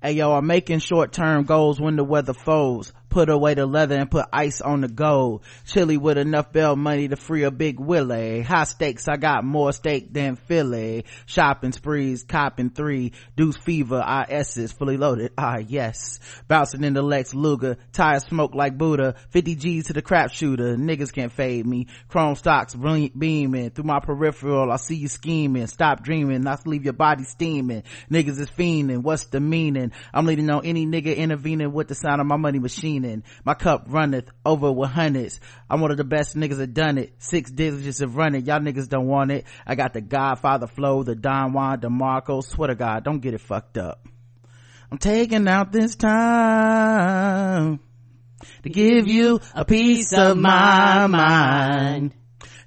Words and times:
Hey 0.00 0.12
yo, 0.12 0.32
I'm 0.32 0.46
making 0.46 0.78
short 0.78 1.12
term 1.12 1.42
goals 1.42 1.80
when 1.80 1.96
the 1.96 2.04
weather 2.04 2.32
folds. 2.32 2.92
Put 3.08 3.30
away 3.30 3.54
the 3.54 3.64
leather 3.66 3.96
and 3.96 4.10
put 4.10 4.26
ice 4.32 4.60
on 4.60 4.82
the 4.82 4.88
gold. 4.88 5.42
Chili 5.64 5.96
with 5.96 6.18
enough 6.18 6.52
bell 6.52 6.76
money 6.76 7.08
to 7.08 7.16
free 7.16 7.42
a 7.44 7.50
big 7.50 7.80
Willie. 7.80 8.42
High 8.42 8.64
stakes, 8.64 9.08
I 9.08 9.16
got 9.16 9.44
more 9.44 9.72
steak 9.72 10.12
than 10.12 10.36
Philly. 10.36 11.06
Shopping 11.24 11.72
sprees, 11.72 12.22
copping 12.22 12.70
three. 12.70 13.12
Deuce 13.34 13.56
fever, 13.56 14.04
IS's 14.30 14.72
fully 14.72 14.98
loaded. 14.98 15.32
Ah, 15.38 15.56
yes. 15.56 16.20
Bouncing 16.48 16.84
in 16.84 16.92
the 16.92 17.02
Lex 17.02 17.34
Luger. 17.34 17.78
Tires 17.92 18.24
smoke 18.24 18.54
like 18.54 18.76
Buddha. 18.76 19.14
50 19.30 19.54
G's 19.54 19.86
to 19.86 19.94
the 19.94 20.02
crap 20.02 20.30
shooter. 20.30 20.76
Niggas 20.76 21.12
can't 21.12 21.32
fade 21.32 21.66
me. 21.66 21.86
Chrome 22.08 22.36
stocks 22.36 22.74
brilliant 22.74 23.18
beaming. 23.18 23.70
Through 23.70 23.84
my 23.84 24.00
peripheral, 24.00 24.70
I 24.70 24.76
see 24.76 24.96
you 24.96 25.08
scheming. 25.08 25.66
Stop 25.66 26.04
dreaming, 26.04 26.42
not 26.42 26.66
leave 26.66 26.84
your 26.84 26.92
body 26.92 27.24
steaming. 27.24 27.84
Niggas 28.10 28.38
is 28.38 28.50
fiending. 28.50 29.02
What's 29.02 29.24
the 29.24 29.40
meaning? 29.40 29.87
I'm 30.12 30.26
leading 30.26 30.50
on 30.50 30.64
any 30.64 30.86
nigga 30.86 31.16
intervening 31.16 31.72
with 31.72 31.88
the 31.88 31.94
sound 31.94 32.20
of 32.20 32.26
my 32.26 32.36
money 32.36 32.58
machine. 32.58 33.22
My 33.44 33.54
cup 33.54 33.84
runneth 33.88 34.30
over 34.44 34.70
with 34.72 34.90
hundreds. 34.90 35.40
I'm 35.70 35.80
one 35.80 35.90
of 35.90 35.96
the 35.96 36.04
best 36.04 36.36
niggas 36.36 36.56
that 36.58 36.74
done 36.74 36.98
it. 36.98 37.14
Six 37.18 37.50
digits 37.50 38.00
of 38.00 38.16
running. 38.16 38.44
Y'all 38.44 38.60
niggas 38.60 38.88
don't 38.88 39.06
want 39.06 39.30
it. 39.30 39.44
I 39.66 39.74
got 39.74 39.92
the 39.92 40.00
Godfather 40.00 40.66
flow, 40.66 41.02
the 41.02 41.14
Don 41.14 41.52
Juan 41.52 41.80
DeMarco. 41.80 42.42
Swear 42.42 42.68
to 42.68 42.74
God, 42.74 43.04
don't 43.04 43.20
get 43.20 43.34
it 43.34 43.40
fucked 43.40 43.78
up. 43.78 44.06
I'm 44.90 44.98
taking 44.98 45.46
out 45.48 45.70
this 45.70 45.96
time 45.96 47.78
to 48.62 48.68
give 48.70 49.06
you 49.06 49.40
a 49.54 49.64
piece 49.64 50.12
of 50.12 50.36
my 50.38 51.06
mind. 51.06 52.14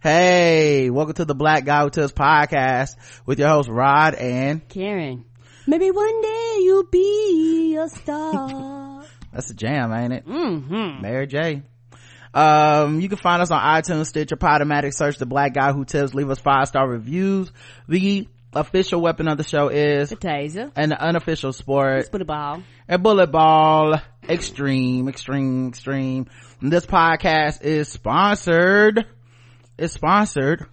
Hey, 0.02 0.90
welcome 0.90 1.14
to 1.16 1.26
the 1.26 1.36
Black 1.36 1.66
Guy 1.66 1.84
Who 1.84 1.90
Tips 1.90 2.12
podcast 2.12 2.96
with 3.26 3.40
your 3.40 3.50
host 3.50 3.70
Rod 3.70 4.16
and 4.16 4.68
Karen. 4.68 5.26
Maybe 5.68 5.92
one 5.92 6.22
day 6.22 6.41
you'll 6.72 6.84
be 6.84 7.76
a 7.76 7.90
star. 7.90 9.04
That's 9.34 9.50
a 9.50 9.54
jam, 9.54 9.92
ain't 9.92 10.14
it? 10.14 10.26
Mm-hmm. 10.26 11.02
Mary 11.02 11.28
J. 11.28 11.64
Um, 12.34 13.02
you 13.02 13.10
can 13.10 13.18
find 13.18 13.42
us 13.42 13.52
on 13.52 13.60
iTunes, 13.62 14.08
Stitcher, 14.08 14.38
Podomatic, 14.38 14.94
search 14.94 15.18
the 15.18 15.26
black 15.26 15.54
guy 15.54 15.74
who 15.74 15.84
tips, 15.84 16.14
leave 16.14 16.30
us 16.30 16.40
five 16.40 16.68
star 16.70 16.88
reviews. 16.88 17.52
The 17.90 18.28
official 18.54 19.02
weapon 19.02 19.28
of 19.28 19.38
the 19.38 19.44
show 19.44 19.68
is 19.68 20.10
The 20.12 20.16
taser. 20.16 20.72
and 20.78 20.92
the 20.92 21.02
unofficial 21.02 21.52
sport 21.54 22.06
Split 22.06 22.22
a 22.22 22.26
ball. 22.26 22.64
a 22.88 22.98
bullet 22.98 23.32
ball 23.32 23.96
extreme 24.30 25.08
extreme 25.10 25.70
extreme 25.70 26.28
And 26.62 26.72
this 26.72 26.86
podcast 26.86 27.62
is 27.64 27.88
sponsored 27.90 29.06
is 29.78 29.92
sponsored 29.94 30.66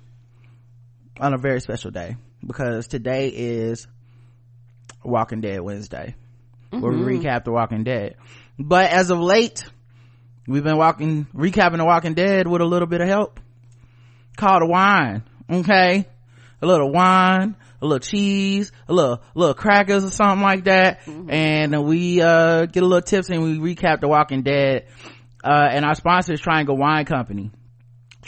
on 1.21 1.35
a 1.35 1.39
very 1.39 1.61
special 1.61 1.91
day 1.93 2.17
because 2.45 2.87
today 2.89 3.29
is 3.29 3.87
walking 5.09 5.41
dead 5.41 5.61
wednesday. 5.61 6.15
Where 6.71 6.93
we 6.93 6.99
recap 7.19 7.45
the 7.45 7.53
walking 7.53 7.85
dead. 7.85 8.17
But 8.59 8.91
as 8.91 9.11
of 9.11 9.19
late 9.19 9.65
we've 10.47 10.65
been 10.65 10.77
walking 10.77 11.27
recapping 11.35 11.79
the 11.79 11.85
walking 11.85 12.15
dead 12.15 12.47
with 12.47 12.61
a 12.61 12.67
little 12.67 12.89
bit 12.89 13.01
of 13.01 13.09
help 13.09 13.41
called 14.37 14.63
a 14.63 14.67
wine 14.67 15.23
okay? 15.51 16.07
A 16.61 16.67
little 16.67 16.93
wine 16.93 17.57
a 17.81 17.87
little 17.87 18.01
cheese 18.01 18.73
a 18.89 18.93
little 18.93 19.23
little 19.35 19.55
crackers 19.55 20.05
or 20.05 20.11
something 20.11 20.43
like 20.43 20.65
that. 20.65 21.07
And 21.07 21.85
we 21.85 22.21
uh 22.21 22.67
get 22.67 22.83
a 22.83 22.87
little 22.87 23.03
tips 23.03 23.31
and 23.31 23.43
we 23.43 23.75
recap 23.75 24.01
the 24.01 24.09
walking 24.09 24.43
dead. 24.43 24.87
Uh 25.43 25.69
and 25.71 25.85
our 25.85 25.95
sponsor 25.95 26.33
is 26.33 26.41
triangle 26.41 26.77
wine 26.77 27.05
company 27.05 27.51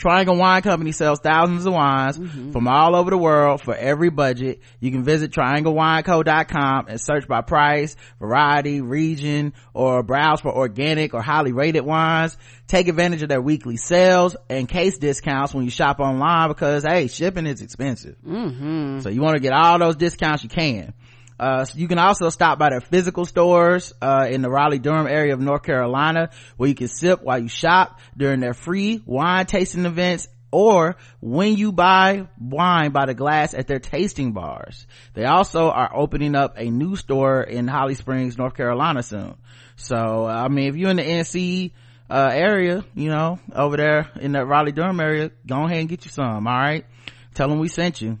Triangle 0.01 0.35
Wine 0.35 0.63
Company 0.63 0.93
sells 0.93 1.19
thousands 1.19 1.63
of 1.67 1.73
wines 1.73 2.17
mm-hmm. 2.17 2.51
from 2.53 2.67
all 2.67 2.95
over 2.95 3.11
the 3.11 3.17
world 3.19 3.61
for 3.61 3.75
every 3.75 4.09
budget. 4.09 4.61
You 4.79 4.89
can 4.89 5.03
visit 5.03 5.31
trianglewineco.com 5.31 6.87
and 6.87 6.99
search 6.99 7.27
by 7.27 7.41
price, 7.41 7.95
variety, 8.19 8.81
region, 8.81 9.53
or 9.75 10.01
browse 10.01 10.41
for 10.41 10.51
organic 10.51 11.13
or 11.13 11.21
highly 11.21 11.51
rated 11.51 11.85
wines. 11.85 12.35
Take 12.65 12.87
advantage 12.87 13.21
of 13.21 13.29
their 13.29 13.41
weekly 13.41 13.77
sales 13.77 14.35
and 14.49 14.67
case 14.67 14.97
discounts 14.97 15.53
when 15.53 15.65
you 15.65 15.69
shop 15.69 15.99
online 15.99 16.47
because, 16.47 16.83
hey, 16.83 17.05
shipping 17.05 17.45
is 17.45 17.61
expensive. 17.61 18.15
Mm-hmm. 18.25 19.01
So 19.01 19.09
you 19.09 19.21
want 19.21 19.35
to 19.35 19.39
get 19.39 19.53
all 19.53 19.77
those 19.77 19.97
discounts 19.97 20.41
you 20.41 20.49
can. 20.49 20.95
Uh, 21.41 21.65
so 21.65 21.79
you 21.79 21.87
can 21.87 21.97
also 21.97 22.29
stop 22.29 22.59
by 22.59 22.69
their 22.69 22.81
physical 22.81 23.25
stores, 23.25 23.93
uh, 23.99 24.27
in 24.29 24.43
the 24.43 24.49
Raleigh-Durham 24.49 25.07
area 25.07 25.33
of 25.33 25.39
North 25.39 25.63
Carolina 25.63 26.29
where 26.55 26.69
you 26.69 26.75
can 26.75 26.87
sip 26.87 27.23
while 27.23 27.39
you 27.39 27.47
shop 27.47 27.99
during 28.15 28.39
their 28.41 28.53
free 28.53 29.01
wine 29.07 29.47
tasting 29.47 29.85
events 29.85 30.27
or 30.51 30.97
when 31.19 31.55
you 31.55 31.71
buy 31.71 32.27
wine 32.39 32.91
by 32.91 33.07
the 33.07 33.15
glass 33.15 33.55
at 33.55 33.65
their 33.65 33.79
tasting 33.79 34.33
bars. 34.33 34.85
They 35.15 35.25
also 35.25 35.71
are 35.71 35.89
opening 35.95 36.35
up 36.35 36.55
a 36.57 36.69
new 36.69 36.95
store 36.95 37.41
in 37.41 37.67
Holly 37.67 37.95
Springs, 37.95 38.37
North 38.37 38.53
Carolina 38.53 39.01
soon. 39.01 39.35
So, 39.77 40.27
I 40.27 40.47
mean, 40.47 40.69
if 40.69 40.75
you're 40.75 40.91
in 40.91 40.97
the 40.97 41.03
NC, 41.03 41.71
uh, 42.07 42.29
area, 42.31 42.85
you 42.93 43.09
know, 43.09 43.39
over 43.55 43.77
there 43.77 44.11
in 44.19 44.33
that 44.33 44.45
Raleigh-Durham 44.45 44.99
area, 44.99 45.31
go 45.47 45.63
ahead 45.63 45.79
and 45.79 45.89
get 45.89 46.05
you 46.05 46.11
some, 46.11 46.45
alright? 46.45 46.85
Tell 47.33 47.47
them 47.47 47.57
we 47.59 47.69
sent 47.69 47.99
you. 48.01 48.19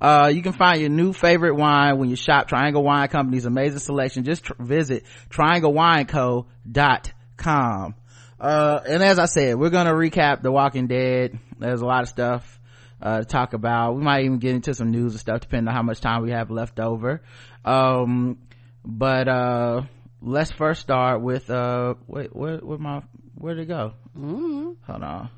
Uh, 0.00 0.30
you 0.32 0.42
can 0.42 0.52
find 0.52 0.80
your 0.80 0.90
new 0.90 1.12
favorite 1.12 1.54
wine 1.54 1.98
when 1.98 2.08
you 2.08 2.16
shop 2.16 2.48
Triangle 2.48 2.84
Wine 2.84 3.08
Company's 3.08 3.46
amazing 3.46 3.80
selection. 3.80 4.24
Just 4.24 4.44
tr- 4.44 4.52
visit 4.60 5.04
trianglewineco.com. 5.30 7.94
Uh, 8.40 8.80
and 8.88 9.02
as 9.02 9.18
I 9.18 9.26
said, 9.26 9.56
we're 9.56 9.70
gonna 9.70 9.92
recap 9.92 10.42
The 10.42 10.52
Walking 10.52 10.86
Dead. 10.86 11.38
There's 11.58 11.80
a 11.80 11.86
lot 11.86 12.02
of 12.02 12.08
stuff, 12.08 12.60
uh, 13.02 13.18
to 13.18 13.24
talk 13.24 13.52
about. 13.52 13.96
We 13.96 14.02
might 14.02 14.24
even 14.24 14.38
get 14.38 14.54
into 14.54 14.74
some 14.74 14.92
news 14.92 15.12
and 15.14 15.20
stuff 15.20 15.40
depending 15.40 15.68
on 15.68 15.74
how 15.74 15.82
much 15.82 16.00
time 16.00 16.22
we 16.22 16.30
have 16.30 16.50
left 16.50 16.78
over. 16.78 17.22
Um, 17.64 18.38
but, 18.84 19.28
uh, 19.28 19.82
let's 20.22 20.52
first 20.52 20.80
start 20.80 21.20
with, 21.22 21.50
uh, 21.50 21.94
wait, 22.06 22.34
where, 22.34 22.58
where 22.58 22.78
my, 22.78 23.02
where'd 23.34 23.58
it 23.58 23.66
go? 23.66 23.94
Mm-hmm. 24.16 24.70
Hold 24.86 25.02
on. 25.02 25.30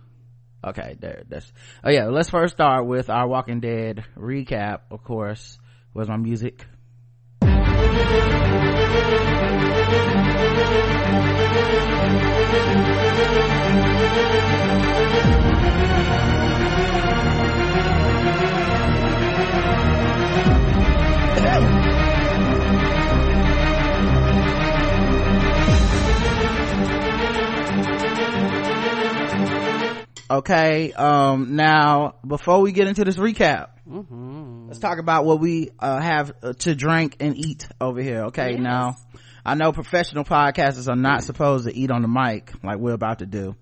Okay, 0.62 0.96
there, 1.00 1.22
that's, 1.28 1.50
oh 1.82 1.90
yeah, 1.90 2.08
let's 2.08 2.28
first 2.28 2.54
start 2.54 2.86
with 2.86 3.08
our 3.08 3.26
Walking 3.26 3.60
Dead 3.60 4.04
recap, 4.16 4.80
of 4.90 5.02
course. 5.02 5.58
Where's 5.92 6.08
my 6.08 6.18
music? 6.18 6.66
Okay, 30.30 30.92
um, 30.92 31.56
now, 31.56 32.14
before 32.24 32.60
we 32.60 32.70
get 32.70 32.86
into 32.86 33.04
this 33.04 33.16
recap, 33.16 33.70
let's 34.68 34.78
talk 34.78 35.00
about 35.00 35.24
what 35.24 35.40
we, 35.40 35.70
uh, 35.80 36.00
have 36.00 36.32
uh, 36.40 36.52
to 36.60 36.76
drink 36.76 37.16
and 37.18 37.36
eat 37.36 37.66
over 37.80 38.00
here, 38.00 38.26
okay? 38.26 38.52
Yes. 38.52 38.60
Now, 38.60 38.96
I 39.44 39.56
know 39.56 39.72
professional 39.72 40.22
podcasters 40.22 40.88
are 40.88 40.94
not 40.94 41.24
supposed 41.24 41.66
to 41.66 41.74
eat 41.74 41.90
on 41.90 42.02
the 42.02 42.08
mic 42.08 42.52
like 42.62 42.78
we're 42.78 42.92
about 42.92 43.18
to 43.18 43.26
do. 43.26 43.56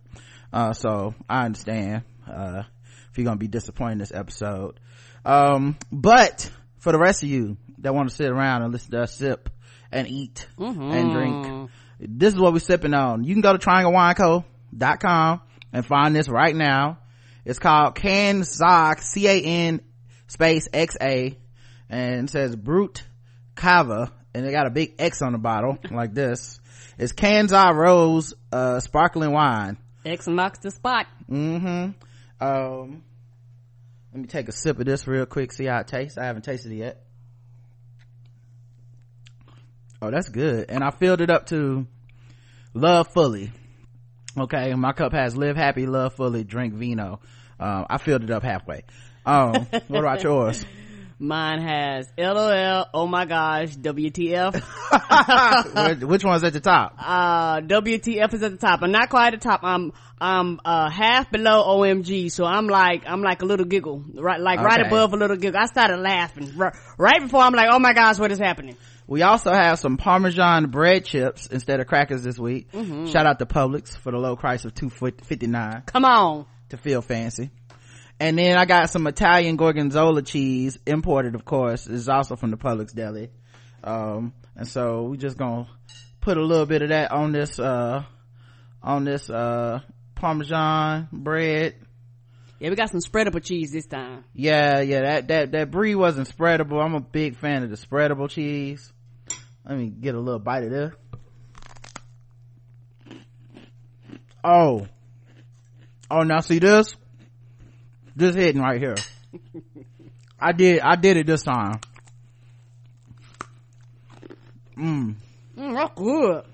Uh, 0.52 0.74
so 0.74 1.14
I 1.26 1.46
understand, 1.46 2.02
uh, 2.30 2.64
if 3.10 3.16
you're 3.16 3.24
gonna 3.24 3.38
be 3.38 3.48
disappointed 3.48 3.92
in 3.92 3.98
this 4.00 4.12
episode. 4.12 4.78
Um, 5.24 5.78
but 5.90 6.50
for 6.80 6.92
the 6.92 6.98
rest 6.98 7.22
of 7.22 7.30
you 7.30 7.56
that 7.78 7.94
want 7.94 8.10
to 8.10 8.14
sit 8.14 8.30
around 8.30 8.60
and 8.60 8.72
listen 8.74 8.90
to 8.90 9.04
us 9.04 9.14
sip 9.14 9.48
and 9.90 10.06
eat 10.06 10.46
and 10.58 11.12
drink, 11.12 11.70
this 11.98 12.34
is 12.34 12.38
what 12.38 12.52
we're 12.52 12.58
sipping 12.58 12.92
on. 12.92 13.24
You 13.24 13.34
can 13.34 13.40
go 13.40 13.56
to 13.56 13.58
trianglewineco.com 13.58 15.40
and 15.72 15.84
find 15.84 16.14
this 16.14 16.28
right 16.28 16.54
now. 16.54 16.98
It's 17.44 17.58
called 17.58 17.94
Canzoc, 17.94 19.00
C-A-N 19.00 19.80
space 20.26 20.68
X-A, 20.72 21.38
and 21.88 22.28
it 22.28 22.30
says 22.30 22.54
Brut 22.54 23.02
Cava, 23.54 24.12
and 24.34 24.46
they 24.46 24.50
got 24.50 24.66
a 24.66 24.70
big 24.70 24.94
X 24.98 25.22
on 25.22 25.32
the 25.32 25.38
bottle, 25.38 25.78
like 25.90 26.14
this. 26.14 26.60
It's 26.98 27.12
Canza 27.12 27.72
Rose, 27.74 28.34
uh, 28.52 28.80
sparkling 28.80 29.32
wine. 29.32 29.78
X 30.04 30.26
marks 30.26 30.58
the 30.60 30.70
spot. 30.70 31.06
Mm-hmm. 31.30 31.90
Um, 32.40 33.02
let 34.12 34.20
me 34.20 34.26
take 34.26 34.48
a 34.48 34.52
sip 34.52 34.78
of 34.78 34.86
this 34.86 35.06
real 35.06 35.26
quick, 35.26 35.52
see 35.52 35.66
how 35.66 35.78
it 35.78 35.88
tastes. 35.88 36.18
I 36.18 36.24
haven't 36.24 36.42
tasted 36.42 36.72
it 36.72 36.76
yet. 36.76 37.04
Oh, 40.00 40.10
that's 40.10 40.28
good. 40.28 40.66
And 40.68 40.84
I 40.84 40.90
filled 40.90 41.20
it 41.20 41.30
up 41.30 41.46
to 41.46 41.86
love 42.72 43.08
fully. 43.12 43.52
Okay, 44.42 44.74
my 44.74 44.92
cup 44.92 45.12
has 45.12 45.36
live 45.36 45.56
happy, 45.56 45.86
love 45.86 46.14
fully, 46.14 46.44
drink 46.44 46.74
vino. 46.74 47.20
Um, 47.58 47.86
I 47.90 47.98
filled 47.98 48.24
it 48.24 48.30
up 48.30 48.42
halfway. 48.42 48.84
Um, 49.26 49.66
what 49.88 50.00
about 50.00 50.22
yours? 50.22 50.64
Mine 51.20 51.60
has 51.62 52.08
LOL, 52.16 52.86
oh 52.94 53.08
my 53.08 53.24
gosh, 53.24 53.70
WTF. 53.76 54.54
Which 56.08 56.24
one's 56.24 56.44
at 56.44 56.52
the 56.52 56.60
top? 56.60 56.94
uh, 56.96 57.60
WTF 57.60 58.34
is 58.34 58.42
at 58.44 58.52
the 58.52 58.56
top. 58.56 58.82
I'm 58.82 58.92
not 58.92 59.08
quite 59.08 59.34
at 59.34 59.40
the 59.40 59.48
top. 59.48 59.64
I'm, 59.64 59.92
I'm, 60.20 60.60
uh, 60.64 60.88
half 60.88 61.28
below 61.32 61.64
OMG. 61.76 62.30
So 62.30 62.44
I'm 62.44 62.68
like, 62.68 63.02
I'm 63.04 63.22
like 63.22 63.42
a 63.42 63.46
little 63.46 63.66
giggle, 63.66 64.04
right, 64.14 64.40
like 64.40 64.60
right 64.60 64.86
above 64.86 65.12
a 65.12 65.16
little 65.16 65.36
giggle. 65.36 65.60
I 65.60 65.66
started 65.66 65.96
laughing 65.96 66.56
right, 66.56 66.74
right 66.96 67.20
before 67.20 67.40
I'm 67.40 67.52
like, 67.52 67.68
oh 67.72 67.80
my 67.80 67.94
gosh, 67.94 68.20
what 68.20 68.30
is 68.30 68.38
happening? 68.38 68.76
We 69.08 69.22
also 69.22 69.50
have 69.52 69.78
some 69.78 69.96
Parmesan 69.96 70.66
bread 70.66 71.06
chips 71.06 71.46
instead 71.46 71.80
of 71.80 71.86
crackers 71.86 72.22
this 72.22 72.38
week. 72.38 72.70
Mm-hmm. 72.72 73.06
Shout 73.06 73.24
out 73.24 73.38
to 73.38 73.46
Publix 73.46 73.96
for 73.96 74.12
the 74.12 74.18
low 74.18 74.36
price 74.36 74.66
of 74.66 74.74
two 74.74 74.90
fifty 74.90 75.46
nine 75.46 75.82
Come 75.86 76.04
on. 76.04 76.44
to 76.68 76.76
feel 76.76 77.00
fancy. 77.00 77.50
And 78.20 78.38
then 78.38 78.58
I 78.58 78.66
got 78.66 78.90
some 78.90 79.06
Italian 79.06 79.56
gorgonzola 79.56 80.20
cheese, 80.22 80.78
imported 80.84 81.34
of 81.34 81.44
course, 81.46 81.86
is 81.86 82.08
also 82.08 82.36
from 82.36 82.50
the 82.50 82.58
Publix 82.58 82.92
deli. 82.94 83.30
Um, 83.82 84.34
and 84.54 84.68
so 84.68 85.04
we 85.04 85.16
just 85.16 85.38
gonna 85.38 85.66
put 86.20 86.36
a 86.36 86.44
little 86.44 86.66
bit 86.66 86.82
of 86.82 86.90
that 86.90 87.10
on 87.10 87.32
this, 87.32 87.58
uh, 87.58 88.02
on 88.82 89.04
this, 89.04 89.30
uh, 89.30 89.80
Parmesan 90.16 91.08
bread. 91.12 91.76
Yeah, 92.58 92.70
we 92.70 92.76
got 92.76 92.90
some 92.90 93.00
spreadable 93.00 93.42
cheese 93.42 93.70
this 93.70 93.86
time. 93.86 94.24
Yeah, 94.34 94.80
yeah, 94.80 95.00
that, 95.02 95.28
that, 95.28 95.52
that 95.52 95.70
brie 95.70 95.94
wasn't 95.94 96.28
spreadable. 96.28 96.84
I'm 96.84 96.94
a 96.94 97.00
big 97.00 97.36
fan 97.36 97.62
of 97.62 97.70
the 97.70 97.76
spreadable 97.76 98.28
cheese. 98.28 98.92
Let 99.68 99.76
me 99.76 99.88
get 99.90 100.14
a 100.14 100.18
little 100.18 100.40
bite 100.40 100.64
of 100.64 100.70
this. 100.70 100.94
Oh. 104.42 104.86
Oh, 106.10 106.22
now 106.22 106.40
see 106.40 106.58
this? 106.58 106.96
This 108.16 108.34
hitting 108.34 108.62
right 108.62 108.80
here. 108.80 108.96
I 110.40 110.52
did, 110.52 110.80
I 110.80 110.96
did 110.96 111.18
it 111.18 111.26
this 111.26 111.42
time. 111.42 111.80
Mm, 114.78 115.16
that's 115.54 115.92
good. 115.94 116.44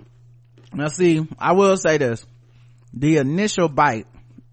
Now 0.72 0.88
see, 0.88 1.25
I 1.38 1.52
will 1.52 1.76
say 1.76 1.99
this. 1.99 2.26
The 2.94 3.19
initial 3.19 3.69
bite 3.69 4.06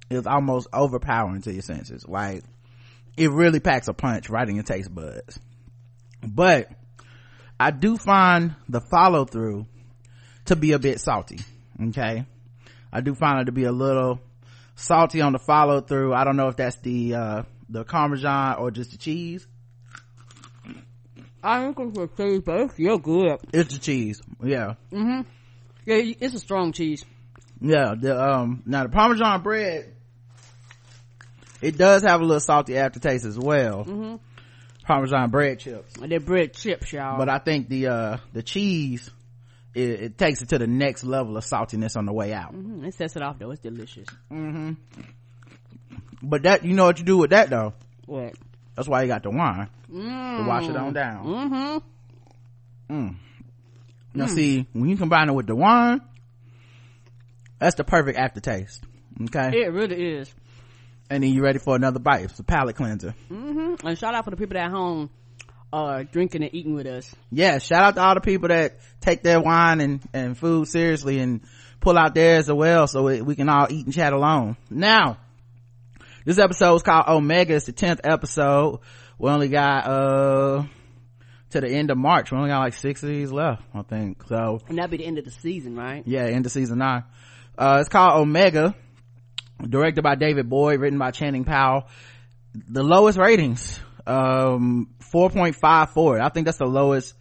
is 0.09 0.27
almost 0.27 0.67
overpowering 0.71 1.41
to 1.43 1.53
your 1.53 1.61
senses. 1.63 2.07
Like, 2.07 2.43
it 3.17 3.31
really 3.31 3.59
packs 3.59 3.87
a 3.87 3.93
punch 3.93 4.29
right 4.29 4.47
in 4.47 4.55
your 4.55 4.63
taste 4.63 4.93
buds. 4.93 5.39
But, 6.21 6.69
I 7.61 7.69
do 7.69 7.95
find 7.95 8.55
the 8.67 8.81
follow 8.81 9.23
through 9.23 9.67
to 10.45 10.55
be 10.55 10.71
a 10.71 10.79
bit 10.79 10.99
salty. 10.99 11.39
Okay? 11.89 12.25
I 12.91 13.01
do 13.01 13.13
find 13.13 13.39
it 13.39 13.45
to 13.45 13.51
be 13.51 13.65
a 13.65 13.71
little 13.71 14.19
salty 14.73 15.21
on 15.21 15.33
the 15.33 15.37
follow 15.37 15.79
through. 15.79 16.11
I 16.11 16.23
don't 16.23 16.37
know 16.37 16.47
if 16.47 16.55
that's 16.55 16.77
the, 16.77 17.13
uh, 17.13 17.43
the 17.69 17.83
Parmesan 17.83 18.55
or 18.55 18.71
just 18.71 18.93
the 18.93 18.97
cheese. 18.97 19.45
I 21.43 21.71
think 21.71 21.77
it's 21.95 21.97
a 21.99 22.07
cheese, 22.17 22.41
but 22.43 22.61
it's 22.61 22.73
still 22.73 22.97
good. 22.97 23.37
It's 23.53 23.73
the 23.75 23.79
cheese. 23.79 24.19
Yeah. 24.43 24.73
Mm-hmm. 24.91 25.21
Yeah, 25.85 26.13
it's 26.19 26.33
a 26.33 26.39
strong 26.39 26.71
cheese. 26.71 27.05
Yeah, 27.59 27.93
the 27.95 28.19
um 28.19 28.63
now 28.65 28.83
the 28.83 28.89
Parmesan 28.89 29.43
bread 29.43 29.93
it 31.61 31.77
does 31.77 32.01
have 32.01 32.21
a 32.21 32.23
little 32.23 32.39
salty 32.39 32.75
aftertaste 32.75 33.25
as 33.25 33.37
well. 33.37 33.85
Mm-hmm. 33.85 34.15
Parmesan 34.91 35.29
bread 35.29 35.59
chips. 35.59 35.93
They're 35.97 36.19
bread 36.19 36.53
chips, 36.53 36.91
y'all. 36.91 37.17
But 37.17 37.29
I 37.29 37.37
think 37.39 37.69
the 37.69 37.87
uh 37.87 38.17
the 38.33 38.43
cheese 38.43 39.09
it, 39.73 39.89
it 40.01 40.17
takes 40.17 40.41
it 40.41 40.49
to 40.49 40.57
the 40.57 40.67
next 40.67 41.05
level 41.05 41.37
of 41.37 41.45
saltiness 41.45 41.95
on 41.95 42.05
the 42.05 42.11
way 42.11 42.33
out. 42.33 42.53
Mhm, 42.53 42.85
it 42.85 42.93
sets 42.93 43.15
it 43.15 43.21
off 43.21 43.39
though. 43.39 43.51
It's 43.51 43.61
delicious. 43.61 44.07
But 46.21 46.43
that 46.43 46.65
you 46.65 46.73
know 46.73 46.85
what 46.85 46.99
you 46.99 47.05
do 47.05 47.17
with 47.17 47.29
that 47.29 47.49
though? 47.49 47.73
What? 48.05 48.33
That's 48.75 48.87
why 48.89 49.03
you 49.03 49.07
got 49.07 49.23
the 49.23 49.29
wine 49.29 49.69
Mm. 49.91 50.37
to 50.43 50.47
wash 50.47 50.69
it 50.69 50.75
on 50.75 50.93
down. 50.93 51.81
Mm-hmm. 52.89 53.07
Now 54.13 54.27
see, 54.27 54.67
when 54.73 54.89
you 54.89 54.97
combine 54.97 55.29
it 55.29 55.33
with 55.33 55.47
the 55.47 55.55
wine, 55.55 56.01
that's 57.59 57.75
the 57.75 57.83
perfect 57.85 58.17
aftertaste. 58.17 58.83
Okay? 59.23 59.61
It 59.61 59.71
really 59.71 60.15
is. 60.17 60.33
And 61.11 61.23
then 61.23 61.31
you're 61.33 61.43
ready 61.43 61.59
for 61.59 61.75
another 61.75 61.99
bite. 61.99 62.23
It's 62.23 62.39
a 62.39 62.43
palate 62.43 62.75
cleanser. 62.75 63.13
Mm-hmm. 63.31 63.85
And 63.87 63.97
shout 63.97 64.15
out 64.15 64.23
for 64.25 64.31
the 64.31 64.37
people 64.37 64.57
at 64.57 64.71
home, 64.71 65.09
uh, 65.73 66.03
drinking 66.11 66.43
and 66.43 66.53
eating 66.55 66.73
with 66.75 66.87
us. 66.87 67.13
yeah 67.31 67.57
shout 67.59 67.81
out 67.83 67.95
to 67.95 68.01
all 68.01 68.15
the 68.15 68.21
people 68.21 68.49
that 68.49 68.79
take 69.01 69.23
their 69.23 69.39
wine 69.41 69.79
and 69.81 70.01
and 70.13 70.37
food 70.37 70.67
seriously 70.67 71.19
and 71.19 71.41
pull 71.79 71.97
out 71.97 72.13
theirs 72.13 72.49
as 72.49 72.53
well 72.55 72.87
so 72.87 73.03
we, 73.03 73.21
we 73.21 73.35
can 73.35 73.47
all 73.49 73.67
eat 73.69 73.85
and 73.85 73.93
chat 73.93 74.11
alone 74.13 74.55
now 74.69 75.17
this 76.25 76.37
episode 76.37 76.75
is 76.75 76.81
called 76.83 77.05
omega 77.07 77.55
it's 77.55 77.65
the 77.65 77.73
10th 77.73 78.01
episode 78.03 78.79
we 79.17 79.29
only 79.29 79.47
got 79.47 79.87
uh 79.87 80.63
to 81.51 81.61
the 81.61 81.69
end 81.69 81.89
of 81.89 81.97
march 81.97 82.31
we 82.31 82.37
only 82.37 82.49
got 82.49 82.59
like 82.59 82.73
six 82.73 83.01
of 83.01 83.09
these 83.09 83.31
left 83.31 83.63
i 83.73 83.81
think 83.81 84.21
so 84.27 84.59
And 84.67 84.77
that'll 84.77 84.91
be 84.91 84.97
the 84.97 85.05
end 85.05 85.17
of 85.19 85.25
the 85.25 85.31
season, 85.31 85.75
right? 85.75 86.03
yeah 86.05 86.25
end 86.25 86.45
of 86.45 86.51
season 86.51 86.77
nine 86.79 87.03
uh 87.57 87.77
it's 87.79 87.89
called 87.89 88.21
omega 88.21 88.75
directed 89.69 90.01
by 90.03 90.15
david 90.15 90.49
boyd 90.49 90.79
written 90.79 90.99
by 90.99 91.11
channing 91.11 91.43
powell. 91.43 91.87
The 92.53 92.83
lowest 92.83 93.17
ratings 93.17 93.79
um 94.07 94.89
4.54 95.13 96.21
i 96.21 96.29
think 96.29 96.45
that's 96.45 96.57
the 96.57 96.65
lowest 96.65 97.13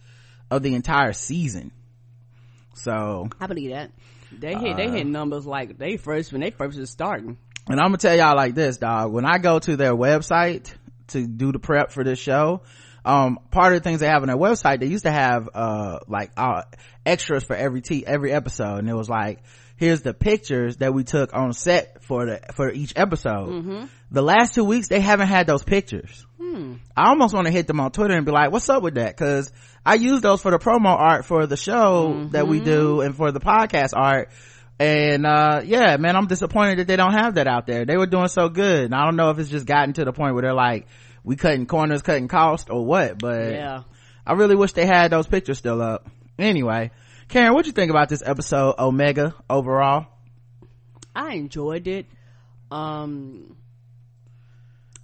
of 0.49 0.63
the 0.63 0.73
entire 0.75 1.13
season. 1.13 1.71
So 2.73 3.29
I 3.39 3.47
believe 3.47 3.71
that. 3.71 3.91
They 4.37 4.55
hit, 4.55 4.77
they 4.77 4.89
hit 4.89 5.05
numbers 5.07 5.45
like 5.45 5.77
they 5.77 5.97
first, 5.97 6.31
when 6.31 6.41
they 6.41 6.51
first 6.51 6.77
was 6.77 6.89
starting. 6.89 7.37
and 7.69 7.79
i'm 7.79 7.87
gonna 7.87 7.97
tell 7.97 8.15
y'all 8.15 8.35
like 8.35 8.55
this 8.55 8.77
dog. 8.77 9.11
When 9.11 9.25
i 9.25 9.37
go 9.37 9.59
to 9.59 9.75
their 9.77 9.93
website 9.93 10.73
to 11.09 11.25
do 11.27 11.51
the 11.51 11.59
prep 11.59 11.91
for 11.91 12.03
this 12.03 12.19
show 12.19 12.61
um 13.03 13.39
part 13.49 13.73
of 13.73 13.81
the 13.81 13.83
things 13.83 13.99
they 13.99 14.07
have 14.07 14.21
on 14.21 14.27
their 14.27 14.37
website 14.37 14.79
they 14.79 14.85
used 14.85 15.05
to 15.05 15.11
have 15.11 15.49
uh 15.53 15.99
like 16.07 16.31
uh 16.37 16.61
extras 17.05 17.43
for 17.43 17.55
every 17.55 17.81
t 17.81 18.05
every 18.05 18.31
episode. 18.31 18.77
And 18.77 18.89
it 18.89 18.93
was 18.93 19.09
like 19.09 19.39
here's 19.81 20.01
the 20.01 20.13
pictures 20.13 20.77
that 20.77 20.93
we 20.93 21.03
took 21.03 21.33
on 21.33 21.53
set 21.53 22.03
for 22.03 22.25
the 22.25 22.39
for 22.53 22.71
each 22.71 22.93
episode 22.95 23.49
mm-hmm. 23.49 23.85
the 24.11 24.21
last 24.21 24.53
two 24.53 24.63
weeks 24.63 24.87
they 24.87 24.99
haven't 24.99 25.27
had 25.27 25.47
those 25.47 25.63
pictures 25.63 26.25
hmm. 26.37 26.75
I 26.95 27.09
almost 27.09 27.33
want 27.33 27.47
to 27.47 27.51
hit 27.51 27.67
them 27.67 27.79
on 27.79 27.91
Twitter 27.91 28.13
and 28.13 28.25
be 28.25 28.31
like, 28.31 28.51
what's 28.51 28.69
up 28.69 28.83
with 28.83 28.95
that? 28.95 29.15
Cause 29.17 29.51
I 29.85 29.95
use 29.95 30.21
those 30.21 30.41
for 30.41 30.51
the 30.51 30.59
promo 30.59 30.89
art 30.89 31.25
for 31.25 31.47
the 31.47 31.57
show 31.57 32.27
that 32.31 32.47
we 32.47 32.59
do 32.59 32.97
mm-hmm. 32.97 33.05
and 33.07 33.15
for 33.15 33.31
the 33.31 33.39
podcast 33.39 33.91
art. 33.95 34.29
And, 34.79 35.25
uh, 35.25 35.61
yeah, 35.63 35.97
man, 35.97 36.15
I'm 36.15 36.27
disappointed 36.27 36.79
that 36.79 36.87
they 36.87 36.95
don't 36.95 37.13
have 37.13 37.35
that 37.35 37.47
out 37.47 37.67
there. 37.67 37.85
They 37.85 37.97
were 37.97 38.07
doing 38.07 38.27
so 38.27 38.49
good. 38.49 38.85
And 38.85 38.95
I 38.95 39.05
don't 39.05 39.15
know 39.15 39.29
if 39.29 39.37
it's 39.37 39.49
just 39.49 39.65
gotten 39.65 39.93
to 39.93 40.05
the 40.05 40.11
point 40.11 40.33
where 40.33 40.41
they're 40.41 40.53
like, 40.53 40.87
we 41.23 41.35
cutting 41.35 41.67
corners, 41.67 42.01
cutting 42.01 42.27
cost 42.27 42.69
or 42.69 42.83
what, 42.85 43.19
but 43.19 43.51
Yeah. 43.51 43.83
I 44.25 44.33
really 44.33 44.55
wish 44.55 44.73
they 44.73 44.85
had 44.85 45.11
those 45.11 45.27
pictures 45.27 45.57
still 45.57 45.81
up. 45.81 46.07
Anyway, 46.37 46.91
Karen, 47.31 47.53
what 47.53 47.63
do 47.63 47.69
you 47.69 47.73
think 47.73 47.91
about 47.91 48.09
this 48.09 48.21
episode 48.25 48.75
Omega 48.77 49.33
overall? 49.49 50.05
I 51.15 51.35
enjoyed 51.35 51.87
it. 51.87 52.05
Um, 52.69 53.55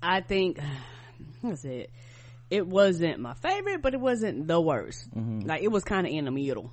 I 0.03 0.19
think, 0.19 0.59
what's 1.41 1.63
it? 1.63 1.89
It 2.49 2.67
wasn't 2.67 3.19
my 3.21 3.33
favorite, 3.33 3.81
but 3.81 3.93
it 3.93 4.01
wasn't 4.01 4.45
the 4.45 4.59
worst. 4.59 5.07
Like 5.15 5.61
it 5.61 5.69
was 5.69 5.85
kind 5.85 6.05
of 6.05 6.11
in 6.11 6.25
the 6.25 6.31
middle. 6.31 6.69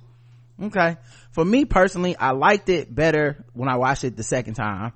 Okay. 0.61 0.97
For 1.31 1.45
me 1.45 1.63
personally, 1.63 2.17
I 2.17 2.31
liked 2.31 2.67
it 2.67 2.93
better 2.93 3.45
when 3.53 3.69
I 3.69 3.77
watched 3.77 4.03
it 4.03 4.17
the 4.17 4.23
second 4.23 4.55
time. 4.55 4.91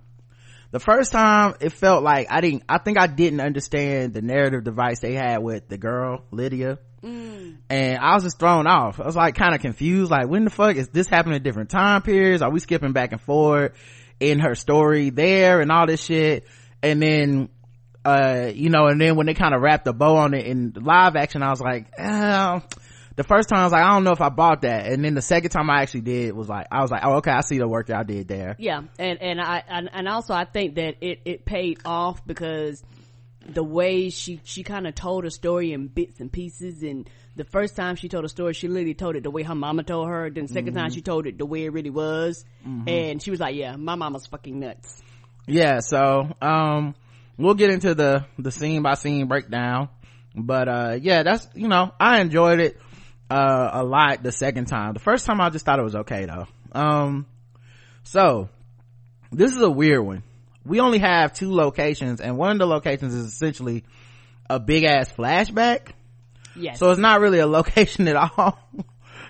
The 0.71 0.81
first 0.81 1.13
time, 1.13 1.55
it 1.61 1.71
felt 1.71 2.03
like 2.03 2.27
I 2.29 2.41
didn't, 2.41 2.63
I 2.67 2.79
think 2.79 2.99
I 2.99 3.07
didn't 3.07 3.39
understand 3.39 4.13
the 4.13 4.21
narrative 4.21 4.65
device 4.65 4.99
they 4.99 5.13
had 5.13 5.37
with 5.37 5.69
the 5.69 5.77
girl, 5.77 6.25
Lydia. 6.31 6.79
And 7.03 7.97
I 7.97 8.15
was 8.15 8.23
just 8.23 8.39
thrown 8.39 8.67
off. 8.67 8.99
I 8.99 9.05
was 9.05 9.15
like 9.15 9.35
kind 9.35 9.55
of 9.55 9.61
confused, 9.61 10.11
like 10.11 10.27
when 10.27 10.43
the 10.43 10.49
fuck 10.49 10.75
is 10.75 10.89
this 10.89 11.07
happening 11.07 11.35
at 11.35 11.43
different 11.43 11.69
time 11.69 12.01
periods? 12.01 12.41
Are 12.41 12.51
we 12.51 12.59
skipping 12.59 12.93
back 12.93 13.11
and 13.11 13.21
forth 13.21 13.73
in 14.19 14.39
her 14.39 14.55
story 14.55 15.09
there 15.09 15.61
and 15.61 15.71
all 15.71 15.87
this 15.87 16.03
shit? 16.03 16.45
And 16.81 17.01
then, 17.01 17.49
uh, 18.05 18.51
you 18.53 18.69
know, 18.69 18.87
and 18.87 18.99
then 18.99 19.15
when 19.15 19.25
they 19.25 19.33
kind 19.33 19.53
of 19.53 19.61
wrapped 19.61 19.85
the 19.85 19.93
bow 19.93 20.17
on 20.17 20.33
it 20.33 20.45
in 20.45 20.73
live 20.75 21.15
action, 21.15 21.43
I 21.43 21.49
was 21.49 21.61
like, 21.61 21.87
oh, 21.99 22.61
the 23.19 23.23
first 23.25 23.49
time 23.49 23.59
I 23.59 23.63
was 23.65 23.73
like, 23.73 23.83
I 23.83 23.89
don't 23.89 24.05
know 24.05 24.13
if 24.13 24.21
I 24.21 24.29
bought 24.29 24.61
that. 24.61 24.85
And 24.85 25.03
then 25.03 25.13
the 25.13 25.21
second 25.21 25.49
time 25.49 25.69
I 25.69 25.81
actually 25.81 26.01
did 26.01 26.33
was 26.33 26.47
like, 26.47 26.67
I 26.71 26.81
was 26.81 26.89
like, 26.89 27.01
oh, 27.03 27.15
okay, 27.15 27.31
I 27.31 27.41
see 27.41 27.57
the 27.57 27.67
work 27.67 27.89
y'all 27.89 28.05
did 28.05 28.29
there. 28.29 28.55
Yeah, 28.57 28.83
and 28.97 29.21
and 29.21 29.41
I 29.41 29.61
and 29.67 30.07
also 30.07 30.33
I 30.33 30.45
think 30.45 30.75
that 30.75 30.95
it 31.01 31.19
it 31.25 31.43
paid 31.43 31.79
off 31.83 32.25
because 32.25 32.81
the 33.48 33.63
way 33.63 34.10
she 34.10 34.41
she 34.43 34.63
kind 34.63 34.86
of 34.86 34.96
told 34.96 35.25
a 35.25 35.31
story 35.31 35.72
in 35.72 35.88
bits 35.88 36.19
and 36.19 36.31
pieces 36.31 36.84
and 36.84 37.10
the 37.36 37.46
first 37.46 37.75
time 37.75 37.96
she 37.96 38.10
told 38.10 38.25
a 38.25 38.29
story 38.29 38.53
she 38.53 38.67
literally 38.67 38.93
told 38.93 39.15
it 39.15 39.24
the 39.24 39.31
way 39.31 39.43
her 39.43 39.55
mama 39.55 39.81
told 39.84 40.08
her 40.10 40.29
then 40.29 40.46
the 40.46 40.62
2nd 40.62 40.74
time 40.74 40.89
she 40.91 41.01
told 41.01 41.25
it 41.25 41.38
the 41.38 41.46
way 41.46 41.63
it 41.63 41.72
really 41.72 41.89
was 41.89 42.43
and 42.88 43.22
she 43.22 43.31
was 43.31 43.39
like 43.39 43.55
yeah 43.55 43.75
my 43.75 43.96
mama's 43.96 44.27
fucking 44.27 44.60
nuts. 44.60 45.01
Yeah 45.48 45.79
so 45.79 46.36
um 46.41 46.96
we'll 47.38 47.53
get 47.53 47.69
into 47.69 47.96
the 47.96 48.25
the 48.38 48.51
scene 48.51 48.81
by 48.81 48.96
scene 48.96 49.27
breakdown 49.27 49.89
but 50.36 50.67
uh 50.67 50.98
yeah 51.01 51.24
that's 51.24 51.48
you 51.55 51.67
know 51.67 51.91
i 52.00 52.19
enjoyed 52.19 52.60
it 52.60 52.77
uh 53.31 53.69
a 53.74 53.84
lot 53.84 54.22
the 54.22 54.31
second 54.31 54.65
time. 54.65 54.93
The 54.93 55.00
first 55.00 55.25
time 55.25 55.39
i 55.39 55.50
just 55.50 55.65
thought 55.65 55.79
it 55.79 55.84
was 55.84 55.96
okay 55.96 56.25
though. 56.25 56.48
Um 56.74 57.25
so 58.03 58.50
this 59.31 59.55
is 59.55 59.62
a 59.62 59.69
weird 59.69 60.05
one 60.05 60.24
we 60.69 60.79
only 60.79 60.99
have 60.99 61.33
two 61.33 61.51
locations 61.53 62.21
and 62.21 62.38
one 62.38 62.51
of 62.51 62.59
the 62.59 62.67
locations 62.67 63.13
is 63.13 63.25
essentially 63.25 63.83
a 64.49 64.59
big 64.59 64.85
ass 64.85 65.11
flashback 65.11 65.89
Yes. 66.59 66.79
So 66.79 66.91
it's 66.91 66.99
not 66.99 67.21
really 67.21 67.39
a 67.39 67.47
location 67.47 68.07
at 68.07 68.15
all. 68.15 68.59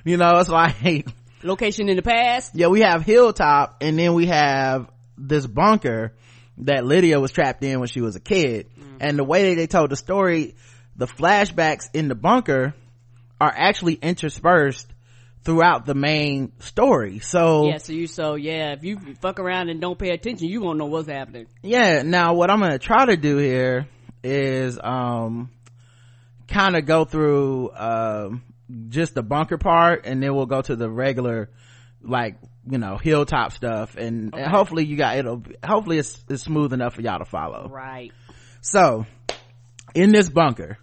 you 0.03 0.17
know, 0.17 0.39
it's 0.39 0.50
like, 0.50 1.08
Location 1.41 1.88
in 1.88 1.96
the 1.96 2.01
past. 2.01 2.53
yeah, 2.53 2.67
we 2.67 2.81
have 2.81 3.03
Hilltop 3.05 3.77
and 3.81 3.98
then 3.98 4.13
we 4.13 4.25
have 4.27 4.89
this 5.17 5.48
bunker 5.48 6.13
that 6.60 6.86
Lydia 6.86 7.19
was 7.19 7.31
trapped 7.31 7.63
in 7.63 7.79
when 7.79 7.88
she 7.88 8.01
was 8.01 8.15
a 8.15 8.19
kid. 8.19 8.67
Mm. 8.77 8.98
And 9.00 9.19
the 9.19 9.24
way 9.24 9.50
that 9.50 9.55
they 9.55 9.67
told 9.67 9.89
the 9.89 9.96
story, 9.96 10.55
the 10.98 11.08
flashbacks 11.08 11.86
in 11.93 12.10
the 12.10 12.15
bunker 12.15 12.74
are 13.39 13.53
actually 13.55 13.93
interspersed 13.93 14.86
throughout 15.43 15.86
the 15.86 15.93
main 15.96 16.51
story. 16.60 17.19
So 17.19 17.67
Yeah, 17.67 17.77
so 17.77 17.93
you 17.93 18.08
so 18.08 18.36
yeah, 18.36 18.74
if 18.74 18.84
you 18.84 19.00
fuck 19.22 19.39
around 19.39 19.69
and 19.69 19.79
don't 19.79 19.98
pay 19.98 20.10
attention, 20.10 20.48
you 20.50 20.62
won't 20.62 20.77
know 20.77 20.86
what's 20.86 21.08
happening. 21.10 21.48
yeah 21.63 22.01
now 22.03 22.34
what 22.34 22.50
i'm 22.51 22.60
gonna 22.60 22.77
try 22.79 23.05
to 23.05 23.15
do 23.17 23.38
here 23.38 23.88
is 24.24 24.77
um 24.84 25.50
kind 26.48 26.75
of 26.75 26.86
go 26.86 27.05
through 27.05 27.72
um 27.75 28.41
just 28.89 29.13
the 29.15 29.24
bunker 29.24 29.58
part 29.58 30.05
and 30.05 30.22
then 30.22 30.36
we'll 30.36 30.46
go 30.46 30.62
to 30.62 30.75
the 30.75 30.89
regular 30.89 31.50
like 32.01 32.36
you 32.69 32.77
know 32.77 32.98
hilltop 32.98 33.51
stuff 33.53 33.96
and, 33.96 34.34
and 34.36 34.48
hopefully 34.48 34.86
you 34.86 34.98
got 34.98 35.17
it'll 35.17 35.41
hopefully 35.63 35.98
it's, 35.98 36.24
it's 36.29 36.43
smooth 36.43 36.74
enough 36.74 36.96
for 36.96 37.01
y'all 37.01 37.19
to 37.19 37.25
follow 37.25 37.67
Right. 37.69 38.12
so 38.62 39.05
in 39.96 40.12
this 40.12 40.29
bunker 40.29 40.77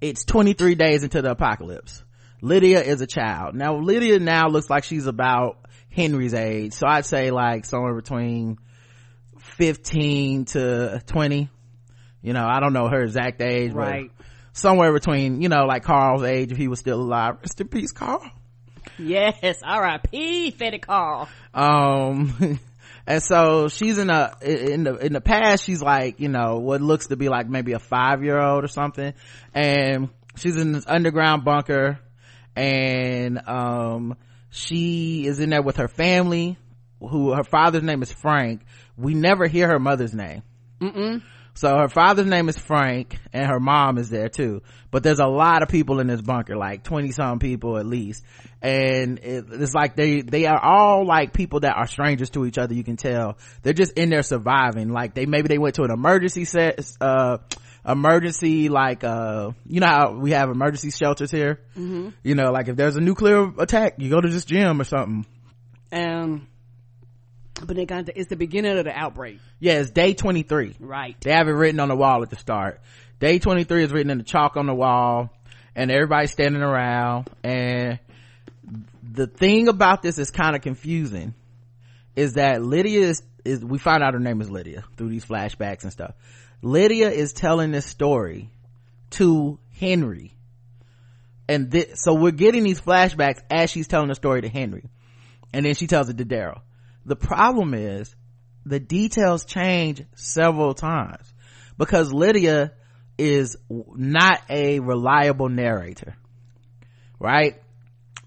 it's 0.00 0.24
23 0.24 0.74
days 0.76 1.02
into 1.04 1.20
the 1.22 1.30
apocalypse 1.32 2.02
lydia 2.40 2.80
is 2.82 3.00
a 3.00 3.06
child 3.06 3.54
now 3.54 3.76
lydia 3.76 4.18
now 4.18 4.48
looks 4.48 4.70
like 4.70 4.84
she's 4.84 5.06
about 5.06 5.58
henry's 5.90 6.34
age 6.34 6.72
so 6.72 6.86
i'd 6.86 7.04
say 7.06 7.30
like 7.30 7.64
somewhere 7.64 7.94
between 7.94 8.58
15 9.40 10.44
to 10.46 11.02
20 11.06 11.48
you 12.22 12.32
know 12.32 12.46
i 12.46 12.60
don't 12.60 12.72
know 12.72 12.88
her 12.88 13.02
exact 13.02 13.40
age 13.40 13.72
but 13.72 13.78
Right. 13.78 14.10
somewhere 14.52 14.92
between 14.92 15.40
you 15.42 15.48
know 15.48 15.64
like 15.64 15.82
carl's 15.84 16.22
age 16.22 16.52
if 16.52 16.58
he 16.58 16.68
was 16.68 16.78
still 16.78 17.00
alive 17.00 17.36
rest 17.40 17.60
in 17.60 17.68
peace 17.68 17.92
carl 17.92 18.22
Yes. 19.00 19.60
R.I.P. 19.62 20.52
Fetty 20.58 20.80
Carl. 20.80 21.28
um 21.54 22.58
and 23.06 23.22
so 23.22 23.68
she's 23.68 23.98
in 23.98 24.08
a 24.10 24.34
in 24.42 24.82
the 24.84 24.96
in 24.96 25.12
the 25.12 25.20
past 25.20 25.62
she's 25.62 25.82
like 25.82 26.18
you 26.20 26.28
know 26.28 26.58
what 26.58 26.80
looks 26.80 27.08
to 27.08 27.16
be 27.16 27.28
like 27.28 27.48
maybe 27.48 27.72
a 27.74 27.78
five 27.78 28.24
year 28.24 28.40
old 28.40 28.64
or 28.64 28.68
something 28.68 29.12
and 29.54 30.08
she's 30.36 30.56
in 30.56 30.72
this 30.72 30.84
underground 30.86 31.44
bunker 31.44 32.00
and 32.58 33.48
um 33.48 34.16
she 34.50 35.26
is 35.26 35.38
in 35.40 35.50
there 35.50 35.62
with 35.62 35.76
her 35.76 35.88
family 35.88 36.56
who 37.00 37.32
her 37.32 37.44
father's 37.44 37.82
name 37.82 38.02
is 38.02 38.10
frank 38.10 38.62
we 38.96 39.14
never 39.14 39.46
hear 39.46 39.68
her 39.68 39.78
mother's 39.78 40.14
name 40.14 40.42
Mm-mm. 40.80 41.22
so 41.54 41.76
her 41.76 41.88
father's 41.88 42.26
name 42.26 42.48
is 42.48 42.56
Frank 42.56 43.18
and 43.32 43.50
her 43.50 43.58
mom 43.58 43.98
is 43.98 44.10
there 44.10 44.28
too. 44.28 44.62
But 44.90 45.02
there's 45.02 45.18
a 45.18 45.26
lot 45.26 45.62
of 45.62 45.68
people 45.68 46.00
in 46.00 46.06
this 46.06 46.20
bunker, 46.22 46.56
like 46.56 46.84
20 46.84 47.10
some 47.10 47.38
people 47.40 47.78
at 47.78 47.86
least. 47.86 48.24
And 48.62 49.18
it, 49.18 49.44
it's 49.50 49.74
like 49.74 49.96
they, 49.96 50.20
they 50.22 50.46
are 50.46 50.58
all 50.58 51.04
like 51.04 51.32
people 51.32 51.60
that 51.60 51.76
are 51.76 51.86
strangers 51.86 52.30
to 52.30 52.46
each 52.46 52.58
other. 52.58 52.74
You 52.74 52.84
can 52.84 52.96
tell 52.96 53.38
they're 53.62 53.72
just 53.72 53.92
in 53.94 54.10
there 54.10 54.22
surviving. 54.22 54.90
Like 54.90 55.14
they, 55.14 55.26
maybe 55.26 55.48
they 55.48 55.58
went 55.58 55.74
to 55.76 55.82
an 55.82 55.90
emergency 55.90 56.44
set, 56.44 56.80
uh, 57.00 57.38
emergency 57.88 58.68
like, 58.68 59.02
uh, 59.02 59.52
you 59.66 59.80
know 59.80 59.86
how 59.86 60.12
we 60.12 60.32
have 60.32 60.50
emergency 60.50 60.90
shelters 60.90 61.30
here? 61.30 61.60
Mm-hmm. 61.76 62.10
You 62.22 62.34
know, 62.34 62.52
like 62.52 62.68
if 62.68 62.76
there's 62.76 62.96
a 62.96 63.00
nuclear 63.00 63.50
attack, 63.58 63.94
you 63.98 64.10
go 64.10 64.20
to 64.20 64.28
this 64.28 64.44
gym 64.44 64.80
or 64.80 64.84
something. 64.84 65.26
Um, 65.90 66.46
but 67.64 67.76
they 67.76 67.86
got 67.86 68.06
the, 68.06 68.18
it's 68.18 68.28
the 68.28 68.36
beginning 68.36 68.78
of 68.78 68.84
the 68.84 68.96
outbreak. 68.96 69.40
Yeah, 69.58 69.74
it's 69.74 69.90
day 69.90 70.14
23. 70.14 70.76
Right. 70.78 71.16
They 71.20 71.32
have 71.32 71.48
it 71.48 71.52
written 71.52 71.80
on 71.80 71.88
the 71.88 71.96
wall 71.96 72.22
at 72.22 72.30
the 72.30 72.36
start. 72.36 72.80
Day 73.18 73.38
23 73.38 73.84
is 73.84 73.92
written 73.92 74.10
in 74.10 74.18
the 74.18 74.24
chalk 74.24 74.56
on 74.56 74.66
the 74.66 74.74
wall 74.74 75.30
and 75.74 75.90
everybody's 75.90 76.30
standing 76.30 76.62
around 76.62 77.28
and 77.42 77.98
the 79.02 79.26
thing 79.26 79.68
about 79.68 80.02
this 80.02 80.18
is 80.18 80.30
kind 80.30 80.54
of 80.54 80.62
confusing 80.62 81.34
is 82.14 82.34
that 82.34 82.62
Lydia 82.62 83.08
is, 83.08 83.22
is, 83.44 83.64
we 83.64 83.78
find 83.78 84.02
out 84.02 84.14
her 84.14 84.20
name 84.20 84.40
is 84.40 84.50
Lydia 84.50 84.84
through 84.96 85.08
these 85.08 85.24
flashbacks 85.24 85.82
and 85.82 85.92
stuff. 85.92 86.14
Lydia 86.62 87.10
is 87.10 87.32
telling 87.32 87.70
this 87.70 87.86
story 87.86 88.50
to 89.10 89.58
Henry. 89.78 90.32
And 91.48 91.70
thi- 91.70 91.94
so 91.94 92.14
we're 92.14 92.32
getting 92.32 92.64
these 92.64 92.80
flashbacks 92.80 93.40
as 93.50 93.70
she's 93.70 93.88
telling 93.88 94.08
the 94.08 94.14
story 94.14 94.42
to 94.42 94.48
Henry. 94.48 94.90
And 95.52 95.64
then 95.64 95.74
she 95.74 95.86
tells 95.86 96.08
it 96.08 96.18
to 96.18 96.24
Daryl. 96.24 96.60
The 97.06 97.16
problem 97.16 97.72
is 97.74 98.14
the 98.66 98.80
details 98.80 99.44
change 99.44 100.02
several 100.14 100.74
times 100.74 101.32
because 101.78 102.12
Lydia 102.12 102.72
is 103.16 103.56
not 103.70 104.42
a 104.50 104.80
reliable 104.80 105.48
narrator. 105.48 106.16
Right? 107.18 107.62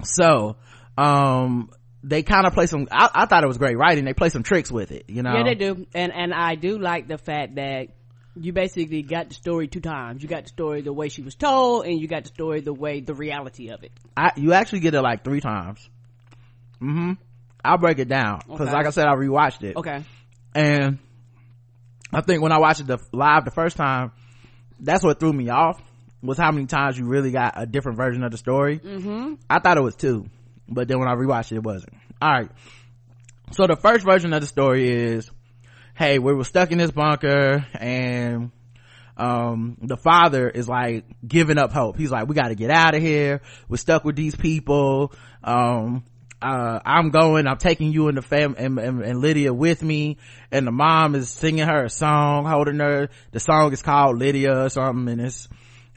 So, 0.04 0.58
um, 0.98 1.70
they 2.04 2.24
kind 2.24 2.48
of 2.48 2.54
play 2.54 2.66
some, 2.66 2.88
I, 2.92 3.10
I 3.14 3.26
thought 3.28 3.44
it 3.44 3.48
was 3.48 3.60
great 3.60 3.78
writing. 3.78 4.06
They 4.06 4.14
play 4.14 4.30
some 4.30 4.42
tricks 4.42 4.72
with 4.72 4.92
it, 4.92 5.06
you 5.08 5.22
know? 5.22 5.34
Yeah, 5.34 5.44
they 5.44 5.56
do. 5.56 5.86
And, 5.94 6.12
and 6.12 6.34
I 6.34 6.56
do 6.56 6.80
like 6.80 7.08
the 7.08 7.20
fact 7.20 7.56
that 7.56 7.90
you 8.36 8.54
basically 8.54 9.02
got 9.02 9.30
the 9.30 9.36
story 9.36 9.68
two 9.68 9.82
times. 9.82 10.24
You 10.24 10.30
got 10.30 10.44
the 10.44 10.50
story 10.50 10.82
the 10.82 10.94
way 10.94 11.10
she 11.10 11.22
was 11.22 11.36
told 11.36 11.86
and 11.86 12.00
you 12.00 12.08
got 12.08 12.24
the 12.24 12.30
story 12.30 12.62
the 12.62 12.74
way, 12.74 13.02
the 13.02 13.14
reality 13.14 13.70
of 13.70 13.84
it. 13.84 13.92
I, 14.16 14.32
you 14.38 14.54
actually 14.54 14.80
get 14.82 14.94
it 14.94 15.02
like 15.02 15.24
three 15.24 15.42
times. 15.42 15.88
hmm 16.80 17.14
I'll 17.64 17.78
break 17.78 18.00
it 18.00 18.08
down 18.08 18.40
because 18.48 18.70
Okay. 18.70 18.74
like 18.74 18.88
I 18.88 18.90
said, 18.90 19.06
I 19.08 19.14
rewatched 19.14 19.62
it. 19.64 19.76
Okay. 19.76 20.04
And 20.56 20.98
I 22.12 22.22
think 22.22 22.42
when 22.42 22.52
I 22.52 22.58
watched 22.58 22.80
it 22.82 22.88
the, 22.88 22.98
live 23.12 23.46
the 23.46 23.52
first 23.52 23.78
time, 23.78 24.12
that's 24.80 25.04
what 25.04 25.20
threw 25.20 25.32
me 25.32 25.50
off 25.50 25.80
was 26.24 26.38
how 26.38 26.52
many 26.52 26.66
times 26.66 26.98
you 26.98 27.06
really 27.06 27.32
got 27.32 27.54
a 27.58 27.66
different 27.66 27.98
version 27.98 28.24
of 28.24 28.32
the 28.32 28.38
story. 28.38 28.80
Mm-hmm. 28.80 29.36
I 29.50 29.60
thought 29.60 29.78
it 29.78 29.82
was 29.82 29.96
two, 29.96 30.28
but 30.68 30.88
then 30.88 31.00
when 31.00 31.08
I 31.08 31.14
rewatched 31.14 31.52
it, 31.52 31.58
it 31.58 31.64
wasn't. 31.64 31.94
All 32.22 32.32
right. 32.32 32.50
So 33.52 33.68
the 33.68 33.76
first 33.76 34.06
version 34.06 34.34
of 34.34 34.42
the 34.42 34.48
story 34.48 34.90
is, 34.90 35.30
hey, 36.02 36.18
we 36.18 36.34
were 36.34 36.44
stuck 36.44 36.72
in 36.72 36.80
this 36.80 36.90
bunker 36.90 37.64
and 37.80 38.50
um 39.18 39.78
the 39.84 39.98
father 39.98 40.50
is 40.50 40.68
like 40.68 41.06
giving 41.28 41.60
up 41.60 41.72
hope. 41.72 41.96
He's 41.96 42.10
like 42.10 42.28
we 42.28 42.34
got 42.34 42.48
to 42.48 42.56
get 42.56 42.72
out 42.72 42.96
of 42.96 43.04
here. 43.04 43.42
We're 43.70 43.78
stuck 43.78 44.04
with 44.04 44.16
these 44.16 44.36
people. 44.36 45.14
Um 45.44 46.04
uh 46.42 46.80
i'm 46.84 47.12
going. 47.12 47.46
I'm 47.46 47.60
taking 47.60 47.92
you 47.92 48.08
and 48.08 48.18
the 48.18 48.24
fam 48.24 48.56
and, 48.58 48.80
and, 48.80 49.04
and 49.04 49.22
lydia 49.22 49.54
with 49.54 49.84
me. 49.84 50.18
And 50.52 50.66
the 50.66 50.72
mom 50.72 51.14
is 51.14 51.30
singing 51.30 51.68
her 51.68 51.84
a 51.86 51.90
song 51.90 52.46
holding 52.46 52.80
her. 52.80 53.10
The 53.32 53.40
song 53.40 53.72
is 53.72 53.84
called 53.84 54.18
lydia 54.18 54.66
or 54.66 54.70
something 54.70 55.08
and 55.08 55.22
it's 55.22 55.48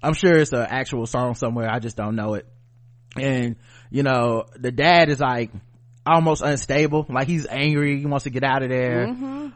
i'm 0.03 0.13
sure 0.13 0.37
it's 0.37 0.53
an 0.53 0.67
actual 0.69 1.07
song 1.07 1.35
somewhere. 1.35 1.71
I 1.71 1.79
just 1.79 1.97
don't 1.97 2.15
know 2.15 2.35
it. 2.35 2.47
And 3.19 3.57
you 3.91 4.03
know 4.03 4.45
the 4.55 4.71
dad 4.71 5.09
is 5.09 5.21
like 5.21 5.51
almost 6.07 6.43
unstable 6.43 7.07
like 7.09 7.27
he's 7.27 7.47
angry 7.47 7.99
he 7.99 8.07
wants 8.07 8.25
to 8.25 8.31
get 8.31 8.45
out 8.45 8.63
of 8.63 8.69
there 8.69 9.07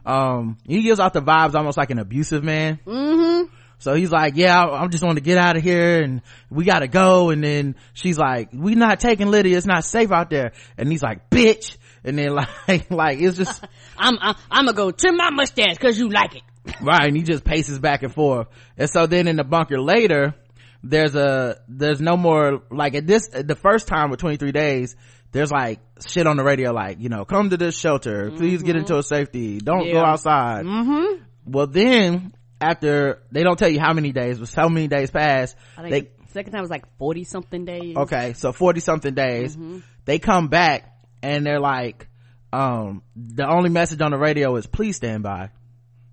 um 0.05 0.57
he 0.65 0.81
gives 0.81 0.99
off 0.99 1.13
the 1.13 1.21
vibes 1.21 1.53
almost 1.55 1.77
like 1.77 1.89
an 1.91 1.99
abusive 1.99 2.43
man 2.43 2.79
Mm-hmm. 2.85 3.53
so 3.77 3.93
he's 3.93 4.11
like, 4.11 4.33
yeah, 4.35 4.61
I, 4.63 4.83
I 4.83 4.87
just 4.87 5.03
want 5.03 5.17
to 5.17 5.23
get 5.23 5.37
out 5.37 5.55
of 5.57 5.63
here 5.63 6.01
and 6.01 6.21
we 6.49 6.65
gotta 6.65 6.87
go. 6.87 7.29
And 7.29 7.43
then 7.43 7.75
she's 7.93 8.17
like, 8.17 8.49
we 8.53 8.75
not 8.75 8.99
taking 8.99 9.27
Lydia. 9.31 9.55
It's 9.57 9.65
not 9.65 9.85
safe 9.85 10.11
out 10.11 10.29
there. 10.29 10.51
And 10.77 10.91
he's 10.91 11.01
like, 11.03 11.29
bitch. 11.29 11.77
And 12.03 12.17
then 12.17 12.35
like, 12.67 12.91
like, 12.91 13.19
it's 13.19 13.37
just, 13.37 13.63
I'm, 13.97 14.17
I'm, 14.19 14.35
I'm 14.51 14.65
gonna 14.65 14.75
go 14.75 14.91
trim 14.91 15.17
my 15.17 15.29
mustache 15.29 15.77
cause 15.77 15.97
you 15.97 16.09
like 16.09 16.35
it. 16.35 16.43
right. 16.81 17.07
And 17.07 17.15
he 17.15 17.23
just 17.23 17.43
paces 17.43 17.79
back 17.79 18.03
and 18.03 18.13
forth. 18.13 18.47
And 18.77 18.89
so 18.89 19.05
then 19.07 19.27
in 19.27 19.35
the 19.37 19.43
bunker 19.43 19.79
later, 19.79 20.35
there's 20.83 21.15
a, 21.15 21.61
there's 21.67 21.99
no 22.01 22.15
more, 22.17 22.63
like 22.71 22.95
at 22.95 23.05
this, 23.07 23.27
the 23.29 23.55
first 23.55 23.87
time 23.87 24.09
with 24.09 24.19
23 24.19 24.51
days, 24.51 24.95
there's 25.31 25.51
like 25.51 25.79
shit 26.05 26.25
on 26.27 26.37
the 26.37 26.43
radio 26.43 26.71
like, 26.71 26.99
you 26.99 27.09
know, 27.09 27.25
come 27.25 27.49
to 27.51 27.57
this 27.57 27.77
shelter. 27.77 28.31
Please 28.31 28.63
get 28.63 28.75
into 28.75 28.97
a 28.97 29.03
safety. 29.03 29.59
Don't 29.59 29.91
go 29.91 29.99
outside. 29.99 30.65
Mm-hmm. 30.65 31.23
Well 31.45 31.67
then, 31.67 32.33
after, 32.59 33.21
they 33.31 33.43
don't 33.43 33.57
tell 33.57 33.69
you 33.69 33.79
how 33.79 33.93
many 33.93 34.11
days, 34.11 34.39
but 34.39 34.47
so 34.49 34.69
many 34.69 34.87
days 34.87 35.11
pass, 35.11 35.55
I 35.77 35.81
think 35.83 35.91
they, 35.91 36.25
the 36.29 36.33
second 36.33 36.51
time 36.53 36.61
was 36.61 36.69
like 36.69 36.85
40 36.97 37.23
something 37.23 37.65
days. 37.65 37.97
okay 37.97 38.33
so 38.33 38.51
40 38.51 38.81
something 38.81 39.13
days 39.15 39.57
they 40.05 40.19
come 40.19 40.47
back 40.47 40.95
and 41.23 41.43
they're 41.43 41.59
like 41.59 42.07
um 42.53 43.01
the 43.15 43.47
only 43.49 43.69
message 43.71 43.99
on 44.01 44.11
the 44.11 44.17
radio 44.17 44.55
is 44.55 44.67
please 44.67 44.95
stand 44.95 45.23
by 45.23 45.49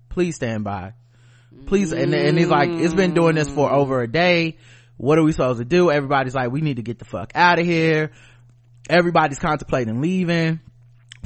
please 0.09 0.35
stand 0.35 0.63
by 0.63 0.93
please 1.67 1.91
and, 1.91 2.15
and 2.15 2.35
he's 2.35 2.47
like 2.47 2.69
it's 2.69 2.95
been 2.95 3.13
doing 3.13 3.35
this 3.35 3.47
for 3.47 3.71
over 3.71 4.01
a 4.01 4.07
day 4.07 4.57
what 4.97 5.19
are 5.19 5.23
we 5.23 5.31
supposed 5.31 5.59
to 5.59 5.65
do 5.65 5.91
everybody's 5.91 6.33
like 6.33 6.51
we 6.51 6.61
need 6.61 6.77
to 6.77 6.83
get 6.83 6.97
the 6.97 7.05
fuck 7.05 7.31
out 7.35 7.59
of 7.59 7.65
here 7.65 8.11
everybody's 8.89 9.39
contemplating 9.39 10.01
leaving 10.01 10.59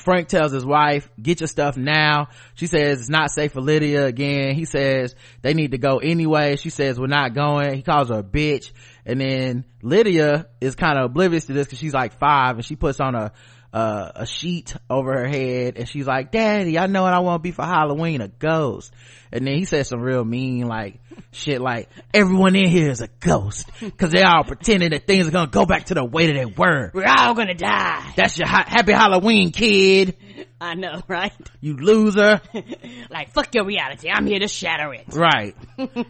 Frank 0.02 0.28
tells 0.28 0.52
his 0.52 0.66
wife, 0.66 1.10
get 1.22 1.40
your 1.42 1.48
stuff 1.48 1.78
now. 1.78 2.30
She 2.56 2.68
says 2.68 3.00
it's 3.00 3.10
not 3.10 3.32
safe 3.32 3.54
for 3.54 3.62
Lydia 3.62 4.06
again. 4.06 4.56
He 4.56 4.66
says 4.66 5.16
they 5.42 5.54
need 5.54 5.72
to 5.72 5.78
go 5.78 5.98
anyway. 5.98 6.56
She 6.56 6.70
says 6.70 7.00
we're 7.00 7.08
not 7.08 7.34
going. 7.34 7.76
He 7.76 7.82
calls 7.84 8.10
her 8.10 8.20
a 8.20 8.24
bitch. 8.24 8.72
And 9.06 9.22
then 9.22 9.66
Lydia 9.82 10.48
is 10.60 10.76
kind 10.76 10.98
of 10.98 11.06
oblivious 11.06 11.46
to 11.46 11.54
this 11.54 11.68
because 11.68 11.80
she's 11.80 11.94
like 11.94 12.18
five 12.20 12.56
and 12.56 12.66
she 12.66 12.76
puts 12.76 13.00
on 13.00 13.16
a, 13.16 13.32
uh, 13.74 14.12
a 14.16 14.26
sheet 14.26 14.76
over 14.90 15.14
her 15.14 15.28
head 15.28 15.78
and 15.78 15.88
she's 15.88 16.06
like, 16.08 16.32
daddy, 16.32 16.78
I 16.78 16.88
know 16.88 17.04
what 17.04 17.14
I 17.14 17.20
want 17.20 17.40
to 17.40 17.44
be 17.44 17.52
for 17.52 17.64
Halloween, 17.64 18.20
a 18.22 18.28
ghost. 18.28 18.92
and 19.32 19.48
then 19.48 19.56
he 19.56 19.66
said 19.66 19.86
some 19.88 20.02
real 20.02 20.26
mean 20.26 20.68
like 20.68 21.00
shit 21.32 21.62
like 21.62 21.90
everyone 22.14 22.56
in 22.56 22.68
here 22.68 22.90
is 22.90 23.00
a 23.02 23.08
ghost 23.22 23.70
because 23.80 24.12
they 24.12 24.24
all 24.24 24.44
pretending 24.44 24.90
that 24.92 25.08
things 25.08 25.28
are 25.28 25.32
gonna 25.32 25.50
go 25.50 25.66
back 25.66 25.86
to 25.86 25.94
the 25.94 26.04
way 26.04 26.28
that 26.28 26.34
they 26.34 26.46
were 26.46 26.92
We're 26.94 27.06
all 27.08 27.34
gonna 27.34 27.54
die. 27.54 28.12
that's 28.18 28.38
your 28.38 28.48
ha- 28.48 28.66
happy 28.68 28.92
halloween 28.92 29.52
kid 29.52 30.18
I 30.64 30.76
know, 30.76 31.02
right? 31.08 31.34
you 31.60 31.76
loser 31.76 32.40
like, 33.10 33.32
fuck 33.34 33.54
your 33.56 33.66
reality. 33.66 34.10
I'm 34.12 34.28
here 34.28 34.38
to 34.40 34.48
shatter 34.48 34.94
it. 34.94 35.06
right 35.14 35.56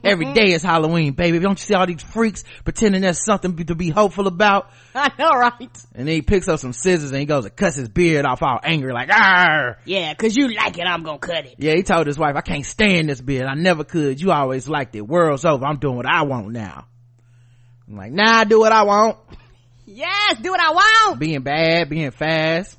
every 0.03 0.33
day 0.33 0.51
is 0.51 0.61
halloween 0.61 1.13
baby 1.13 1.39
don't 1.39 1.57
you 1.57 1.65
see 1.65 1.73
all 1.73 1.87
these 1.87 2.03
freaks 2.03 2.43
pretending 2.65 3.01
there's 3.01 3.23
something 3.23 3.55
to 3.65 3.75
be 3.75 3.89
hopeful 3.89 4.27
about 4.27 4.69
I 4.95 5.09
know, 5.17 5.29
right? 5.29 5.59
and 5.95 6.07
then 6.07 6.15
he 6.15 6.21
picks 6.21 6.49
up 6.49 6.59
some 6.59 6.73
scissors 6.73 7.11
and 7.11 7.19
he 7.21 7.25
goes 7.25 7.45
to 7.45 7.49
cuts 7.49 7.77
his 7.77 7.87
beard 7.87 8.25
off 8.25 8.43
all 8.43 8.59
angry 8.61 8.91
like 8.91 9.09
ah 9.11 9.75
Yeah, 9.85 10.13
cause 10.15 10.35
you 10.35 10.49
like 10.49 10.77
it, 10.77 10.85
I'm 10.85 11.03
gonna 11.03 11.17
cut 11.19 11.45
it. 11.45 11.55
yeah 11.57 11.73
he 11.75 11.83
told 11.83 12.05
his 12.07 12.17
wife 12.19 12.35
i 12.35 12.41
can't 12.41 12.65
stand 12.65 13.07
this 13.07 13.21
beard 13.21 13.45
i 13.45 13.53
never 13.53 13.85
could 13.85 14.19
you 14.21 14.31
always 14.31 14.67
liked 14.67 14.95
it 14.95 15.01
world's 15.07 15.45
over 15.45 15.65
i'm 15.65 15.77
doing 15.77 15.95
what 15.95 16.05
i 16.05 16.23
want 16.23 16.49
now 16.51 16.85
i'm 17.87 17.95
like 17.95 18.11
nah 18.11 18.39
i 18.39 18.43
do 18.43 18.59
what 18.59 18.73
i 18.73 18.83
want 18.83 19.17
Yes, 19.93 20.37
do 20.41 20.51
what 20.51 20.61
I 20.61 20.71
want. 20.71 21.19
being 21.19 21.41
bad, 21.41 21.89
being 21.89 22.11
fast. 22.11 22.77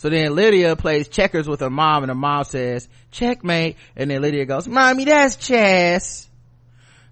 So 0.00 0.08
then 0.08 0.34
Lydia 0.34 0.76
plays 0.76 1.08
checkers 1.08 1.46
with 1.46 1.60
her 1.60 1.68
mom 1.68 2.04
and 2.04 2.08
her 2.10 2.14
mom 2.14 2.44
says, 2.44 2.88
checkmate. 3.10 3.76
And 3.94 4.10
then 4.10 4.22
Lydia 4.22 4.46
goes, 4.46 4.66
mommy, 4.66 5.04
that's 5.04 5.36
chess. 5.36 6.26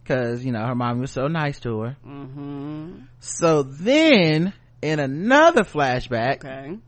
Cause, 0.06 0.42
you 0.42 0.52
know, 0.52 0.64
her 0.64 0.74
mom 0.74 0.98
was 1.00 1.10
so 1.10 1.28
nice 1.28 1.60
to 1.60 1.80
her. 1.80 1.96
Mm-hmm. 2.06 2.92
So 3.20 3.62
then, 3.62 4.54
in 4.80 5.00
another 5.00 5.64
flashback, 5.64 6.42
Okay. 6.42 6.78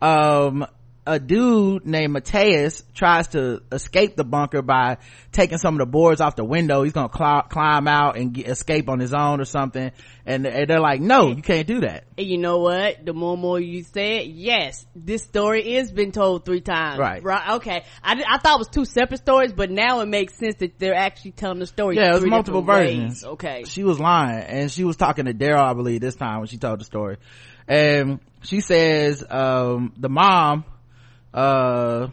um, 0.00 0.66
a 1.06 1.18
dude 1.18 1.84
named 1.86 2.12
Mateus 2.12 2.82
tries 2.94 3.28
to 3.28 3.62
escape 3.70 4.16
the 4.16 4.24
bunker 4.24 4.62
by 4.62 4.96
taking 5.32 5.58
some 5.58 5.74
of 5.74 5.78
the 5.80 5.86
boards 5.86 6.20
off 6.20 6.36
the 6.36 6.44
window. 6.44 6.82
He's 6.82 6.92
gonna 6.94 7.12
cl- 7.14 7.42
climb 7.42 7.86
out 7.86 8.16
and 8.16 8.32
get, 8.32 8.48
escape 8.48 8.88
on 8.88 9.00
his 9.00 9.12
own 9.12 9.40
or 9.40 9.44
something. 9.44 9.90
And, 10.24 10.46
and 10.46 10.68
they're 10.68 10.80
like, 10.80 11.00
no, 11.02 11.28
you 11.28 11.42
can't 11.42 11.66
do 11.66 11.80
that. 11.80 12.04
And 12.16 12.26
you 12.26 12.38
know 12.38 12.60
what? 12.60 13.04
The 13.04 13.12
more 13.12 13.34
and 13.34 13.42
more 13.42 13.60
you 13.60 13.82
say 13.82 14.24
it, 14.24 14.28
yes, 14.28 14.86
this 14.96 15.22
story 15.22 15.74
is 15.74 15.92
been 15.92 16.12
told 16.12 16.46
three 16.46 16.62
times. 16.62 16.98
Right. 16.98 17.22
Right. 17.22 17.54
Okay. 17.56 17.84
I, 18.02 18.24
I 18.26 18.38
thought 18.38 18.56
it 18.56 18.58
was 18.58 18.68
two 18.68 18.86
separate 18.86 19.18
stories, 19.18 19.52
but 19.52 19.70
now 19.70 20.00
it 20.00 20.06
makes 20.06 20.38
sense 20.38 20.56
that 20.56 20.78
they're 20.78 20.94
actually 20.94 21.32
telling 21.32 21.58
the 21.58 21.66
story. 21.66 21.96
Yeah, 21.96 22.12
it 22.12 22.14
was 22.14 22.26
multiple 22.26 22.62
versions. 22.62 23.22
ways. 23.22 23.24
Okay. 23.24 23.64
She 23.66 23.84
was 23.84 24.00
lying 24.00 24.42
and 24.44 24.70
she 24.70 24.84
was 24.84 24.96
talking 24.96 25.26
to 25.26 25.34
Daryl, 25.34 25.62
I 25.62 25.74
believe, 25.74 26.00
this 26.00 26.14
time 26.16 26.38
when 26.38 26.48
she 26.48 26.56
told 26.56 26.80
the 26.80 26.84
story. 26.84 27.18
And 27.68 28.20
she 28.42 28.60
says, 28.60 29.24
um, 29.28 29.92
the 29.96 30.08
mom, 30.08 30.64
uh, 31.34 32.08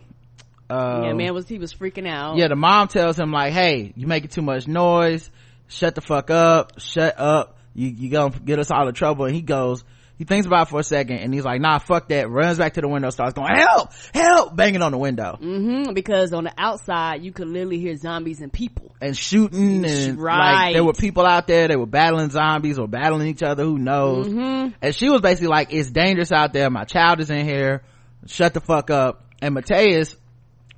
uh, 0.70 1.02
yeah, 1.06 1.14
man 1.14 1.34
was 1.34 1.48
he 1.48 1.58
was 1.60 1.74
freaking 1.74 2.08
out. 2.08 2.38
yeah, 2.38 2.48
the 2.48 2.56
mom 2.56 2.88
tells 2.88 3.20
him 3.20 3.32
like, 3.32 3.54
hey, 3.54 3.94
you 3.96 4.08
making 4.08 4.30
too 4.30 4.42
much 4.42 4.68
noise. 4.68 5.30
Shut 5.68 5.96
the 5.96 6.02
fuck 6.02 6.30
up. 6.30 6.80
Shut 6.80 7.18
up. 7.20 7.58
You, 7.74 7.88
you 7.90 8.10
gonna 8.10 8.38
get 8.40 8.60
us 8.60 8.72
all 8.72 8.88
in 8.88 8.94
trouble. 8.94 9.26
And 9.26 9.36
he 9.36 9.42
goes, 9.42 9.84
he 10.18 10.26
thinks 10.26 10.46
about 10.46 10.68
it 10.68 10.70
for 10.70 10.80
a 10.80 10.84
second 10.84 11.18
and 11.18 11.34
he's 11.34 11.44
like, 11.46 11.60
nah, 11.62 11.80
fuck 11.80 12.10
that. 12.10 12.30
Runs 12.30 12.58
back 12.58 12.74
to 12.74 12.82
the 12.82 12.88
window, 12.88 13.10
starts 13.10 13.34
going, 13.34 13.56
help, 13.56 13.92
help, 14.14 14.56
banging 14.56 14.82
on 14.82 14.92
the 14.92 14.98
window 14.98 15.38
Mm-hmm. 15.42 15.94
Because 15.94 16.32
on 16.34 16.44
the 16.44 16.54
outside, 16.58 17.24
you 17.24 17.32
could 17.32 17.48
literally 17.48 17.80
hear 17.80 17.96
zombies 17.98 18.40
and 18.42 18.52
people. 18.54 18.94
and 19.02 19.18
shooting 19.18 19.84
and 19.86 20.20
like 20.20 20.38
Right. 20.38 20.74
there 20.74 20.84
were 20.84 20.94
people 20.94 21.26
out 21.26 21.48
there 21.48 21.68
they 21.70 21.76
were 21.78 21.86
battling 21.88 22.30
zombies 22.30 22.78
or 22.78 22.88
battling 22.88 23.28
each 23.28 23.42
other 23.44 23.64
who 23.64 23.78
knows 23.80 24.28
Mm-hmm. 24.28 24.74
and 24.82 24.96
she 24.96 25.10
was 25.10 25.22
basically 25.22 25.48
like 25.48 25.74
it's 25.74 25.90
dangerous 25.90 26.32
out 26.32 26.54
there 26.54 26.70
my 26.70 26.84
child 26.84 27.20
is 27.20 27.30
in 27.30 27.46
here 27.46 27.82
shut 28.28 28.54
the 28.54 28.62
fuck 28.62 28.90
up. 28.90 29.26
And 29.42 29.54
Mateus 29.54 30.16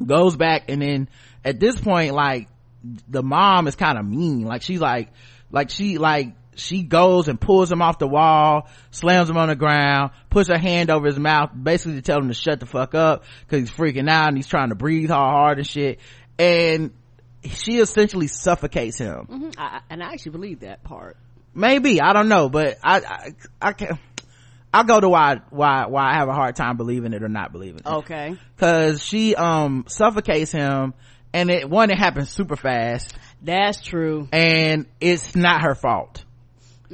goes 0.04 0.36
back 0.36 0.70
and 0.70 0.82
then 0.82 1.10
at 1.46 1.60
this 1.60 1.80
point 1.80 2.14
like 2.14 2.48
the 3.08 3.24
mom 3.24 3.68
is 3.68 3.76
kind 3.76 3.98
of 3.98 4.06
mean. 4.06 4.46
Like 4.46 4.62
she's 4.62 4.80
like 4.80 5.10
like 5.52 5.70
she 5.70 5.98
like 5.98 6.36
she 6.56 6.84
goes 6.84 7.28
and 7.28 7.40
pulls 7.40 7.72
him 7.72 7.82
off 7.82 7.98
the 7.98 8.08
wall 8.08 8.68
slams 8.92 9.30
him 9.30 9.38
on 9.38 9.50
the 9.50 9.56
ground 9.56 10.12
puts 10.30 10.50
her 10.50 10.58
hand 10.58 10.92
over 10.92 11.08
his 11.08 11.18
mouth 11.18 11.50
basically 11.62 11.96
to 11.96 12.02
tell 12.04 12.20
him 12.20 12.28
to 12.28 12.34
shut 12.36 12.60
the 12.60 12.66
fuck 12.68 12.94
up 12.94 13.24
because 13.42 13.68
he's 13.68 13.72
freaking 13.72 14.08
out 14.08 14.28
and 14.28 14.38
he's 14.38 14.48
trying 14.48 14.70
to 14.70 14.76
breathe 14.76 15.10
all 15.10 15.32
hard 15.32 15.58
and 15.58 15.68
shit. 15.68 16.00
And 16.38 16.92
she 17.44 17.80
essentially 17.80 18.28
suffocates 18.28 18.98
him. 18.98 19.26
Hmm 19.26 19.50
I, 19.58 19.82
and 19.90 20.04
I 20.04 20.14
actually 20.14 20.34
believe 20.34 20.60
that 20.62 20.84
part. 20.84 21.18
maybe. 21.54 22.02
I 22.02 22.14
don't 22.14 22.30
know 22.30 22.50
but 22.50 22.78
i 22.84 23.00
i, 23.00 23.30
I 23.62 23.74
can 23.74 24.00
i'll 24.74 24.84
go 24.84 25.00
to 25.00 25.08
why 25.10 25.40
why 25.52 25.86
why 25.86 26.12
i 26.12 26.14
have 26.16 26.28
a 26.30 26.34
hard 26.34 26.56
time 26.56 26.78
believing 26.78 27.14
it 27.14 27.22
or 27.24 27.30
not 27.30 27.52
believing 27.52 27.80
it 27.80 27.86
Okay. 27.88 28.36
because 28.56 29.04
she 29.04 29.36
um 29.36 29.86
suffocates 29.88 30.52
him 30.52 30.94
and 31.34 31.50
it 31.50 31.70
one 31.70 31.90
it 31.92 31.98
happens 31.98 32.30
super 32.30 32.56
fast 32.56 33.14
That's 33.42 33.82
true. 33.82 34.28
and 34.32 34.86
it's 35.00 35.36
not 35.36 35.62
her 35.62 35.76
fault 35.76 36.24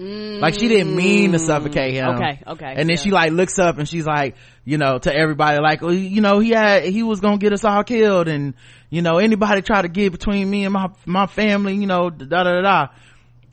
like 0.01 0.53
she 0.57 0.69
didn't 0.69 0.95
mean 0.95 1.33
to 1.33 1.39
suffocate 1.39 1.93
him 1.93 2.07
Okay, 2.15 2.41
okay, 2.47 2.65
and 2.77 2.87
then 2.87 2.91
yeah. 2.91 2.95
she 2.95 3.11
like 3.11 3.31
looks 3.31 3.59
up 3.59 3.79
and 3.79 3.87
she's 3.89 4.05
like 4.05 4.35
you 4.63 4.77
know 4.77 4.97
to 4.97 5.13
everybody 5.13 5.57
like 5.61 5.81
well, 5.81 5.93
you 5.93 6.21
know 6.21 6.39
he 6.39 6.51
had 6.51 6.83
he 6.85 7.03
was 7.03 7.19
gonna 7.19 7.37
get 7.37 7.51
us 7.51 7.65
all 7.65 7.83
killed 7.83 8.29
and 8.29 8.53
you 8.89 9.01
know 9.01 9.17
anybody 9.17 9.61
try 9.61 9.81
to 9.81 9.89
get 9.89 10.13
between 10.13 10.49
me 10.49 10.63
and 10.63 10.71
my 10.73 10.87
my 11.05 11.27
family 11.27 11.75
you 11.75 11.85
know 11.85 12.09
da 12.09 12.25
da 12.25 12.43
da 12.43 12.61
da 12.61 12.87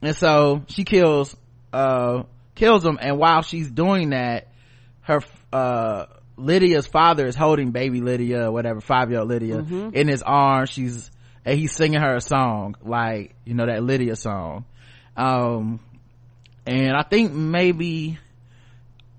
and 0.03 0.15
so 0.15 0.62
she 0.69 0.85
kills 0.85 1.35
uh 1.73 2.23
kills 2.57 2.85
him 2.85 2.99
and 3.01 3.19
while 3.19 3.42
she's 3.42 3.71
doing 3.71 4.11
that 4.11 4.49
her 5.03 5.21
uh 5.53 6.07
lydia's 6.37 6.87
father 6.87 7.27
is 7.27 7.37
holding 7.37 7.71
baby 7.71 8.01
lydia 8.01 8.51
whatever 8.51 8.81
five 8.81 9.11
year 9.11 9.21
old 9.21 9.29
lydia 9.29 9.59
in 9.92 10.09
his 10.09 10.23
arms 10.23 10.71
she's 10.71 11.11
and 11.45 11.59
he's 11.59 11.73
singing 11.73 12.01
her 12.01 12.16
a 12.16 12.21
song 12.21 12.75
like 12.83 13.35
you 13.45 13.55
know 13.55 13.66
that 13.66 13.83
lydia 13.83 14.16
song 14.16 14.64
um 15.16 15.79
and 16.66 16.97
i 16.97 17.03
think 17.03 17.33
maybe 17.33 18.19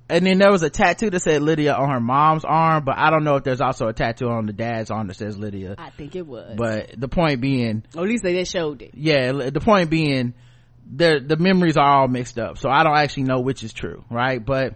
and 0.09 0.25
then 0.25 0.37
there 0.37 0.51
was 0.51 0.63
a 0.63 0.69
tattoo 0.69 1.09
that 1.09 1.19
said 1.21 1.41
lydia 1.41 1.73
on 1.73 1.89
her 1.89 1.99
mom's 1.99 2.43
arm 2.43 2.83
but 2.83 2.97
i 2.97 3.09
don't 3.09 3.23
know 3.23 3.35
if 3.35 3.43
there's 3.43 3.61
also 3.61 3.87
a 3.87 3.93
tattoo 3.93 4.27
on 4.27 4.45
the 4.45 4.53
dad's 4.53 4.91
arm 4.91 5.07
that 5.07 5.15
says 5.15 5.37
lydia 5.37 5.75
I 5.77 5.89
think 5.91 6.15
it 6.15 6.25
was. 6.25 6.55
but 6.57 6.99
the 6.99 7.07
point 7.07 7.39
being 7.41 7.83
or 7.95 8.03
at 8.03 8.09
least 8.09 8.23
they 8.23 8.43
showed 8.43 8.81
it. 8.81 8.91
yeah 8.93 9.31
the 9.31 9.61
point 9.61 9.89
being 9.89 10.33
the 10.89 11.23
the 11.25 11.37
memories 11.37 11.77
are 11.77 12.01
all 12.01 12.07
mixed 12.07 12.39
up. 12.39 12.57
So 12.57 12.69
i 12.69 12.83
don't 12.83 12.95
actually 12.97 13.23
know 13.23 13.39
which 13.39 13.63
is 13.63 13.73
true 13.73 14.03
right? 14.09 14.43
But 14.43 14.75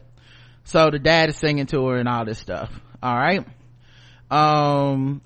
so 0.63 0.89
the 0.91 1.00
dad 1.00 1.30
is 1.30 1.38
singing 1.38 1.65
to 1.67 1.88
her 1.88 1.97
and 1.97 2.08
all 2.08 2.26
this 2.26 2.39
stuff 2.39 2.69
all 3.02 3.15
right? 3.15 3.45
Um 4.30 5.21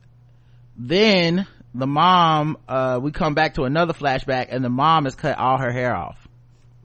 then 0.77 1.47
the 1.73 1.87
mom 1.87 2.57
uh 2.67 2.99
we 3.01 3.11
come 3.11 3.33
back 3.33 3.55
to 3.55 3.63
another 3.63 3.93
flashback 3.93 4.47
and 4.49 4.63
the 4.63 4.69
mom 4.69 5.05
has 5.05 5.15
cut 5.15 5.37
all 5.37 5.57
her 5.57 5.71
hair 5.71 5.95
off. 5.95 6.19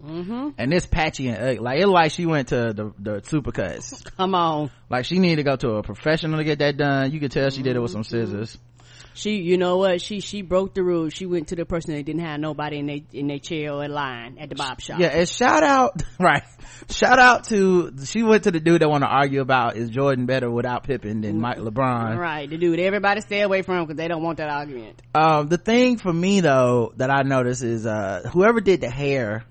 Mm-hmm. 0.02 0.48
and 0.56 0.72
it's 0.72 0.86
patchy 0.86 1.28
and 1.28 1.36
ugly. 1.36 1.58
like 1.58 1.78
it 1.78 1.86
like 1.86 2.10
she 2.12 2.24
went 2.24 2.48
to 2.48 2.72
the 2.72 2.92
the 2.98 3.20
supercuts. 3.20 4.02
Come 4.16 4.34
on. 4.34 4.70
like 4.88 5.04
she 5.04 5.18
needed 5.18 5.36
to 5.36 5.42
go 5.42 5.56
to 5.56 5.72
a 5.72 5.82
professional 5.82 6.38
to 6.38 6.44
get 6.44 6.60
that 6.60 6.78
done. 6.78 7.12
You 7.12 7.20
could 7.20 7.32
tell 7.32 7.50
she 7.50 7.62
did 7.62 7.76
it 7.76 7.80
with 7.80 7.90
some 7.90 8.04
scissors 8.04 8.56
She, 9.14 9.36
you 9.36 9.58
know 9.58 9.76
what? 9.78 10.00
She 10.00 10.20
she 10.20 10.42
broke 10.42 10.74
the 10.74 10.82
rules. 10.82 11.12
She 11.12 11.26
went 11.26 11.48
to 11.48 11.56
the 11.56 11.64
person 11.64 11.94
that 11.94 12.04
didn't 12.04 12.22
have 12.22 12.40
nobody 12.40 12.78
in 12.78 12.86
their 12.86 13.00
in 13.12 13.26
their 13.26 13.38
chair 13.38 13.72
or 13.72 13.84
in 13.84 13.92
line 13.92 14.38
at 14.38 14.48
the 14.48 14.54
bob 14.54 14.80
shop. 14.80 15.00
Yeah, 15.00 15.08
and 15.08 15.28
shout 15.28 15.62
out, 15.62 16.02
right. 16.20 16.44
Shout 16.88 17.18
out 17.18 17.44
to, 17.44 17.92
she 18.04 18.22
went 18.22 18.44
to 18.44 18.50
the 18.50 18.60
dude 18.60 18.82
that 18.82 18.88
want 18.88 19.02
to 19.02 19.08
argue 19.08 19.40
about 19.40 19.76
is 19.76 19.90
Jordan 19.90 20.26
better 20.26 20.50
without 20.50 20.84
Pippen 20.84 21.20
than 21.20 21.40
Mike 21.40 21.58
LeBron. 21.58 22.16
Right, 22.16 22.48
the 22.48 22.56
dude 22.56 22.80
everybody 22.80 23.20
stay 23.20 23.42
away 23.42 23.62
from 23.62 23.84
because 23.84 23.96
they 23.96 24.08
don't 24.08 24.22
want 24.22 24.38
that 24.38 24.48
argument. 24.48 25.00
Um, 25.14 25.48
the 25.48 25.58
thing 25.58 25.98
for 25.98 26.12
me 26.12 26.40
though 26.40 26.92
that 26.96 27.10
I 27.10 27.22
noticed 27.22 27.62
is, 27.62 27.86
uh, 27.86 28.28
whoever 28.32 28.60
did 28.60 28.80
the 28.80 28.90
hair 28.90 29.44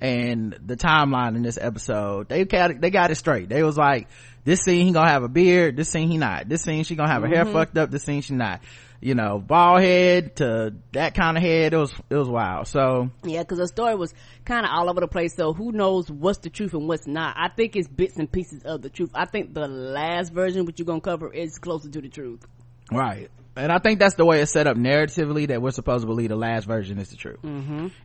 and 0.00 0.58
the 0.64 0.76
timeline 0.76 1.36
in 1.36 1.42
this 1.42 1.58
episode, 1.60 2.28
they 2.28 2.44
got 2.44 2.70
it, 2.70 2.80
they 2.80 2.90
got 2.90 3.10
it 3.10 3.16
straight. 3.16 3.48
They 3.48 3.62
was 3.62 3.76
like, 3.76 4.08
this 4.44 4.60
scene 4.60 4.86
he 4.86 4.92
gonna 4.92 5.10
have 5.10 5.22
a 5.22 5.28
beard, 5.28 5.76
this 5.76 5.88
scene 5.88 6.08
he 6.08 6.18
not. 6.18 6.48
This 6.48 6.62
scene 6.62 6.84
she 6.84 6.96
gonna 6.96 7.10
have 7.10 7.22
her 7.22 7.28
hair 7.28 7.46
fucked 7.46 7.78
up, 7.78 7.90
this 7.90 8.02
scene 8.02 8.20
she 8.20 8.34
not. 8.34 8.60
You 9.04 9.14
know, 9.14 9.38
bald 9.38 9.82
head 9.82 10.36
to 10.36 10.76
that 10.92 11.14
kind 11.14 11.36
of 11.36 11.42
head, 11.42 11.74
it 11.74 11.76
was, 11.76 11.92
it 12.08 12.14
was 12.14 12.26
wild. 12.26 12.68
So, 12.68 13.10
Yeah, 13.22 13.42
because 13.42 13.58
the 13.58 13.68
story 13.68 13.94
was 13.96 14.14
kind 14.46 14.64
of 14.64 14.72
all 14.72 14.88
over 14.88 15.00
the 15.02 15.08
place. 15.08 15.34
So 15.34 15.52
who 15.52 15.72
knows 15.72 16.10
what's 16.10 16.38
the 16.38 16.48
truth 16.48 16.72
and 16.72 16.88
what's 16.88 17.06
not? 17.06 17.36
I 17.38 17.50
think 17.50 17.76
it's 17.76 17.86
bits 17.86 18.16
and 18.16 18.32
pieces 18.32 18.62
of 18.62 18.80
the 18.80 18.88
truth. 18.88 19.10
I 19.14 19.26
think 19.26 19.52
the 19.52 19.68
last 19.68 20.32
version, 20.32 20.64
which 20.64 20.78
you're 20.78 20.86
gonna 20.86 21.02
cover, 21.02 21.30
is 21.30 21.58
closer 21.58 21.90
to 21.90 22.00
the 22.00 22.08
truth. 22.08 22.46
Right. 22.90 23.30
And 23.56 23.70
I 23.70 23.78
think 23.78 23.98
that's 23.98 24.14
the 24.14 24.24
way 24.24 24.40
it's 24.40 24.52
set 24.52 24.66
up 24.66 24.78
narratively 24.78 25.48
that 25.48 25.60
we're 25.60 25.72
supposed 25.72 26.00
to 26.00 26.06
believe 26.06 26.30
the 26.30 26.36
last 26.36 26.64
version 26.64 26.98
is 26.98 27.10
the 27.10 27.16
truth. 27.16 27.44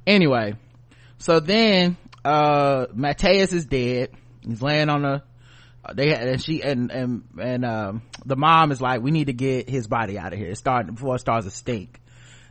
Anyway, 0.06 0.56
so 1.18 1.40
then, 1.40 1.96
uh, 2.26 2.88
Mateus 2.94 3.54
is 3.54 3.64
dead. 3.64 4.10
He's 4.42 4.62
laying 4.62 4.90
on 4.90 5.04
the, 5.04 5.24
uh, 5.86 5.94
they, 5.94 6.14
and 6.14 6.42
she, 6.44 6.62
and, 6.62 6.92
and, 6.92 7.24
and, 7.42 7.66
um, 7.66 8.02
the 8.26 8.36
mom 8.36 8.72
is 8.72 8.82
like, 8.82 9.02
we 9.02 9.12
need 9.12 9.28
to 9.28 9.34
get 9.34 9.70
his 9.70 9.88
body 9.88 10.18
out 10.18 10.34
of 10.34 10.40
here. 10.40 10.50
It's 10.50 10.60
starting, 10.60 10.94
before 10.94 11.16
it 11.16 11.20
starts 11.20 11.46
to 11.46 11.52
stink. 11.52 12.00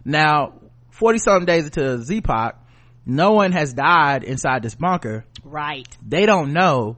Now, 0.05 0.55
40 0.91 1.19
something 1.19 1.47
days 1.47 1.64
into 1.67 2.03
Z-Pac, 2.03 2.57
no 3.05 3.33
one 3.33 3.53
has 3.53 3.73
died 3.75 4.25
inside 4.25 4.62
this 4.62 4.75
bunker. 4.75 5.25
Right. 5.45 5.87
They 6.07 6.27
don't 6.27 6.53
know 6.53 6.97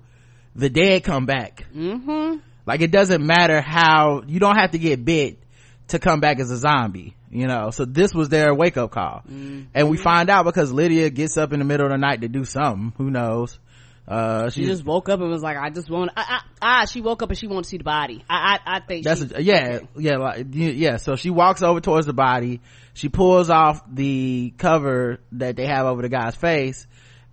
the 0.54 0.68
dead 0.70 1.04
come 1.04 1.26
back. 1.26 1.66
Mm-hmm. 1.74 2.38
Like 2.66 2.80
it 2.80 2.90
doesn't 2.90 3.24
matter 3.24 3.60
how, 3.60 4.22
you 4.26 4.38
don't 4.40 4.56
have 4.56 4.72
to 4.72 4.78
get 4.78 5.04
bit 5.04 5.42
to 5.88 5.98
come 5.98 6.20
back 6.20 6.38
as 6.38 6.50
a 6.50 6.56
zombie. 6.56 7.16
you 7.32 7.46
know 7.48 7.70
so 7.70 7.84
this 7.84 8.14
was 8.14 8.28
their 8.28 8.54
wake-up 8.54 8.90
call 8.92 9.22
Mm-hmm. 9.28 9.62
and 9.74 9.90
we 9.90 9.96
find 9.96 10.30
out 10.30 10.44
because 10.44 10.72
lydia 10.72 11.10
gets 11.10 11.36
up 11.36 11.52
in 11.52 11.58
the 11.58 11.64
middle 11.64 11.86
of 11.86 11.92
the 11.92 11.98
night 11.98 12.20
to 12.20 12.28
do 12.28 12.44
something 12.44 12.92
who 12.96 13.10
knows 13.10 13.58
uh 14.10 14.50
She 14.50 14.60
she's 14.62 14.68
just 14.70 14.84
woke 14.84 15.08
up 15.08 15.20
and 15.20 15.30
was 15.30 15.42
like, 15.42 15.56
I 15.56 15.70
just 15.70 15.88
want, 15.88 16.10
ah, 16.16 16.84
she 16.84 17.00
woke 17.00 17.22
up 17.22 17.28
and 17.30 17.38
she 17.38 17.46
wanted 17.46 17.62
to 17.62 17.68
see 17.68 17.78
the 17.78 17.84
body. 17.84 18.24
I, 18.28 18.58
I, 18.66 18.76
I 18.76 18.80
think 18.80 19.04
That's 19.04 19.20
she, 19.20 19.34
a, 19.34 19.40
yeah, 19.40 19.78
yeah, 19.96 20.16
like, 20.16 20.46
yeah. 20.50 20.96
So 20.96 21.16
she 21.16 21.30
walks 21.30 21.62
over 21.62 21.80
towards 21.80 22.06
the 22.06 22.12
body. 22.12 22.60
She 22.92 23.08
pulls 23.08 23.48
off 23.50 23.82
the 23.90 24.52
cover 24.58 25.20
that 25.32 25.56
they 25.56 25.66
have 25.66 25.86
over 25.86 26.02
the 26.02 26.08
guy's 26.08 26.34
face, 26.34 26.86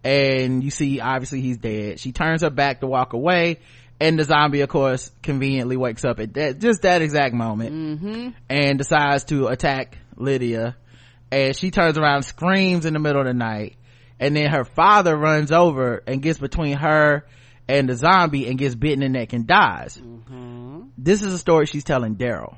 and 0.03 0.63
you 0.63 0.69
see 0.69 0.99
obviously 0.99 1.41
he's 1.41 1.57
dead. 1.57 1.99
She 1.99 2.11
turns 2.11 2.43
her 2.43 2.51
back 2.51 2.81
to 2.81 2.87
walk 2.87 3.13
away, 3.13 3.59
and 3.99 4.19
the 4.19 4.23
zombie, 4.23 4.61
of 4.61 4.69
course, 4.69 5.11
conveniently 5.23 5.75
wakes 5.77 6.05
up 6.05 6.19
at 6.19 6.35
that 6.35 6.59
just 6.59 6.83
that 6.83 7.01
exact 7.01 7.33
moment 7.33 7.73
Mm-hmm. 7.73 8.29
and 8.49 8.77
decides 8.77 9.23
to 9.25 9.47
attack 9.47 9.97
Lydia. 10.15 10.75
And 11.31 11.55
she 11.55 11.71
turns 11.71 11.97
around, 11.97 12.21
screams 12.23 12.85
in 12.85 12.93
the 12.93 12.99
middle 12.99 13.19
of 13.19 13.27
the 13.27 13.33
night, 13.33 13.75
and 14.19 14.35
then 14.35 14.49
her 14.49 14.63
father 14.65 15.15
runs 15.15 15.51
over 15.51 16.03
and 16.07 16.21
gets 16.21 16.39
between 16.39 16.77
her 16.77 17.25
and 17.67 17.89
the 17.89 17.95
zombie 17.95 18.47
and 18.47 18.57
gets 18.57 18.75
bitten 18.75 19.03
in 19.03 19.11
the 19.11 19.19
neck 19.19 19.33
and 19.33 19.45
dies. 19.47 20.01
This 20.97 21.21
is 21.21 21.33
a 21.33 21.37
story 21.37 21.65
she's 21.65 21.83
telling 21.83 22.15
daryl 22.15 22.55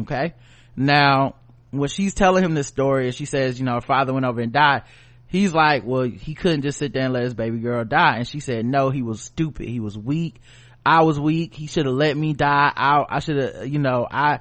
okay? 0.00 0.34
Now 0.76 1.34
when 1.70 1.88
she's 1.88 2.14
telling 2.14 2.44
him 2.44 2.54
this 2.54 2.66
story 2.66 3.06
and 3.06 3.14
she 3.14 3.24
says 3.24 3.58
you 3.58 3.64
know 3.64 3.74
her 3.74 3.80
father 3.80 4.12
went 4.12 4.26
over 4.26 4.40
and 4.40 4.52
died. 4.52 4.82
He's 5.26 5.52
like 5.52 5.84
well 5.84 6.02
he 6.02 6.34
couldn't 6.34 6.62
just 6.62 6.78
sit 6.78 6.92
there 6.92 7.04
and 7.04 7.12
let 7.12 7.24
his 7.24 7.34
baby 7.34 7.58
girl 7.58 7.84
die. 7.84 8.16
And 8.16 8.26
she 8.26 8.40
said 8.40 8.64
no 8.64 8.90
he 8.90 9.02
was 9.02 9.20
stupid. 9.20 9.68
He 9.68 9.80
was 9.80 9.96
weak. 9.96 10.40
I 10.84 11.02
was 11.02 11.20
weak. 11.20 11.54
He 11.54 11.66
should 11.66 11.86
have 11.86 11.94
let 11.94 12.16
me 12.16 12.32
die. 12.32 12.72
I, 12.74 13.04
I 13.08 13.18
should 13.20 13.36
have 13.36 13.66
you 13.68 13.78
know 13.78 14.06
i 14.10 14.40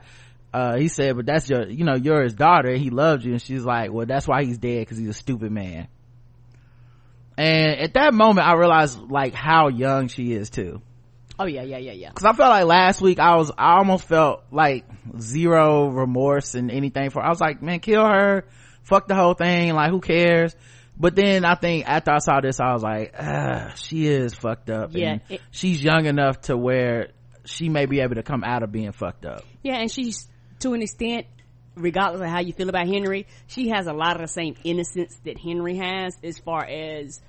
uh, 0.54 0.78
he 0.78 0.88
said 0.88 1.16
but 1.16 1.26
that's 1.26 1.50
your 1.50 1.68
you 1.68 1.84
know 1.84 1.96
you're 1.96 2.24
his 2.24 2.34
daughter 2.34 2.74
he 2.76 2.90
loved 2.90 3.24
you. 3.26 3.34
And 3.34 3.42
she's 3.42 3.66
like 3.66 3.92
well 3.92 4.06
that's 4.06 4.28
why 4.28 4.44
he's 4.44 4.58
dead 4.58 4.80
because 4.80 4.98
he's 4.98 5.10
a 5.10 5.14
stupid 5.14 5.52
man 5.52 5.88
and 7.38 7.80
at 7.80 7.94
that 7.94 8.14
moment 8.14 8.48
i 8.48 8.54
realized 8.54 9.00
like 9.10 9.34
how 9.34 9.68
young 9.68 10.08
she 10.08 10.34
is 10.34 10.50
too. 10.50 10.82
Oh 11.40 11.46
yeah, 11.46 11.62
yeah, 11.62 11.78
yeah, 11.78 11.92
yeah. 11.92 12.10
because 12.10 12.26
I 12.26 12.34
felt 12.34 12.50
like 12.50 12.66
last 12.66 13.00
week 13.00 13.20
I 13.20 13.36
was 13.36 13.52
I 13.58 13.78
almost 13.78 14.06
felt 14.08 14.44
like 14.52 14.86
zero 15.20 15.88
remorse 15.90 16.56
and 16.56 16.72
anything 16.72 17.12
for 17.12 17.22
I 17.24 17.30
was 17.30 17.40
like 17.40 17.62
man 17.62 17.80
kill 17.80 18.04
her. 18.06 18.46
Fuck 18.84 19.08
the 19.08 19.14
whole 19.16 19.36
thing. 19.36 19.74
Like 19.74 19.92
who 19.92 20.00
cares? 20.02 20.56
But 21.00 21.16
then 21.16 21.46
I 21.46 21.54
think 21.54 21.88
after 21.88 22.10
I 22.12 22.18
saw 22.20 22.42
this 22.42 22.60
I 22.60 22.74
was 22.74 22.82
like 22.82 23.14
ah, 23.20 23.74
she 23.76 24.08
is 24.08 24.34
fucked 24.34 24.72
up. 24.72 24.92
Yeah, 24.94 25.12
and 25.12 25.22
it- 25.30 25.42
she's 25.52 25.84
young 25.84 26.08
enough 26.08 26.42
to 26.42 26.58
where 26.58 27.10
she 27.46 27.70
may 27.70 27.86
be 27.86 28.00
able 28.00 28.16
to 28.16 28.24
come 28.24 28.44
out 28.44 28.64
of 28.64 28.72
being 28.72 28.92
fucked 28.92 29.26
up. 29.26 29.44
Yeah, 29.62 29.76
and 29.76 29.92
she's 29.92 30.28
to 30.62 30.74
an 30.74 30.82
extent, 30.82 31.28
regardless 31.76 32.22
of 32.22 32.28
how 32.30 32.40
you 32.40 32.52
feel 32.52 32.68
about 32.70 32.88
Henry, 32.88 33.28
she 33.46 33.70
has 33.70 33.86
a 33.86 33.94
lot 33.94 34.16
of 34.16 34.22
the 34.24 34.28
same 34.28 34.56
innocence 34.64 35.16
that 35.24 35.38
Henry 35.38 35.78
has 35.78 36.18
as 36.24 36.40
far 36.40 36.66
as 36.66 37.22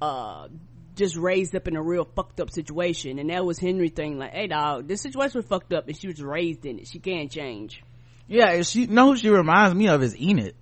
uh 0.00 0.48
just 0.94 1.16
raised 1.16 1.54
up 1.54 1.68
in 1.68 1.76
a 1.76 1.82
real 1.82 2.08
fucked 2.16 2.40
up 2.40 2.50
situation. 2.50 3.18
And 3.18 3.28
that 3.28 3.44
was 3.44 3.58
Henry 3.58 3.90
thing 3.90 4.18
like, 4.18 4.32
hey 4.32 4.46
dog, 4.46 4.88
this 4.88 5.02
situation 5.02 5.38
was 5.40 5.46
fucked 5.46 5.72
up 5.74 5.86
and 5.88 5.96
she 5.98 6.06
was 6.08 6.22
raised 6.22 6.64
in 6.64 6.78
it. 6.78 6.86
She 6.88 6.98
can't 7.00 7.30
change. 7.30 7.82
yeah 8.28 8.50
and 8.52 8.66
she 8.66 8.86
know 8.86 9.08
who 9.10 9.16
she 9.16 9.28
reminds 9.28 9.74
me 9.74 9.88
of 9.88 10.02
is 10.02 10.16
Enid 10.18 10.54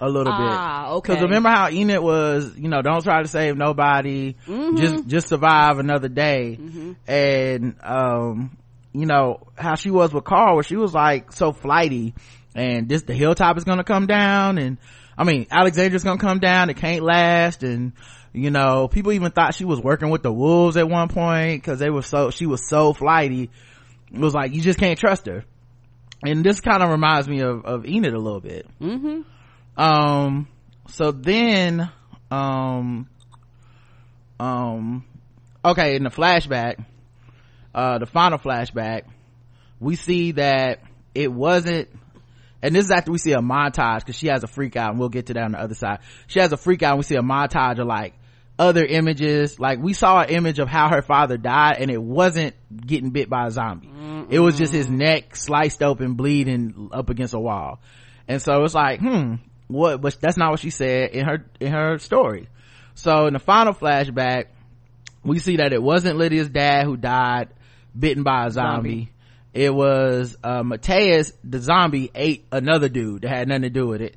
a 0.00 0.08
little 0.08 0.24
bit 0.32 0.32
Ah, 0.50 0.90
okay. 0.94 1.14
Cause 1.14 1.22
remember 1.22 1.48
how 1.48 1.70
Enid 1.70 2.00
was, 2.00 2.54
you 2.58 2.68
know, 2.68 2.82
don't 2.82 3.02
try 3.04 3.22
to 3.22 3.28
save 3.28 3.56
nobody, 3.56 4.34
Mm-hmm. 4.46 4.76
just, 4.76 5.06
just 5.06 5.28
survive 5.28 5.78
another 5.78 6.08
day. 6.08 6.58
And, 7.06 7.76
um, 7.82 8.56
you 8.92 9.06
know, 9.06 9.46
how 9.56 9.74
she 9.76 9.90
was 9.90 10.12
with 10.12 10.24
Carl, 10.24 10.54
where 10.54 10.62
she 10.64 10.76
was 10.76 10.92
like 10.92 11.32
so 11.32 11.52
flighty 11.52 12.14
and 12.54 12.88
this, 12.88 13.02
the 13.02 13.14
hilltop 13.14 13.56
is 13.58 13.64
gonna 13.64 13.84
come 13.84 14.06
down 14.06 14.58
and, 14.58 14.78
I 15.16 15.24
mean, 15.24 15.46
Alexandria's 15.50 16.02
gonna 16.04 16.18
come 16.20 16.40
down, 16.40 16.68
it 16.68 16.76
can't 16.76 17.02
last 17.04 17.62
and, 17.62 17.92
you 18.36 18.50
know, 18.50 18.86
people 18.86 19.12
even 19.12 19.32
thought 19.32 19.54
she 19.54 19.64
was 19.64 19.80
working 19.80 20.10
with 20.10 20.22
the 20.22 20.32
wolves 20.32 20.76
at 20.76 20.88
one 20.88 21.08
point 21.08 21.64
cause 21.64 21.78
they 21.78 21.88
were 21.88 22.02
so, 22.02 22.30
she 22.30 22.44
was 22.44 22.68
so 22.68 22.92
flighty. 22.92 23.50
It 24.12 24.18
was 24.18 24.34
like, 24.34 24.52
you 24.52 24.60
just 24.60 24.78
can't 24.78 24.98
trust 24.98 25.26
her. 25.26 25.44
And 26.22 26.44
this 26.44 26.60
kind 26.60 26.82
of 26.82 26.90
reminds 26.90 27.28
me 27.28 27.40
of, 27.40 27.64
of 27.64 27.86
Enid 27.86 28.12
a 28.14 28.18
little 28.18 28.40
bit 28.40 28.66
Mm-hmm. 28.80 29.80
um 29.80 30.48
so 30.88 31.12
then 31.12 31.90
um 32.30 33.08
um 34.38 35.04
okay 35.64 35.96
in 35.96 36.04
the 36.04 36.10
flashback 36.10 36.84
uh 37.74 37.98
the 37.98 38.06
final 38.06 38.38
flashback 38.38 39.02
we 39.80 39.96
see 39.96 40.32
that 40.32 40.80
it 41.14 41.32
wasn't 41.32 41.88
and 42.62 42.74
this 42.74 42.84
is 42.86 42.90
after 42.90 43.12
we 43.12 43.18
see 43.18 43.32
a 43.32 43.40
montage 43.40 44.00
because 44.00 44.16
she 44.16 44.28
has 44.28 44.42
a 44.42 44.46
freak 44.46 44.76
out 44.76 44.90
and 44.90 44.98
we'll 44.98 45.08
get 45.08 45.26
to 45.26 45.34
that 45.34 45.44
on 45.44 45.52
the 45.52 45.60
other 45.60 45.74
side 45.74 45.98
she 46.26 46.40
has 46.40 46.52
a 46.52 46.56
freak 46.56 46.82
out 46.82 46.92
and 46.92 46.98
we 46.98 47.04
see 47.04 47.16
a 47.16 47.22
montage 47.22 47.78
of 47.78 47.86
like 47.86 48.14
other 48.58 48.84
images. 48.84 49.58
Like 49.60 49.78
we 49.80 49.92
saw 49.92 50.22
an 50.22 50.30
image 50.30 50.58
of 50.58 50.68
how 50.68 50.88
her 50.88 51.02
father 51.02 51.36
died 51.36 51.76
and 51.78 51.90
it 51.90 52.02
wasn't 52.02 52.54
getting 52.74 53.10
bit 53.10 53.28
by 53.28 53.46
a 53.46 53.50
zombie. 53.50 53.88
It 54.30 54.40
was 54.40 54.56
just 54.56 54.72
his 54.72 54.88
neck 54.88 55.36
sliced 55.36 55.82
open 55.82 56.14
bleeding 56.14 56.88
up 56.92 57.10
against 57.10 57.34
a 57.34 57.38
wall. 57.38 57.80
And 58.28 58.40
so 58.42 58.64
it's 58.64 58.74
like 58.74 59.00
hmm 59.00 59.34
what 59.68 60.00
but 60.00 60.16
that's 60.20 60.36
not 60.36 60.52
what 60.52 60.60
she 60.60 60.70
said 60.70 61.10
in 61.10 61.26
her 61.26 61.44
in 61.60 61.72
her 61.72 61.98
story. 61.98 62.48
So 62.94 63.26
in 63.26 63.34
the 63.34 63.38
final 63.40 63.72
flashback 63.74 64.46
we 65.22 65.38
see 65.38 65.56
that 65.56 65.72
it 65.72 65.82
wasn't 65.82 66.16
lydia's 66.18 66.48
dad 66.48 66.84
who 66.84 66.96
died 66.96 67.48
bitten 67.98 68.22
by 68.22 68.46
a 68.46 68.50
zombie, 68.50 69.10
it 69.52 69.74
was 69.74 70.36
uh 70.42 70.62
mateus 70.62 71.32
the 71.44 71.58
zombie 71.58 72.10
ate 72.14 72.46
another 72.52 72.88
dude 72.88 73.22
that 73.22 73.28
had 73.28 73.48
nothing 73.48 73.62
to 73.62 73.70
do 73.70 73.86
with 73.88 74.00
it. 74.00 74.16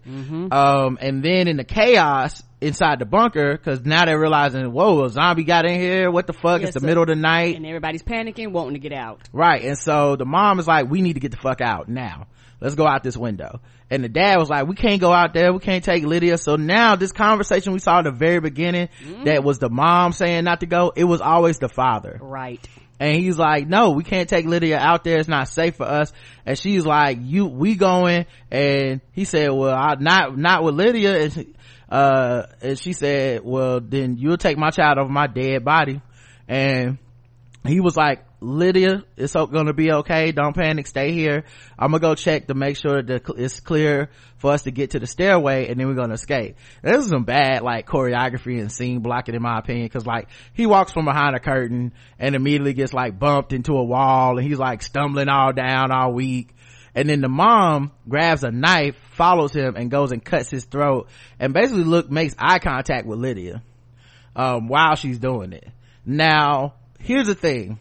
Um 0.52 0.98
and 1.02 1.24
then 1.24 1.48
in 1.48 1.58
the 1.58 1.64
chaos 1.64 2.42
inside 2.62 3.00
the 3.00 3.06
bunker 3.06 3.58
because 3.58 3.86
now 3.86 4.06
they're 4.06 4.20
realizing 4.20 4.72
whoa 4.74 5.06
a 5.06 5.10
zombie 5.10 5.46
got 5.46 5.66
in 5.66 5.80
here 5.80 6.12
what 6.12 6.28
the 6.28 6.34
fuck 6.34 6.62
it's 6.62 6.74
the 6.74 6.86
middle 6.86 7.04
of 7.04 7.08
the 7.08 7.16
night 7.16 7.56
And 7.56 7.66
everybody's 7.66 8.04
panicking, 8.04 8.52
wanting 8.52 8.74
to 8.74 8.80
get 8.80 8.94
out. 8.94 9.28
Right. 9.34 9.64
And 9.64 9.78
so 9.78 10.16
the 10.16 10.26
mom 10.26 10.60
is 10.60 10.68
like, 10.68 10.90
we 10.90 11.02
need 11.02 11.14
to 11.14 11.20
get 11.20 11.32
the 11.32 11.38
fuck 11.38 11.62
out 11.62 11.88
now. 11.90 12.28
Let's 12.62 12.76
go 12.76 12.86
out 12.86 13.04
this 13.04 13.18
window. 13.18 13.62
And 13.90 14.04
the 14.04 14.10
dad 14.10 14.38
was 14.38 14.50
like, 14.50 14.68
we 14.68 14.76
can't 14.76 15.02
go 15.02 15.12
out 15.12 15.34
there. 15.34 15.52
We 15.54 15.60
can't 15.60 15.84
take 15.84 16.04
Lydia. 16.04 16.38
So 16.38 16.56
now 16.56 16.96
this 16.96 17.12
conversation 17.12 17.74
we 17.74 17.80
saw 17.80 18.00
at 18.00 18.04
the 18.04 18.12
very 18.12 18.40
beginning 18.40 18.90
mm-hmm. 19.02 19.24
that 19.24 19.44
was 19.44 19.60
the 19.60 19.70
mom 19.70 20.12
saying 20.12 20.44
not 20.44 20.60
to 20.60 20.66
go, 20.66 20.92
it 20.96 21.06
was 21.06 21.22
always 21.22 21.58
the 21.60 21.70
father. 21.70 22.20
Right. 22.22 22.66
And 23.00 23.16
he's 23.16 23.38
like, 23.38 23.68
no, 23.68 23.92
we 23.92 24.04
can't 24.04 24.28
take 24.28 24.46
Lydia 24.46 24.78
out 24.78 25.06
there. 25.06 25.20
It's 25.20 25.30
not 25.30 25.48
safe 25.48 25.78
for 25.78 25.86
us. 25.86 26.12
And 26.46 26.58
she's 26.58 26.86
like, 26.86 27.18
you, 27.22 27.46
we 27.46 27.76
going. 27.76 28.26
And 28.52 29.00
he 29.14 29.24
said, 29.24 29.52
well, 29.52 29.74
I, 29.74 29.96
not, 29.98 30.38
not 30.38 30.64
with 30.64 30.76
Lydia. 30.76 31.24
And, 31.24 31.34
she- 31.34 31.54
uh, 31.90 32.44
and 32.62 32.80
she 32.80 32.94
said, 32.94 33.42
well, 33.44 33.80
then 33.80 34.18
you'll 34.18 34.38
take 34.38 34.58
my 34.58 34.70
child 34.70 34.98
over 34.98 35.10
my 35.10 35.28
dead 35.28 35.66
body. 35.66 36.02
And 36.48 36.98
he 37.66 37.80
was 37.80 37.98
like, 37.98 38.26
Lydia, 38.42 39.04
it's 39.18 39.34
gonna 39.34 39.74
be 39.74 39.92
okay. 39.92 40.32
Don't 40.32 40.56
panic. 40.56 40.88
Stay 40.88 41.12
here. 41.12 41.44
I'm 41.78 41.92
gonna 41.92 42.00
go 42.00 42.16
check 42.16 42.48
to 42.48 42.54
make 42.54 42.78
sure 42.78 43.02
that 43.02 43.30
it's 43.38 43.60
clear 43.60 44.10
for 44.38 44.52
us 44.52 44.64
to 44.64 44.72
get 44.72 44.92
to 44.92 45.00
the 45.00 45.08
stairway 45.08 45.68
and 45.68 45.78
then 45.78 45.88
we're 45.88 45.96
gonna 45.96 46.14
escape. 46.14 46.56
This 46.82 47.04
is 47.04 47.10
some 47.10 47.26
bad 47.26 47.64
like 47.64 47.86
choreography 47.86 48.62
and 48.62 48.72
scene 48.72 49.02
blocking 49.02 49.36
in 49.36 49.42
my 49.42 49.60
opinion 49.60 49.90
cause 49.90 50.06
like 50.06 50.30
he 50.54 50.68
walks 50.68 50.94
from 50.94 51.04
behind 51.04 51.36
a 51.36 51.40
curtain 51.40 51.92
and 52.18 52.34
immediately 52.34 52.72
gets 52.72 52.94
like 52.94 53.20
bumped 53.20 53.52
into 53.52 53.74
a 53.74 53.84
wall 53.84 54.38
and 54.38 54.48
he's 54.48 54.60
like 54.60 54.84
stumbling 54.84 55.28
all 55.28 55.52
down 55.52 55.92
all 55.92 56.14
weak. 56.14 56.56
And 57.00 57.10
then 57.10 57.22
the 57.22 57.30
mom 57.30 57.94
grabs 58.10 58.44
a 58.44 58.52
knife, 58.52 58.98
follows 59.12 59.54
him 59.54 59.78
and 59.78 59.90
goes 59.90 60.12
and 60.12 60.22
cuts 60.22 60.50
his 60.50 60.66
throat 60.66 61.08
and 61.40 61.54
basically 61.54 61.86
look, 61.86 62.12
makes 62.12 62.36
eye 62.38 62.60
contact 62.60 63.06
with 63.06 63.20
Lydia, 63.20 63.64
um, 64.36 64.68
while 64.68 64.96
she's 64.96 65.18
doing 65.18 65.54
it. 65.54 65.66
Now, 66.06 66.74
here's 67.00 67.28
the 67.28 67.36
thing 67.36 67.80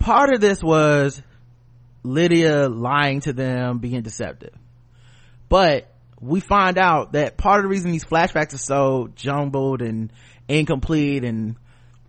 part 0.00 0.34
of 0.34 0.40
this 0.40 0.60
was 0.64 1.22
lydia 2.02 2.68
lying 2.68 3.20
to 3.20 3.32
them 3.32 3.78
being 3.78 4.02
deceptive 4.02 4.52
but 5.48 5.88
we 6.20 6.40
find 6.40 6.78
out 6.78 7.12
that 7.12 7.36
part 7.36 7.60
of 7.60 7.62
the 7.62 7.68
reason 7.68 7.92
these 7.92 8.04
flashbacks 8.04 8.52
are 8.52 8.58
so 8.58 9.10
jumbled 9.14 9.80
and 9.80 10.12
incomplete 10.48 11.22
and 11.22 11.54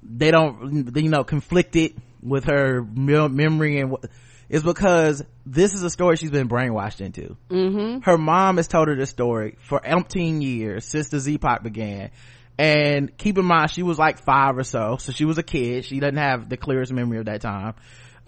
they 0.02 0.32
don't 0.32 0.96
you 0.96 1.10
know 1.10 1.24
conflicted 1.24 1.96
with 2.24 2.46
her 2.46 2.82
memory 2.82 3.80
and 3.80 3.92
what 3.92 4.06
is 4.54 4.62
because 4.62 5.24
this 5.48 5.74
is 5.74 5.82
a 5.82 5.90
story 5.90 6.16
she's 6.16 6.30
been 6.30 6.48
brainwashed 6.48 7.02
into 7.02 7.36
Mm-hmm. 7.50 8.02
her 8.02 8.20
mom 8.20 8.58
has 8.58 8.68
told 8.68 8.88
her 8.88 8.96
this 8.96 9.10
story 9.10 9.58
for 9.58 9.80
umpteen 9.80 10.44
years 10.44 10.86
since 10.86 11.10
the 11.10 11.20
Z-Pop 11.20 11.64
began. 11.64 12.12
And 12.60 13.18
keep 13.18 13.40
in 13.40 13.46
mind, 13.46 13.72
she 13.72 13.82
was 13.82 13.98
like 13.98 14.24
five 14.24 14.56
or 14.56 14.64
so, 14.64 14.98
so 15.00 15.12
she 15.12 15.26
was 15.26 15.40
a 15.40 15.44
kid. 15.44 15.86
She 15.86 16.00
doesn't 16.00 16.18
have 16.18 16.50
the 16.50 16.58
clearest 16.58 16.94
memory 16.94 17.18
of 17.18 17.26
that 17.26 17.42
time. 17.42 17.74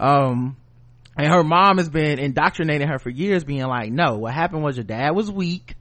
Um, 0.00 0.56
and 1.16 1.28
her 1.28 1.44
mom 1.44 1.78
has 1.78 1.88
been 1.88 2.18
indoctrinating 2.18 2.88
her 2.88 2.98
for 2.98 3.08
years, 3.08 3.44
being 3.44 3.62
like, 3.62 3.92
no, 3.92 4.18
what 4.18 4.34
happened 4.34 4.64
was 4.64 4.76
your 4.76 4.82
dad 4.84 5.12
was 5.12 5.30
weak 5.30 5.75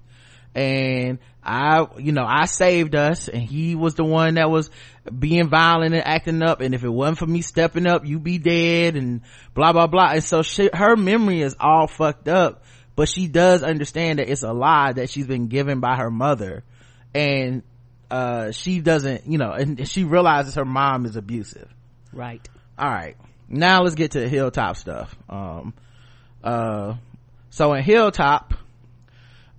and 0.56 1.20
I, 1.44 1.86
you 1.98 2.12
know, 2.12 2.26
I 2.26 2.46
saved 2.46 2.96
us 2.96 3.28
and 3.28 3.44
he 3.44 3.76
was 3.76 3.94
the 3.96 4.04
one 4.04 4.36
that 4.36 4.50
was 4.50 4.72
being 5.18 5.50
violent 5.50 5.94
and 5.94 6.04
acting 6.08 6.42
up. 6.42 6.62
And 6.62 6.74
if 6.74 6.84
it 6.84 6.90
wasn't 6.90 7.20
for 7.20 7.28
me 7.28 7.42
stepping 7.42 7.86
up, 7.86 8.04
you'd 8.06 8.24
be 8.24 8.40
dead 8.40 8.96
and 8.96 9.22
blah, 9.54 9.74
blah, 9.74 9.86
blah. 9.86 10.12
And 10.14 10.24
so 10.24 10.42
she, 10.42 10.72
her 10.74 10.96
memory 10.96 11.42
is 11.42 11.56
all 11.60 11.86
fucked 11.88 12.28
up 12.28 12.64
but 12.96 13.10
she 13.10 13.28
does 13.28 13.62
understand 13.62 14.20
that 14.20 14.30
it's 14.30 14.44
a 14.44 14.54
lie 14.54 14.94
that 14.94 15.10
she's 15.10 15.28
been 15.28 15.48
given 15.48 15.80
by 15.80 15.96
her 15.98 16.10
mother 16.10 16.64
and 17.14 17.64
uh 18.10 18.52
she 18.52 18.80
doesn't 18.80 19.28
you 19.28 19.38
know 19.38 19.52
and 19.52 19.88
she 19.88 20.04
realizes 20.04 20.56
her 20.56 20.66
mom 20.66 21.06
is 21.06 21.16
abusive 21.16 21.70
Right. 22.14 22.48
all 22.78 22.90
right 22.90 23.18
now 23.50 23.82
let's 23.82 23.96
get 23.96 24.12
to 24.12 24.22
the 24.22 24.30
hilltop 24.30 24.78
stuff 24.78 25.16
um 25.30 25.74
uh 26.44 26.96
so 27.50 27.74
in 27.74 27.84
hilltop 27.84 28.54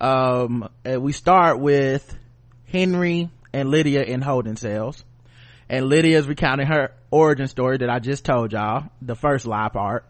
um 0.01 0.69
we 0.85 1.13
start 1.13 1.59
with 1.59 2.19
henry 2.67 3.31
and 3.53 3.71
lydia 3.71 4.03
in 4.03 4.21
holding 4.21 4.57
cells. 4.57 5.05
And 5.69 5.87
lydia's 5.87 6.29
recounting 6.29 6.67
her 6.67 6.93
origin 7.11 7.49
story 7.49 7.79
that 7.79 7.89
i 7.89 7.99
just 7.99 8.25
told 8.25 8.53
y'all 8.53 8.85
the 9.01 9.17
first 9.17 9.47
lie 9.47 9.69
part. 9.69 10.05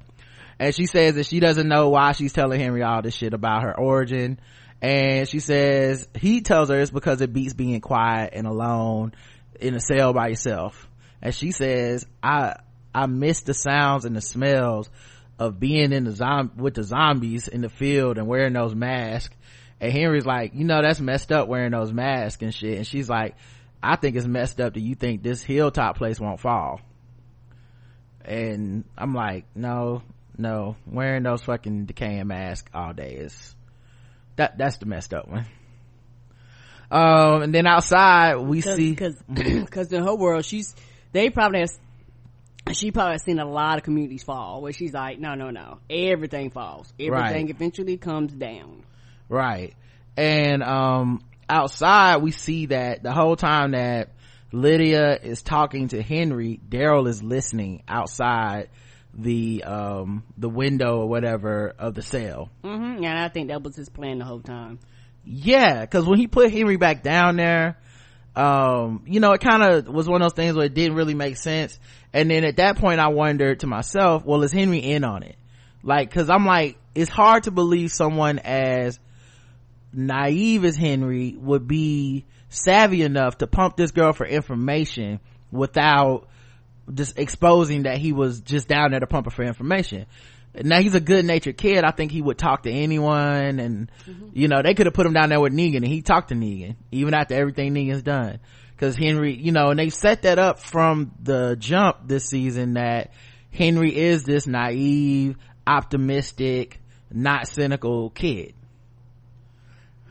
And 0.58 0.74
she 0.74 0.86
says 0.86 1.14
that 1.14 1.26
she 1.26 1.38
doesn't 1.38 1.68
know 1.68 1.90
why 1.90 2.12
she's 2.12 2.32
telling 2.32 2.60
henry 2.60 2.82
all 2.82 3.02
this 3.02 3.14
shit 3.14 3.34
about 3.34 3.62
her 3.62 3.78
origin. 3.78 4.40
And 4.82 5.28
she 5.28 5.38
says 5.40 6.06
he 6.14 6.42
tells 6.42 6.68
her 6.68 6.80
it's 6.80 6.90
because 6.90 7.20
it 7.20 7.32
beats 7.32 7.54
being 7.54 7.80
quiet 7.80 8.30
and 8.34 8.46
alone 8.46 9.14
in 9.60 9.74
a 9.74 9.80
cell 9.80 10.12
by 10.12 10.28
yourself. 10.28 10.88
And 11.22 11.34
she 11.34 11.52
says 11.52 12.06
i 12.22 12.56
i 12.94 13.06
miss 13.06 13.42
the 13.42 13.54
sounds 13.54 14.04
and 14.04 14.16
the 14.16 14.20
smells 14.20 14.90
of 15.38 15.60
being 15.60 15.92
in 15.92 16.04
the 16.04 16.12
zom- 16.12 16.52
with 16.56 16.74
the 16.74 16.82
zombies 16.82 17.46
in 17.46 17.60
the 17.60 17.68
field 17.68 18.18
and 18.18 18.26
wearing 18.26 18.54
those 18.54 18.74
masks 18.74 19.34
and 19.80 19.92
henry's 19.92 20.26
like 20.26 20.52
you 20.54 20.64
know 20.64 20.80
that's 20.82 21.00
messed 21.00 21.30
up 21.32 21.48
wearing 21.48 21.72
those 21.72 21.92
masks 21.92 22.42
and 22.42 22.54
shit 22.54 22.78
and 22.78 22.86
she's 22.86 23.08
like 23.08 23.34
i 23.82 23.96
think 23.96 24.16
it's 24.16 24.26
messed 24.26 24.60
up 24.60 24.74
that 24.74 24.80
you 24.80 24.94
think 24.94 25.22
this 25.22 25.42
hilltop 25.42 25.96
place 25.96 26.18
won't 26.18 26.40
fall 26.40 26.80
and 28.24 28.84
i'm 28.96 29.14
like 29.14 29.44
no 29.54 30.02
no 30.38 30.76
wearing 30.86 31.22
those 31.22 31.42
fucking 31.42 31.84
decaying 31.86 32.26
masks 32.26 32.70
all 32.74 32.92
day 32.92 33.12
is 33.14 33.54
that 34.36 34.58
that's 34.58 34.78
the 34.78 34.86
messed 34.86 35.14
up 35.14 35.28
one 35.28 35.46
um 36.90 37.42
and 37.42 37.54
then 37.54 37.66
outside 37.66 38.36
we 38.36 38.62
Cause, 38.62 38.76
see 38.76 38.94
cause, 38.94 39.16
'cause 39.70 39.92
in 39.92 40.04
her 40.04 40.14
world, 40.14 40.44
she's, 40.44 40.74
they 41.12 41.30
probably 41.30 41.60
has, 41.60 41.76
she 42.72 42.92
probably 42.92 43.14
has 43.14 43.24
seen 43.24 43.40
a 43.40 43.44
lot 43.44 43.78
of 43.78 43.82
communities 43.82 44.22
fall 44.22 44.62
where 44.62 44.72
she's 44.72 44.92
like, 44.92 45.18
no, 45.18 45.34
no, 45.34 45.50
no. 45.50 45.78
Everything 45.90 46.50
falls. 46.50 46.92
Everything 47.00 47.46
Right. 47.46 47.50
eventually 47.50 47.96
comes 47.96 48.32
down. 48.32 48.84
Right. 49.28 49.74
And 50.16 50.62
um 50.62 51.22
outside 51.48 52.16
we 52.18 52.30
see 52.32 52.66
that 52.66 53.02
the 53.02 53.12
whole 53.12 53.36
time 53.36 53.72
that 53.72 54.10
lydia 54.52 55.16
is 55.16 55.42
talking 55.42 55.86
to 55.88 56.02
henry 56.02 56.58
daryl 56.68 57.06
is 57.06 57.22
listening 57.22 57.82
outside 57.86 58.68
the 59.14 59.62
um 59.64 60.24
the 60.36 60.48
window 60.48 60.98
or 61.00 61.08
whatever 61.08 61.72
of 61.78 61.94
the 61.94 62.02
cell. 62.02 62.50
Hmm 62.64 62.96
And 63.04 63.06
I 63.06 63.28
think 63.28 63.48
that 63.48 63.62
was 63.62 63.76
his 63.76 63.88
plan 63.88 64.18
the 64.18 64.24
whole 64.24 64.40
time. 64.40 64.78
yeah 65.24 65.80
because 65.82 66.04
when 66.04 66.18
he 66.18 66.26
put 66.26 66.50
henry 66.52 66.76
back 66.76 67.02
down 67.02 67.36
there 67.36 67.78
um 68.34 69.02
you 69.06 69.20
know 69.20 69.32
it 69.32 69.40
kind 69.40 69.62
of 69.62 69.88
was 69.88 70.08
one 70.08 70.20
of 70.22 70.26
those 70.26 70.36
things 70.36 70.54
where 70.56 70.66
it 70.66 70.74
didn't 70.74 70.96
really 70.96 71.14
make 71.14 71.36
sense. 71.36 71.78
And 72.12 72.30
then 72.30 72.44
at 72.44 72.56
that 72.56 72.76
point 72.78 73.00
i 73.00 73.08
wondered 73.08 73.60
to 73.60 73.66
myself 73.66 74.24
well 74.24 74.42
is 74.42 74.52
henry 74.52 74.78
in 74.78 75.04
on 75.04 75.22
it? 75.22 75.36
Like 75.82 76.08
because 76.10 76.28
i'm 76.28 76.44
like 76.46 76.76
it's 76.94 77.10
hard 77.10 77.44
to 77.44 77.50
believe 77.50 77.90
someone 77.92 78.38
as 78.40 78.98
naive 79.96 80.64
as 80.64 80.76
henry 80.76 81.36
would 81.38 81.66
be 81.66 82.24
savvy 82.48 83.02
enough 83.02 83.38
to 83.38 83.46
pump 83.46 83.76
this 83.76 83.90
girl 83.90 84.12
for 84.12 84.26
information 84.26 85.20
without 85.50 86.28
just 86.92 87.18
exposing 87.18 87.84
that 87.84 87.98
he 87.98 88.12
was 88.12 88.40
just 88.40 88.68
down 88.68 88.90
there 88.90 89.00
to 89.00 89.06
pump 89.06 89.26
her 89.26 89.30
for 89.30 89.42
information. 89.42 90.06
Now 90.54 90.80
he's 90.80 90.94
a 90.94 91.00
good 91.00 91.24
natured 91.24 91.58
kid. 91.58 91.84
I 91.84 91.90
think 91.90 92.12
he 92.12 92.22
would 92.22 92.38
talk 92.38 92.62
to 92.62 92.70
anyone 92.70 93.58
and 93.58 93.90
mm-hmm. 94.08 94.28
you 94.32 94.48
know 94.48 94.62
they 94.62 94.74
could 94.74 94.86
have 94.86 94.94
put 94.94 95.06
him 95.06 95.12
down 95.12 95.28
there 95.28 95.40
with 95.40 95.52
negan 95.52 95.76
and 95.76 95.86
he 95.86 96.00
talked 96.00 96.28
to 96.28 96.34
negan 96.34 96.76
even 96.90 97.12
after 97.12 97.34
everything 97.34 97.74
negan's 97.74 98.02
done. 98.02 98.38
Because 98.70 98.96
henry 98.96 99.34
you 99.34 99.52
know 99.52 99.70
and 99.70 99.78
they 99.78 99.90
set 99.90 100.22
that 100.22 100.38
up 100.38 100.60
from 100.60 101.12
the 101.22 101.56
jump 101.58 101.98
this 102.06 102.26
season 102.26 102.74
that 102.74 103.10
henry 103.50 103.94
is 103.94 104.24
this 104.24 104.46
naive 104.46 105.36
optimistic 105.66 106.80
not 107.10 107.48
cynical 107.48 108.10
kid 108.10 108.54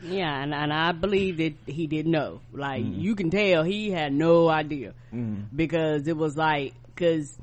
Yeah, 0.02 0.42
and, 0.42 0.54
and 0.54 0.72
I 0.72 0.92
believe 0.92 1.38
that 1.38 1.54
he 1.66 1.86
didn't 1.86 2.12
know. 2.12 2.40
Like, 2.52 2.82
mm-hmm. 2.82 3.00
you 3.00 3.14
can 3.14 3.30
tell 3.30 3.62
he 3.62 3.90
had 3.90 4.12
no 4.12 4.48
idea. 4.48 4.92
Mm-hmm. 5.12 5.56
Because 5.56 6.06
it 6.06 6.16
was 6.16 6.36
like, 6.36 6.74
cause 6.96 7.36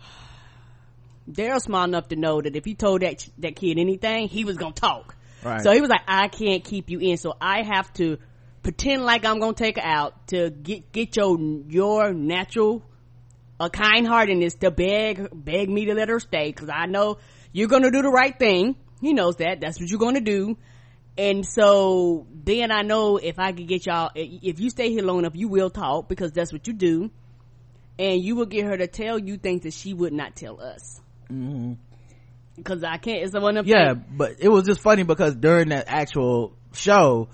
Daryl's 1.30 1.64
smart 1.64 1.88
enough 1.88 2.08
to 2.08 2.16
know 2.16 2.40
that 2.40 2.56
if 2.56 2.64
he 2.64 2.74
told 2.74 3.02
that, 3.02 3.26
that 3.38 3.56
kid 3.56 3.78
anything, 3.78 4.28
he 4.28 4.44
was 4.44 4.56
gonna 4.56 4.72
talk. 4.72 5.16
Right. 5.42 5.60
So 5.62 5.72
he 5.72 5.80
was 5.80 5.90
like, 5.90 6.02
I 6.08 6.28
can't 6.28 6.64
keep 6.64 6.88
you 6.88 6.98
in, 7.00 7.18
so 7.18 7.34
I 7.40 7.62
have 7.62 7.92
to 7.94 8.18
pretend 8.62 9.04
like 9.04 9.26
I'm 9.26 9.40
gonna 9.40 9.52
take 9.52 9.76
her 9.76 9.86
out 9.86 10.28
to 10.28 10.50
get, 10.50 10.90
get 10.92 11.16
your, 11.16 11.38
your 11.68 12.14
natural, 12.14 12.82
a 13.60 13.68
kind 13.68 14.06
heartedness 14.06 14.54
to 14.54 14.70
beg, 14.70 15.28
beg 15.32 15.68
me 15.68 15.84
to 15.86 15.94
let 15.94 16.08
her 16.08 16.20
stay, 16.20 16.52
cause 16.52 16.70
I 16.72 16.86
know 16.86 17.18
you're 17.52 17.68
gonna 17.68 17.90
do 17.90 18.00
the 18.00 18.10
right 18.10 18.36
thing. 18.36 18.76
He 19.04 19.12
knows 19.12 19.36
that. 19.36 19.60
That's 19.60 19.78
what 19.78 19.90
you're 19.90 20.00
gonna 20.00 20.22
do. 20.22 20.56
And 21.18 21.46
so 21.46 22.26
then 22.32 22.72
I 22.72 22.80
know 22.80 23.18
if 23.18 23.38
I 23.38 23.52
could 23.52 23.68
get 23.68 23.84
y'all, 23.84 24.10
if 24.14 24.58
you 24.58 24.70
stay 24.70 24.90
here 24.90 25.02
long 25.02 25.18
enough, 25.18 25.36
you 25.36 25.48
will 25.48 25.68
talk 25.68 26.08
because 26.08 26.32
that's 26.32 26.54
what 26.54 26.66
you 26.66 26.72
do. 26.72 27.10
And 27.98 28.24
you 28.24 28.34
will 28.34 28.46
get 28.46 28.64
her 28.64 28.76
to 28.78 28.86
tell 28.86 29.18
you 29.18 29.36
things 29.36 29.64
that 29.64 29.74
she 29.74 29.92
would 29.92 30.14
not 30.14 30.34
tell 30.34 30.58
us. 30.58 31.02
Mm-hmm. 31.30 31.74
Cause 32.62 32.82
I 32.82 32.96
can't, 32.96 33.22
it's 33.22 33.32
the 33.32 33.40
one 33.40 33.58
of 33.58 33.66
yeah 33.66 33.94
but 33.94 34.36
it 34.38 34.48
was 34.48 34.64
just 34.64 34.80
funny 34.80 35.02
because 35.02 35.34
during 35.34 35.68
that 35.68 35.84
actual 35.88 36.56
show 36.72 37.28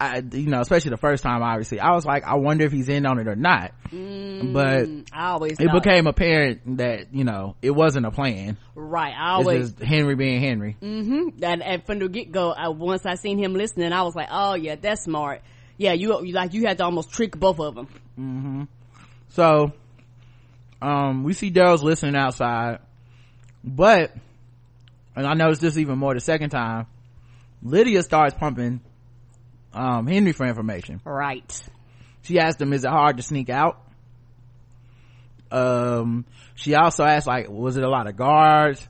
I, 0.00 0.18
you 0.32 0.46
know, 0.46 0.60
especially 0.60 0.90
the 0.90 0.96
first 0.96 1.24
time, 1.24 1.42
obviously, 1.42 1.80
I 1.80 1.90
was 1.90 2.06
like, 2.06 2.24
I 2.24 2.36
wonder 2.36 2.64
if 2.64 2.70
he's 2.70 2.88
in 2.88 3.04
on 3.04 3.18
it 3.18 3.26
or 3.26 3.34
not. 3.34 3.72
but 3.90 4.88
I 5.12 5.30
always 5.30 5.58
it 5.58 5.64
thought- 5.66 5.82
became 5.82 6.06
apparent 6.06 6.76
that, 6.76 7.12
you 7.12 7.24
know, 7.24 7.56
it 7.62 7.72
wasn't 7.72 8.06
a 8.06 8.12
plan. 8.12 8.56
right. 8.76 9.12
I 9.12 9.30
always 9.32 9.74
Henry 9.80 10.14
being 10.14 10.40
Henry. 10.40 10.76
Mm-hmm. 10.80 11.42
And, 11.42 11.62
and 11.64 11.84
from 11.84 11.98
the 11.98 12.08
get 12.08 12.30
go, 12.30 12.54
once 12.70 13.04
I 13.06 13.16
seen 13.16 13.38
him 13.38 13.54
listening, 13.54 13.92
I 13.92 14.02
was 14.02 14.14
like, 14.14 14.28
"Oh 14.30 14.54
yeah, 14.54 14.76
that's 14.80 15.02
smart." 15.02 15.42
Yeah, 15.78 15.92
you, 15.94 16.24
you 16.24 16.32
like 16.32 16.54
you 16.54 16.62
had 16.66 16.78
to 16.78 16.84
almost 16.84 17.10
trick 17.10 17.36
both 17.38 17.58
of 17.60 17.74
them. 17.74 18.68
So, 19.30 19.72
um, 20.82 21.24
we 21.24 21.32
see 21.32 21.50
Daryl's 21.50 21.82
listening 21.82 22.16
outside, 22.16 22.78
but, 23.62 24.12
and 25.14 25.26
I 25.26 25.34
noticed 25.34 25.60
this 25.60 25.76
even 25.76 25.98
more 25.98 26.14
the 26.14 26.20
second 26.20 26.50
time, 26.50 26.86
Lydia 27.62 28.02
starts 28.02 28.34
pumping, 28.34 28.80
um, 29.72 30.06
Henry 30.06 30.32
for 30.32 30.46
information. 30.46 31.00
Right. 31.04 31.68
She 32.22 32.38
asked 32.38 32.60
him, 32.60 32.72
is 32.72 32.84
it 32.84 32.90
hard 32.90 33.16
to 33.18 33.22
sneak 33.22 33.50
out? 33.50 33.80
Um, 35.50 36.26
she 36.54 36.74
also 36.74 37.04
asked, 37.04 37.26
like, 37.26 37.48
was 37.48 37.76
it 37.76 37.84
a 37.84 37.88
lot 37.88 38.06
of 38.06 38.16
guards? 38.16 38.86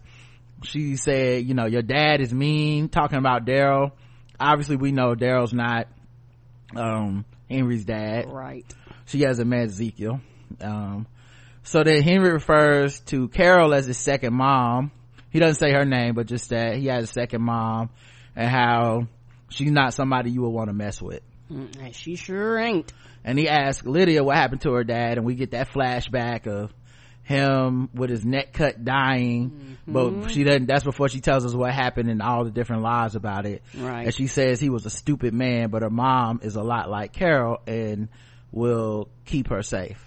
She 0.65 0.97
said, 0.97 1.45
you 1.45 1.55
know, 1.55 1.67
your 1.67 1.83
dad 1.83 2.21
is 2.21 2.35
mean, 2.35 2.89
talking 2.89 3.19
about 3.19 3.47
Daryl. 3.47 3.93
Obviously, 4.41 4.77
we 4.77 4.91
know 4.91 5.15
Daryl's 5.15 5.53
not, 5.53 5.87
um, 6.75 7.25
Henry's 7.49 7.85
dad. 7.85 8.27
Right. 8.29 8.67
She 9.07 9.21
hasn't 9.21 9.49
met 9.49 9.67
Ezekiel. 9.67 10.21
Um, 10.61 11.07
so 11.63 11.85
then 11.85 12.03
Henry 12.03 12.33
refers 12.33 13.01
to 13.01 13.29
Carol 13.29 13.75
as 13.75 13.87
his 13.87 13.99
second 13.99 14.35
mom. 14.35 14.91
He 15.31 15.39
doesn't 15.39 15.61
say 15.61 15.73
her 15.73 15.85
name, 15.85 16.15
but 16.15 16.27
just 16.27 16.51
that 16.51 16.77
he 16.77 16.87
has 16.87 17.05
a 17.05 17.13
second 17.13 17.43
mom 17.43 17.91
and 18.35 18.49
how 18.49 19.07
she's 19.49 19.71
not 19.71 19.95
somebody 19.95 20.31
you 20.31 20.43
would 20.43 20.51
want 20.51 20.69
to 20.69 20.75
mess 20.75 21.01
with. 21.01 21.23
Mm, 21.51 21.81
and 21.81 21.95
she 21.95 22.17
sure 22.17 22.59
ain't. 22.59 22.93
And 23.25 23.39
he 23.39 23.49
asks 23.49 23.87
Lydia 23.87 24.23
what 24.23 24.37
happened 24.37 24.63
to 24.63 24.73
her 24.73 24.85
dad, 24.85 25.19
and 25.19 25.27
we 25.27 25.35
get 25.35 25.53
that 25.53 25.71
flashback 25.71 26.47
of 26.47 26.73
him 27.29 27.91
with 27.93 28.09
his 28.09 28.25
neck 28.25 28.55
cut 28.55 28.85
dying. 28.85 29.77
But 29.87 30.31
she 30.31 30.45
doesn't, 30.45 30.67
that's 30.67 30.85
before 30.85 31.09
she 31.09 31.21
tells 31.21 31.45
us 31.45 31.55
what 31.55 31.73
happened 31.73 32.11
and 32.11 32.23
all 32.23 32.45
the 32.45 32.51
different 32.51 32.83
lies 32.83 33.15
about 33.15 33.45
it. 33.47 33.63
Right. 33.77 34.05
And 34.05 34.15
she 34.15 34.27
says 34.27 34.61
he 34.61 34.71
was 34.71 34.87
a 34.87 34.91
stupid 34.91 35.35
man, 35.35 35.71
but 35.71 35.83
her 35.83 35.91
mom 35.91 36.41
is 36.43 36.57
a 36.57 36.63
lot 36.63 36.89
like 36.89 37.13
Carol 37.13 37.61
and 37.67 38.09
will 38.51 39.09
keep 39.25 39.49
her 39.49 39.63
safe. 39.63 40.03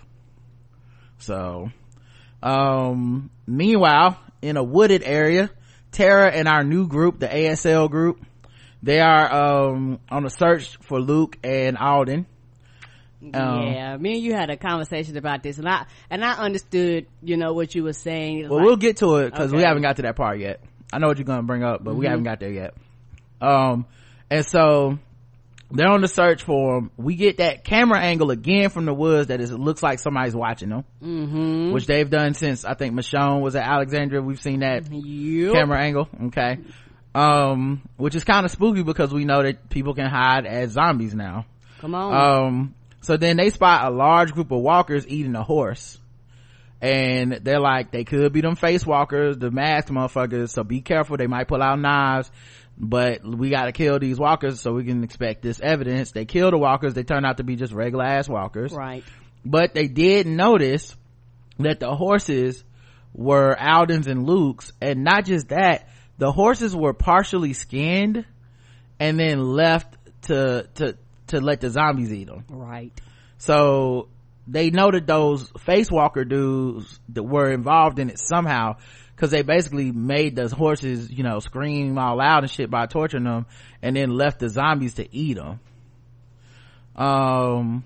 So, 1.19 1.69
um, 2.41 3.29
meanwhile, 3.45 4.19
in 4.41 4.57
a 4.57 4.63
wooded 4.63 5.03
area, 5.03 5.51
Tara 5.91 6.31
and 6.31 6.47
our 6.47 6.63
new 6.63 6.87
group, 6.87 7.19
the 7.19 7.27
ASL 7.27 7.89
group, 7.89 8.25
they 8.83 8.99
are, 8.99 9.69
um, 9.71 9.99
on 10.09 10.25
a 10.25 10.29
search 10.29 10.77
for 10.81 10.99
Luke 10.99 11.37
and 11.43 11.77
Alden. 11.77 12.25
Um, 13.23 13.31
yeah, 13.33 13.97
me 13.97 14.13
and 14.13 14.23
you 14.23 14.33
had 14.33 14.49
a 14.49 14.57
conversation 14.57 15.15
about 15.15 15.43
this, 15.43 15.59
and 15.59 15.69
I 15.69 15.85
and 16.09 16.25
I 16.25 16.33
understood, 16.33 17.05
you 17.21 17.37
know, 17.37 17.53
what 17.53 17.75
you 17.75 17.83
were 17.83 17.93
saying. 17.93 18.49
Well, 18.49 18.57
like- 18.57 18.65
we'll 18.65 18.77
get 18.77 18.97
to 18.97 19.17
it 19.17 19.31
because 19.31 19.53
we 19.53 19.61
haven't 19.61 19.83
got 19.83 19.97
to 19.97 20.01
that 20.03 20.15
part 20.15 20.39
yet. 20.39 20.59
I 20.91 20.97
know 20.97 21.07
what 21.07 21.17
you're 21.19 21.25
going 21.25 21.39
to 21.41 21.45
bring 21.45 21.63
up, 21.63 21.83
but 21.83 21.91
Mm-hmm. 21.91 21.99
we 21.99 22.05
haven't 22.07 22.23
got 22.23 22.39
there 22.39 22.51
yet. 22.51 22.73
Um, 23.39 23.85
and 24.29 24.43
so 24.45 24.97
they're 25.71 25.87
on 25.87 26.01
the 26.01 26.07
search 26.07 26.43
for 26.43 26.77
him. 26.79 26.91
We 26.97 27.15
get 27.15 27.37
that 27.37 27.63
camera 27.63 27.99
angle 27.99 28.31
again 28.31 28.69
from 28.71 28.85
the 28.85 28.93
woods 28.93 29.27
that 29.27 29.39
is, 29.39 29.51
it 29.51 29.59
looks 29.59 29.81
like 29.83 29.99
somebody's 29.99 30.35
watching 30.35 30.69
them, 30.69 30.83
mm-hmm. 31.01 31.71
which 31.71 31.85
they've 31.85 32.09
done 32.09 32.33
since 32.33 32.65
I 32.65 32.73
think 32.73 32.93
Michonne 32.95 33.41
was 33.41 33.55
at 33.55 33.63
Alexandria. 33.67 34.21
We've 34.21 34.41
seen 34.41 34.61
that 34.61 34.91
Yup. 34.91 35.53
camera 35.53 35.79
angle. 35.79 36.09
Okay. 36.25 36.57
Um 37.13 37.81
which 37.97 38.15
is 38.15 38.23
kind 38.23 38.45
of 38.45 38.51
spooky 38.51 38.83
because 38.83 39.13
we 39.13 39.25
know 39.25 39.43
that 39.43 39.69
people 39.69 39.93
can 39.93 40.09
hide 40.09 40.45
as 40.45 40.71
zombies 40.71 41.13
now. 41.13 41.45
Come 41.79 41.95
on. 41.95 42.13
um 42.47 42.75
so 43.01 43.17
then 43.17 43.37
they 43.37 43.49
spot 43.49 43.91
a 43.91 43.95
large 43.95 44.31
group 44.33 44.51
of 44.51 44.61
walkers 44.61 45.07
eating 45.07 45.35
a 45.35 45.43
horse. 45.43 45.97
And 46.81 47.33
they're 47.43 47.59
like 47.59 47.91
they 47.91 48.03
could 48.05 48.31
be 48.33 48.41
them 48.41 48.55
face 48.55 48.85
walkers 48.85 49.37
the 49.37 49.51
masked 49.51 49.91
motherfuckers 49.91 50.49
so 50.49 50.63
be 50.63 50.81
careful 50.81 51.17
they 51.17 51.27
might 51.27 51.47
pull 51.47 51.61
out 51.61 51.79
knives. 51.79 52.31
But 52.77 53.23
we 53.23 53.49
gotta 53.49 53.71
kill 53.73 53.99
these 53.99 54.17
walkers 54.17 54.61
so 54.61 54.73
we 54.73 54.85
can 54.85 55.03
expect 55.03 55.41
this 55.43 55.59
evidence. 55.59 56.11
They 56.11 56.25
kill 56.25 56.49
the 56.49 56.57
walkers 56.57 56.93
they 56.93 57.03
turn 57.03 57.25
out 57.25 57.37
to 57.37 57.43
be 57.43 57.55
just 57.55 57.73
regular 57.73 58.05
ass 58.05 58.27
walkers. 58.29 58.71
Right. 58.73 59.03
but 59.45 59.73
they 59.75 59.87
did 59.87 60.25
notice 60.27 60.95
that 61.59 61.79
the 61.79 61.93
horses 61.93 62.63
were 63.13 63.55
Alden's 63.59 64.07
and 64.07 64.25
Luke's 64.25 64.71
and 64.81 65.03
not 65.03 65.25
just 65.25 65.49
that 65.49 65.87
the 66.21 66.31
horses 66.31 66.75
were 66.75 66.93
partially 66.93 67.51
skinned 67.53 68.25
and 68.99 69.19
then 69.19 69.39
left 69.41 69.97
to 70.21 70.67
to 70.75 70.95
to 71.25 71.41
let 71.41 71.61
the 71.61 71.69
zombies 71.71 72.13
eat 72.13 72.27
them 72.27 72.45
Right. 72.47 72.91
so 73.39 74.07
they 74.47 74.69
know 74.69 74.91
that 74.91 75.07
those 75.07 75.49
face 75.61 75.89
walker 75.89 76.23
dudes 76.23 76.99
that 77.09 77.23
were 77.23 77.51
involved 77.51 77.97
in 77.97 78.11
it 78.11 78.19
somehow 78.19 78.75
because 79.15 79.31
they 79.31 79.41
basically 79.41 79.91
made 79.91 80.35
the 80.35 80.47
horses 80.49 81.09
you 81.09 81.23
know 81.23 81.39
scream 81.39 81.97
all 81.97 82.17
loud 82.17 82.43
and 82.43 82.51
shit 82.51 82.69
by 82.69 82.85
torturing 82.85 83.23
them 83.23 83.47
and 83.81 83.95
then 83.95 84.11
left 84.11 84.37
the 84.37 84.49
zombies 84.49 84.93
to 84.93 85.07
eat 85.11 85.37
them 85.37 85.59
um 86.95 87.83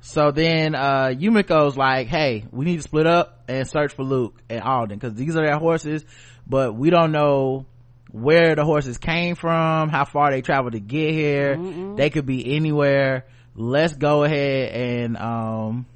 so 0.00 0.30
then 0.30 0.74
uh 0.74 1.08
yumiko's 1.12 1.76
like 1.76 2.06
hey 2.06 2.46
we 2.52 2.64
need 2.64 2.76
to 2.76 2.82
split 2.82 3.06
up 3.06 3.44
and 3.48 3.68
search 3.68 3.92
for 3.92 4.02
luke 4.02 4.34
and 4.48 4.62
alden 4.62 4.98
because 4.98 5.14
these 5.14 5.36
are 5.36 5.44
their 5.44 5.58
horses 5.58 6.06
but 6.50 6.74
we 6.74 6.90
don't 6.90 7.12
know 7.12 7.64
where 8.10 8.56
the 8.56 8.64
horses 8.64 8.98
came 8.98 9.36
from 9.36 9.88
how 9.88 10.04
far 10.04 10.30
they 10.32 10.42
traveled 10.42 10.72
to 10.72 10.80
get 10.80 11.12
here 11.12 11.56
they 11.96 12.10
could 12.10 12.26
be 12.26 12.56
anywhere 12.56 13.24
let's 13.54 13.94
go 13.94 14.24
ahead 14.24 14.72
and 14.72 15.16
um 15.16 15.86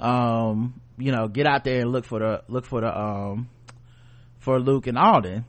um 0.00 0.80
you 0.98 1.12
know 1.12 1.28
get 1.28 1.46
out 1.46 1.62
there 1.62 1.82
and 1.82 1.92
look 1.92 2.04
for 2.04 2.18
the 2.18 2.42
look 2.48 2.66
for 2.66 2.80
the 2.80 2.98
um 2.98 3.48
for 4.40 4.58
luke 4.58 4.88
and 4.88 4.98
alden 4.98 5.44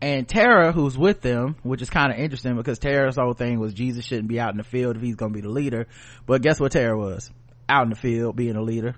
and 0.00 0.28
Tara, 0.28 0.70
who's 0.70 0.96
with 0.96 1.22
them, 1.22 1.56
which 1.64 1.82
is 1.82 1.90
kind 1.90 2.12
of 2.12 2.18
interesting 2.18 2.56
because 2.56 2.78
Tara's 2.78 3.16
whole 3.16 3.32
thing 3.32 3.58
was 3.58 3.74
Jesus 3.74 4.04
shouldn't 4.04 4.28
be 4.28 4.38
out 4.38 4.52
in 4.52 4.58
the 4.58 4.62
field 4.62 4.94
if 4.96 5.02
he's 5.02 5.16
going 5.16 5.32
to 5.32 5.36
be 5.36 5.40
the 5.40 5.48
leader. 5.48 5.88
But 6.24 6.40
guess 6.40 6.60
what 6.60 6.72
Tara 6.72 6.96
was? 6.96 7.30
Out 7.68 7.82
in 7.82 7.90
the 7.90 7.96
field 7.96 8.36
being 8.36 8.54
a 8.54 8.62
leader. 8.62 8.94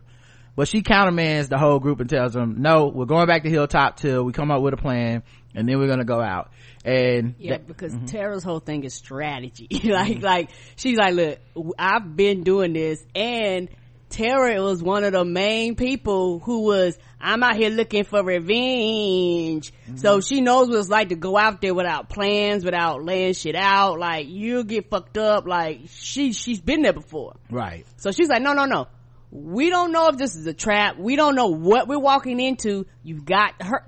But 0.56 0.68
she 0.68 0.82
countermands 0.82 1.48
the 1.48 1.58
whole 1.58 1.78
group 1.78 2.00
and 2.00 2.10
tells 2.10 2.32
them, 2.32 2.56
no, 2.58 2.88
we're 2.88 3.06
going 3.06 3.26
back 3.26 3.44
to 3.44 3.50
Hilltop 3.50 3.96
till 3.96 4.24
we 4.24 4.32
come 4.32 4.50
up 4.50 4.62
with 4.62 4.74
a 4.74 4.76
plan 4.76 5.22
and 5.54 5.68
then 5.68 5.78
we're 5.78 5.86
going 5.86 5.98
to 5.98 6.04
go 6.04 6.20
out. 6.20 6.50
And 6.84 7.34
Yeah, 7.38 7.52
that- 7.52 7.66
because 7.66 7.92
mm-hmm. 7.92 8.06
Tara's 8.06 8.44
whole 8.44 8.60
thing 8.60 8.84
is 8.84 8.94
strategy. 8.94 9.68
like, 9.84 10.16
mm-hmm. 10.16 10.24
like 10.24 10.50
she's 10.76 10.98
like, 10.98 11.14
look, 11.14 11.38
I've 11.78 12.16
been 12.16 12.42
doing 12.42 12.72
this, 12.72 13.04
and 13.14 13.68
Tara 14.10 14.60
was 14.62 14.82
one 14.82 15.04
of 15.04 15.12
the 15.12 15.24
main 15.24 15.76
people 15.76 16.40
who 16.40 16.62
was, 16.64 16.98
I'm 17.20 17.42
out 17.42 17.56
here 17.56 17.70
looking 17.70 18.04
for 18.04 18.24
revenge. 18.24 19.72
So 19.96 20.18
mm-hmm. 20.18 20.20
she 20.20 20.40
knows 20.40 20.68
what 20.68 20.78
it's 20.78 20.88
like 20.88 21.10
to 21.10 21.16
go 21.16 21.36
out 21.36 21.60
there 21.60 21.74
without 21.74 22.08
plans, 22.08 22.64
without 22.64 23.04
laying 23.04 23.34
shit 23.34 23.54
out. 23.54 23.98
Like, 23.98 24.26
you'll 24.28 24.64
get 24.64 24.90
fucked 24.90 25.16
up. 25.16 25.46
Like, 25.46 25.82
she, 25.88 26.32
she's 26.32 26.60
been 26.60 26.82
there 26.82 26.92
before. 26.92 27.36
right. 27.50 27.86
So 27.98 28.10
she's 28.10 28.28
like, 28.28 28.42
no, 28.42 28.52
no, 28.52 28.64
no. 28.64 28.88
We 29.30 29.70
don't 29.70 29.92
know 29.92 30.08
if 30.08 30.16
this 30.16 30.34
is 30.34 30.46
a 30.46 30.52
trap. 30.52 30.98
We 30.98 31.16
don't 31.16 31.34
know 31.34 31.48
what 31.48 31.86
we're 31.86 31.98
walking 31.98 32.40
into. 32.40 32.86
You've 33.02 33.24
got 33.24 33.54
her. 33.62 33.86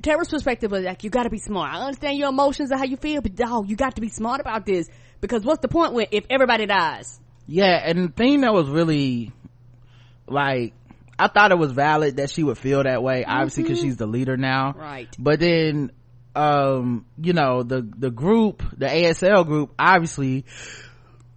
Tara's 0.00 0.28
perspective 0.28 0.70
was 0.70 0.84
like, 0.84 1.02
you 1.02 1.10
gotta 1.10 1.30
be 1.30 1.38
smart. 1.38 1.74
I 1.74 1.80
understand 1.80 2.18
your 2.18 2.28
emotions 2.28 2.70
and 2.70 2.78
how 2.78 2.86
you 2.86 2.96
feel, 2.96 3.20
but 3.20 3.34
dog, 3.34 3.68
you 3.68 3.74
got 3.74 3.96
to 3.96 4.00
be 4.00 4.08
smart 4.08 4.40
about 4.40 4.64
this. 4.64 4.88
Because 5.20 5.42
what's 5.42 5.60
the 5.60 5.68
point 5.68 5.92
when, 5.92 6.06
if 6.12 6.24
everybody 6.30 6.66
dies? 6.66 7.18
Yeah, 7.46 7.82
and 7.84 8.08
the 8.08 8.12
thing 8.12 8.42
that 8.42 8.52
was 8.52 8.68
really 8.68 9.32
like 10.28 10.74
I 11.18 11.26
thought 11.26 11.50
it 11.50 11.58
was 11.58 11.72
valid 11.72 12.18
that 12.18 12.30
she 12.30 12.44
would 12.44 12.58
feel 12.58 12.84
that 12.84 13.02
way, 13.02 13.24
obviously 13.24 13.64
because 13.64 13.80
she's 13.80 13.96
the 13.96 14.06
leader 14.06 14.36
now. 14.36 14.74
Right. 14.76 15.08
But 15.18 15.40
then 15.40 15.90
um, 16.38 17.06
you 17.20 17.32
know, 17.32 17.64
the 17.64 17.82
the 17.82 18.10
group, 18.10 18.62
the 18.76 18.86
ASL 18.86 19.44
group 19.44 19.74
obviously 19.78 20.44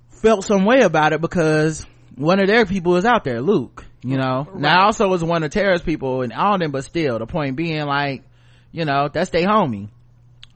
felt 0.09 0.45
some 0.45 0.65
way 0.65 0.81
about 0.81 1.13
it 1.13 1.21
because 1.21 1.85
one 2.21 2.39
of 2.39 2.47
their 2.47 2.65
people 2.65 2.95
is 2.95 3.05
out 3.05 3.23
there, 3.23 3.41
Luke. 3.41 3.85
You 4.03 4.17
know, 4.17 4.47
now 4.55 4.85
also 4.85 5.07
was 5.07 5.23
one 5.23 5.43
of 5.43 5.51
Tara's 5.51 5.81
people 5.81 6.21
and 6.21 6.31
in 6.31 6.37
Alden, 6.37 6.71
but 6.71 6.83
still, 6.85 7.19
the 7.19 7.27
point 7.27 7.55
being 7.55 7.85
like, 7.85 8.23
you 8.71 8.85
know, 8.85 9.09
that's 9.09 9.29
their 9.29 9.47
homie. 9.47 9.89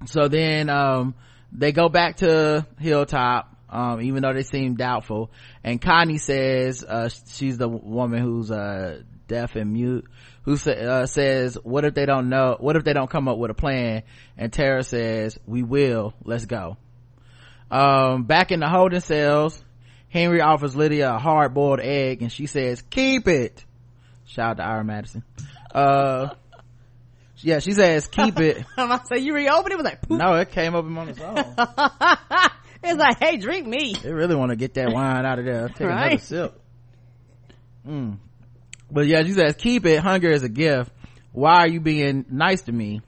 So 0.06 0.28
then, 0.28 0.70
um, 0.70 1.16
they 1.52 1.72
go 1.72 1.88
back 1.90 2.18
to 2.18 2.66
Hilltop, 2.80 3.56
um, 3.70 4.02
even 4.02 4.24
though 4.24 4.34
they 4.34 4.44
seem 4.44 4.76
doubtful. 4.76 5.32
And 5.64 5.80
Connie 5.82 6.18
says, 6.18 6.84
uh, 6.84 7.10
she's 7.28 7.58
the 7.58 7.68
woman 7.68 8.22
who's, 8.22 8.50
uh, 8.50 9.02
deaf 9.28 9.56
and 9.56 9.74
mute, 9.74 10.06
who 10.44 10.58
sa- 10.58 10.72
uh, 10.72 11.06
says, 11.06 11.58
what 11.64 11.86
if 11.86 11.94
they 11.94 12.06
don't 12.06 12.30
know, 12.30 12.58
what 12.60 12.76
if 12.76 12.84
they 12.84 12.94
don't 12.94 13.10
come 13.10 13.28
up 13.28 13.38
with 13.38 13.52
a 13.52 13.56
plan? 13.56 14.04
And 14.38 14.52
Tara 14.52 14.84
says, 14.84 15.38
we 15.46 15.62
will, 15.64 16.14
let's 16.24 16.46
go. 16.46 16.78
Um, 17.70 18.24
back 18.24 18.52
in 18.52 18.60
the 18.60 18.70
holding 18.70 19.00
cells, 19.00 19.64
Henry 20.16 20.40
offers 20.40 20.78
Lydia 20.78 21.14
a 21.14 21.20
hard 21.20 21.54
boiled 21.54 21.82
egg 21.82 22.22
and 22.22 22.32
she 22.32 22.46
says, 22.46 22.82
keep 22.82 23.28
it. 23.28 23.66
Shout 24.24 24.52
out 24.52 24.58
to 24.58 24.64
Ira 24.64 24.86
Madison. 24.86 25.26
Uh, 25.74 26.30
yeah, 27.40 27.60
she 27.60 27.74
says, 27.74 28.08
keep 28.08 28.40
it. 28.40 28.66
I'm 28.78 28.86
about 28.86 29.08
to 29.08 29.18
say, 29.18 29.22
you 29.22 29.34
reopen 29.34 29.74
it, 29.74 29.76
it 29.76 29.78
was 29.78 29.84
like, 29.84 30.02
poof. 30.04 30.18
no, 30.18 30.36
it 30.36 30.52
came 30.52 30.74
up 30.74 30.86
on 30.86 31.10
its 31.10 31.20
own. 31.20 31.36
it's 32.82 32.98
like, 32.98 33.20
hey, 33.20 33.36
drink 33.36 33.68
me. 33.68 33.98
They 34.02 34.14
really 34.14 34.38
want 34.38 34.52
to 34.52 34.56
get 34.56 34.76
that 34.76 34.94
wine 34.94 35.26
out 35.26 35.38
of 35.38 35.44
there. 35.44 35.68
Take 35.68 35.82
another 35.82 36.18
sip. 36.20 36.62
Mm. 37.86 38.18
But 38.90 39.08
yeah, 39.08 39.22
she 39.24 39.34
says, 39.34 39.56
keep 39.58 39.86
it. 39.86 40.00
Hunger 40.00 40.30
is 40.30 40.44
a 40.44 40.50
gift. 40.50 40.94
Why 41.34 41.56
are 41.58 41.68
you 41.68 41.82
being 41.82 42.24
nice 42.30 42.62
to 42.62 42.72
me? 42.72 43.02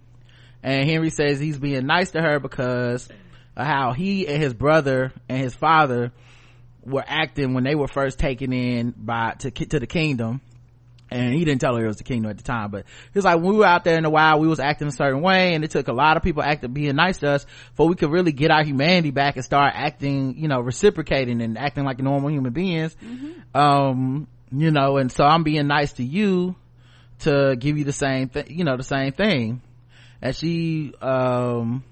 And 0.61 0.89
Henry 0.89 1.09
says 1.09 1.39
he's 1.39 1.57
being 1.57 1.85
nice 1.85 2.11
to 2.11 2.21
her 2.21 2.41
because 2.41 3.07
of 3.55 3.65
how 3.65 3.93
he 3.93 4.27
and 4.27 4.43
his 4.43 4.53
brother 4.53 5.13
and 5.29 5.39
his 5.39 5.55
father 5.55 6.11
were 6.87 7.03
acting 7.05 7.53
when 7.53 7.63
they 7.63 7.75
were 7.75 7.87
first 7.87 8.17
taken 8.17 8.53
in 8.53 8.93
by 8.97 9.33
to 9.39 9.51
to 9.51 9.79
the 9.79 9.87
kingdom. 9.87 10.41
And 11.09 11.33
he 11.33 11.45
didn't 11.45 11.61
tell 11.61 11.73
her 11.77 11.85
it 11.85 11.87
was 11.87 11.97
the 11.97 12.03
kingdom 12.03 12.29
at 12.29 12.35
the 12.37 12.43
time 12.43 12.69
but 12.69 12.83
he 12.85 13.17
was 13.17 13.23
like 13.23 13.35
when 13.37 13.53
we 13.53 13.59
were 13.59 13.65
out 13.65 13.85
there 13.85 13.95
in 13.95 14.03
the 14.03 14.09
wild 14.09 14.41
we 14.41 14.47
was 14.49 14.59
acting 14.59 14.89
a 14.89 14.91
certain 14.91 15.21
way 15.21 15.53
and 15.53 15.63
it 15.63 15.71
took 15.71 15.87
a 15.87 15.93
lot 15.93 16.17
of 16.17 16.23
people 16.23 16.43
acting 16.43 16.73
being 16.73 16.97
nice 16.97 17.19
to 17.19 17.29
us 17.29 17.45
before 17.69 17.87
we 17.87 17.95
could 17.95 18.11
really 18.11 18.33
get 18.33 18.51
our 18.51 18.61
humanity 18.61 19.11
back 19.11 19.37
and 19.37 19.45
start 19.45 19.71
acting 19.73 20.37
you 20.37 20.49
know 20.49 20.59
reciprocating 20.59 21.41
and 21.41 21.57
acting 21.57 21.85
like 21.85 21.99
normal 21.99 22.29
human 22.29 22.51
beings. 22.51 22.93
Um 23.55 24.27
you 24.51 24.69
know 24.69 24.97
and 24.97 25.09
so 25.09 25.23
i'm 25.23 25.43
being 25.43 25.67
nice 25.67 25.93
to 25.93 26.03
you 26.03 26.55
to 27.19 27.55
give 27.57 27.77
you 27.77 27.85
the 27.85 27.93
same 27.93 28.27
thing 28.27 28.45
you 28.49 28.65
know 28.65 28.75
the 28.75 28.83
same 28.83 29.13
thing. 29.13 29.61
And 30.21 30.35
she 30.35 30.93
um 31.01 31.85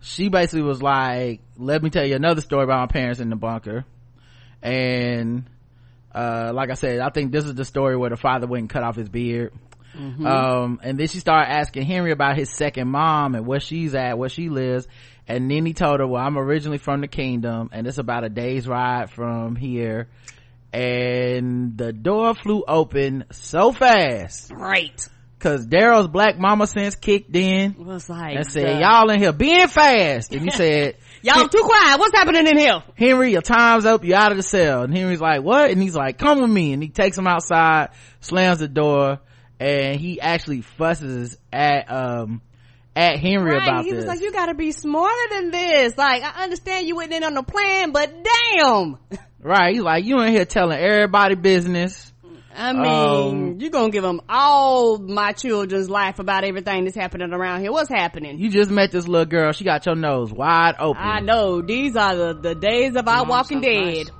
she 0.00 0.30
basically 0.30 0.62
was 0.62 0.82
like 0.82 1.42
let 1.58 1.82
me 1.82 1.90
tell 1.90 2.06
you 2.06 2.16
another 2.16 2.40
story 2.40 2.64
about 2.64 2.80
my 2.80 2.86
parents 2.86 3.20
in 3.20 3.28
the 3.28 3.36
bunker 3.36 3.84
and 4.62 5.44
uh 6.14 6.50
like 6.54 6.70
i 6.70 6.74
said 6.74 7.00
i 7.00 7.10
think 7.10 7.30
this 7.32 7.44
is 7.44 7.54
the 7.54 7.64
story 7.64 7.96
where 7.96 8.10
the 8.10 8.16
father 8.16 8.46
went 8.46 8.62
and 8.62 8.70
cut 8.70 8.82
off 8.82 8.96
his 8.96 9.08
beard. 9.08 9.52
Um 9.96 10.80
and 10.82 10.98
then 10.98 11.08
she 11.08 11.18
started 11.18 11.50
asking 11.50 11.84
henry 11.86 12.12
about 12.12 12.36
his 12.36 12.50
second 12.54 12.88
mom 12.88 13.34
and 13.34 13.46
where 13.46 13.60
she's 13.60 13.94
at 13.94 14.16
where 14.18 14.28
she 14.28 14.48
lives. 14.48 14.86
And 15.26 15.50
then 15.50 15.66
he 15.66 15.72
told 15.74 16.00
her 16.00 16.06
well 16.06 16.22
i'm 16.22 16.38
originally 16.38 16.78
from 16.78 17.00
the 17.00 17.08
kingdom 17.08 17.70
and 17.72 17.86
it's 17.86 17.98
about 17.98 18.24
a 18.24 18.28
day's 18.28 18.68
ride 18.68 19.10
from 19.10 19.56
here. 19.56 20.08
And 20.72 21.76
the 21.78 21.92
door 21.92 22.34
flew 22.34 22.62
open 22.68 23.24
so 23.32 23.72
fast. 23.72 24.50
Right. 24.52 25.08
because 25.38 25.66
daryl's 25.66 26.08
black 26.08 26.38
mama 26.38 26.66
sense 26.66 26.94
kicked 26.94 27.34
in. 27.34 27.72
It 27.72 27.78
was 27.78 28.08
like, 28.08 28.36
and 28.36 28.46
said 28.46 28.80
y'all 28.80 29.08
in 29.10 29.18
here 29.18 29.32
being 29.32 29.68
fast. 29.68 30.32
And 30.32 30.42
he 30.42 30.50
said 30.56 30.96
y'all 31.22 31.48
too 31.48 31.62
quiet. 31.62 31.98
What's 31.98 32.16
happening 32.16 32.46
in 32.46 32.58
here? 32.58 32.82
Henry, 32.96 33.32
your 33.32 33.42
time's 33.42 33.84
up. 33.84 34.04
You're 34.04 34.16
out 34.18 34.30
of 34.32 34.36
the 34.38 34.42
cell. 34.42 34.82
And 34.82 34.96
Henry's 34.96 35.20
like, 35.20 35.42
what? 35.42 35.70
And 35.70 35.82
he's 35.82 35.94
like, 35.94 36.18
come 36.18 36.40
with 36.40 36.50
me. 36.50 36.72
And 36.72 36.82
he 36.82 36.88
takes 36.88 37.16
him 37.18 37.26
outside, 37.26 37.90
slams 38.20 38.58
the 38.60 38.68
door, 38.68 39.20
and 39.60 40.00
he 40.00 40.20
actually 40.20 40.62
fusses 40.62 41.36
at, 41.52 41.90
um, 41.90 42.40
at 42.96 43.18
Henry 43.18 43.52
Right. 43.54 43.62
about 43.62 43.84
He 43.84 43.90
this. 43.90 43.98
was 43.98 44.06
like, 44.06 44.20
you 44.20 44.32
gotta 44.32 44.54
be 44.54 44.72
smarter 44.72 45.14
than 45.34 45.50
this. 45.50 45.96
Like, 45.96 46.22
I 46.22 46.42
understand 46.44 46.86
you 46.88 46.96
went 46.96 47.12
in 47.12 47.22
on 47.24 47.34
the 47.34 47.42
plan, 47.42 47.92
but 47.92 48.12
damn. 48.24 48.98
right. 49.40 49.72
He's 49.74 49.82
like, 49.82 50.04
you 50.04 50.20
in 50.20 50.32
here 50.32 50.44
telling 50.44 50.78
everybody 50.78 51.34
business. 51.34 52.12
I 52.58 52.72
mean, 52.72 52.84
Um, 52.86 53.60
you 53.60 53.70
gonna 53.70 53.90
give 53.90 54.02
them 54.02 54.20
all 54.28 54.98
my 54.98 55.30
children's 55.30 55.88
life 55.88 56.18
about 56.18 56.42
everything 56.42 56.84
that's 56.84 56.96
happening 56.96 57.32
around 57.32 57.60
here. 57.60 57.70
What's 57.70 57.88
happening? 57.88 58.38
You 58.40 58.50
just 58.50 58.68
met 58.70 58.90
this 58.90 59.06
little 59.06 59.26
girl. 59.26 59.52
She 59.52 59.62
got 59.62 59.86
your 59.86 59.94
nose 59.94 60.32
wide 60.32 60.74
open. 60.80 61.00
I 61.00 61.20
know 61.20 61.62
these 61.62 61.94
are 61.94 62.16
the, 62.16 62.34
the 62.34 62.54
days 62.56 62.96
of 62.96 63.06
our 63.06 63.24
Walking 63.24 63.60
Dead. 63.60 63.84
nice. 63.84 64.10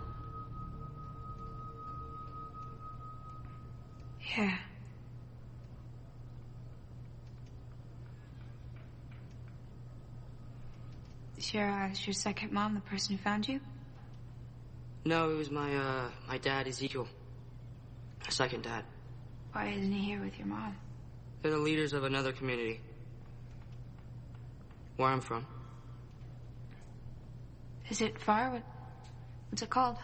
Yeah. 4.37 4.57
Is 11.37 11.55
your, 11.55 11.69
uh, 11.71 11.91
is 11.91 12.07
your 12.07 12.15
second 12.15 12.53
mom 12.53 12.75
the 12.75 12.81
person 12.81 13.17
who 13.17 13.23
found 13.23 13.49
you? 13.49 13.61
No, 15.05 15.31
it 15.31 15.35
was 15.35 15.51
my, 15.51 15.75
uh, 15.75 16.11
my 16.27 16.39
dad, 16.39 16.67
Ezekiel. 16.67 17.09
My 18.29 18.33
second 18.33 18.63
dad. 18.65 18.85
Why 19.53 19.69
isn't 19.71 19.91
he 19.91 20.01
here 20.05 20.21
with 20.23 20.37
your 20.37 20.47
mom? 20.47 20.77
They're 21.41 21.51
the 21.51 21.57
leaders 21.57 21.95
of 21.95 22.05
another 22.05 22.31
community. 22.31 22.79
Where 24.99 25.09
I'm 25.09 25.23
from. 25.23 25.47
Is 27.89 28.03
it 28.03 28.21
far? 28.21 28.51
What, 28.51 28.63
what's 29.49 29.63
it 29.63 29.71
called? 29.71 29.97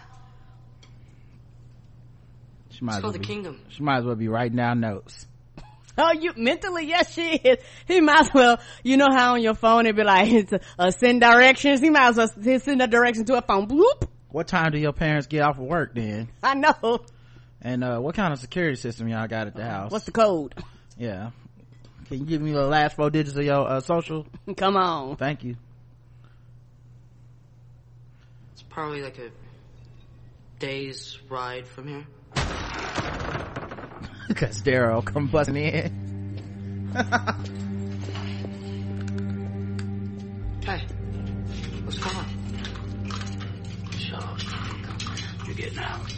She 2.70 2.82
might, 2.82 2.92
It's 2.92 2.96
as 2.96 3.02
well 3.02 3.02
called 3.02 3.14
the 3.14 3.18
be, 3.18 3.26
Kingdom. 3.26 3.60
she 3.68 3.82
might 3.82 3.98
as 3.98 4.04
well 4.06 4.14
be 4.16 4.28
writing 4.28 4.56
down 4.56 4.80
notes. 4.80 5.26
Oh, 5.96 6.10
you 6.12 6.32
mentally, 6.36 6.86
yes, 6.88 7.12
she 7.12 7.34
is. 7.36 7.58
He 7.86 8.00
might 8.00 8.22
as 8.22 8.30
well, 8.34 8.58
you 8.82 8.96
know 8.96 9.10
how 9.12 9.34
on 9.34 9.42
your 9.42 9.54
phone 9.54 9.86
it'd 9.86 9.94
be 9.94 10.02
like, 10.02 10.28
it's 10.32 10.52
a, 10.52 10.58
a 10.76 10.90
send 10.90 11.20
directions. 11.20 11.78
He 11.80 11.88
might 11.90 12.08
as 12.08 12.16
well 12.16 12.58
send 12.58 12.82
a 12.82 12.88
direction 12.88 13.26
to 13.26 13.34
a 13.36 13.42
phone. 13.42 13.68
Bloop. 13.68 14.08
What 14.30 14.48
time 14.48 14.72
do 14.72 14.78
your 14.78 14.92
parents 14.92 15.28
get 15.28 15.42
off 15.42 15.56
of 15.58 15.66
work 15.66 15.94
then? 15.94 16.30
I 16.42 16.54
know. 16.54 17.04
And 17.64 17.82
uh 17.82 17.98
what 17.98 18.14
kind 18.14 18.32
of 18.32 18.38
security 18.38 18.76
system 18.76 19.08
y'all 19.08 19.26
got 19.26 19.46
at 19.48 19.56
the 19.56 19.64
house? 19.64 19.90
What's 19.90 20.04
the 20.04 20.12
code? 20.12 20.54
yeah. 20.98 21.30
Can 22.06 22.18
you 22.20 22.26
give 22.26 22.42
me 22.42 22.52
the 22.52 22.66
last 22.66 22.96
four 22.96 23.08
digits 23.10 23.34
of 23.36 23.44
your 23.44 23.66
uh, 23.66 23.80
social? 23.80 24.26
Come 24.56 24.76
on. 24.76 25.16
Thank 25.16 25.42
you. 25.42 25.56
It's 28.52 28.62
probably 28.62 29.00
like 29.00 29.18
a 29.18 29.30
day's 30.58 31.18
ride 31.30 31.66
from 31.66 31.88
here. 31.88 32.06
Cause 34.34 34.62
Daryl 34.62 35.04
come 35.04 35.26
busting 35.28 35.56
in. 35.56 36.92
Hey, 40.64 40.80
what's 41.84 41.98
going 41.98 42.16
on? 42.16 42.24
Shut 43.98 44.22
up. 44.22 44.38
You're 45.46 45.56
getting 45.56 45.78
out. 45.78 46.13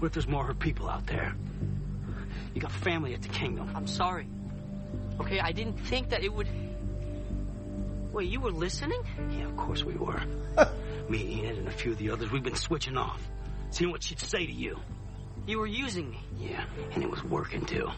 What 0.00 0.06
if 0.06 0.12
there's 0.14 0.26
more 0.26 0.40
of 0.40 0.46
her 0.48 0.54
people 0.54 0.88
out 0.88 1.06
there? 1.06 1.34
You 2.54 2.60
got 2.62 2.72
family 2.72 3.12
at 3.12 3.20
the 3.20 3.28
kingdom. 3.28 3.70
I'm 3.74 3.86
sorry. 3.86 4.26
Okay, 5.20 5.38
I 5.38 5.52
didn't 5.52 5.78
think 5.78 6.08
that 6.08 6.24
it 6.24 6.32
would. 6.32 6.48
Wait, 8.10 8.26
you 8.30 8.40
were 8.40 8.50
listening? 8.50 9.02
Yeah, 9.30 9.44
of 9.44 9.56
course 9.58 9.84
we 9.84 9.94
were. 9.94 10.22
Me, 11.10 11.38
Enid, 11.38 11.58
and 11.58 11.68
a 11.68 11.70
few 11.70 11.92
of 11.92 11.98
the 11.98 12.10
others, 12.10 12.30
we've 12.32 12.42
been 12.42 12.56
switching 12.56 12.96
off. 12.96 13.20
Seeing 13.70 13.90
what 13.90 14.02
she'd 14.02 14.20
say 14.20 14.46
to 14.46 14.52
you. 14.52 14.78
You 15.46 15.58
were 15.58 15.66
using 15.66 16.10
me. 16.10 16.20
Yeah, 16.38 16.64
and 16.94 17.02
it 17.02 17.10
was 17.10 17.22
working 17.22 17.66
too. 17.66 17.90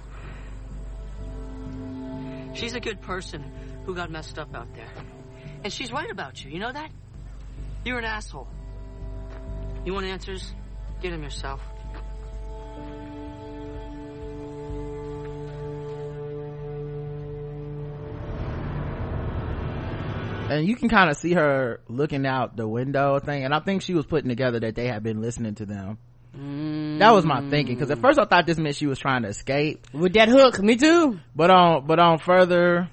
She's 2.55 2.74
a 2.74 2.80
good 2.80 3.00
person 3.00 3.44
who 3.86 3.94
got 3.94 4.11
messed 4.11 4.40
up 4.40 4.55
out 4.57 4.74
there. 4.74 4.90
And 5.62 5.72
she's 5.72 5.92
right 5.92 6.11
about 6.11 6.44
you, 6.44 6.50
you 6.50 6.59
know 6.59 6.72
that? 6.72 6.90
You're 7.84 7.98
an 7.98 8.05
asshole. 8.05 8.48
You 9.84 9.94
want 9.94 10.07
answers? 10.07 10.53
Get 11.00 11.12
them 11.12 11.22
yourself. 11.22 11.61
And 20.53 20.68
you 20.68 20.76
can 20.76 20.88
kind 20.88 21.11
of 21.11 21.16
see 21.16 21.32
her 21.32 21.80
looking 21.88 22.26
out 22.26 22.57
the 22.57 22.66
window 22.68 23.18
thing 23.18 23.44
and 23.44 23.55
i 23.55 23.61
think 23.61 23.82
she 23.82 23.94
was 23.94 24.07
putting 24.07 24.28
together 24.28 24.61
that 24.61 24.74
they 24.74 24.86
had 24.86 25.03
been 25.03 25.20
listening 25.20 25.55
to 25.57 25.66
them. 25.66 25.98
That 26.98 27.11
was 27.12 27.26
my 27.26 27.40
thinking 27.50 27.74
because 27.74 27.90
at 27.90 27.98
first 28.00 28.18
i 28.18 28.24
thought 28.24 28.46
this 28.46 28.57
meant 28.59 28.76
she 28.76 28.86
was 28.86 28.98
trying 28.98 29.22
to 29.22 29.28
escape. 29.28 29.86
With 29.92 30.14
that 30.14 30.28
hook, 30.28 30.59
me 30.61 30.76
too. 30.76 31.18
but 31.36 31.50
on 31.50 31.86
but 31.86 31.98
on 31.98 32.18
further 32.18 32.88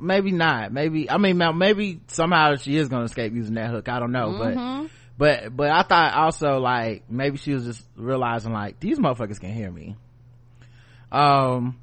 maybe 0.00 0.32
not. 0.32 0.72
Maybe 0.72 1.10
i 1.10 1.16
mean 1.16 1.40
maybe 1.56 2.00
somehow 2.08 2.56
she 2.56 2.76
is 2.76 2.88
gonna 2.88 3.04
escape 3.04 3.32
using 3.32 3.54
that 3.54 3.70
hook. 3.70 3.88
I 3.88 3.98
don't 4.00 4.12
know 4.12 4.36
but 4.38 4.90
but 5.16 5.56
but 5.56 5.70
i 5.70 5.82
thought 5.82 6.14
also 6.14 6.58
like 6.58 7.10
maybe 7.10 7.38
she 7.38 7.54
was 7.54 7.64
just 7.64 7.86
realizing 7.96 8.52
like 8.52 8.80
these 8.80 8.98
motherfuckers 8.98 9.40
can 9.40 9.52
hear 9.54 9.70
me. 9.70 9.96
Um 11.10 11.78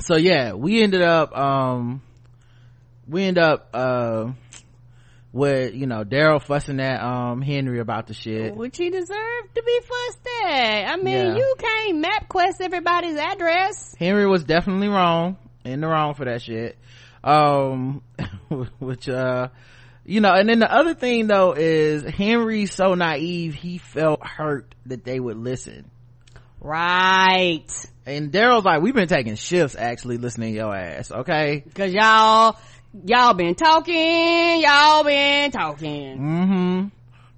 so 0.00 0.16
yeah 0.16 0.52
we 0.52 0.82
ended 0.82 1.02
up 1.02 1.34
um 1.36 2.02
we 3.08 3.24
end 3.24 3.38
up 3.38 3.68
uh 3.74 4.30
with 5.32 5.74
you 5.74 5.86
know 5.86 6.04
daryl 6.04 6.40
fussing 6.40 6.80
at 6.80 7.02
um 7.02 7.42
henry 7.42 7.80
about 7.80 8.06
the 8.06 8.14
shit 8.14 8.54
Which 8.54 8.76
he 8.76 8.88
deserved 8.90 9.54
to 9.54 9.62
be 9.62 9.80
fussed 9.80 10.28
at. 10.46 10.92
I 10.92 10.96
mean, 10.96 11.06
Yeah. 11.06 11.36
you 11.36 11.54
can't 11.58 12.04
MapQuest 12.04 12.60
everybody's 12.60 13.16
address. 13.16 13.94
henry 13.98 14.26
was 14.26 14.44
definitely 14.44 14.88
wrong 14.88 15.36
in 15.64 15.80
the 15.80 15.88
wrong 15.88 16.14
for 16.14 16.24
that 16.26 16.42
shit 16.42 16.78
um 17.24 18.02
which 18.78 19.08
uh 19.08 19.48
you 20.04 20.20
know 20.20 20.32
and 20.32 20.48
then 20.48 20.58
the 20.60 20.70
other 20.72 20.94
thing 20.94 21.26
though 21.26 21.52
is 21.56 22.02
henry's 22.04 22.72
so 22.72 22.94
naive 22.94 23.54
he 23.54 23.78
felt 23.78 24.24
hurt 24.24 24.72
that 24.86 25.04
they 25.04 25.18
would 25.18 25.36
listen 25.38 25.90
Right. 26.60 27.66
and 28.06 28.32
daryl's 28.32 28.64
like 28.64 28.80
we've 28.80 28.94
been 28.94 29.08
taking 29.08 29.34
shifts 29.34 29.76
actually 29.78 30.16
listening 30.18 30.52
to 30.54 30.58
your 30.60 30.74
ass 30.74 31.10
okay 31.12 31.62
Cause 31.74 31.92
y'all, 31.92 32.56
y'all 33.04 33.34
been 33.34 33.54
talking, 33.54 34.60
y'all 34.62 35.04
been 35.04 35.50
talking. 35.50 36.18
mm-hmm 36.18 36.86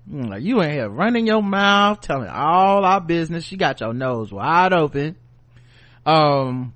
like 0.08 0.42
you 0.42 0.62
ain't 0.62 0.72
here 0.72 0.88
running 0.88 1.26
your 1.26 1.42
mouth 1.42 2.00
telling 2.00 2.28
all 2.28 2.84
our 2.84 3.00
business 3.00 3.42
she 3.42 3.56
got 3.56 3.80
your 3.80 3.92
nose 3.92 4.30
wide 4.30 4.72
open 4.72 5.16
um 6.04 6.72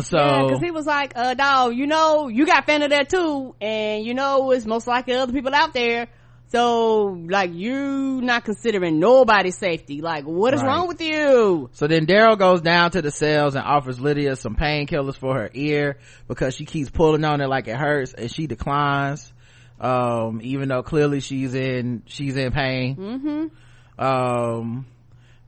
so 0.00 0.16
Yeah, 0.16 0.48
cause 0.48 0.60
he 0.62 0.70
was 0.70 0.86
like, 0.86 1.12
uh, 1.14 1.34
dog, 1.34 1.76
you 1.76 1.86
know, 1.86 2.28
you 2.28 2.46
got 2.46 2.64
family 2.64 2.86
there 2.88 3.04
too, 3.04 3.54
and 3.60 4.02
you 4.02 4.14
know, 4.14 4.50
it's 4.50 4.64
most 4.64 4.86
likely 4.86 5.12
other 5.14 5.32
people 5.32 5.54
out 5.54 5.74
there. 5.74 6.08
So, 6.54 7.18
like, 7.28 7.52
you 7.52 8.20
not 8.22 8.44
considering 8.44 9.00
nobody's 9.00 9.58
safety. 9.58 10.00
Like, 10.00 10.22
what 10.24 10.54
is 10.54 10.62
Right. 10.62 10.68
wrong 10.68 10.86
with 10.86 11.00
you? 11.00 11.68
So 11.72 11.88
then 11.88 12.06
Daryl 12.06 12.38
goes 12.38 12.60
down 12.60 12.92
to 12.92 13.02
the 13.02 13.10
cells 13.10 13.56
and 13.56 13.64
offers 13.64 13.98
Lydia 13.98 14.36
some 14.36 14.54
painkillers 14.54 15.16
for 15.16 15.34
her 15.34 15.50
ear 15.52 15.98
because 16.28 16.54
she 16.54 16.64
keeps 16.64 16.90
pulling 16.90 17.24
on 17.24 17.40
it 17.40 17.48
like 17.48 17.66
it 17.66 17.76
hurts 17.76 18.14
and 18.14 18.30
she 18.32 18.46
declines. 18.46 19.32
Um, 19.80 20.38
even 20.44 20.68
though 20.68 20.84
clearly 20.84 21.18
she's 21.18 21.54
in, 21.54 22.04
she's 22.06 22.36
in 22.36 22.52
pain. 22.52 22.96
Mm-hmm. 22.96 24.04
Um, 24.04 24.86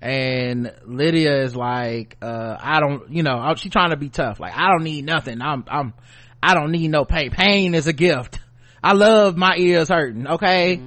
and 0.03 0.73
Lydia 0.85 1.43
is 1.45 1.55
like, 1.55 2.17
uh, 2.21 2.57
I 2.61 2.81
don't, 2.81 3.11
you 3.13 3.23
know, 3.23 3.55
she's 3.57 3.71
trying 3.71 3.91
to 3.91 3.97
be 3.97 4.09
tough. 4.09 4.41
Like, 4.41 4.57
I 4.57 4.71
don't 4.71 4.83
need 4.83 5.05
nothing. 5.05 5.41
I'm, 5.41 5.65
I'm, 5.69 5.95
I 6.43 6.55
don't 6.55 6.73
need 6.73 6.89
no 6.89 7.05
pain. 7.05 7.31
Pain 7.31 7.77
is 7.77 7.87
a 7.87 7.93
gift. 7.93 8.41
I 8.83 8.93
love 8.93 9.37
my 9.37 9.55
ears 9.57 9.89
hurting. 9.89 10.27
Okay. 10.27 10.81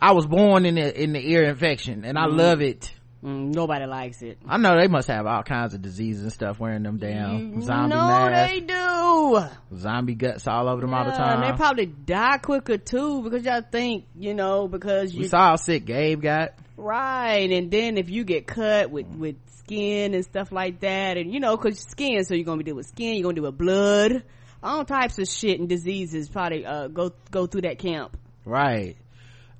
I 0.00 0.12
was 0.12 0.26
born 0.26 0.64
in 0.64 0.76
the, 0.76 1.02
in 1.02 1.12
the 1.12 1.30
ear 1.30 1.44
infection 1.44 2.04
and 2.04 2.18
I 2.18 2.26
love 2.26 2.60
it. 2.62 2.92
Mm, 3.22 3.54
nobody 3.54 3.84
likes 3.84 4.22
it. 4.22 4.38
I 4.48 4.56
know 4.56 4.80
they 4.80 4.88
must 4.88 5.08
have 5.08 5.26
all 5.26 5.42
kinds 5.42 5.74
of 5.74 5.82
diseases 5.82 6.22
and 6.22 6.32
stuff 6.32 6.58
wearing 6.58 6.82
them 6.84 6.96
damn 6.96 7.60
zombie 7.60 7.94
no, 7.94 8.06
masks, 8.06 8.50
they 8.50 8.60
do. 8.60 9.76
zombie 9.76 10.14
guts 10.14 10.46
all 10.48 10.66
over 10.68 10.80
them 10.80 10.94
all 10.94 11.04
the 11.04 11.10
time. 11.10 11.42
they 11.42 11.54
probably 11.54 11.84
die 11.84 12.38
quicker 12.38 12.78
too 12.78 13.20
because 13.22 13.44
y'all 13.44 13.60
think, 13.60 14.06
you 14.18 14.32
know, 14.32 14.68
because 14.68 15.12
we 15.12 15.24
you 15.24 15.28
saw 15.28 15.50
how 15.50 15.56
sick 15.56 15.84
Gabe 15.84 16.22
got. 16.22 16.54
right, 16.78 17.50
and 17.50 17.70
then 17.70 17.98
if 17.98 18.08
you 18.08 18.24
get 18.24 18.46
cut 18.46 18.90
with 18.90 19.06
with 19.08 19.36
skin 19.58 20.14
and 20.14 20.24
stuff 20.24 20.50
like 20.50 20.80
that, 20.80 21.18
and 21.18 21.30
you 21.30 21.40
know, 21.40 21.58
cause 21.58 21.78
skin, 21.78 22.24
so 22.24 22.34
you're 22.34 22.44
gonna 22.46 22.56
be 22.56 22.64
dealing 22.64 22.78
with 22.78 22.86
skin, 22.86 23.16
you're 23.16 23.24
gonna 23.24 23.34
deal 23.34 23.44
with 23.44 23.58
blood, 23.58 24.22
all 24.62 24.86
types 24.86 25.18
of 25.18 25.28
shit 25.28 25.60
and 25.60 25.68
diseases 25.68 26.30
probably 26.30 26.64
uh 26.64 26.88
go 26.88 27.12
go 27.30 27.46
through 27.46 27.62
that 27.62 27.78
camp. 27.78 28.16
Right. 28.46 28.96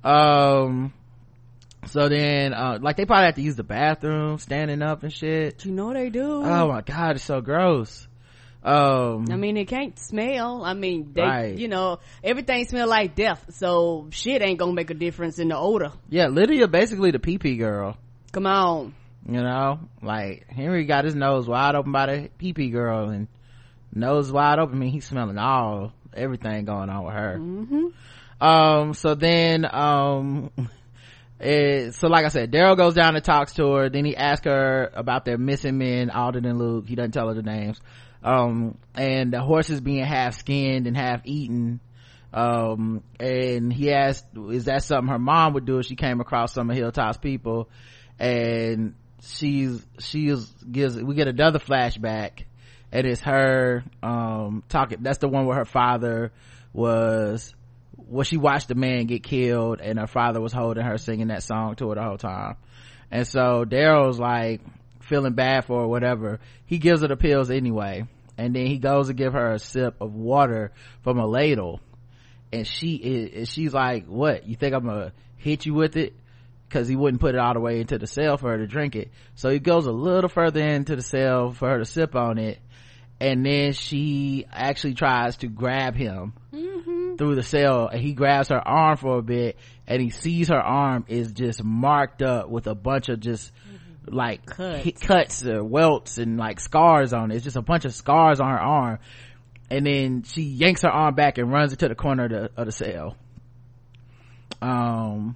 Um. 0.03 0.93
So 1.87 2.09
then, 2.09 2.53
uh, 2.53 2.77
like 2.79 2.95
they 2.95 3.05
probably 3.05 3.25
have 3.25 3.35
to 3.35 3.41
use 3.41 3.55
the 3.55 3.63
bathroom 3.63 4.37
standing 4.37 4.81
up 4.83 5.01
and 5.03 5.11
shit. 5.11 5.65
You 5.65 5.71
know 5.71 5.93
they 5.93 6.09
do. 6.09 6.43
Oh 6.43 6.67
my 6.67 6.81
god, 6.81 7.15
it's 7.15 7.23
so 7.25 7.41
gross. 7.41 8.07
Um. 8.63 9.25
I 9.31 9.35
mean, 9.37 9.57
it 9.57 9.67
can't 9.67 9.97
smell. 9.97 10.63
I 10.63 10.75
mean, 10.75 11.13
they, 11.13 11.21
Right. 11.23 11.57
you 11.57 11.67
know, 11.67 11.97
everything 12.23 12.65
smell 12.65 12.87
like 12.87 13.15
death. 13.15 13.43
So 13.55 14.07
shit 14.11 14.41
ain't 14.43 14.59
gonna 14.59 14.73
make 14.73 14.91
a 14.91 14.93
difference 14.93 15.39
in 15.39 15.47
the 15.49 15.57
odor. 15.57 15.91
yeah, 16.09 16.27
Lydia 16.27 16.67
basically 16.67 17.09
the 17.11 17.19
pee 17.19 17.39
pee 17.39 17.57
girl. 17.57 17.97
Come 18.31 18.45
on. 18.45 18.93
You 19.27 19.41
know, 19.41 19.79
like 20.01 20.47
Henry 20.49 20.85
got 20.85 21.05
his 21.05 21.15
nose 21.15 21.47
wide 21.47 21.75
open 21.75 21.91
by 21.91 22.05
the 22.07 22.29
pee 22.37 22.53
pee 22.53 22.69
girl 22.69 23.09
and 23.09 23.27
nose 23.93 24.31
wide 24.31 24.59
open. 24.59 24.75
I 24.77 24.79
mean, 24.79 24.91
he's 24.91 25.05
smelling 25.05 25.37
all 25.39 25.93
everything 26.13 26.65
going 26.65 26.89
on 26.89 27.05
with 27.05 27.13
her. 27.15 27.91
Um, 28.41 28.93
so 28.95 29.15
then, 29.15 29.65
um, 29.71 30.51
it, 31.39 31.93
so 31.95 32.07
like 32.07 32.25
I 32.25 32.29
said, 32.29 32.51
Daryl 32.51 32.75
goes 32.75 32.95
down 32.95 33.15
and 33.15 33.23
talks 33.23 33.53
to 33.53 33.71
her. 33.73 33.89
Then 33.89 34.03
he 34.03 34.17
asks 34.17 34.45
her 34.45 34.91
about 34.93 35.23
their 35.25 35.37
missing 35.37 35.77
men, 35.77 36.09
Alden 36.09 36.45
and 36.45 36.59
Luke. 36.59 36.87
He 36.87 36.95
doesn't 36.95 37.11
tell 37.11 37.27
her 37.29 37.35
the 37.35 37.43
names. 37.43 37.79
Um, 38.23 38.77
and 38.95 39.31
the 39.31 39.41
horses 39.41 39.79
being 39.79 40.03
half 40.03 40.35
skinned 40.35 40.87
and 40.87 40.97
half 40.97 41.21
eaten. 41.25 41.79
um 42.33 43.03
and 43.19 43.73
he 43.73 43.91
asked 43.91 44.25
is 44.51 44.65
that 44.65 44.83
something 44.83 45.09
her 45.11 45.19
mom 45.19 45.53
would 45.53 45.65
do 45.65 45.79
if 45.79 45.85
she 45.85 45.95
came 45.97 46.21
across 46.21 46.53
some 46.53 46.69
of 46.69 46.77
hilltop's 46.77 47.17
people 47.17 47.67
and 48.17 48.95
she's 49.21 49.85
she's 49.99 50.45
gives 50.71 50.95
we 50.95 51.13
get 51.13 51.27
another 51.27 51.59
flashback 51.59 52.45
and 52.91 53.05
it's 53.05 53.19
her 53.21 53.83
um 54.01 54.63
talking 54.69 54.99
that's 55.01 55.17
the 55.17 55.27
one 55.27 55.45
where 55.45 55.57
her 55.57 55.65
father 55.65 56.31
was 56.71 57.53
well 58.11 58.23
she 58.23 58.37
watched 58.37 58.67
the 58.67 58.75
man 58.75 59.05
get 59.05 59.23
killed 59.23 59.79
and 59.79 59.97
her 59.97 60.07
father 60.07 60.41
was 60.41 60.51
holding 60.51 60.83
her 60.83 60.97
singing 60.97 61.27
that 61.27 61.43
song 61.43 61.75
to 61.75 61.89
her 61.89 61.95
the 61.95 62.03
whole 62.03 62.17
time. 62.17 62.57
And 63.09 63.25
so 63.25 63.65
daryl's 63.65 64.19
like 64.19 64.61
feeling 64.99 65.33
bad 65.33 65.65
for 65.65 65.81
her 65.81 65.87
whatever. 65.87 66.39
He 66.65 66.77
gives 66.77 67.01
her 67.01 67.07
the 67.07 67.15
pills 67.15 67.49
anyway. 67.49 68.05
And 68.37 68.55
then 68.55 68.65
he 68.65 68.79
goes 68.79 69.07
to 69.07 69.13
give 69.13 69.33
her 69.33 69.53
a 69.53 69.59
sip 69.59 69.95
of 70.01 70.13
water 70.13 70.71
from 71.03 71.19
a 71.19 71.25
ladle. 71.25 71.79
And 72.51 72.67
she 72.67 72.95
is 72.95 73.49
she's 73.49 73.73
like 73.73 74.05
what? 74.07 74.45
You 74.45 74.55
think 74.55 74.75
i'm 74.75 74.85
gonna 74.85 75.13
hit 75.37 75.65
you 75.65 75.73
with 75.73 75.95
it? 75.95 76.13
Because 76.67 76.87
he 76.87 76.95
wouldn't 76.97 77.21
put 77.21 77.35
it 77.35 77.39
all 77.39 77.53
the 77.53 77.59
way 77.59 77.79
into 77.79 77.97
the 77.97 78.07
cell 78.07 78.37
for 78.37 78.51
her 78.51 78.57
to 78.57 78.67
drink 78.67 78.95
it. 78.95 79.09
So 79.35 79.49
he 79.49 79.59
goes 79.59 79.85
a 79.85 79.91
little 79.91 80.29
further 80.29 80.65
into 80.65 80.95
the 80.97 81.01
cell 81.01 81.51
for 81.51 81.69
her 81.69 81.79
to 81.79 81.85
sip 81.85 82.15
on 82.15 82.37
it. 82.37 82.59
And 83.19 83.45
then 83.45 83.73
she 83.73 84.45
actually 84.51 84.95
tries 84.95 85.37
to 85.37 85.47
grab 85.47 85.95
him 85.95 86.33
mm-hmm. 86.53 86.90
Through 87.17 87.35
the 87.35 87.43
cell 87.43 87.87
and 87.87 88.01
he 88.01 88.13
grabs 88.13 88.49
her 88.49 88.59
arm 88.59 88.97
for 88.97 89.17
a 89.17 89.21
bit 89.21 89.57
and 89.87 90.01
he 90.01 90.09
sees 90.09 90.49
her 90.49 90.61
arm 90.61 91.05
is 91.07 91.31
just 91.31 91.63
marked 91.63 92.21
up 92.21 92.49
with 92.49 92.67
a 92.67 92.75
bunch 92.75 93.09
of 93.09 93.19
just 93.19 93.51
like 94.07 94.45
Cuts. 94.45 95.01
cuts 95.01 95.45
or 95.45 95.63
welts 95.63 96.17
and 96.17 96.37
like 96.37 96.59
scars 96.59 97.13
on 97.13 97.31
it. 97.31 97.35
It's 97.35 97.43
just 97.43 97.57
a 97.57 97.61
bunch 97.61 97.85
of 97.85 97.93
scars 97.93 98.39
on 98.39 98.49
her 98.49 98.59
arm. 98.59 98.99
And 99.69 99.85
then 99.85 100.23
she 100.23 100.41
yanks 100.41 100.81
her 100.81 100.89
arm 100.89 101.15
back 101.15 101.37
and 101.37 101.51
runs 101.51 101.71
into 101.71 101.87
the 101.87 101.95
corner 101.95 102.25
of 102.25 102.31
the, 102.31 102.51
of 102.57 102.65
the 102.65 102.71
cell 102.71 103.15
um 104.61 105.35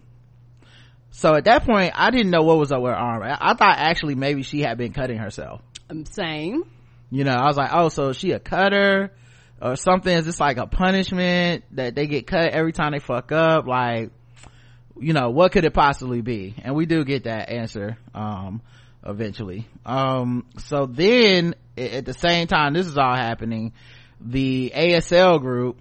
so 1.11 1.33
at 1.35 1.45
that 1.45 1.63
point 1.65 1.93
i 1.95 2.11
didn't 2.11 2.29
know 2.29 2.43
what 2.43 2.57
was 2.57 2.71
up 2.71 2.81
with 2.81 2.91
her 2.91 2.97
arm. 2.97 3.23
I, 3.23 3.37
I 3.39 3.53
thought 3.53 3.77
actually 3.77 4.15
maybe 4.15 4.43
she 4.43 4.61
had 4.61 4.77
been 4.77 4.93
cutting 4.93 5.17
herself. 5.17 5.61
I'm 5.89 6.05
Same. 6.05 6.63
you 7.09 7.23
know 7.23 7.33
i 7.33 7.45
was 7.45 7.57
like 7.57 7.71
oh 7.73 7.89
so 7.89 8.09
is 8.09 8.17
she 8.17 8.31
a 8.31 8.39
cutter 8.39 9.11
or 9.61 9.75
something 9.75 10.15
is 10.15 10.25
this 10.25 10.39
like 10.39 10.57
a 10.57 10.67
punishment 10.67 11.63
that 11.71 11.95
they 11.95 12.07
get 12.07 12.27
cut 12.27 12.49
every 12.51 12.73
time 12.73 12.91
they 12.91 12.99
fuck 12.99 13.31
up 13.31 13.67
like 13.67 14.11
you 14.99 15.13
know 15.13 15.29
what 15.29 15.51
could 15.51 15.65
it 15.65 15.73
possibly 15.73 16.21
be 16.21 16.55
and 16.63 16.75
we 16.75 16.85
do 16.85 17.03
get 17.03 17.23
that 17.23 17.49
answer 17.49 17.97
um 18.13 18.61
eventually 19.05 19.67
um 19.85 20.45
so 20.57 20.85
then 20.85 21.55
at 21.77 22.05
the 22.05 22.13
same 22.13 22.47
time 22.47 22.73
this 22.73 22.87
is 22.87 22.97
all 22.97 23.15
happening 23.15 23.73
the 24.21 24.71
asl 24.75 25.39
group 25.39 25.77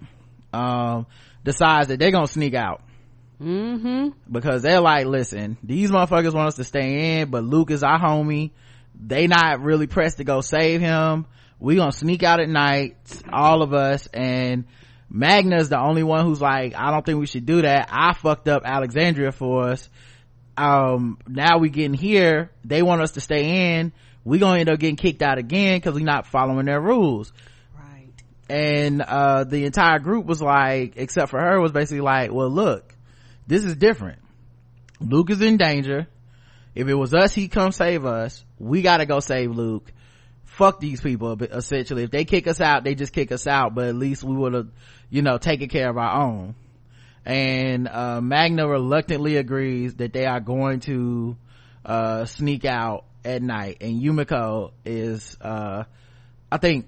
um 0.53 1.05
decides 1.43 1.87
that 1.87 1.99
they're 1.99 2.11
gonna 2.11 2.27
sneak 2.27 2.53
out 2.53 2.81
Mm-hmm. 3.41 4.31
because 4.31 4.61
they're 4.61 4.79
like, 4.79 5.05
listen, 5.07 5.57
these 5.61 5.91
motherfuckers 5.91 6.33
want 6.33 6.47
us 6.47 6.55
to 6.55 6.63
stay 6.63 7.19
in, 7.19 7.29
but 7.29 7.43
Luke 7.43 7.69
is 7.69 7.83
our 7.83 7.99
homie. 7.99 8.51
They 8.97 9.27
not 9.27 9.61
really 9.61 9.87
pressed 9.87 10.17
to 10.17 10.23
go 10.23 10.39
save 10.41 10.79
him. 10.79 11.25
We 11.59 11.75
gonna 11.75 11.91
sneak 11.91 12.23
out 12.23 12.39
at 12.39 12.49
night, 12.49 12.97
all 13.31 13.61
of 13.61 13.73
us, 13.73 14.07
and 14.13 14.65
Magna's 15.09 15.69
the 15.69 15.79
only 15.79 16.03
one 16.03 16.25
who's 16.25 16.41
like, 16.41 16.75
I 16.75 16.91
don't 16.91 17.05
think 17.05 17.19
we 17.19 17.25
should 17.27 17.45
do 17.45 17.61
that. 17.61 17.87
I 17.91 18.13
fucked 18.13 18.47
up 18.47 18.63
Alexandria 18.65 19.31
for 19.31 19.69
us. 19.69 19.89
Um, 20.57 21.17
now 21.27 21.57
we 21.59 21.69
getting 21.69 21.93
here. 21.93 22.51
They 22.63 22.81
want 22.81 23.01
us 23.01 23.11
to 23.11 23.21
stay 23.21 23.77
in. 23.79 23.93
We 24.23 24.39
gonna 24.39 24.59
end 24.59 24.69
up 24.69 24.79
getting 24.79 24.95
kicked 24.95 25.21
out 25.21 25.37
again 25.37 25.77
because 25.77 25.93
we're 25.95 26.03
not 26.05 26.27
following 26.27 26.65
their 26.65 26.81
rules 26.81 27.31
Right. 27.77 28.09
and 28.49 29.01
uh 29.01 29.43
the 29.43 29.65
entire 29.65 29.99
group 29.99 30.25
was 30.25 30.41
like 30.41 30.93
except 30.97 31.29
for 31.29 31.39
her 31.39 31.61
was 31.61 31.71
basically 31.71 32.01
like 32.01 32.31
well 32.33 32.49
look 32.49 32.95
this 33.45 33.63
is 33.63 33.75
different 33.75 34.17
luke 34.99 35.29
is 35.29 35.41
in 35.41 35.57
danger 35.57 36.07
if 36.73 36.87
it 36.87 36.95
was 36.95 37.13
us 37.13 37.35
he'd 37.35 37.49
come 37.51 37.71
save 37.71 38.03
us 38.05 38.43
we 38.57 38.81
gotta 38.81 39.05
go 39.05 39.19
save 39.19 39.51
luke 39.51 39.91
fuck 40.55 40.79
these 40.79 41.01
people 41.01 41.37
essentially 41.43 42.03
if 42.03 42.11
they 42.11 42.23
kick 42.23 42.47
us 42.47 42.61
out 42.61 42.83
they 42.83 42.95
just 42.95 43.11
kick 43.11 43.31
us 43.31 43.45
out 43.45 43.75
but 43.75 43.87
at 43.87 43.95
least 43.95 44.23
we 44.23 44.33
would 44.33 44.53
have 44.53 44.67
you 45.09 45.21
know 45.21 45.37
taken 45.37 45.67
care 45.67 45.89
of 45.89 45.97
our 45.97 46.23
own 46.23 46.55
and 47.25 47.87
uh 47.89 48.21
magna 48.21 48.65
reluctantly 48.65 49.35
agrees 49.35 49.95
that 49.95 50.13
they 50.13 50.25
are 50.25 50.39
going 50.39 50.79
to 50.79 51.35
uh 51.83 52.23
sneak 52.23 52.63
out 52.63 53.03
at 53.25 53.41
night 53.41 53.77
and 53.81 54.01
yumiko 54.01 54.71
is 54.85 55.37
uh 55.41 55.83
i 56.51 56.57
think 56.57 56.87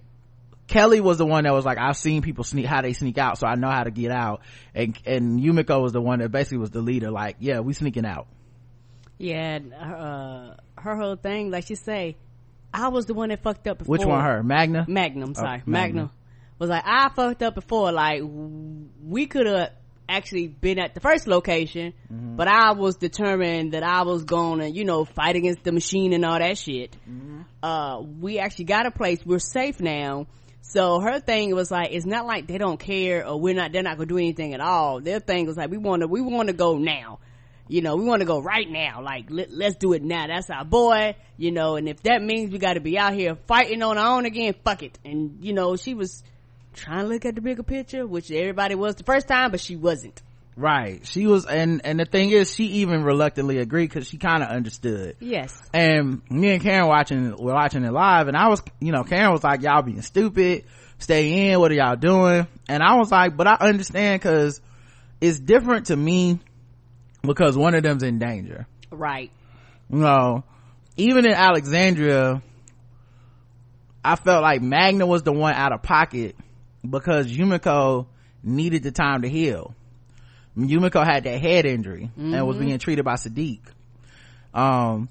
Kelly 0.67 0.99
was 0.99 1.17
the 1.17 1.25
one 1.25 1.45
that 1.45 1.53
was 1.53 1.63
like, 1.63 1.77
I've 1.77 1.95
seen 1.95 2.21
people 2.21 2.43
sneak, 2.43 2.65
how 2.65 2.81
they 2.81 2.91
sneak 2.91 3.17
out, 3.17 3.37
so 3.37 3.47
I 3.47 3.55
know 3.55 3.69
how 3.69 3.83
to 3.83 3.91
get 3.91 4.11
out. 4.11 4.41
And, 4.75 4.97
and 5.05 5.39
Yumiko 5.39 5.81
was 5.81 5.93
the 5.93 6.01
one 6.01 6.19
that 6.19 6.29
basically 6.29 6.57
was 6.57 6.71
the 6.71 6.81
leader, 6.81 7.09
like, 7.09 7.37
yeah, 7.39 7.61
we 7.61 7.71
sneaking 7.71 8.05
out. 8.05 8.27
Yeah, 9.17 9.55
and, 9.55 9.73
uh, 9.73 10.55
her 10.77 10.95
whole 10.97 11.15
thing, 11.15 11.51
like 11.51 11.65
she 11.65 11.75
say, 11.75 12.17
I 12.73 12.89
was 12.89 13.05
the 13.05 13.13
one 13.13 13.29
that 13.29 13.41
fucked 13.43 13.67
up 13.67 13.79
before. 13.79 13.91
Which 13.93 14.05
one, 14.05 14.23
her? 14.23 14.43
Magna? 14.43 14.85
Magnum, 14.87 15.33
sorry. 15.35 15.63
Magnum. 15.65 15.71
Magnum. 15.71 16.11
Was 16.59 16.69
like, 16.69 16.83
I 16.85 17.09
fucked 17.15 17.43
up 17.43 17.55
before. 17.55 17.91
Like, 17.91 18.21
we 18.23 19.25
could 19.27 19.45
have 19.45 19.71
actually 20.09 20.47
been 20.47 20.79
at 20.79 20.93
the 20.93 20.99
first 20.99 21.27
location, 21.27 21.93
Mm-hmm. 22.11 22.35
but 22.37 22.47
I 22.47 22.71
was 22.71 22.95
determined 22.95 23.73
that 23.73 23.83
I 23.83 24.03
was 24.03 24.23
gonna, 24.23 24.67
you 24.67 24.85
know, 24.85 25.05
fight 25.05 25.35
against 25.35 25.63
the 25.63 25.71
machine 25.71 26.13
and 26.13 26.23
all 26.25 26.39
that 26.39 26.57
shit. 26.57 26.95
Mm-hmm. 27.09 27.41
Uh, 27.61 28.01
we 28.01 28.39
actually 28.39 28.65
got 28.65 28.85
a 28.85 28.91
place. 28.91 29.19
We're 29.25 29.39
safe 29.39 29.79
now. 29.79 30.27
So 30.61 30.99
her 30.99 31.19
thing 31.19 31.53
was 31.55 31.71
like, 31.71 31.89
it's 31.91 32.05
not 32.05 32.25
like 32.25 32.47
they 32.47 32.57
don't 32.57 32.79
care 32.79 33.25
or 33.25 33.39
we're 33.39 33.53
not, 33.53 33.71
they're 33.71 33.83
not 33.83 33.97
gonna 33.97 34.07
do 34.07 34.17
anything 34.17 34.53
at 34.53 34.59
all. 34.59 34.99
Their 34.99 35.19
thing 35.19 35.45
was 35.45 35.55
like, 35.57 35.69
we 35.69 35.77
wanna, 35.77 36.07
we 36.07 36.21
wanna 36.21 36.53
go 36.53 36.77
now. 36.77 37.19
You 37.67 37.81
know, 37.81 37.95
we 37.95 38.05
wanna 38.05 38.25
go 38.25 38.41
right 38.41 38.69
now. 38.69 39.01
Like, 39.01 39.25
let, 39.29 39.51
let's 39.51 39.75
do 39.75 39.93
it 39.93 40.03
now. 40.03 40.27
That's 40.27 40.49
our 40.49 40.65
boy, 40.65 41.15
you 41.37 41.51
know, 41.51 41.75
and 41.75 41.87
if 41.87 42.01
that 42.03 42.21
means 42.21 42.51
we 42.51 42.59
gotta 42.59 42.79
be 42.79 42.97
out 42.97 43.13
here 43.13 43.35
fighting 43.47 43.83
on 43.83 43.97
our 43.97 44.17
own 44.17 44.25
again, 44.25 44.55
fuck 44.63 44.83
it. 44.83 44.97
And, 45.03 45.37
you 45.41 45.53
know, 45.53 45.75
she 45.75 45.93
was 45.93 46.23
trying 46.73 47.03
to 47.03 47.07
look 47.07 47.25
at 47.25 47.35
the 47.35 47.41
bigger 47.41 47.63
picture, 47.63 48.05
which 48.05 48.31
everybody 48.31 48.75
was 48.75 48.95
the 48.95 49.03
first 49.03 49.27
time, 49.27 49.51
but 49.51 49.59
she 49.59 49.75
wasn't. 49.75 50.21
Right. 50.55 51.05
She 51.05 51.27
was, 51.27 51.45
and, 51.45 51.81
and 51.83 51.99
the 51.99 52.05
thing 52.05 52.31
is, 52.31 52.53
she 52.53 52.65
even 52.65 53.03
reluctantly 53.03 53.59
agreed 53.59 53.89
because 53.89 54.07
she 54.07 54.17
kind 54.17 54.41
of 54.41 54.49
understood. 54.49 55.15
Yes. 55.19 55.55
And 55.71 56.21
me 56.31 56.51
and 56.51 56.63
Karen 56.63 56.87
watching, 56.87 57.35
were 57.37 57.53
watching 57.53 57.83
it 57.83 57.91
live 57.91 58.27
and 58.27 58.35
I 58.35 58.47
was, 58.47 58.63
you 58.79 58.91
know, 58.91 59.03
Karen 59.03 59.31
was 59.31 59.43
like, 59.43 59.61
y'all 59.61 59.83
being 59.83 60.01
stupid, 60.01 60.65
stay 60.97 61.51
in, 61.51 61.59
what 61.59 61.71
are 61.71 61.75
y'all 61.75 61.95
doing? 61.95 62.47
And 62.67 62.81
I 62.81 62.95
was 62.95 63.11
like, 63.11 63.37
but 63.37 63.45
I 63.45 63.57
understand 63.59 64.21
cause 64.21 64.59
it's 65.21 65.39
different 65.39 65.87
to 65.87 65.95
me 65.95 66.39
because 67.27 67.57
one 67.57 67.75
of 67.75 67.83
them's 67.83 68.03
in 68.03 68.19
danger. 68.19 68.67
Right. 68.89 69.31
you 69.89 69.99
know 69.99 70.43
even 70.95 71.25
in 71.25 71.33
alexandria 71.33 72.41
i 74.03 74.15
felt 74.15 74.41
like 74.41 74.61
magna 74.61 75.05
was 75.05 75.23
the 75.23 75.31
one 75.33 75.53
out 75.53 75.73
of 75.73 75.83
pocket 75.83 76.35
because 76.89 77.27
yumiko 77.27 78.07
needed 78.43 78.83
the 78.83 78.91
time 78.91 79.23
to 79.23 79.29
heal. 79.29 79.75
Yumiko 80.57 81.05
had 81.05 81.25
that 81.25 81.39
head 81.39 81.65
injury 81.65 82.09
and 82.17 82.47
was 82.47 82.57
being 82.57 82.77
treated 82.79 83.05
by 83.05 83.15
Siddiq. 83.15 83.59
Um 84.53 85.09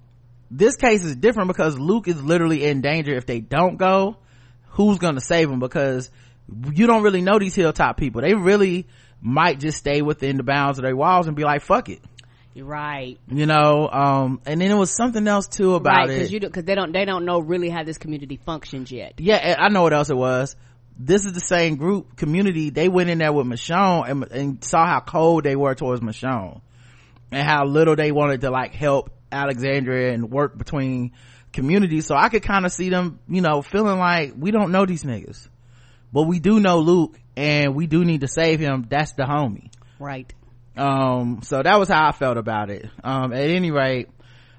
this 0.50 0.76
case 0.76 1.04
is 1.04 1.16
different 1.16 1.48
because 1.48 1.78
luke 1.78 2.08
is 2.08 2.22
literally 2.22 2.64
in 2.64 2.80
danger. 2.80 3.14
If 3.14 3.26
they 3.26 3.40
don't 3.40 3.76
go 3.76 4.16
who's 4.70 4.98
gonna 4.98 5.20
save 5.20 5.50
him? 5.50 5.60
Because 5.60 6.10
you 6.72 6.86
don't 6.86 7.02
really 7.02 7.22
know 7.22 7.38
these 7.38 7.54
hilltop 7.54 7.96
people. 7.96 8.22
They 8.22 8.34
really 8.34 8.86
might 9.20 9.58
just 9.58 9.78
stay 9.78 10.02
within 10.02 10.36
the 10.36 10.42
bounds 10.42 10.78
of 10.78 10.82
their 10.82 10.96
walls 10.96 11.26
and 11.26 11.36
be 11.36 11.44
like 11.44 11.62
fuck 11.62 11.88
it 11.88 12.00
You're 12.54 12.66
right. 12.66 13.18
you 13.28 13.46
know 13.46 13.88
um 13.88 14.40
and 14.46 14.60
then 14.60 14.70
it 14.70 14.74
was 14.76 14.94
something 14.94 15.26
else 15.26 15.48
too 15.48 15.74
about 15.74 16.08
right. 16.08 16.10
it 16.10 16.18
Cause 16.20 16.32
you, 16.32 16.40
do, 16.40 16.50
cause 16.50 16.64
they 16.64 16.74
don't, 16.74 16.92
they 16.92 17.04
don't 17.04 17.24
know 17.24 17.40
really 17.40 17.70
how 17.70 17.82
this 17.82 17.98
community 17.98 18.36
functions 18.44 18.90
yet. 18.92 19.14
yeah 19.18 19.56
i 19.58 19.68
know 19.68 19.82
what 19.82 19.92
else 19.92 20.10
it 20.10 20.16
was 20.16 20.54
this 20.98 21.26
is 21.26 21.32
the 21.32 21.40
same 21.40 21.76
group 21.76 22.16
community 22.16 22.70
they 22.70 22.88
went 22.88 23.10
in 23.10 23.18
there 23.18 23.32
with 23.32 23.46
michonne 23.46 24.08
and, 24.08 24.24
and 24.32 24.64
saw 24.64 24.86
how 24.86 25.00
cold 25.00 25.44
they 25.44 25.56
were 25.56 25.74
towards 25.74 26.00
michonne 26.00 26.60
and 27.30 27.46
how 27.46 27.64
little 27.64 27.96
they 27.96 28.12
wanted 28.12 28.40
to 28.42 28.50
like 28.50 28.72
help 28.74 29.10
alexandria 29.32 30.12
and 30.12 30.30
work 30.30 30.56
between 30.56 31.12
communities 31.52 32.06
so 32.06 32.14
i 32.14 32.28
could 32.28 32.42
kind 32.42 32.64
of 32.64 32.72
see 32.72 32.88
them 32.88 33.18
you 33.28 33.40
know 33.40 33.60
feeling 33.62 33.98
like 33.98 34.32
we 34.38 34.50
don't 34.50 34.70
know 34.70 34.86
these 34.86 35.02
niggas 35.02 35.48
but 36.12 36.22
we 36.22 36.38
do 36.38 36.60
know 36.60 36.78
luke 36.78 37.18
and 37.36 37.74
we 37.74 37.86
do 37.86 38.04
need 38.04 38.22
to 38.22 38.28
save 38.28 38.60
him 38.60 38.86
that's 38.88 39.12
the 39.12 39.24
homie 39.24 39.70
Right. 39.98 40.32
um 40.76 41.40
so 41.42 41.62
that 41.62 41.78
was 41.78 41.88
how 41.88 42.08
i 42.08 42.12
felt 42.12 42.36
about 42.36 42.70
it 42.70 42.86
um 43.04 43.32
at 43.32 43.48
any 43.50 43.70
rate 43.70 44.08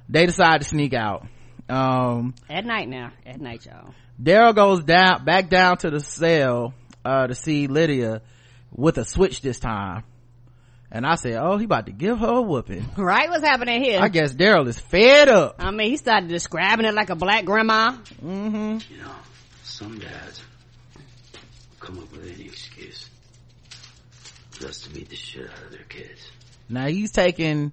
they 0.10 0.26
decide 0.26 0.62
to 0.62 0.68
sneak 0.68 0.94
out 0.94 1.26
um 1.70 2.34
At 2.50 2.66
night 2.66 2.88
now. 2.88 3.12
At 3.26 3.42
night, 3.42 3.66
y'all. 3.66 3.94
daryl 4.22 4.56
goes 4.56 4.84
down 4.84 5.26
back 5.26 5.50
down 5.50 5.78
to 5.80 5.90
the 5.90 6.00
cell 6.00 6.74
uh 7.04 7.28
to 7.28 7.36
see 7.36 7.68
lydia 7.68 8.22
with 8.72 8.98
a 8.98 9.04
switch 9.06 9.42
this 9.42 9.60
time 9.60 10.04
and 10.90 11.06
i 11.06 11.16
said 11.16 11.34
oh 11.36 11.58
he 11.58 11.66
about 11.66 11.86
to 11.88 11.92
give 11.92 12.18
her 12.20 12.36
a 12.38 12.42
whooping 12.42 12.86
Right? 12.98 13.30
What's 13.30 13.44
happening 13.44 13.84
here? 13.84 14.00
i 14.02 14.08
guess 14.08 14.34
daryl 14.34 14.68
is 14.68 14.80
fed 14.80 15.28
up 15.30 15.56
I 15.60 15.72
mean, 15.72 15.90
he 15.90 15.98
started 15.98 16.30
describing 16.30 16.86
it 16.86 16.94
like 16.94 17.10
a 17.10 17.16
black 17.16 17.44
grandma. 17.46 17.92
mm-hmm 18.24 18.78
You 18.94 19.02
know, 19.02 19.12
some 19.64 20.00
dads 20.00 20.42
come 21.82 22.00
up 22.00 22.10
with 22.12 22.24
any 22.24 22.46
excuse. 22.46 22.67
Just 24.60 24.86
to 24.86 24.90
beat 24.90 25.10
the 25.10 25.16
shit 25.16 25.50
out 25.50 25.66
of 25.66 25.72
their 25.72 25.84
kids. 25.84 26.32
Now 26.70 26.88
he's 26.88 27.12
taking 27.12 27.72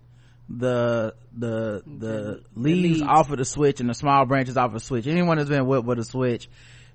the 0.48 1.14
the 1.36 1.82
the 1.86 2.42
leaves 2.54 2.98
leaves. 2.98 3.02
off 3.02 3.30
of 3.30 3.38
the 3.38 3.44
switch 3.44 3.80
and 3.80 3.88
the 3.88 3.94
small 3.94 4.26
branches 4.26 4.56
off 4.56 4.66
of 4.66 4.74
the 4.74 4.80
switch. 4.80 5.06
Anyone 5.06 5.38
that's 5.38 5.48
been 5.48 5.66
whipped 5.66 5.86
with 5.86 5.98
a 5.98 6.04
switch, 6.04 6.48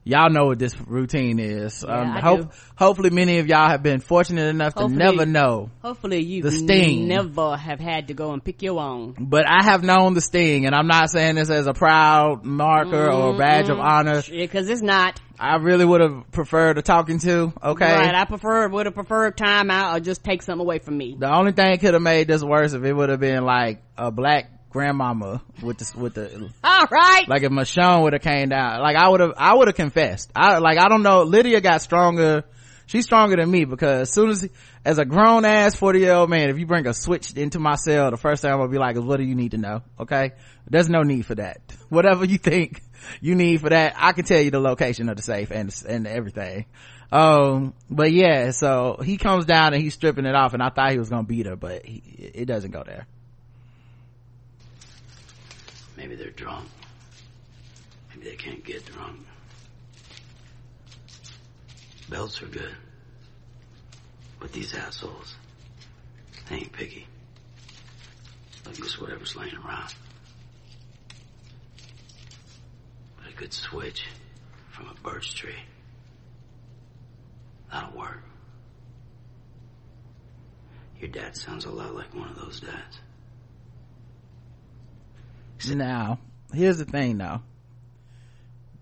y'all 0.04 0.30
know 0.30 0.46
what 0.46 0.60
this 0.60 0.76
routine 0.82 1.40
is. 1.40 1.84
um, 1.84 1.92
I 2.12 2.20
hope, 2.22 2.54
hopefully 2.76 3.10
many 3.10 3.40
of 3.40 3.48
y'all 3.48 3.70
have 3.70 3.84
been 3.84 4.00
fortunate 4.00 4.48
enough 4.48 4.76
to 4.76 4.88
never 4.88 5.26
know. 5.26 5.70
Hopefully 5.82 6.24
you 6.24 6.44
The 6.44 6.52
sting. 6.52 7.08
never 7.08 7.56
have 7.56 7.80
had 7.80 8.08
to 8.08 8.14
go 8.14 8.32
and 8.34 8.44
pick 8.44 8.62
your 8.62 8.80
own. 8.80 9.16
But 9.20 9.46
I 9.48 9.64
have 9.64 9.84
known 9.84 10.14
the 10.14 10.22
sting 10.22 10.66
and 10.66 10.74
I'm 10.76 10.88
not 10.88 11.10
saying 11.10 11.36
this 11.36 11.50
as 11.50 11.68
a 11.68 11.74
proud 11.74 12.44
marker 12.44 13.12
or 13.12 13.36
a 13.36 13.38
badge 13.38 13.70
of 13.70 13.80
honor. 13.80 14.24
Because 14.30 14.70
it's 14.70 14.82
not. 14.82 15.20
I 15.40 15.56
really 15.56 15.86
would 15.86 16.02
have 16.02 16.32
preferred 16.32 16.78
a 16.78 16.82
talking 16.82 17.20
to, 17.20 17.54
okay? 17.64 17.94
Right, 17.94 18.14
I 18.14 18.26
prefer, 18.26 18.68
would 18.68 18.88
have 18.88 18.96
preferred 18.96 19.38
time 19.38 19.72
out 19.72 19.96
or 19.96 20.00
just 20.02 20.22
take 20.22 20.42
something 20.42 20.60
away 20.66 20.80
from 20.80 20.98
me. 20.98 21.16
the 21.18 21.34
only 21.34 21.54
thing 21.54 21.78
could 21.78 21.94
have 21.94 22.04
made 22.04 22.28
this 22.28 22.44
worse 22.44 22.74
if 22.74 22.84
it 22.84 22.92
would 22.92 23.08
have 23.08 23.22
been 23.22 23.46
like 23.46 23.82
a 23.98 24.12
black 24.12 24.52
grandmama 24.70 25.42
with 25.62 25.78
the, 25.80 26.00
with 26.00 26.14
the, 26.14 26.50
All 26.64 26.86
right. 26.92 27.28
like 27.28 27.44
if 27.44 27.52
Michonne 27.52 28.04
would 28.04 28.14
have 28.14 28.22
came 28.22 28.50
down, 28.50 28.82
like 28.82 28.96
I 28.96 29.10
would 29.10 29.20
have, 29.20 29.34
I 29.38 29.56
would 29.56 29.68
have 29.68 29.76
confessed. 29.76 30.32
I, 30.36 30.60
like, 30.60 30.80
I 30.80 30.88
don't 30.88 31.04
know, 31.04 31.24
Lydia 31.24 31.62
got 31.62 31.82
stronger, 31.82 32.44
she's 32.86 33.06
stronger 33.06 33.36
than 33.36 33.50
me 33.50 33.66
because 33.66 34.02
as 34.02 34.14
soon 34.14 34.30
as, 34.30 34.50
as 34.86 34.98
a 34.98 35.06
grown 35.06 35.46
ass 35.46 35.76
40 35.76 36.00
year 36.00 36.14
old 36.14 36.30
man, 36.30 36.50
if 36.50 36.58
you 36.58 36.66
bring 36.66 36.88
a 36.88 36.94
switch 36.94 37.34
into 37.34 37.60
my 37.60 37.76
cell, 37.76 38.12
the 38.12 38.18
first 38.18 38.42
thing 38.42 38.52
I'm 38.52 38.58
gonna 38.58 38.72
be 38.72 38.78
like 38.78 38.96
is, 38.96 39.02
what 39.02 39.18
do 39.18 39.24
you 39.24 39.36
need 39.36 39.52
to 39.52 39.58
know? 39.58 39.82
Okay? 40.00 40.32
There's 40.68 40.90
no 40.90 41.02
need 41.02 41.26
for 41.26 41.36
that. 41.36 41.62
Whatever 41.90 42.26
you 42.26 42.38
think 42.38 42.82
you 43.22 43.36
need 43.36 43.62
for 43.62 43.70
that, 43.70 43.96
I 43.98 44.12
can 44.12 44.26
tell 44.26 44.42
you 44.42 44.52
the 44.52 44.60
location 44.60 45.10
of 45.10 45.16
the 45.16 45.24
safe 45.24 45.52
and, 45.52 45.74
and 45.88 46.08
everything. 46.08 46.66
Um, 47.12 47.74
but 47.90 48.12
yeah, 48.12 48.52
so 48.52 49.00
he 49.04 49.18
comes 49.18 49.46
down 49.46 49.74
and 49.74 49.82
he's 49.82 49.96
stripping 49.96 50.26
it 50.26 50.36
off 50.36 50.54
and 50.54 50.62
I 50.62 50.70
thought 50.70 50.92
he 50.92 51.00
was 51.00 51.10
gonna 51.10 51.24
beat 51.24 51.48
her, 51.48 51.56
but 51.56 51.86
he, 51.86 52.04
it 52.36 52.46
doesn't 52.46 52.72
go 52.72 52.84
there. 52.84 53.08
Maybe 56.00 56.16
they're 56.16 56.30
drunk. 56.30 56.70
Maybe 58.10 58.30
they 58.30 58.38
can't 58.38 58.64
get 58.64 58.86
drunk. 58.86 59.20
Belts 62.10 62.42
are 62.42 62.48
good. 62.48 62.74
But 64.40 64.54
these 64.54 64.74
assholes, 64.74 65.36
they 66.50 66.56
ain't 66.56 66.72
picky. 66.72 67.06
They'll 68.64 68.76
use 68.76 69.00
whatever's 69.00 69.36
laying 69.36 69.58
around. 69.58 69.94
But 73.18 73.34
a 73.34 73.36
good 73.36 73.52
switch 73.52 74.06
from 74.72 74.88
a 74.88 74.94
birch 75.04 75.36
tree, 75.36 75.52
that'll 77.70 77.98
work. 77.98 78.24
Your 81.02 81.10
dad 81.10 81.36
sounds 81.36 81.66
a 81.66 81.70
lot 81.70 81.94
like 81.94 82.16
one 82.16 82.30
of 82.30 82.40
those 82.40 82.62
dads. 82.62 83.00
Now, 85.68 86.20
here's 86.54 86.78
the 86.78 86.86
thing 86.86 87.18
though. 87.18 87.42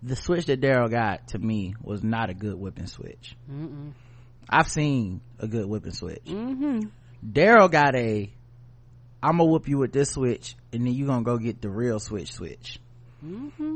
The 0.04 0.16
switch 0.16 0.46
that 0.46 0.62
Daryl 0.62 0.90
got 0.92 1.30
to 1.30 1.40
me 1.40 1.76
was 1.82 2.04
not 2.04 2.30
a 2.30 2.34
good 2.34 2.56
whipping 2.56 2.88
switch. 2.88 3.36
I've 4.50 4.68
seen 4.70 5.22
a 5.40 5.48
good 5.48 5.66
whipping 5.66 5.92
switch. 5.92 6.24
Mm-hmm. 6.26 6.82
Daryl 7.32 7.70
got 7.72 7.96
a, 7.96 8.32
I'm 9.24 9.38
gonna 9.38 9.46
whoop 9.50 9.68
you 9.68 9.80
with 9.80 9.92
this 9.92 10.12
switch 10.12 10.56
and 10.72 10.86
then 10.86 10.94
you 10.94 11.08
gonna 11.08 11.24
go 11.24 11.38
get 11.38 11.62
the 11.62 11.70
real 11.70 12.00
switch 12.00 12.34
switch. 12.34 12.80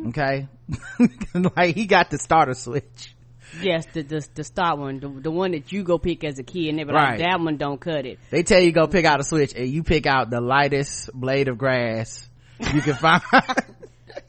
Okay? 0.10 0.48
like 1.58 1.76
he 1.76 1.86
got 1.88 2.12
the 2.12 2.20
starter 2.20 2.54
switch. 2.54 3.16
Yes, 3.62 3.86
the, 3.92 4.04
the 4.04 4.26
the 4.34 4.44
start 4.46 4.78
one, 4.80 5.00
the, 5.02 5.10
the 5.10 5.32
one 5.32 5.52
that 5.52 5.72
you 5.74 5.84
go 5.84 5.98
pick 5.98 6.24
as 6.24 6.40
a 6.40 6.44
kid, 6.44 6.70
and 6.70 6.80
they 6.80 6.84
be 6.86 6.94
Right. 6.94 7.20
like, 7.20 7.28
that 7.28 7.38
one 7.42 7.58
don't 7.58 7.82
cut 7.82 8.06
it. 8.06 8.20
They 8.30 8.44
tell 8.44 8.62
you 8.62 8.72
go 8.72 8.88
pick 8.88 9.04
out 9.04 9.20
a 9.20 9.24
switch 9.24 9.54
and 9.56 9.68
you 9.68 9.84
pick 9.84 10.06
out 10.06 10.30
the 10.30 10.40
lightest 10.40 11.10
blade 11.14 11.50
of 11.50 11.58
grass 11.58 12.30
you 12.74 12.82
can 12.82 12.96
find. 12.96 13.22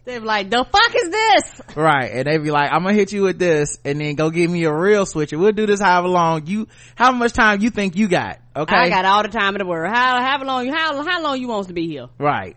They 0.05 0.19
be 0.19 0.25
like, 0.25 0.51
the 0.51 0.65
fuck 0.65 0.95
is 0.97 1.11
this? 1.11 1.77
Right. 1.77 2.11
And 2.11 2.27
they 2.27 2.39
be 2.39 2.51
like, 2.51 2.73
I'm 2.73 2.83
gonna 2.83 2.95
hit 2.95 3.13
you 3.13 3.23
with 3.23 3.39
this 3.39 3.79
and 3.85 4.01
then 4.01 4.17
go 4.17 4.31
give 4.31 4.51
me 4.51 4.65
a 4.65 4.73
real 4.73 5.07
switch 5.07 5.33
and 5.33 5.41
we'll 5.41 5.53
do 5.53 5.65
this 5.65 5.81
however 5.81 6.09
long 6.09 6.47
you, 6.47 6.67
how 6.97 7.13
much 7.13 7.33
time 7.33 7.61
you 7.61 7.71
think 7.71 7.95
you 7.97 8.09
got. 8.09 8.41
Okay. 8.55 8.75
I 8.75 8.89
got 8.89 9.05
all 9.05 9.23
the 9.23 9.29
time 9.29 9.55
in 9.55 9.61
the 9.61 9.67
world. 9.67 9.95
How 9.95 10.21
how 10.21 10.43
long 10.45 10.67
you 10.67 10.73
how 10.73 11.05
how 11.05 11.23
long 11.23 11.41
you 11.41 11.49
wants 11.49 11.69
to 11.69 11.75
be 11.75 11.87
here? 11.87 12.09
right. 12.19 12.57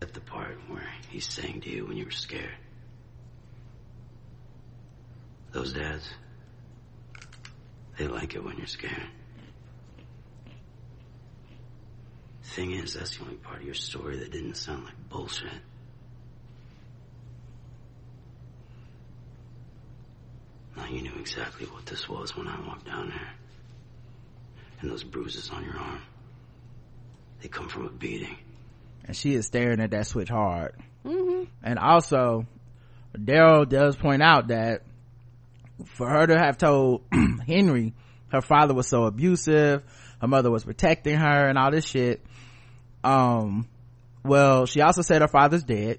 At 0.00 0.14
the 0.14 0.20
part 0.20 0.56
where 0.68 0.88
he's 1.10 1.26
saying 1.26 1.60
to 1.62 1.70
you 1.70 1.86
when 1.86 1.98
you 1.98 2.06
were 2.06 2.10
scared. 2.10 2.56
Those 5.52 5.74
dads, 5.74 6.08
they 7.98 8.06
like 8.06 8.34
it 8.34 8.42
when 8.42 8.56
you're 8.56 8.66
scared. 8.66 9.10
Thing 12.52 12.72
is, 12.72 12.92
that's 12.92 13.16
the 13.16 13.24
only 13.24 13.36
part 13.36 13.60
of 13.60 13.64
your 13.64 13.74
story 13.74 14.18
that 14.18 14.30
didn't 14.30 14.56
sound 14.56 14.84
like 14.84 15.08
bullshit. 15.08 15.48
Now 20.76 20.86
you 20.86 21.00
knew 21.00 21.14
exactly 21.18 21.66
what 21.66 21.86
this 21.86 22.06
was 22.10 22.36
when 22.36 22.46
I 22.48 22.60
walked 22.66 22.84
down 22.84 23.08
there. 23.08 23.32
And 24.82 24.90
those 24.90 25.02
bruises 25.02 25.48
on 25.48 25.64
your 25.64 25.78
arm, 25.78 26.02
they 27.40 27.48
come 27.48 27.70
from 27.70 27.86
a 27.86 27.90
beating. 27.90 28.36
And 29.06 29.16
she 29.16 29.34
is 29.34 29.46
staring 29.46 29.80
at 29.80 29.92
that 29.92 30.06
switch 30.06 30.28
hard. 30.28 30.74
Mm-hmm. 31.06 31.44
And 31.62 31.78
also, 31.78 32.46
Daryl 33.16 33.66
does 33.66 33.96
point 33.96 34.22
out 34.22 34.48
that 34.48 34.82
for 35.86 36.06
her 36.06 36.26
to 36.26 36.38
have 36.38 36.58
told 36.58 37.04
Henry 37.46 37.94
her 38.28 38.42
father 38.42 38.74
was 38.74 38.88
so 38.88 39.04
abusive, 39.04 39.82
her 40.20 40.28
mother 40.28 40.50
was 40.50 40.64
protecting 40.64 41.18
her 41.18 41.48
and 41.48 41.56
all 41.56 41.70
this 41.70 41.86
shit. 41.86 42.22
Um, 43.04 43.68
well, 44.24 44.66
she 44.66 44.80
also 44.80 45.02
said 45.02 45.22
her 45.22 45.28
father's 45.28 45.64
dead. 45.64 45.98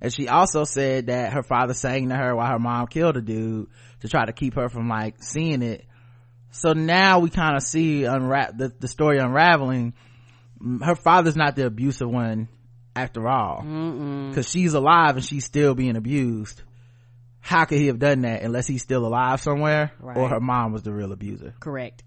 And 0.00 0.12
she 0.12 0.28
also 0.28 0.64
said 0.64 1.06
that 1.06 1.32
her 1.32 1.42
father 1.42 1.74
sang 1.74 2.10
to 2.10 2.16
her 2.16 2.36
while 2.36 2.50
her 2.50 2.58
mom 2.58 2.86
killed 2.86 3.16
a 3.16 3.22
dude 3.22 3.68
to 4.00 4.08
try 4.08 4.24
to 4.26 4.32
keep 4.32 4.54
her 4.54 4.68
from 4.68 4.88
like 4.88 5.22
seeing 5.22 5.62
it. 5.62 5.84
So 6.50 6.72
now 6.72 7.20
we 7.20 7.30
kind 7.30 7.56
of 7.56 7.62
see 7.62 8.04
unwrap 8.04 8.56
the, 8.56 8.72
the 8.78 8.88
story 8.88 9.18
unraveling. 9.18 9.94
Her 10.82 10.94
father's 10.94 11.36
not 11.36 11.56
the 11.56 11.66
abusive 11.66 12.08
one 12.08 12.48
after 12.94 13.26
all. 13.28 13.62
Cause 14.34 14.48
she's 14.48 14.74
alive 14.74 15.16
and 15.16 15.24
she's 15.24 15.44
still 15.44 15.74
being 15.74 15.96
abused. 15.96 16.62
How 17.40 17.64
could 17.64 17.78
he 17.78 17.86
have 17.86 17.98
done 17.98 18.22
that 18.22 18.42
unless 18.42 18.66
he's 18.66 18.82
still 18.82 19.06
alive 19.06 19.40
somewhere? 19.40 19.92
Or 20.02 20.28
her 20.28 20.40
mom 20.40 20.72
was 20.72 20.82
the 20.82 20.92
real 20.92 21.12
abuser? 21.12 21.54
Correct. 21.60 22.02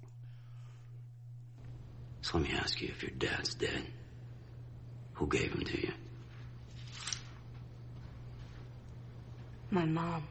So 2.22 2.38
let 2.38 2.50
me 2.50 2.56
ask 2.58 2.82
you 2.82 2.90
if 2.90 3.02
your 3.02 3.12
dad's 3.12 3.56
dead. 3.56 3.86
Who 5.14 5.28
gave 5.28 5.52
him 5.52 5.62
to 5.66 5.82
you? 5.82 5.94
My 9.72 9.86
mom. 9.86 10.28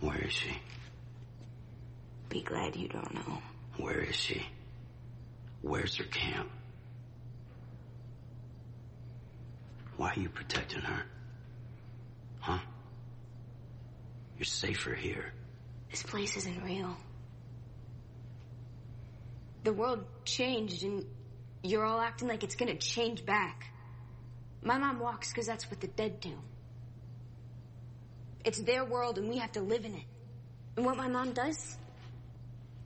Where 0.00 0.18
is 0.18 0.32
she? 0.32 0.50
Be 2.28 2.42
glad 2.42 2.76
you 2.76 2.88
don't 2.88 3.14
know. 3.14 3.38
Where 3.76 4.00
is 4.00 4.16
she? 4.16 4.46
Where's 5.62 5.96
her 5.96 6.04
camp? 6.04 6.50
Why 9.96 10.12
are 10.16 10.20
you 10.20 10.28
protecting 10.28 10.80
her? 10.80 11.02
Huh? 12.40 12.58
You're 14.38 14.44
safer 14.44 14.94
here. 14.94 15.32
This 15.90 16.02
place 16.02 16.36
isn't 16.38 16.62
real. 16.64 16.96
The 19.64 19.72
world 19.74 20.04
changed 20.24 20.82
and 20.84 21.04
you're 21.62 21.84
all 21.84 22.00
acting 22.00 22.28
like 22.28 22.42
it's 22.44 22.56
gonna 22.56 22.76
change 22.76 23.24
back. 23.24 23.72
My 24.62 24.78
mom 24.78 25.00
walks 25.00 25.30
because 25.30 25.46
that's 25.46 25.70
what 25.70 25.80
the 25.80 25.88
dead 25.88 26.20
do. 26.20 26.32
It's 28.44 28.60
their 28.60 28.84
world 28.84 29.18
and 29.18 29.28
we 29.28 29.38
have 29.38 29.52
to 29.52 29.60
live 29.60 29.84
in 29.84 29.94
it. 29.94 30.04
And 30.76 30.86
what 30.86 30.96
my 30.96 31.08
mom 31.08 31.32
does, 31.32 31.76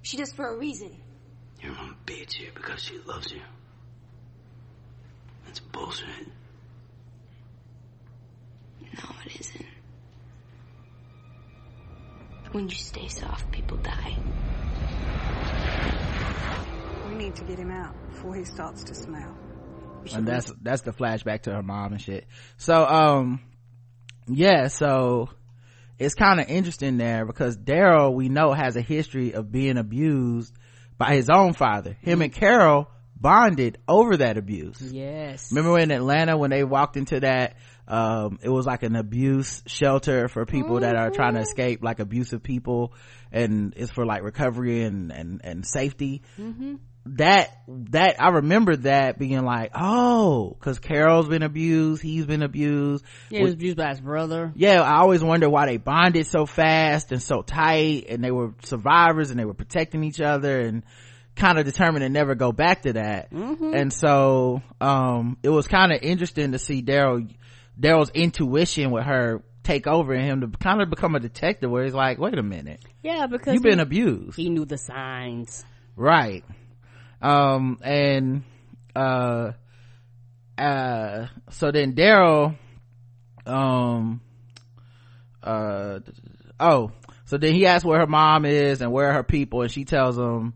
she 0.03 0.17
does 0.17 0.33
for 0.33 0.49
a 0.49 0.57
reason. 0.57 0.97
Your 1.63 1.73
mom 1.73 1.97
beats 2.05 2.39
you 2.39 2.51
because 2.55 2.83
she 2.83 2.99
loves 3.07 3.31
you. 3.33 3.41
That's 5.47 5.61
bullshit. 5.61 6.09
No, 8.81 9.11
it 9.25 9.41
isn't. 9.41 9.67
When 12.53 12.69
you 12.69 12.77
stay 12.77 13.09
soft, 13.09 13.51
people 13.51 13.77
die. 13.79 14.17
We 17.15 17.23
need 17.27 17.37
to 17.37 17.45
get 17.45 17.59
him 17.61 17.71
out 17.71 17.95
before 18.11 18.35
he 18.35 18.45
starts 18.45 18.83
to 18.85 18.95
smell. 18.95 19.37
and 20.13 20.27
that's 20.27 20.53
that's 20.63 20.83
the 20.83 20.91
flashback 20.93 21.43
to 21.43 21.53
her 21.53 21.63
mom 21.63 21.93
and 21.93 22.03
shit. 22.03 22.27
So 22.57 22.85
um 22.85 23.41
yeah 24.27 24.67
so 24.67 25.29
it's 25.97 26.15
kind 26.17 26.41
of 26.41 26.49
interesting 26.49 26.97
there 26.97 27.25
because 27.25 27.57
daryl 27.57 28.13
we 28.13 28.29
know 28.29 28.53
has 28.53 28.75
a 28.75 28.81
history 28.81 29.33
of 29.33 29.53
being 29.53 29.77
abused 29.79 30.53
by 30.99 31.15
his 31.15 31.31
own 31.31 31.53
father. 31.53 31.97
Him 32.01 32.21
and 32.21 32.33
carol 32.33 32.89
bonded 33.15 33.79
over 33.87 34.17
that 34.17 34.37
abuse. 34.37 34.81
Yes. 34.83 35.53
remember 35.53 35.79
in 35.79 35.93
atlanta 35.93 36.37
when 36.37 36.51
they 36.51 36.65
walked 36.65 36.97
into 36.97 37.21
that 37.21 37.55
um 37.87 38.41
it 38.43 38.49
was 38.49 38.67
like 38.67 38.83
an 38.83 38.97
abuse 38.97 39.63
shelter 39.67 40.27
for 40.27 40.45
people 40.47 40.81
that 40.81 40.97
are 40.97 41.11
trying 41.11 41.35
to 41.35 41.41
escape 41.41 41.81
like 41.85 42.01
abusive 42.01 42.43
people 42.43 42.93
and 43.31 43.75
it's 43.77 43.93
for 43.93 44.05
like 44.05 44.23
recovery 44.25 44.83
and 44.83 45.13
and 45.13 45.43
and 45.45 45.65
safety 45.65 46.23
that 47.07 47.51
that 47.69 48.17
i 48.21 48.29
remember 48.29 48.77
that 48.77 49.19
being 49.19 49.45
like 49.45 49.71
oh 49.75 50.57
because 50.59 50.79
carol's 50.79 51.29
been 51.29 51.43
abused 51.43 52.03
he's 52.03 52.25
been 52.25 52.43
abused. 52.43 53.05
Yeah, 53.29 53.39
he 53.41 53.45
was 53.45 53.55
abused 53.55 53.77
by 53.77 53.91
his 53.91 54.01
brother. 54.01 54.53
yeah 54.57 54.81
i 54.81 55.01
always 55.01 55.23
wonder 55.23 55.51
why 55.51 55.67
they 55.67 55.77
bonded 55.77 56.27
so 56.27 56.47
fast 56.47 57.13
and 57.13 57.23
so 57.23 57.43
tight 57.43 58.07
and 58.09 58.25
they 58.25 58.31
were 58.31 58.55
survivors 58.65 59.31
and 59.31 59.39
they 59.39 59.45
were 59.45 59.53
protecting 59.55 60.03
each 60.03 60.21
other 60.21 60.61
and 60.61 60.83
kind 61.37 61.59
of 61.59 61.65
determined 61.65 62.03
to 62.03 62.09
never 62.09 62.37
go 62.37 62.53
back 62.53 62.83
to 62.83 62.93
that. 62.93 63.33
And 63.33 63.93
so 63.93 64.63
um 64.81 65.37
it 65.43 65.49
was 65.49 65.67
kind 65.67 65.91
of 65.93 65.99
interesting 66.01 66.53
to 66.53 66.59
see 66.59 66.81
daryl 66.81 67.29
daryl's 67.79 68.11
intuition 68.11 68.93
with 68.93 69.03
her 69.05 69.43
take 69.65 69.89
over 69.89 70.13
and 70.13 70.25
him 70.25 70.41
to 70.53 70.59
kind 70.59 70.81
of 70.81 70.91
become 70.91 71.17
a 71.17 71.21
detective 71.21 71.71
where 71.73 71.83
he's 71.85 71.93
like 71.93 72.19
wait 72.19 72.39
a 72.39 72.43
minute. 72.43 72.81
Yeah, 73.03 73.27
because 73.27 73.55
you've 73.55 73.65
been 73.65 73.81
abused. 73.81 74.37
he 74.37 74.49
knew 74.49 74.65
the 74.65 74.79
signs. 74.79 75.65
right 75.97 76.45
um 77.25 77.79
and 77.83 78.43
uh 78.95 79.53
uh 80.59 81.27
so 81.51 81.73
then 81.73 81.95
daryl 81.95 82.55
um 83.47 84.21
uh 85.43 86.01
oh 86.61 86.91
so 87.25 87.39
then 87.39 87.55
he 87.55 87.65
asks 87.65 87.85
where 87.85 87.99
her 87.99 88.07
mom 88.07 88.45
is 88.45 88.83
and 88.83 88.93
where 88.93 89.13
her 89.15 89.23
people 89.23 89.63
and 89.63 89.71
she 89.71 89.87
tells 89.87 90.19
him 90.19 90.53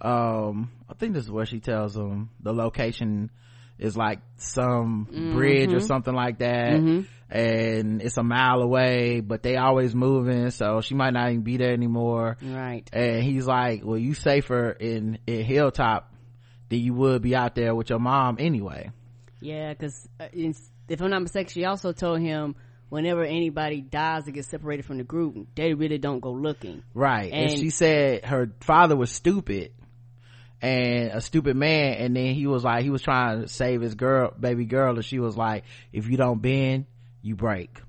um 0.00 0.70
i 0.88 0.94
think 0.94 1.14
this 1.14 1.24
is 1.24 1.30
where 1.30 1.46
she 1.46 1.58
tells 1.58 1.96
him 1.96 2.30
the 2.40 2.52
location 2.52 3.28
is 3.78 3.96
like 3.96 4.20
some 4.36 5.06
bridge 5.34 5.72
or 5.72 5.80
something 5.80 6.14
like 6.14 6.38
that 6.38 6.72
and 7.30 8.02
it's 8.02 8.16
a 8.16 8.22
mile 8.22 8.60
away 8.62 9.20
but 9.20 9.42
they 9.42 9.56
always 9.56 9.94
moving 9.94 10.50
so 10.50 10.80
she 10.80 10.94
might 10.94 11.12
not 11.12 11.30
even 11.30 11.42
be 11.42 11.56
there 11.56 11.72
anymore. 11.72 12.36
Right. 12.42 12.88
and 12.92 13.22
he's 13.22 13.46
like 13.46 13.82
well 13.84 13.98
you 13.98 14.14
safer 14.14 14.70
in 14.70 15.18
in 15.26 15.44
hilltop 15.44 16.12
than 16.68 16.78
you 16.80 16.94
would 16.94 17.22
be 17.22 17.34
out 17.34 17.54
there 17.54 17.74
with 17.74 17.90
your 17.90 17.98
mom 17.98 18.36
anyway. 18.38 18.90
Yeah, 19.40 19.74
because 19.74 20.08
uh, 20.18 20.28
if 20.32 21.02
I'm 21.02 21.10
not 21.10 21.20
mistaken, 21.20 21.50
she 21.52 21.64
also 21.66 21.92
told 21.92 22.20
him 22.20 22.56
whenever 22.88 23.22
anybody 23.24 23.82
dies 23.82 24.26
or 24.26 24.30
gets 24.30 24.48
separated 24.48 24.86
from 24.86 24.96
the 24.96 25.04
group, 25.04 25.48
they 25.54 25.74
really 25.74 25.98
don't 25.98 26.20
go 26.20 26.30
looking. 26.32 26.82
right 26.94 27.30
and, 27.32 27.50
And- 27.50 27.60
she 27.60 27.68
said 27.70 28.24
her 28.24 28.50
father 28.60 28.96
was 28.96 29.10
stupid 29.10 29.72
and 30.64 31.10
a 31.10 31.20
stupid 31.20 31.54
man 31.54 31.92
and 31.98 32.16
then 32.16 32.34
he 32.34 32.46
was 32.46 32.64
like 32.64 32.82
he 32.82 32.88
was 32.88 33.02
trying 33.02 33.42
to 33.42 33.48
save 33.48 33.82
his 33.82 33.94
girl 33.94 34.32
baby 34.40 34.64
girl 34.64 34.94
and 34.94 35.04
she 35.04 35.18
was 35.18 35.36
like 35.36 35.64
if 35.92 36.08
you 36.08 36.16
don't 36.16 36.40
bend 36.40 36.86
you 37.20 37.36
break. 37.36 37.82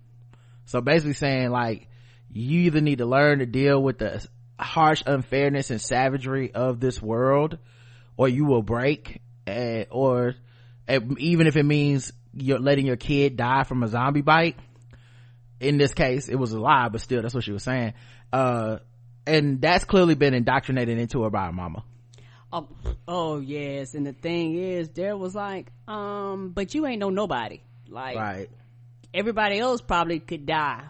So 0.65 0.81
basically 0.81 1.13
saying 1.13 1.51
like 1.51 1.87
you 2.29 2.63
either 2.63 2.81
need 2.81 2.97
to 2.97 3.05
learn 3.05 3.39
to 3.39 3.45
deal 3.45 3.81
with 3.81 3.99
the 3.99 4.27
harsh 4.59 5.03
unfairness 5.05 5.71
and 5.71 5.79
savagery 5.79 6.51
of 6.53 6.81
this 6.81 7.01
world 7.01 7.57
or 8.17 8.27
you 8.27 8.43
will 8.43 8.61
break 8.61 9.21
and, 9.47 9.87
or 9.89 10.35
and 10.85 11.17
even 11.19 11.47
if 11.47 11.55
it 11.55 11.63
means 11.63 12.11
you're 12.33 12.59
letting 12.59 12.85
your 12.85 12.97
kid 12.97 13.37
die 13.37 13.63
from 13.63 13.83
a 13.83 13.87
zombie 13.87 14.21
bite 14.21 14.57
in 15.61 15.77
this 15.77 15.93
case 15.93 16.27
it 16.27 16.35
was 16.35 16.51
a 16.51 16.59
lie 16.59 16.89
but 16.89 16.99
still 16.99 17.21
that's 17.21 17.33
what 17.33 17.45
she 17.45 17.53
was 17.53 17.63
saying. 17.63 17.93
Uh 18.33 18.79
and 19.25 19.61
that's 19.61 19.85
clearly 19.85 20.15
been 20.15 20.33
indoctrinated 20.33 20.97
into 20.99 21.23
her 21.23 21.29
by 21.29 21.45
her 21.45 21.53
mama 21.53 21.81
Oh, 22.55 22.67
oh 23.07 23.39
yes, 23.39 23.95
and 23.95 24.05
the 24.07 24.13
thing 24.13 24.55
is, 24.55 24.89
there 24.89 25.17
was 25.17 25.35
like, 25.35 25.71
um, 25.87 26.49
but 26.55 26.73
you 26.73 26.85
ain't 26.87 26.99
know 26.99 27.09
nobody. 27.09 27.61
Like 27.89 28.15
right 28.15 28.49
everybody 29.13 29.59
else 29.59 29.79
probably 29.81 30.19
could 30.19 30.45
die, 30.45 30.83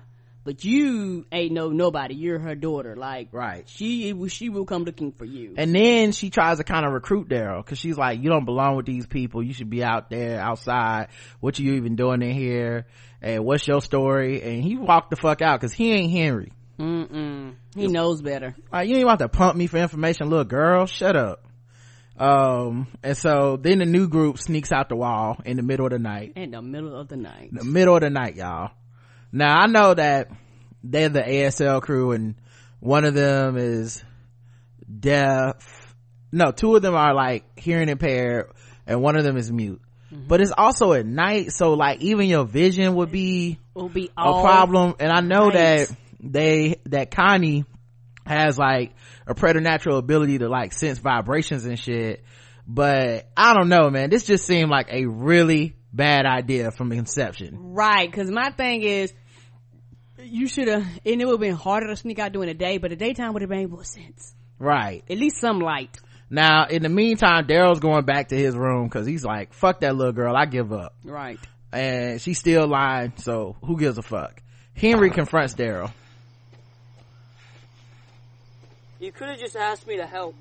but 0.44 0.64
you 0.64 1.26
ain't 1.32 1.52
know 1.52 1.70
nobody. 1.70 2.16
You're 2.16 2.40
her 2.40 2.56
daughter. 2.56 2.96
Like 2.96 3.30
Right. 3.32 3.68
she 3.68 4.14
she 4.30 4.50
will 4.50 4.66
come 4.66 4.84
looking 4.84 5.12
for 5.12 5.26
you. 5.26 5.54
and 5.58 5.74
then 5.76 6.12
she 6.12 6.30
tries 6.30 6.58
to 6.58 6.64
kind 6.64 6.86
of 6.86 6.94
recruit 6.94 7.30
daryl 7.30 7.64
because 7.64 7.78
she's 7.80 7.98
like 7.98 8.22
you 8.22 8.30
don't 8.30 8.46
belong 8.46 8.76
with 8.76 8.86
these 8.86 9.06
people 9.08 9.44
you 9.44 9.54
should 9.54 9.70
be 9.70 9.84
out 9.84 10.10
there 10.10 10.40
outside 10.40 11.08
what 11.40 11.60
you 11.60 11.74
even 11.76 11.96
doing 11.96 12.22
in 12.22 12.32
here 12.32 12.86
and 13.22 13.44
what's 13.46 13.68
your 13.68 13.82
story 13.82 14.42
and 14.42 14.64
he 14.64 14.76
walked 14.78 15.10
the 15.10 15.16
fuck 15.16 15.42
out 15.42 15.60
because 15.60 15.74
he 15.74 15.92
ain't 15.92 16.12
henry 16.12 16.52
Mm-mm. 16.80 17.56
He 17.76 17.88
knows 17.88 18.22
better. 18.22 18.56
like 18.72 18.88
you 18.90 18.96
ain't 18.96 19.04
about 19.04 19.20
to 19.20 19.30
pump 19.30 19.56
me 19.56 19.68
for 19.68 19.78
information 19.78 20.30
little 20.30 20.46
girl 20.46 20.86
shut 20.88 21.16
up 21.16 21.46
um 22.18 22.88
and 23.04 23.18
so 23.18 23.58
then 23.58 23.80
the 23.80 23.86
new 23.86 24.08
group 24.08 24.40
sneaks 24.40 24.72
out 24.72 24.90
the 24.90 24.96
wall 24.96 25.38
in 25.44 25.58
the 25.58 25.64
middle 25.64 25.86
of 25.86 25.92
the 25.92 26.00
night. 26.00 26.34
In 26.36 26.52
the 26.52 26.62
middle 26.62 26.96
of 26.96 27.08
the 27.10 27.18
night. 27.18 27.50
the 27.52 27.64
middle 27.64 27.96
of 27.96 28.02
the 28.02 28.10
night 28.10 28.36
y'all. 28.36 28.72
Now 29.32 29.60
i 29.60 29.68
know 29.68 29.94
that 29.94 30.30
they're 30.84 31.10
the 31.10 31.22
asl 31.22 31.82
crew 31.82 32.12
and 32.12 32.36
one 32.80 33.04
of 33.04 33.14
them 33.14 33.58
is 33.58 34.04
deaf. 35.00 35.96
No 36.32 36.52
two 36.52 36.76
of 36.76 36.82
them 36.82 36.96
are 36.96 37.14
like 37.14 37.60
hearing 37.60 37.90
impaired 37.90 38.52
and 38.88 39.02
one 39.02 39.18
of 39.18 39.24
them 39.24 39.36
is 39.36 39.52
mute. 39.52 39.82
But 40.12 40.40
it's 40.40 40.54
also 40.58 40.94
at 40.94 41.06
night 41.06 41.52
so 41.52 41.74
like 41.74 42.00
even 42.00 42.28
your 42.28 42.46
vision 42.46 42.96
would 42.96 43.12
be 43.12 43.60
Will 43.74 43.90
be 43.90 44.10
a 44.18 44.42
problem. 44.42 44.96
And 45.00 45.12
i 45.12 45.20
know 45.20 45.48
right. 45.48 45.54
that 45.88 45.98
they 46.22 46.80
that 46.86 47.12
connie 47.12 47.66
has 48.26 48.58
like 48.58 48.94
a 49.28 49.36
preternatural 49.36 49.98
ability 49.98 50.40
to 50.40 50.50
like 50.50 50.74
sense 50.74 50.98
vibrations 51.00 51.66
and 51.66 51.80
shit. 51.80 52.24
But 52.68 53.30
i 53.38 53.54
don't 53.54 53.70
know 53.70 53.90
man. 53.90 54.10
This 54.10 54.26
just 54.26 54.46
seemed 54.46 54.70
like 54.72 54.88
a 54.92 55.06
really 55.06 55.76
bad 55.94 56.26
idea 56.26 56.72
from 56.72 56.92
inception. 56.92 57.74
Right, 57.74 58.10
because 58.10 58.30
my 58.30 58.50
thing 58.52 58.82
is, 58.82 59.14
you 60.22 60.48
should 60.48 60.68
have, 60.68 60.82
and 61.06 61.22
it 61.22 61.26
would 61.26 61.34
have 61.34 61.40
been 61.40 61.56
harder 61.56 61.88
to 61.88 61.96
sneak 61.96 62.20
out 62.20 62.32
during 62.34 62.48
the 62.48 62.54
day, 62.56 62.78
but 62.80 62.90
the 62.90 62.96
daytime 62.96 63.34
would 63.34 63.44
have 63.44 63.50
made 63.52 63.70
more 63.70 63.84
sense. 63.84 64.34
right. 64.60 65.04
At 65.10 65.18
least 65.18 65.40
some 65.40 65.60
light. 65.60 65.98
now 66.30 66.66
in 66.68 66.82
the 66.82 66.90
meantime 66.90 67.46
daryl's 67.46 67.80
going 67.80 68.04
back 68.06 68.30
to 68.30 68.36
his 68.36 68.56
room 68.56 68.86
because 68.88 69.06
he's 69.06 69.24
like 69.24 69.54
fuck 69.54 69.82
that 69.82 69.96
little 69.96 70.12
girl 70.14 70.36
i 70.36 70.46
give 70.46 70.74
up. 70.74 70.96
Right. 71.04 71.40
and 71.72 72.20
she's 72.20 72.40
still 72.40 72.68
lying 72.68 73.14
so 73.18 73.56
who 73.64 73.78
gives 73.78 73.98
a 74.00 74.02
fuck? 74.02 74.42
Henry 74.74 75.12
confronts 75.12 75.54
daryl 75.54 75.92
You 79.06 79.12
could 79.12 79.30
have 79.30 79.40
just 79.40 79.56
asked 79.56 79.86
me 79.86 79.98
to 79.98 80.08
help. 80.08 80.34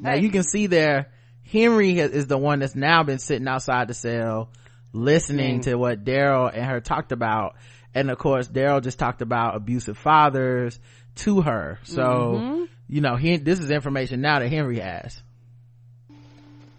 Now 0.00 0.12
Hey. 0.12 0.20
you 0.20 0.30
can 0.30 0.44
see 0.44 0.68
there, 0.68 1.10
Henry 1.42 1.98
is 1.98 2.28
the 2.28 2.38
one 2.38 2.60
that's 2.60 2.76
now 2.76 3.02
been 3.02 3.18
sitting 3.18 3.48
outside 3.48 3.88
the 3.88 3.94
cell, 3.94 4.50
listening 4.92 5.58
mm. 5.58 5.62
to 5.64 5.74
what 5.74 6.04
Daryl 6.04 6.48
and 6.54 6.64
her 6.64 6.80
talked 6.80 7.10
about. 7.10 7.56
And 7.92 8.08
of 8.08 8.18
course, 8.18 8.46
Daryl 8.46 8.80
just 8.80 9.00
talked 9.00 9.20
about 9.20 9.56
abusive 9.56 9.98
fathers 9.98 10.78
to 11.16 11.40
her. 11.40 11.80
So, 11.82 12.02
mm-hmm. 12.02 12.64
you 12.88 13.00
know, 13.00 13.16
he, 13.16 13.36
this 13.38 13.58
is 13.58 13.72
information 13.72 14.20
now 14.20 14.38
that 14.38 14.48
Henry 14.48 14.78
has. 14.78 15.20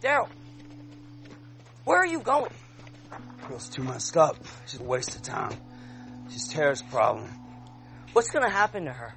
Daryl, 0.01 0.29
where 1.83 1.97
are 1.97 2.07
you 2.07 2.21
going? 2.21 2.53
Girl's 3.49 3.67
too 3.67 3.83
messed 3.83 4.15
up. 4.15 4.37
She's 4.67 4.79
a 4.79 4.83
waste 4.83 5.17
of 5.17 5.21
time. 5.21 5.51
She's 6.29 6.47
Tara's 6.47 6.81
problem. 6.81 7.29
What's 8.17 8.31
gonna 8.31 8.49
happen 8.49 8.85
to 8.85 8.91
her? 8.91 9.13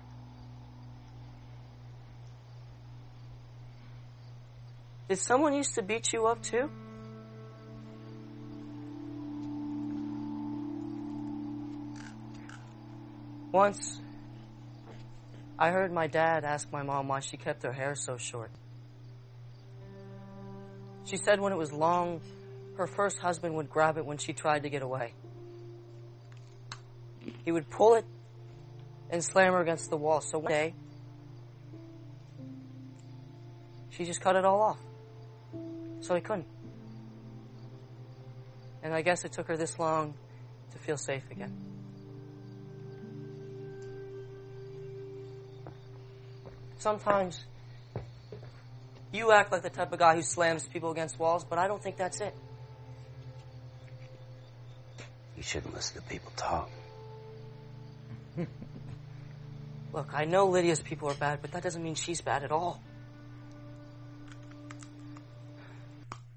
Did 5.09 5.19
someone 5.19 5.55
used 5.55 5.75
to 5.77 5.83
beat 5.83 6.13
you 6.13 6.27
up 6.27 6.43
too? 6.43 6.69
Once, 13.51 14.03
I 15.59 15.71
heard 15.71 15.95
my 15.95 16.07
dad 16.07 16.45
ask 16.45 16.71
my 16.71 16.83
mom 16.83 17.09
why 17.09 17.21
she 17.21 17.39
kept 17.39 17.63
her 17.63 17.73
hair 17.73 17.95
so 17.95 18.19
short. 18.19 18.51
She 21.07 21.17
said 21.17 21.41
when 21.41 21.55
it 21.55 21.57
was 21.57 21.73
long, 21.73 22.21
her 22.77 22.87
first 22.87 23.19
husband 23.19 23.55
would 23.55 23.71
grab 23.71 23.97
it 23.97 24.05
when 24.05 24.19
she 24.19 24.35
tried 24.35 24.65
to 24.65 24.69
get 24.69 24.83
away. 24.83 25.15
He 27.47 27.51
would 27.51 27.71
pull 27.71 27.95
it 27.95 28.05
and 29.11 29.23
slam 29.23 29.53
her 29.53 29.61
against 29.61 29.91
the 29.91 29.97
wall. 29.97 30.21
So 30.21 30.39
one 30.39 30.51
day, 30.51 30.75
she 33.91 34.05
just 34.05 34.21
cut 34.21 34.37
it 34.37 34.45
all 34.45 34.63
off. 34.63 34.79
So 36.01 36.15
he 36.15 36.21
couldn't. 36.21 36.47
And 38.83 38.95
I 38.95 39.03
guess 39.03 39.25
it 39.25 39.33
took 39.33 39.49
her 39.49 39.57
this 39.57 39.79
long 39.79 40.15
to 40.73 40.79
feel 40.79 40.97
safe 40.97 41.25
again. 41.31 41.55
Sometimes 46.79 47.45
you 49.13 49.33
act 49.33 49.53
like 49.53 49.63
the 49.63 49.71
type 49.71 49.93
of 49.93 49.99
guy 49.99 50.15
who 50.15 50.23
slams 50.23 50.67
people 50.67 50.91
against 50.91 51.19
walls, 51.19 51.45
but 51.45 51.59
I 51.59 51.67
don't 51.67 51.83
think 51.83 51.99
that's 51.99 52.21
it. 52.21 52.35
You 55.37 55.43
shouldn't 55.43 55.75
listen 55.75 56.01
to 56.01 56.09
people 56.09 56.33
talk. 56.37 56.71
Look, 59.93 60.11
I 60.15 60.25
know 60.25 60.47
Lydia's 60.47 60.81
people 60.81 61.09
are 61.11 61.15
bad, 61.15 61.41
but 61.43 61.53
that 61.53 61.63
doesn't 61.63 61.83
mean 61.83 61.95
she's 61.95 62.21
bad 62.21 62.43
at 62.45 62.53
all. 62.53 62.81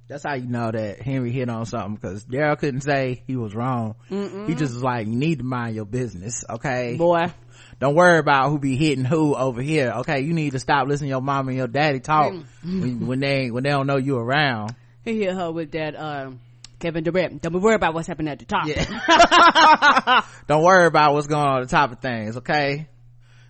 That's 0.07 0.23
how 0.23 0.33
you 0.35 0.47
know 0.47 0.69
that 0.69 1.01
Henry 1.01 1.31
hit 1.31 1.49
on 1.49 1.65
something 1.65 1.95
because 1.95 2.25
Daryl 2.25 2.57
couldn't 2.57 2.81
say 2.81 3.23
he 3.25 3.35
was 3.35 3.55
wrong. 3.55 3.95
Mm-mm. 4.11 4.47
He 4.49 4.53
just 4.55 4.73
was 4.73 4.83
like, 4.83 5.07
you 5.07 5.13
need 5.15 5.39
to 5.39 5.45
mind 5.45 5.75
your 5.75 5.85
business, 5.85 6.43
okay? 6.49 6.95
Boy. 6.97 7.31
Don't 7.79 7.95
worry 7.95 8.19
about 8.19 8.49
who 8.49 8.59
be 8.59 8.75
hitting 8.75 9.05
who 9.05 9.33
over 9.35 9.61
here, 9.61 9.91
okay? 9.99 10.21
You 10.21 10.33
need 10.33 10.51
to 10.51 10.59
stop 10.59 10.87
listening 10.87 11.07
to 11.09 11.13
your 11.13 11.21
mom 11.21 11.47
and 11.47 11.57
your 11.57 11.67
daddy 11.67 11.99
talk 11.99 12.33
Mm. 12.33 12.45
when, 12.63 13.07
when 13.07 13.19
they 13.19 13.49
when 13.51 13.63
they 13.63 13.69
don't 13.69 13.87
know 13.87 13.97
you 13.97 14.17
around. 14.17 14.75
He 15.03 15.19
hit 15.19 15.33
her 15.33 15.51
with 15.51 15.71
that, 15.71 15.99
um, 15.99 16.39
Kevin 16.79 17.03
Durant. 17.03 17.41
Don't 17.41 17.53
be 17.53 17.59
worried 17.59 17.75
about 17.75 17.93
what's 17.93 18.07
happening 18.07 18.31
at 18.31 18.39
the 18.39 18.45
top. 18.45 18.67
Don't 20.47 20.63
worry 20.63 20.85
about 20.85 21.13
what's 21.13 21.27
going 21.27 21.45
on 21.45 21.61
at 21.61 21.69
the 21.69 21.75
top 21.75 21.91
of 21.91 21.99
things, 21.99 22.37
okay? 22.37 22.87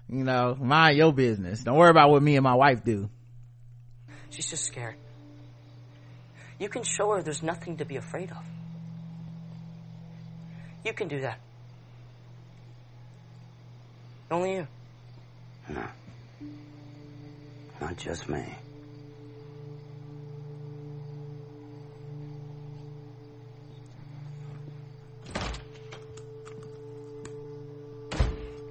You 0.10 0.24
know, 0.24 0.56
mind 0.60 0.98
your 0.98 1.14
business. 1.14 1.64
Don't 1.64 1.78
worry 1.78 1.90
about 1.90 2.10
what 2.10 2.22
me 2.22 2.36
and 2.36 2.44
my 2.44 2.54
wife 2.54 2.84
do. 2.84 3.10
She's 4.30 4.50
just 4.50 4.66
scared. 4.66 4.96
You 6.60 6.70
can 6.70 6.84
show 6.84 7.12
her 7.12 7.22
there's 7.22 7.44
nothing 7.44 7.78
to 7.78 7.86
be 7.86 7.98
afraid 7.98 8.32
of. 8.32 8.44
You 10.86 10.94
can 10.94 11.08
do 11.08 11.22
that. 11.22 11.40
Only 14.30 14.54
you. 14.56 14.68
No. 15.70 15.84
Not 17.80 17.98
just 17.98 18.28
me. 18.30 18.44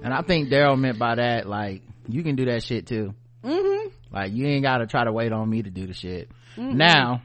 And 0.03 0.13
I 0.13 0.21
think 0.21 0.49
Daryl 0.49 0.77
meant 0.77 0.99
by 0.99 1.15
that, 1.15 1.47
like, 1.47 1.81
you 2.07 2.21
can 2.23 2.35
do 2.35 2.45
that 2.45 2.61
shit 2.63 2.85
too. 2.87 3.13
Mm-hmm. 3.43 3.87
Like, 4.11 4.33
you 4.33 4.45
ain't 4.45 4.63
gotta 4.63 4.85
try 4.85 5.05
to 5.05 5.11
wait 5.11 5.31
on 5.31 5.49
me 5.49 5.63
to 5.63 5.69
do 5.69 5.87
the 5.87 5.93
shit. 5.93 6.29
Mm-mm. 6.57 6.73
Now, 6.75 7.21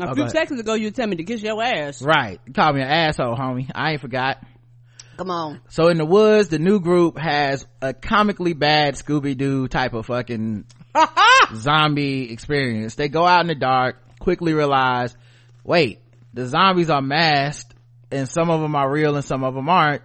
A 0.00 0.10
Oh, 0.10 0.14
few 0.14 0.28
seconds 0.28 0.60
ago, 0.60 0.74
you 0.74 0.90
tell 0.90 1.06
me 1.06 1.16
to 1.16 1.24
kiss 1.24 1.40
your 1.42 1.62
ass. 1.62 2.02
right, 2.02 2.40
you 2.46 2.52
called 2.52 2.76
me 2.76 2.82
an 2.82 2.88
asshole, 2.88 3.36
homie. 3.36 3.70
I 3.74 3.92
ain't 3.92 4.00
forgot. 4.00 4.38
Come 5.16 5.30
on. 5.30 5.60
So 5.70 5.88
in 5.88 5.96
the 5.96 6.04
woods, 6.04 6.48
the 6.48 6.58
new 6.58 6.80
group 6.80 7.16
has 7.16 7.66
a 7.80 7.94
comically 7.94 8.52
bad 8.52 8.96
Scooby-Doo 8.96 9.68
type 9.68 9.94
of 9.94 10.04
fucking 10.06 10.66
zombie 11.54 12.30
experience. 12.32 12.94
They 12.96 13.08
go 13.08 13.24
out 13.26 13.40
in 13.40 13.46
the 13.46 13.54
dark, 13.54 13.96
quickly 14.18 14.52
realize, 14.52 15.16
wait, 15.64 16.00
the 16.34 16.46
zombies 16.46 16.90
are 16.90 17.00
masked 17.00 17.74
and 18.10 18.28
some 18.28 18.50
of 18.50 18.60
them 18.60 18.74
are 18.76 18.90
real 18.90 19.14
and 19.16 19.24
some 19.24 19.42
of 19.44 19.54
them 19.54 19.68
aren't. 19.68 20.02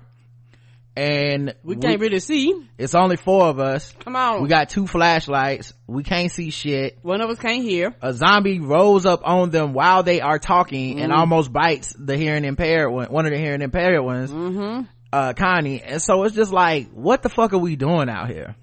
And 0.95 1.55
We 1.63 1.77
can't 1.77 2.01
really 2.01 2.19
see. 2.19 2.53
it's 2.77 2.95
only 2.95 3.15
four 3.15 3.45
of 3.45 3.59
us. 3.59 3.93
Come 3.99 4.15
on. 4.17 4.41
We 4.43 4.49
got 4.49 4.67
two 4.69 4.87
flashlights. 4.87 5.73
We 5.87 6.03
can't 6.03 6.29
see 6.31 6.49
shit. 6.51 6.97
One 7.01 7.21
of 7.21 7.29
us 7.29 7.39
can't 7.39 7.63
hear. 7.63 7.95
A 8.01 8.13
zombie 8.13 8.59
rolls 8.59 9.05
up 9.05 9.21
on 9.23 9.51
them 9.51 9.71
while 9.73 10.03
they 10.03 10.19
are 10.19 10.37
talking 10.37 10.99
and 10.99 11.13
Mm. 11.13 11.17
almost 11.17 11.53
bites 11.53 11.95
the 11.97 12.17
hearing 12.17 12.43
impaired 12.43 12.91
one, 12.91 13.07
one 13.07 13.25
of 13.25 13.31
the 13.31 13.37
hearing 13.37 13.61
impaired 13.61 14.03
ones, 14.03 14.31
Mm-hmm. 14.31 14.81
uh, 15.13 15.31
Connie. 15.33 15.81
And 15.81 16.01
so 16.01 16.23
it's 16.23 16.35
just 16.35 16.51
like, 16.51 16.89
what 16.91 17.23
the 17.23 17.29
fuck 17.29 17.53
are 17.53 17.57
we 17.57 17.77
doing 17.77 18.09
out 18.09 18.29
here? 18.29 18.55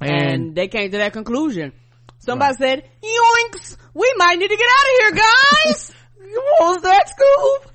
And, 0.00 0.10
And, 0.10 0.54
they 0.54 0.68
came 0.68 0.92
to 0.92 0.98
that 0.98 1.12
conclusion. 1.12 1.72
Somebody 2.20 2.54
said, 2.56 2.84
yoinks! 3.02 3.76
We 3.94 4.12
might 4.16 4.38
need 4.38 4.48
to 4.48 4.56
get 4.56 4.68
out 4.68 5.10
of 5.12 5.16
here, 5.16 5.24
guys! 5.64 5.92
what 6.58 6.60
was 6.76 6.82
that, 6.82 7.10
Scoob? 7.18 7.72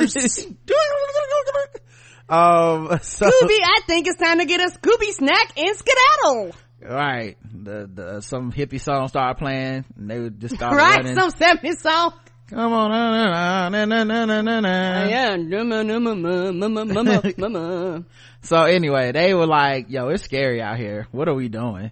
Wowzers! 0.00 0.54
um, 2.28 2.98
so, 3.02 3.26
Scooby, 3.26 3.58
I 3.62 3.80
think 3.86 4.06
it's 4.06 4.18
time 4.20 4.38
to 4.38 4.44
get 4.44 4.60
a 4.60 4.70
Scooby 4.70 5.10
snack 5.12 5.52
and 5.58 5.76
skedaddle. 5.76 6.54
right. 6.82 7.36
The, 7.42 7.90
the, 7.92 8.20
some 8.20 8.52
hippie 8.52 8.80
song 8.80 9.08
started 9.08 9.38
playing 9.38 9.84
and 9.96 10.10
they 10.10 10.18
would 10.18 10.40
just 10.40 10.54
start 10.54 10.74
right? 10.76 10.98
running. 10.98 11.16
Some 11.16 11.30
70s 11.32 11.78
song. 11.80 12.12
Come 12.50 12.72
on, 12.72 12.90
na, 12.90 13.68
na, 13.68 13.84
na, 13.84 14.04
na, 14.04 14.24
na, 14.24 14.40
na, 14.40 14.60
na. 14.60 15.08
yeah. 15.08 15.36
Mama, 15.36 15.84
mama, 15.84 16.52
mama, 16.52 16.84
mama, 16.86 17.22
mama. 17.38 18.04
So 18.40 18.56
anyway, 18.62 19.12
they 19.12 19.34
were 19.34 19.46
like, 19.46 19.90
yo, 19.90 20.08
it's 20.08 20.22
scary 20.22 20.62
out 20.62 20.78
here. 20.78 21.06
What 21.10 21.28
are 21.28 21.34
we 21.34 21.48
doing? 21.48 21.90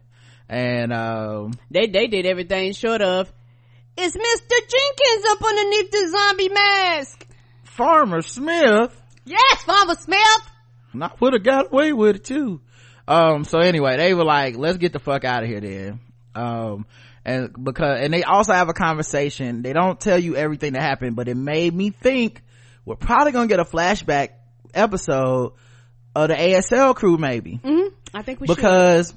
And, 0.48 0.92
um, 0.94 1.52
They, 1.70 1.88
they 1.88 2.06
did 2.06 2.24
everything 2.24 2.72
short 2.72 3.02
of, 3.02 3.30
it's 3.98 4.16
Mr. 4.16 4.50
Jenkins 4.50 5.26
up 5.30 5.42
underneath 5.44 5.90
the 5.90 6.08
zombie 6.16 6.48
mask. 6.48 7.26
Farmer 7.64 8.22
Smith, 8.22 8.94
Yes, 9.26 9.62
Farmer 9.64 9.96
Smith. 9.96 10.50
and 10.92 11.04
I 11.04 11.10
would 11.20 11.34
have 11.34 11.42
got 11.42 11.72
away 11.72 11.92
with 11.92 12.16
it 12.16 12.24
too. 12.24 12.60
Um, 13.08 13.44
so 13.44 13.58
anyway, 13.58 13.96
they 13.96 14.14
were 14.14 14.24
like, 14.24 14.56
let's 14.56 14.78
get 14.78 14.92
the 14.92 14.98
fuck 14.98 15.24
out 15.24 15.42
of 15.42 15.48
here 15.48 15.60
then. 15.60 16.00
Um, 16.34 16.86
and 17.24 17.52
because, 17.64 18.00
and 18.00 18.12
they 18.12 18.22
also 18.22 18.52
have 18.52 18.68
a 18.68 18.72
conversation. 18.72 19.62
They 19.62 19.72
don't 19.72 20.00
tell 20.00 20.18
you 20.18 20.36
everything 20.36 20.72
that 20.74 20.82
happened, 20.82 21.16
but 21.16 21.28
it 21.28 21.36
made 21.36 21.74
me 21.74 21.90
think 21.90 22.42
we're 22.84 22.94
probably 22.96 23.32
gonna 23.32 23.48
get 23.48 23.60
a 23.60 23.64
flashback 23.64 24.30
episode 24.74 25.52
of 26.14 26.28
the 26.28 26.34
ASL 26.34 26.94
crew 26.94 27.16
maybe. 27.18 27.60
Mm-hmm. 27.62 27.88
I 28.14 28.22
think 28.22 28.40
we 28.40 28.46
should. 28.46 29.16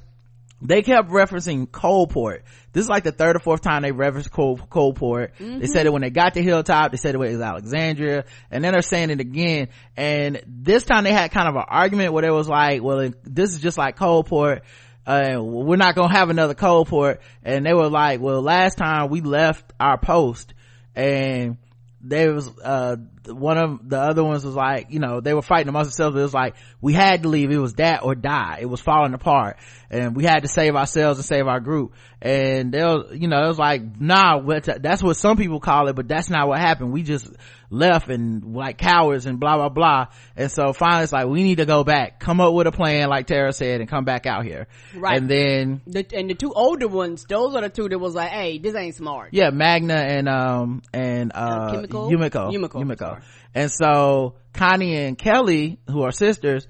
They 0.61 0.81
kept 0.81 1.09
referencing 1.09 1.69
Coalport. 1.71 2.43
This 2.73 2.83
is 2.83 2.89
like 2.89 3.03
the 3.03 3.11
third 3.11 3.35
or 3.35 3.39
fourth 3.39 3.61
time 3.61 3.81
they 3.81 3.91
referenced 3.91 4.31
Coal, 4.31 4.57
Coalport. 4.57 5.31
They 5.39 5.45
Mhm. 5.45 5.67
said 5.67 5.85
it 5.85 5.93
when 5.93 6.01
they 6.01 6.09
got 6.09 6.33
to 6.35 6.43
Hilltop. 6.43 6.91
They 6.91 6.97
said 6.97 7.15
it 7.15 7.17
was 7.17 7.39
Alexandria, 7.39 8.25
and 8.51 8.63
then 8.63 8.73
they're 8.73 8.81
saying 8.81 9.09
it 9.09 9.19
again. 9.19 9.69
And 9.95 10.41
this 10.45 10.83
time 10.83 11.03
they 11.03 11.13
had 11.13 11.31
kind 11.31 11.47
of 11.47 11.55
an 11.55 11.63
argument 11.67 12.13
where 12.13 12.25
it 12.25 12.33
was 12.33 12.47
like, 12.49 12.83
"Well, 12.83 13.11
this 13.23 13.53
is 13.53 13.59
just 13.59 13.77
like 13.77 13.97
Coalport." 13.97 14.61
Uh, 15.07 15.39
we're 15.41 15.77
not 15.77 15.95
gonna 15.95 16.13
have 16.13 16.29
another 16.29 16.53
Coalport. 16.53 17.21
And 17.43 17.65
they 17.65 17.73
were 17.73 17.89
like, 17.89 18.19
"Well, 18.21 18.41
last 18.41 18.77
time 18.77 19.09
we 19.09 19.21
left 19.21 19.73
our 19.79 19.97
post, 19.97 20.53
and 20.95 21.57
there 22.01 22.33
was 22.33 22.49
uh 22.63 22.97
one 23.27 23.57
of 23.57 23.89
the 23.89 23.99
other 23.99 24.23
ones 24.23 24.45
was 24.45 24.55
like 24.55 24.87
you 24.91 24.99
know 24.99 25.19
they 25.21 25.33
were 25.33 25.41
fighting 25.41 25.67
amongst 25.69 25.89
themselves. 25.97 26.17
It 26.17 26.21
was 26.21 26.33
like 26.33 26.55
we 26.81 26.93
had 26.93 27.23
to 27.23 27.29
leave. 27.29 27.51
It 27.51 27.57
was 27.57 27.73
that 27.75 28.03
or 28.03 28.15
die. 28.15 28.59
It 28.61 28.65
was 28.65 28.81
falling 28.81 29.13
apart. 29.13 29.57
And 29.91 30.15
we 30.15 30.23
had 30.23 30.43
to 30.43 30.47
save 30.47 30.75
ourselves 30.75 31.17
and 31.17 31.25
save 31.25 31.47
our 31.47 31.59
group. 31.59 31.93
And 32.21 32.71
they 32.71 32.79
you 32.79 33.27
know 33.27 33.43
it 33.43 33.47
was 33.47 33.59
like 33.59 33.99
nah 33.99 34.39
that's 34.79 35.01
what 35.01 35.15
some 35.15 35.37
people 35.37 35.59
call 35.59 35.87
it 35.87 35.95
but 35.95 36.07
that's 36.07 36.29
not 36.29 36.47
what 36.47 36.59
happened. 36.59 36.91
We 36.91 37.03
just 37.03 37.27
left 37.71 38.09
and 38.09 38.55
like 38.55 38.77
cowards 38.77 39.25
and 39.25 39.39
blah 39.39 39.55
blah 39.57 39.69
blah. 39.69 40.07
And 40.35 40.51
so 40.51 40.73
finally 40.73 41.03
it's 41.03 41.13
like 41.13 41.27
we 41.27 41.43
need 41.43 41.55
to 41.57 41.65
go 41.65 41.83
back. 41.83 42.19
Come 42.19 42.39
up 42.41 42.53
with 42.53 42.67
a 42.67 42.71
plan 42.71 43.09
like 43.09 43.27
tara 43.27 43.51
said 43.53 43.81
and 43.81 43.89
come 43.89 44.05
back 44.05 44.25
out 44.25 44.45
here. 44.45 44.67
Right. 44.95 45.17
and 45.17 45.29
then 45.29 45.81
The, 45.87 46.05
and 46.15 46.29
the 46.29 46.35
two 46.35 46.53
older 46.53 46.87
ones, 46.87 47.25
those 47.27 47.55
are 47.55 47.61
the 47.61 47.69
two 47.69 47.89
that 47.89 47.99
was 47.99 48.15
like, 48.15 48.29
hey, 48.29 48.57
this 48.59 48.75
ain't 48.75 48.95
smart. 48.95 49.29
yeah 49.31 49.49
magna 49.49 49.95
and 49.95 50.29
um 50.29 50.81
and 50.93 51.31
uh 51.33 51.71
Kimiko? 51.71 52.09
yumiko. 52.09 52.53
Yumiko, 52.53 52.83
yumiko 52.83 53.08
and 53.53 53.71
so 53.71 54.35
connie 54.53 54.95
and 54.95 55.17
kelly 55.17 55.79
who 55.87 56.03
are 56.03 56.11
sisters 56.11 56.67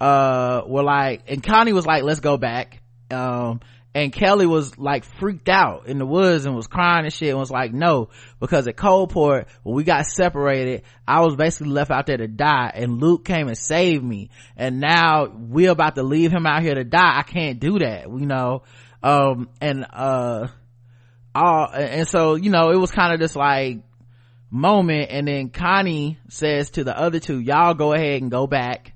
uh 0.00 0.62
were 0.66 0.82
like 0.82 1.22
and 1.28 1.42
connie 1.42 1.72
was 1.72 1.86
like 1.86 2.02
let's 2.02 2.20
go 2.20 2.36
back. 2.36 2.82
Um 3.10 3.60
and 3.92 4.12
kelly 4.12 4.46
was 4.46 4.78
like 4.78 5.04
freaked 5.04 5.48
out 5.48 5.88
in 5.88 5.98
the 5.98 6.06
woods 6.06 6.46
and 6.46 6.54
was 6.54 6.68
crying 6.68 7.04
and 7.04 7.12
shit 7.12 7.30
and 7.30 7.38
was 7.38 7.50
like 7.50 7.72
no 7.72 8.08
because 8.38 8.68
at 8.68 8.76
coalport 8.76 9.48
when 9.64 9.74
we 9.74 9.82
got 9.82 10.06
separated 10.06 10.82
i 11.08 11.20
was 11.20 11.34
basically 11.34 11.72
left 11.72 11.90
out 11.90 12.06
there 12.06 12.16
to 12.16 12.28
die 12.28 12.70
and 12.72 13.00
luke 13.00 13.24
came 13.24 13.48
and 13.48 13.58
saved 13.58 14.04
me. 14.04 14.30
And 14.56 14.80
now 14.80 15.26
we're 15.26 15.72
about 15.72 15.96
to 15.96 16.02
leave 16.04 16.30
him 16.30 16.46
out 16.46 16.62
here 16.62 16.74
to 16.74 16.84
die. 16.84 17.18
I 17.18 17.22
can't 17.22 17.58
do 17.58 17.80
that 17.80 18.04
you 18.08 18.26
know? 18.26 18.62
Um 19.02 19.48
and 19.60 19.84
uh 19.92 20.48
all 21.34 21.68
and 21.72 22.08
so 22.08 22.34
you 22.34 22.50
know 22.50 22.70
it 22.70 22.76
was 22.76 22.90
kind 22.90 23.12
of 23.12 23.20
just 23.20 23.36
like 23.36 23.82
moment 24.50 25.08
and 25.10 25.28
then 25.28 25.48
connie 25.48 26.18
says 26.28 26.70
to 26.70 26.82
the 26.84 26.96
other 26.98 27.20
two 27.20 27.38
y'all 27.38 27.74
go 27.74 27.92
ahead 27.92 28.20
and 28.20 28.30
go 28.30 28.46
back 28.46 28.92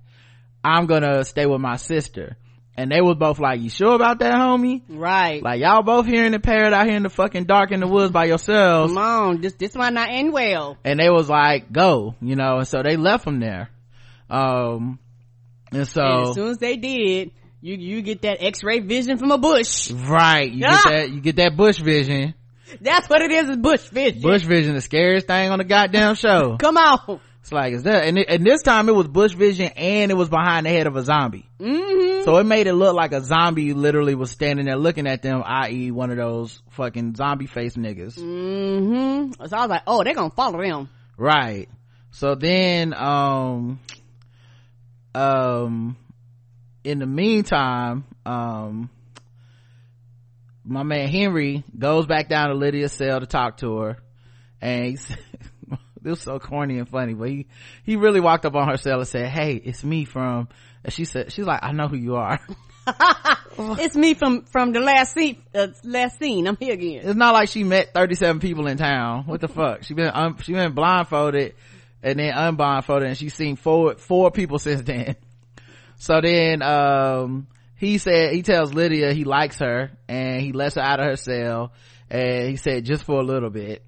i'm 0.64 0.86
gonna 0.86 1.24
stay 1.24 1.46
with 1.46 1.60
my 1.60 1.76
sister 1.76 2.36
and 2.76 2.90
they 2.90 3.00
were 3.00 3.14
both 3.14 3.38
like 3.38 3.60
you 3.60 3.70
sure 3.70 3.94
about 3.94 4.18
that 4.18 4.34
homie 4.34 4.82
Right. 4.88 5.40
like 5.42 5.60
y'all 5.60 5.84
both 5.84 6.06
here 6.06 6.24
in 6.26 6.32
the 6.32 6.40
parrot 6.40 6.72
out 6.72 6.86
here 6.86 6.96
in 6.96 7.04
the 7.04 7.08
fucking 7.08 7.44
dark 7.44 7.70
in 7.70 7.78
the 7.78 7.86
woods 7.86 8.10
by 8.10 8.24
yourselves 8.24 8.92
Come 8.92 8.98
on, 9.02 9.40
this, 9.40 9.54
this 9.54 9.76
might 9.76 9.92
not 9.92 10.10
end 10.10 10.32
well. 10.32 10.76
and 10.84 10.98
they 10.98 11.08
was 11.08 11.28
like 11.30 11.70
go 11.70 12.16
you 12.20 12.34
know 12.34 12.58
and 12.58 12.66
so 12.66 12.82
they 12.82 12.96
left 12.96 13.24
them 13.24 13.38
there 13.38 13.70
um 14.28 14.98
and 15.70 15.86
so 15.86 16.02
and 16.02 16.28
as 16.30 16.34
soon 16.34 16.48
as 16.50 16.58
they 16.58 16.76
did, 16.76 17.30
you, 17.60 17.76
you 17.76 18.02
get 18.02 18.22
that 18.22 18.38
x-ray 18.44 18.80
vision 18.80 19.18
from 19.18 19.30
a 19.30 19.38
bush. 19.38 19.90
right 19.92 20.50
you 20.50 20.64
Ah! 20.66 20.82
get 20.84 20.90
that 20.92 21.10
you 21.12 21.20
get 21.20 21.36
that 21.36 21.56
bush 21.56 21.78
vision 21.78 22.34
That's 22.80 23.08
what 23.08 23.22
it 23.22 23.30
is, 23.30 23.48
is 23.48 23.56
bush 23.56 23.88
vision. 23.88 24.22
bush 24.22 24.42
vision 24.42 24.74
the 24.74 24.80
scariest 24.80 25.26
thing 25.26 25.50
on 25.50 25.58
the 25.58 25.64
goddamn 25.64 26.14
show 26.14 26.56
Come 26.60 26.76
on. 26.76 27.20
It's 27.40 27.52
like, 27.52 27.74
is 27.74 27.82
that, 27.82 28.06
and, 28.06 28.16
it, 28.16 28.26
and 28.30 28.42
this 28.42 28.62
time 28.62 28.88
it 28.88 28.94
was 28.94 29.06
bush 29.06 29.34
vision 29.34 29.66
and 29.76 30.10
it 30.10 30.14
was 30.14 30.30
behind 30.30 30.64
the 30.64 30.70
head 30.70 30.86
of 30.86 30.96
a 30.96 31.02
zombie. 31.02 31.46
Mm-hmm. 31.60 32.24
So 32.24 32.38
it 32.38 32.44
made 32.44 32.66
it 32.66 32.72
look 32.72 32.94
like 32.94 33.12
a 33.12 33.22
zombie 33.22 33.74
literally 33.74 34.14
was 34.14 34.30
standing 34.30 34.64
there 34.64 34.76
looking 34.76 35.06
at 35.06 35.20
them, 35.20 35.42
i.e. 35.44 35.90
one 35.90 36.10
of 36.10 36.16
those 36.16 36.62
fucking 36.70 37.16
zombie 37.16 37.46
face 37.46 37.76
niggas. 37.76 38.18
Mm-hmm. 38.18 39.32
So 39.44 39.56
I 39.56 39.60
was 39.60 39.68
like, 39.68 39.82
oh, 39.86 40.02
they're 40.02 40.14
gonna 40.14 40.30
follow 40.30 40.62
them. 40.62 40.88
Right. 41.18 41.68
So 42.12 42.34
then, 42.34 42.94
um, 42.94 43.78
um, 45.14 45.96
in 46.82 46.98
the 46.98 47.06
meantime, 47.06 48.04
um, 48.24 48.88
my 50.64 50.82
man 50.82 51.08
Henry 51.08 51.62
goes 51.78 52.06
back 52.06 52.28
down 52.28 52.48
to 52.48 52.54
Lydia's 52.54 52.92
cell 52.92 53.20
to 53.20 53.26
talk 53.26 53.58
to 53.58 53.78
her. 53.78 53.98
and 54.60 54.86
he 54.86 54.96
said, 54.96 55.18
it 56.04 56.08
was 56.08 56.20
so 56.20 56.38
corny 56.38 56.78
and 56.78 56.88
funny, 56.88 57.14
but 57.14 57.28
he, 57.28 57.46
he 57.84 57.96
really 57.96 58.20
walked 58.20 58.46
up 58.46 58.54
on 58.54 58.68
her 58.68 58.76
cell 58.76 58.98
and 58.98 59.08
said, 59.08 59.28
Hey, 59.28 59.54
it's 59.54 59.84
me 59.84 60.04
from, 60.04 60.48
and 60.82 60.92
she 60.92 61.04
said, 61.04 61.32
she's 61.32 61.44
like, 61.44 61.60
I 61.62 61.72
know 61.72 61.88
who 61.88 61.96
you 61.96 62.16
are. 62.16 62.40
it's 63.58 63.96
me 63.96 64.14
from 64.14 64.42
from 64.42 64.72
the 64.72 64.80
last 64.80 65.14
scene. 65.14 65.42
Uh, 65.54 65.68
last 65.84 66.18
scene. 66.18 66.46
I'm 66.46 66.56
here 66.56 66.74
again. 66.74 67.00
It's 67.04 67.16
not 67.16 67.32
like 67.32 67.48
she 67.48 67.64
met 67.64 67.94
37 67.94 68.40
people 68.40 68.66
in 68.66 68.76
town. 68.76 69.24
What 69.24 69.40
the 69.40 69.48
fuck? 69.48 69.84
She 69.84 69.94
been, 69.94 70.10
um, 70.12 70.36
she 70.42 70.52
been 70.52 70.72
blindfolded 70.72 71.54
and 72.02 72.18
then 72.18 72.32
unblindfolded 72.34 73.08
and 73.08 73.16
she's 73.16 73.34
seen 73.34 73.56
four, 73.56 73.94
four 73.94 74.30
people 74.30 74.58
since 74.58 74.82
then. 74.82 75.16
So 75.96 76.20
then, 76.20 76.60
um, 76.60 77.46
he 77.76 77.98
said, 77.98 78.32
he 78.32 78.42
tells 78.42 78.72
Lydia 78.72 79.12
he 79.12 79.24
likes 79.24 79.58
her 79.58 79.90
and 80.08 80.40
he 80.40 80.52
lets 80.52 80.76
her 80.76 80.80
out 80.80 81.00
of 81.00 81.06
her 81.06 81.16
cell 81.16 81.72
and 82.10 82.48
he 82.48 82.56
said 82.56 82.84
just 82.84 83.04
for 83.04 83.20
a 83.20 83.24
little 83.24 83.50
bit. 83.50 83.84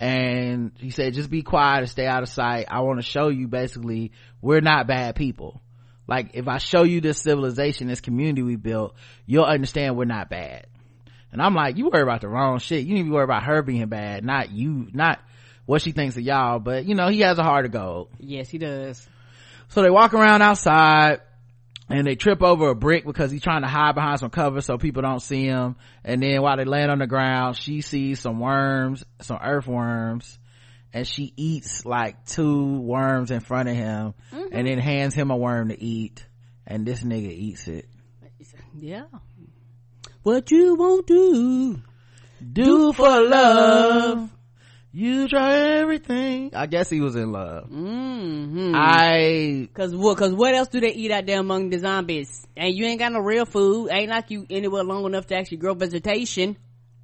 And 0.00 0.72
he 0.78 0.90
said, 0.90 1.14
just 1.14 1.30
be 1.30 1.42
quiet 1.42 1.80
and 1.80 1.88
stay 1.88 2.06
out 2.06 2.22
of 2.22 2.28
sight. 2.28 2.66
I 2.68 2.80
want 2.80 2.98
to 2.98 3.06
show 3.06 3.28
you 3.28 3.48
basically 3.48 4.12
we're 4.40 4.60
not 4.60 4.86
bad 4.86 5.16
people. 5.16 5.60
Like 6.06 6.30
if 6.34 6.48
I 6.48 6.58
show 6.58 6.84
you 6.84 7.00
this 7.00 7.20
civilization, 7.20 7.88
this 7.88 8.00
community 8.00 8.42
we 8.42 8.56
built, 8.56 8.94
you'll 9.26 9.44
understand 9.44 9.96
we're 9.96 10.04
not 10.04 10.28
bad. 10.28 10.66
And 11.32 11.42
I'm 11.42 11.54
like, 11.54 11.76
you 11.76 11.88
worry 11.88 12.02
about 12.02 12.20
the 12.20 12.28
wrong 12.28 12.58
shit. 12.58 12.84
You 12.84 12.94
need 12.94 13.04
to 13.04 13.10
worry 13.10 13.24
about 13.24 13.44
her 13.44 13.62
being 13.62 13.86
bad, 13.88 14.24
not 14.24 14.52
you, 14.52 14.88
not 14.92 15.20
what 15.66 15.82
she 15.82 15.92
thinks 15.92 16.16
of 16.16 16.22
y'all. 16.22 16.60
But 16.60 16.84
you 16.84 16.94
know, 16.94 17.08
he 17.08 17.20
has 17.20 17.38
a 17.38 17.42
heart 17.42 17.64
of 17.64 17.72
gold. 17.72 18.10
Yes, 18.18 18.48
he 18.48 18.58
does. 18.58 19.04
So 19.68 19.82
they 19.82 19.90
walk 19.90 20.14
around 20.14 20.42
outside 20.42 21.20
and 21.88 22.06
they 22.06 22.14
trip 22.16 22.42
over 22.42 22.68
a 22.68 22.74
brick 22.74 23.04
because 23.04 23.30
he's 23.30 23.42
trying 23.42 23.62
to 23.62 23.68
hide 23.68 23.94
behind 23.94 24.18
some 24.20 24.30
cover 24.30 24.60
so 24.60 24.78
people 24.78 25.02
don't 25.02 25.20
see 25.20 25.44
him. 25.44 25.76
And 26.04 26.22
then 26.22 26.40
while 26.42 26.56
they 26.56 26.64
land 26.64 26.90
on 26.90 26.98
the 26.98 27.06
ground, 27.06 27.56
she 27.56 27.80
sees 27.82 28.20
some 28.20 28.40
worms, 28.40 29.04
some 29.20 29.38
earthworms, 29.42 30.38
and 30.92 31.06
she 31.06 31.32
eats 31.36 31.84
like 31.84 32.24
two 32.26 32.80
worms 32.80 33.30
in 33.30 33.40
front 33.40 33.68
of 33.68 33.74
him 33.76 34.14
Mm-hmm. 34.32 34.54
and 34.54 34.66
then 34.66 34.78
hands 34.78 35.14
him 35.14 35.30
a 35.30 35.36
worm 35.36 35.68
to 35.68 35.82
eat. 35.82 36.24
And 36.66 36.86
this 36.86 37.02
nigga 37.02 37.30
eats 37.30 37.68
it. 37.68 37.86
Yeah. 38.76 39.04
What 40.22 40.50
you 40.50 40.74
won't 40.76 41.06
do? 41.06 41.82
Do 42.52 42.92
for 42.92 43.20
love. 43.22 44.30
You 44.96 45.26
try 45.26 45.56
everything. 45.80 46.52
I 46.54 46.66
guess 46.66 46.88
he 46.88 47.00
was 47.00 47.16
in 47.16 47.32
love. 47.32 47.68
Mm-hmm. 47.68 48.74
I, 48.76 49.68
Cause 49.74 49.92
what? 49.92 50.16
Cause 50.16 50.32
what 50.32 50.54
else 50.54 50.68
do 50.68 50.78
they 50.80 50.92
eat 50.92 51.10
out 51.10 51.26
there 51.26 51.40
among 51.40 51.70
the 51.70 51.80
zombies? 51.80 52.46
And 52.56 52.72
you 52.72 52.86
ain't 52.86 53.00
got 53.00 53.10
no 53.10 53.18
real 53.18 53.44
food. 53.44 53.88
Ain't 53.90 54.08
like 54.08 54.30
you 54.30 54.46
anywhere 54.48 54.84
long 54.84 55.04
enough 55.04 55.26
to 55.26 55.36
actually 55.36 55.56
grow 55.56 55.74
vegetation. 55.74 56.56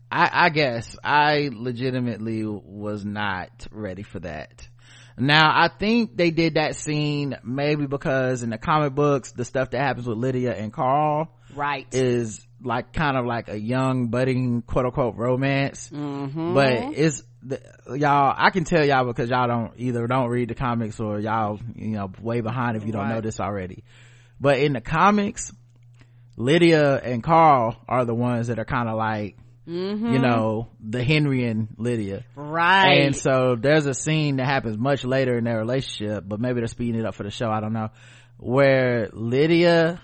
I, 0.09 0.31
I 0.33 0.49
guess 0.51 0.97
I 1.03 1.51
legitimately 1.53 2.45
was 2.47 3.05
not 3.05 3.67
ready 3.73 4.05
for 4.05 4.21
that. 4.21 4.69
Now 5.19 5.51
I 5.53 5.67
think 5.67 6.17
they 6.17 6.31
did 6.31 6.55
that 6.55 6.77
scene 6.77 7.37
maybe 7.43 7.87
because 7.87 8.45
in 8.45 8.51
the 8.51 8.59
comic 8.59 8.95
books, 8.95 9.33
the 9.33 9.45
stuff 9.45 9.71
that 9.71 9.81
happens 9.81 10.07
with 10.07 10.17
Lydia 10.17 10.55
and 10.55 10.73
Carl 10.73 11.29
Right. 11.57 11.89
is 11.93 12.47
like 12.63 12.93
kind 12.93 13.17
of 13.17 13.27
like 13.27 13.49
a 13.49 13.59
young 13.59 14.09
budding 14.11 14.63
quote 14.63 14.87
unquote 14.87 15.17
romance. 15.17 15.91
mm-hmm. 15.93 16.55
But 16.55 16.97
it's, 16.97 17.25
the, 17.43 17.61
y'all, 17.97 18.35
I 18.37 18.51
can 18.51 18.65
tell 18.65 18.85
y'all 18.85 19.07
because 19.07 19.31
y'all 19.31 19.49
don't 19.49 19.73
either 19.77 20.07
don't 20.07 20.29
read 20.29 20.51
the 20.51 20.55
comics 20.55 21.01
or 21.01 21.19
y'all, 21.19 21.59
you 21.75 21.91
know, 21.91 22.11
way 22.21 22.41
behind 22.41 22.77
if 22.77 22.85
you 22.85 22.93
don't 22.93 23.09
know 23.09 23.21
this 23.21 23.41
already. 23.41 23.85
But 24.41 24.59
in 24.59 24.73
the 24.73 24.81
comics, 24.81 25.53
Lydia 26.37 26.97
and 26.99 27.23
Carl 27.23 27.77
are 27.89 28.05
the 28.05 28.15
ones 28.15 28.49
that 28.49 28.59
are 28.59 28.65
kind 28.65 28.89
of 28.89 28.97
like, 28.97 29.37
you 29.67 29.75
mm-hmm. 29.75 30.23
know, 30.23 30.69
the 30.81 31.05
Henry 31.05 31.47
and 31.47 31.69
Lydia. 31.77 32.25
right. 32.35 33.03
And 33.03 33.17
so 33.17 33.57
there's 33.57 33.87
a 33.87 33.95
scene 33.95 34.37
that 34.37 34.47
happens 34.47 34.77
much 34.77 35.05
later 35.05 35.39
in 35.39 35.45
their 35.45 35.59
relationship, 35.59 36.25
but 36.27 36.41
maybe 36.41 36.61
they're 36.61 36.67
speeding 36.67 37.01
it 37.01 37.07
up 37.07 37.15
for 37.15 37.23
the 37.23 37.31
show. 37.31 37.51
I 37.51 37.61
don't 37.61 37.73
know. 37.73 37.91
Where 38.39 39.11
Lydia 39.13 40.01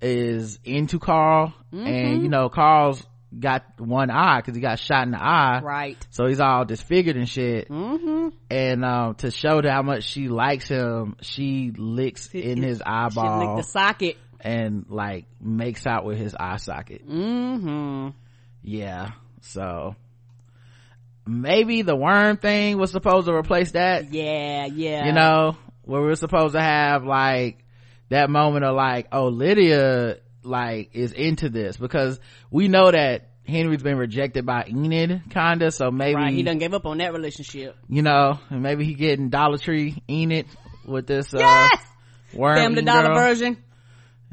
is 0.00 0.58
into 0.64 0.98
Carl 0.98 1.52
and 1.72 1.80
you 1.80 2.18
mm-hmm. 2.20 2.26
know, 2.28 2.48
Carl's 2.48 3.04
got 3.38 3.64
one 3.80 4.10
eye 4.10 4.40
cause 4.40 4.54
he 4.54 4.60
got 4.60 4.78
shot 4.78 5.04
in 5.04 5.10
the 5.12 5.22
eye. 5.22 5.60
right. 5.62 6.06
So 6.10 6.26
he's 6.26 6.40
all 6.40 6.64
disfigured 6.64 7.16
and 7.16 7.28
shit. 7.28 7.68
Mm-hmm. 7.68 8.28
And, 8.50 8.84
um, 8.84 9.14
to 9.16 9.30
show 9.30 9.60
how 9.62 9.82
much 9.82 10.04
she 10.04 10.28
likes 10.28 10.68
him, 10.68 11.16
she 11.20 11.72
licks 11.76 12.28
in 12.34 12.62
his 12.62 12.78
She 12.78 12.84
eyeball 12.84 13.38
licked 13.56 13.66
the 13.66 13.70
socket. 13.70 14.16
and 14.40 14.86
like 14.88 15.26
makes 15.40 15.86
out 15.86 16.04
with 16.04 16.18
his 16.18 16.34
eye 16.34 16.56
socket. 16.56 17.08
Mm-hmm. 17.08 18.08
Yeah. 18.62 19.10
So 19.42 19.94
maybe 21.26 21.82
the 21.82 21.96
worm 21.96 22.36
thing 22.36 22.78
was 22.78 22.90
supposed 22.90 23.26
to 23.26 23.34
replace 23.34 23.72
that. 23.72 24.12
Yeah, 24.12 24.66
yeah. 24.66 25.06
You 25.06 25.12
know, 25.12 25.56
where 25.82 26.00
we're 26.00 26.14
supposed 26.14 26.54
to 26.54 26.60
have 26.60 27.04
like 27.04 27.58
that 28.08 28.30
moment 28.30 28.64
of 28.64 28.74
like, 28.76 29.08
oh, 29.12 29.28
Lydia 29.28 30.18
like 30.46 30.90
is 30.94 31.12
into 31.12 31.48
this 31.48 31.76
because 31.76 32.18
we 32.50 32.68
know 32.68 32.90
that 32.90 33.28
Henry's 33.46 33.82
been 33.82 33.96
rejected 33.98 34.44
by 34.46 34.64
Enid 34.68 35.22
kinda. 35.30 35.70
So 35.70 35.90
maybe, 35.90 36.14
right. 36.16 36.32
He 36.34 36.42
done 36.42 36.58
gave 36.58 36.74
up 36.74 36.86
on 36.86 36.98
that 36.98 37.12
relationship. 37.12 37.76
you 37.88 38.02
know, 38.02 38.38
and 38.50 38.62
maybe 38.62 38.84
he 38.84 38.94
getting 38.94 39.28
Dollar 39.30 39.58
Tree 39.58 40.02
Enid 40.10 40.46
with 40.86 41.06
this, 41.06 41.32
uh, 41.34 41.38
Yes. 41.38 41.80
worm 42.34 42.56
Family 42.56 42.72
eating 42.78 42.84
Dollar 42.86 43.06
girl. 43.08 43.14
version. 43.14 43.56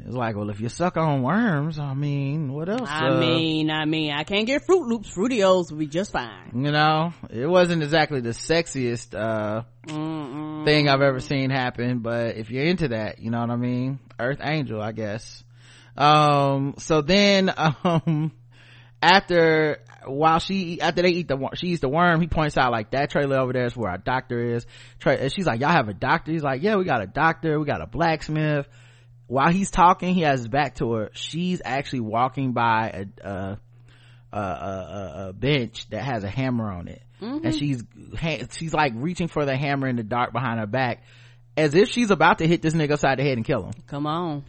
It's 0.04 0.14
like, 0.14 0.34
well, 0.36 0.50
if 0.50 0.60
you 0.60 0.68
suck 0.68 0.96
on 0.96 1.22
worms, 1.22 1.78
I 1.78 1.94
mean, 1.94 2.52
what 2.52 2.68
else? 2.68 2.88
I 2.90 3.10
uh, 3.10 3.20
mean, 3.20 3.70
I 3.70 3.84
mean, 3.84 4.10
I 4.12 4.24
can't 4.24 4.44
get 4.44 4.62
Froot 4.66 4.88
Loops. 4.88 5.14
Fruitios 5.14 5.70
will 5.70 5.78
be 5.78 5.86
just 5.86 6.10
fine. 6.12 6.50
you 6.52 6.72
know 6.72 7.12
it 7.30 7.46
wasn't 7.46 7.82
exactly 7.84 8.20
the 8.20 8.30
sexiest 8.30 9.14
uh 9.14 9.62
Mm-mm. 9.86 10.64
thing 10.64 10.88
i've 10.88 11.00
ever 11.00 11.20
seen 11.20 11.50
happen 11.50 12.00
but 12.00 12.36
if 12.36 12.50
you're 12.50 12.64
into 12.64 12.88
that 12.88 13.18
you 13.20 13.30
know 13.30 13.40
what 13.40 13.50
i 13.50 13.56
mean 13.56 13.98
earth 14.18 14.38
angel 14.42 14.80
i 14.82 14.92
guess 14.92 15.43
um 15.96 16.74
so 16.78 17.02
then 17.02 17.52
um 17.84 18.32
after 19.02 19.80
while 20.06 20.38
she 20.38 20.80
after 20.80 21.02
they 21.02 21.10
eat 21.10 21.28
the 21.28 21.50
she 21.54 21.68
eats 21.68 21.80
the 21.80 21.88
worm 21.88 22.20
he 22.20 22.26
points 22.26 22.56
out 22.56 22.72
like 22.72 22.90
that 22.90 23.10
trailer 23.10 23.38
over 23.38 23.52
there 23.52 23.66
is 23.66 23.76
where 23.76 23.90
our 23.90 23.98
doctor 23.98 24.54
is. 24.54 24.66
Tra- 24.98 25.16
and 25.16 25.32
she's 25.32 25.46
like 25.46 25.60
y'all 25.60 25.70
have 25.70 25.88
a 25.88 25.94
doctor? 25.94 26.32
He's 26.32 26.42
like 26.42 26.62
yeah 26.62 26.76
we 26.76 26.84
got 26.84 27.02
a 27.02 27.06
doctor. 27.06 27.58
We 27.58 27.66
got 27.66 27.82
a 27.82 27.86
blacksmith. 27.86 28.66
While 29.26 29.50
he's 29.52 29.70
talking 29.70 30.14
he 30.14 30.22
has 30.22 30.40
his 30.40 30.48
back 30.48 30.76
to 30.76 30.92
her. 30.92 31.10
She's 31.14 31.62
actually 31.64 32.00
walking 32.00 32.52
by 32.52 33.06
a, 33.22 33.28
a 33.28 33.58
a, 34.32 34.38
a, 34.38 35.26
a 35.28 35.32
bench 35.32 35.88
that 35.90 36.02
has 36.02 36.24
a 36.24 36.28
hammer 36.28 36.70
on 36.70 36.88
it. 36.88 37.02
And 37.44 37.54
she's 37.54 37.82
she's 38.52 38.74
like 38.74 38.92
reaching 38.96 39.28
for 39.28 39.44
the 39.44 39.56
hammer 39.56 39.86
in 39.86 39.96
the 39.96 40.02
dark 40.02 40.32
behind 40.32 40.60
her 40.60 40.66
back 40.66 41.02
as 41.56 41.74
if 41.74 41.88
she's 41.88 42.10
about 42.10 42.38
to 42.38 42.46
hit 42.46 42.62
this 42.62 42.74
nigga 42.74 42.92
upside 42.92 43.18
the 43.18 43.22
head 43.22 43.36
and 43.36 43.46
kill 43.46 43.62
him. 43.62 43.72
Come 43.86 44.06
on. 44.06 44.44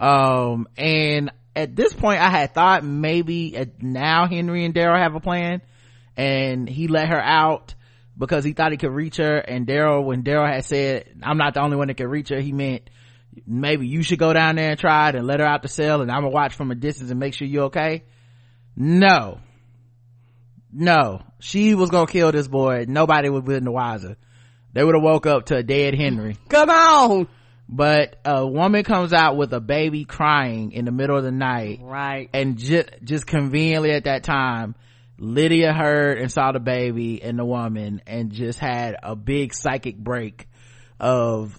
Um 0.00 0.68
and 0.76 1.30
at 1.56 1.74
this 1.74 1.92
point 1.92 2.20
i 2.20 2.30
had 2.30 2.54
thought 2.54 2.84
maybe 2.84 3.56
uh, 3.56 3.64
now 3.80 4.26
henry 4.26 4.64
and 4.64 4.74
daryl 4.74 4.98
have 4.98 5.14
a 5.14 5.20
plan 5.20 5.60
and 6.16 6.68
he 6.68 6.88
let 6.88 7.08
her 7.08 7.20
out 7.20 7.74
because 8.16 8.44
he 8.44 8.52
thought 8.52 8.72
he 8.72 8.78
could 8.78 8.92
reach 8.92 9.16
her 9.16 9.36
and 9.38 9.66
daryl 9.66 10.04
when 10.04 10.22
daryl 10.22 10.48
had 10.48 10.64
said 10.64 11.08
i'm 11.22 11.38
not 11.38 11.54
the 11.54 11.60
only 11.60 11.76
one 11.76 11.88
that 11.88 11.96
can 11.96 12.08
reach 12.08 12.28
her 12.28 12.40
he 12.40 12.52
meant 12.52 12.88
maybe 13.46 13.86
you 13.86 14.02
should 14.02 14.18
go 14.18 14.32
down 14.32 14.56
there 14.56 14.70
and 14.70 14.78
try 14.78 15.08
it 15.08 15.14
and 15.14 15.26
let 15.26 15.40
her 15.40 15.46
out 15.46 15.62
the 15.62 15.68
cell 15.68 16.00
and 16.00 16.10
i'm 16.10 16.22
gonna 16.22 16.30
watch 16.30 16.54
from 16.54 16.70
a 16.70 16.74
distance 16.74 17.10
and 17.10 17.20
make 17.20 17.34
sure 17.34 17.46
you're 17.46 17.64
okay. 17.64 18.04
No. 18.80 19.40
No. 20.72 21.22
She 21.40 21.74
was 21.74 21.90
gonna 21.90 22.06
kill 22.06 22.30
this 22.30 22.46
boy. 22.46 22.84
Nobody 22.86 23.28
would 23.28 23.40
have 23.40 23.44
been 23.44 23.64
the 23.64 23.72
wiser. 23.72 24.16
They 24.72 24.84
would 24.84 24.94
have 24.94 25.02
woke 25.02 25.26
up 25.26 25.46
to 25.46 25.56
a 25.56 25.62
dead 25.64 25.96
henry. 25.96 26.36
Come 26.48 26.70
on. 26.70 27.28
But 27.68 28.16
a 28.24 28.46
woman 28.46 28.82
comes 28.82 29.12
out 29.12 29.36
with 29.36 29.52
a 29.52 29.60
baby 29.60 30.04
crying 30.04 30.72
in 30.72 30.84
the 30.86 30.90
middle 30.92 31.16
of 31.16 31.24
the 31.24 31.30
night 31.30 31.80
Right. 31.82 32.30
and 32.32 32.56
just 32.56 32.88
just 33.04 33.26
conveniently 33.26 33.90
at 33.92 34.04
that 34.04 34.22
time 34.24 34.74
lydia 35.18 35.72
heard 35.72 36.18
and 36.18 36.30
saw 36.32 36.52
the 36.52 36.60
baby 36.60 37.22
and 37.22 37.38
the 37.38 37.44
woman 37.44 38.00
and 38.06 38.32
just 38.32 38.58
had 38.58 38.96
a 39.02 39.14
big 39.16 39.52
psychic 39.52 39.98
break 39.98 40.48
of 41.00 41.58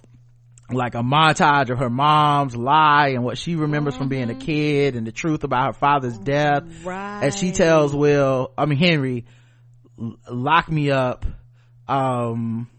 like 0.71 0.93
a 0.95 1.01
montage 1.01 1.69
of 1.69 1.79
her 1.79 1.89
mom's 1.89 2.55
lie 2.55 3.09
and 3.09 3.23
what 3.23 3.37
she 3.37 3.55
remembers 3.55 3.95
from 3.95 4.07
being 4.07 4.29
a 4.29 4.35
kid 4.35 4.95
and 4.95 5.05
the 5.05 5.11
truth 5.11 5.43
about 5.43 5.65
her 5.67 5.73
father's 5.73 6.17
death 6.17 6.63
Right. 6.85 7.23
and 7.25 7.33
she 7.33 7.51
tells 7.51 7.93
will 7.95 8.51
i 8.57 8.65
mean 8.65 8.77
henry 8.79 9.25
lock 10.29 10.71
me 10.71 10.91
up 10.91 11.25
um 11.87 12.69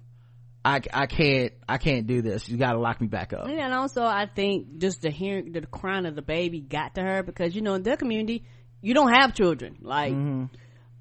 i 0.64 0.80
i 0.92 1.06
can't 1.06 1.52
i 1.68 1.78
can't 1.78 2.06
do 2.06 2.20
this 2.22 2.48
you 2.48 2.56
gotta 2.58 2.78
lock 2.78 3.00
me 3.00 3.06
back 3.06 3.32
up 3.32 3.46
And 3.48 3.72
also, 3.72 4.02
I 4.04 4.26
think 4.26 4.78
just 4.78 5.00
the 5.02 5.10
hearing, 5.10 5.52
the 5.52 5.62
crying 5.62 6.06
of 6.06 6.14
the 6.14 6.22
baby 6.22 6.60
got 6.60 6.94
to 6.96 7.02
her 7.02 7.22
because 7.22 7.54
you 7.54 7.62
know 7.62 7.74
in 7.74 7.82
their 7.82 7.96
community, 7.96 8.44
you 8.82 8.92
don't 8.94 9.12
have 9.12 9.34
children. 9.34 9.76
Like, 9.80 10.12
Mm-hmm. 10.12 10.44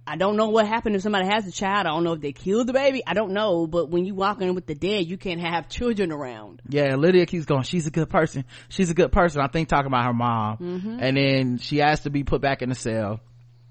I 0.08 0.16
don't 0.16 0.38
know 0.38 0.50
what 0.50 0.66
happened 0.68 0.96
if 0.96 1.04
somebody 1.04 1.28
has 1.28 1.46
a 1.46 1.52
child. 1.52 1.86
I 1.86 1.92
don't 1.92 2.04
know 2.04 2.14
if 2.14 2.22
they 2.22 2.32
killed 2.32 2.66
the 2.66 2.74
baby. 2.74 3.04
I 3.06 3.14
don't 3.14 3.32
know. 3.32 3.68
But 3.68 3.92
when 3.92 4.06
you 4.06 4.16
walk 4.16 4.42
in 4.42 4.56
with 4.56 4.66
the 4.66 4.74
dead, 4.74 5.06
you 5.06 5.18
can't 5.18 5.40
have 5.40 5.70
children 5.70 6.12
around. 6.12 6.64
yeah 6.68 6.96
lydia 6.96 7.28
keeps 7.28 7.46
going 7.46 7.62
she's 7.62 7.86
a 7.86 7.92
good 7.92 8.10
person 8.10 8.44
she's 8.70 8.90
a 8.90 8.96
good 8.96 9.12
person 9.12 9.40
i 9.42 9.48
think 9.48 9.70
talking 9.70 9.86
about 9.88 10.06
her 10.06 10.14
mom 10.14 10.58
Mm-hmm. 10.58 10.98
and 11.00 11.16
then 11.18 11.58
she 11.60 11.82
asked 11.82 12.04
to 12.04 12.10
be 12.10 12.24
put 12.24 12.42
back 12.42 12.62
in 12.64 12.70
the 12.70 12.76
cell 12.76 13.20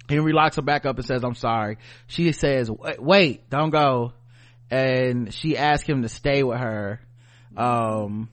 henry 0.08 0.32
locks 0.32 0.56
her 0.56 0.62
back 0.62 0.86
up 0.86 0.96
and 0.96 1.04
says 1.06 1.24
i'm 1.24 1.34
sorry 1.34 1.78
she 2.06 2.30
says 2.32 2.70
wait, 2.70 3.02
wait 3.02 3.50
don't 3.50 3.70
go 3.70 4.12
and 4.70 5.32
she 5.32 5.56
asks 5.56 5.88
him 5.88 6.02
to 6.02 6.08
stay 6.08 6.42
with 6.42 6.58
her 6.58 7.00
um 7.56 8.28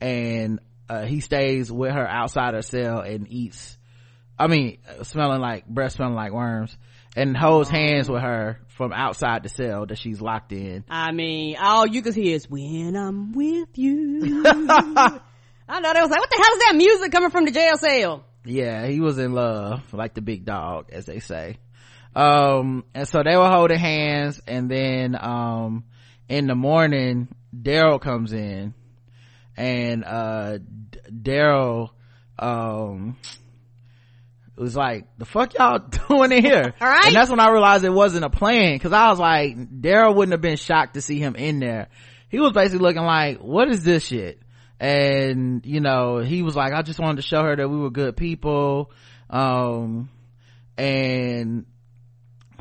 and 0.00 0.60
uh, 0.88 1.04
he 1.04 1.20
stays 1.20 1.70
with 1.70 1.92
her 1.92 2.06
outside 2.06 2.54
her 2.54 2.62
cell 2.62 3.00
and 3.00 3.26
eats 3.30 3.76
i 4.38 4.46
mean 4.46 4.78
smelling 5.02 5.40
like 5.40 5.66
breath 5.66 5.92
smelling 5.92 6.14
like 6.14 6.32
worms 6.32 6.76
and 7.16 7.36
holds 7.36 7.68
hands 7.68 8.08
with 8.08 8.22
her 8.22 8.60
from 8.68 8.92
outside 8.92 9.42
the 9.42 9.48
cell 9.48 9.84
that 9.86 9.98
she's 9.98 10.20
locked 10.20 10.52
in 10.52 10.84
I 10.88 11.12
mean, 11.12 11.56
all 11.60 11.86
you 11.86 12.02
can 12.02 12.14
hear 12.14 12.36
is 12.36 12.48
when 12.48 12.96
I'm 12.96 13.32
with 13.32 13.76
you. 13.76 14.42
I 14.46 15.80
know 15.80 15.92
they 15.92 16.00
was 16.00 16.10
like, 16.10 16.20
what 16.20 16.30
the 16.30 16.36
hell 16.42 16.54
is 16.54 16.58
that 16.60 16.74
music 16.76 17.12
coming 17.12 17.30
from 17.30 17.44
the 17.44 17.50
jail 17.50 17.76
cell? 17.76 18.24
yeah 18.44 18.86
he 18.86 19.00
was 19.00 19.18
in 19.18 19.32
love 19.32 19.92
like 19.92 20.14
the 20.14 20.22
big 20.22 20.44
dog 20.44 20.90
as 20.92 21.04
they 21.06 21.18
say 21.18 21.58
um 22.14 22.84
and 22.94 23.06
so 23.06 23.22
they 23.22 23.36
were 23.36 23.48
holding 23.48 23.78
hands 23.78 24.40
and 24.46 24.68
then 24.70 25.16
um 25.20 25.84
in 26.28 26.46
the 26.46 26.54
morning 26.54 27.28
daryl 27.56 28.00
comes 28.00 28.32
in 28.32 28.74
and 29.56 30.04
uh 30.04 30.58
D- 30.58 30.98
daryl 31.10 31.90
um 32.38 33.16
it 34.56 34.60
was 34.60 34.76
like 34.76 35.06
the 35.18 35.24
fuck 35.24 35.54
y'all 35.54 35.78
doing 36.08 36.32
in 36.32 36.44
here? 36.44 36.74
All 36.80 36.88
right. 36.88 37.06
and 37.06 37.14
that's 37.16 37.30
when 37.30 37.40
i 37.40 37.48
realized 37.50 37.84
it 37.84 37.90
wasn't 37.90 38.24
a 38.24 38.30
plan 38.30 38.74
because 38.74 38.92
i 38.92 39.08
was 39.08 39.18
like 39.18 39.56
daryl 39.80 40.14
wouldn't 40.14 40.32
have 40.32 40.40
been 40.40 40.56
shocked 40.56 40.94
to 40.94 41.00
see 41.02 41.18
him 41.18 41.36
in 41.36 41.60
there. 41.60 41.88
He 42.28 42.38
was 42.38 42.52
basically 42.52 42.80
looking 42.80 43.02
like 43.02 43.38
what 43.38 43.68
is 43.68 43.82
this 43.82 44.04
shit? 44.06 44.40
And 44.78 45.64
you 45.66 45.80
know 45.80 46.18
he 46.18 46.42
was 46.42 46.56
like 46.56 46.72
i 46.72 46.82
just 46.82 46.98
wanted 46.98 47.16
to 47.16 47.22
show 47.22 47.42
her 47.42 47.54
that 47.54 47.68
we 47.68 47.76
were 47.78 47.90
good 47.90 48.16
people. 48.16 48.90
Um 49.28 50.08
and 50.76 51.66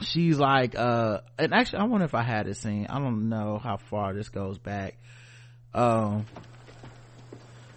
she's 0.02 0.40
like 0.40 0.76
uh 0.78 1.20
and 1.38 1.54
actually 1.54 1.80
i 1.80 1.84
wonder 1.84 2.06
if 2.06 2.14
i 2.16 2.22
had 2.24 2.46
this 2.46 2.60
scene 2.60 2.88
i 2.90 3.00
don't 3.00 3.30
know 3.30 3.58
how 3.58 3.78
far 3.78 4.14
this 4.14 4.30
goes 4.30 4.58
back. 4.58 4.96
Um 5.74 6.26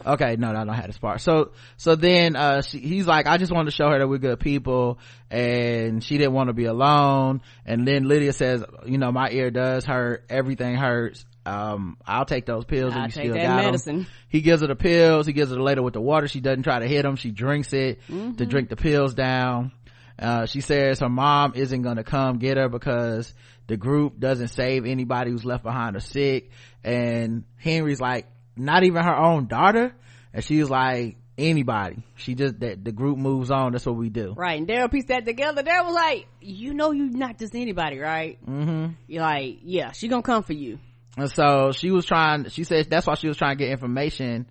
okay 0.05 0.35
no 0.37 0.51
no, 0.53 0.61
i 0.61 0.65
don't 0.65 0.75
have 0.75 0.87
this 0.89 0.99
part 0.99 1.21
so 1.21 1.53
so 1.77 1.95
then 1.95 2.35
uh 2.35 2.61
she, 2.61 2.79
he's 2.81 3.07
like 3.07 3.27
i 3.29 3.37
just 3.37 3.53
wanted 3.53 3.71
to 3.71 3.77
show 3.77 3.89
her 3.89 3.99
that 4.01 4.09
we're 4.09 4.19
good 4.19 4.41
people 4.41 4.99
and 5.31 6.03
she 6.03 6.19
didn't 6.19 6.33
want 6.35 6.49
to 6.49 6.53
be 6.53 6.65
alone. 6.67 7.41
And 7.65 7.87
then 7.87 8.05
lydia 8.09 8.33
says 8.33 8.65
you 8.85 8.99
know 8.99 9.13
my 9.13 9.31
ear 9.31 9.51
does 9.51 9.85
hurt. 9.87 10.25
Everything 10.29 10.75
hurts. 10.75 11.25
Um 11.47 11.97
i'll 12.07 12.25
take 12.27 12.45
those 12.47 12.65
pills 12.65 12.93
I'll 12.95 13.05
if 13.07 13.17
you 13.17 13.23
still 13.23 13.35
that 13.35 13.43
got 13.47 13.59
'em." 13.61 13.65
medicine. 13.67 14.07
he 14.29 14.41
gives 14.43 14.61
her 14.63 14.67
the 14.69 14.75
pills. 14.77 15.27
He 15.27 15.33
gives 15.33 15.51
her 15.51 15.57
the 15.57 15.63
later 15.63 15.83
with 15.83 15.95
the 15.95 16.01
water. 16.01 16.29
She 16.29 16.41
doesn't 16.41 16.65
try 16.65 16.81
to 16.81 16.87
hit 16.89 17.05
him 17.05 17.17
she 17.17 17.31
drinks 17.31 17.73
it 17.73 18.01
Mm-hmm. 18.11 18.35
to 18.37 18.47
drink 18.47 18.69
the 18.69 18.77
pills 18.77 19.15
down 19.15 19.73
uh, 20.19 20.47
she 20.47 20.61
says 20.61 21.01
her 21.01 21.09
mom 21.09 21.53
isn't 21.55 21.83
gonna 21.83 22.05
come 22.05 22.39
get 22.39 22.57
her 22.57 22.69
because 22.69 23.33
the 23.67 23.77
group 23.77 24.19
doesn't 24.19 24.49
save 24.49 24.85
anybody 24.87 25.31
who's 25.31 25.45
left 25.45 25.63
behind 25.63 25.97
or 25.97 26.01
sick 26.01 26.51
and 26.85 27.45
henry's 27.57 28.01
like 28.01 28.27
not 28.57 28.85
even 28.85 29.03
her 29.03 29.17
own 29.17 29.47
daughter 29.47 29.95
and 30.35 30.45
she's 30.45 30.69
like 30.69 31.17
anybody 31.39 32.03
she 32.17 32.35
just 32.35 32.61
that 32.61 32.85
the 32.85 32.93
group 32.93 33.17
moves 33.17 33.51
on 33.51 33.73
that's 33.73 33.87
what 33.87 33.97
we 33.97 34.11
do 34.11 34.35
Right. 34.37 34.59
And 34.59 34.69
Daryl 34.69 34.91
pieced 34.91 35.09
that 35.09 35.25
together. 35.25 35.63
Daryl 35.63 35.87
was 35.87 35.95
like, 35.95 36.27
you 36.41 36.75
know 36.75 36.91
you're 36.93 37.07
not 37.09 37.39
just 37.39 37.55
anybody, 37.55 37.99
right? 37.99 38.39
mm-hmm 38.47 38.93
You're 39.09 39.23
like, 39.23 39.59
yeah, 39.63 39.93
she 39.93 40.09
gonna 40.09 40.23
come 40.23 40.43
for 40.43 40.53
you. 40.53 40.79
and 41.17 41.31
so 41.31 41.73
she 41.73 41.91
was 41.91 42.05
trying 42.05 42.49
she 42.51 42.65
said 42.65 42.89
that's 42.91 43.07
why 43.07 43.15
she 43.15 43.29
was 43.29 43.37
trying 43.39 43.57
to 43.57 43.65
get 43.65 43.71
information 43.73 44.47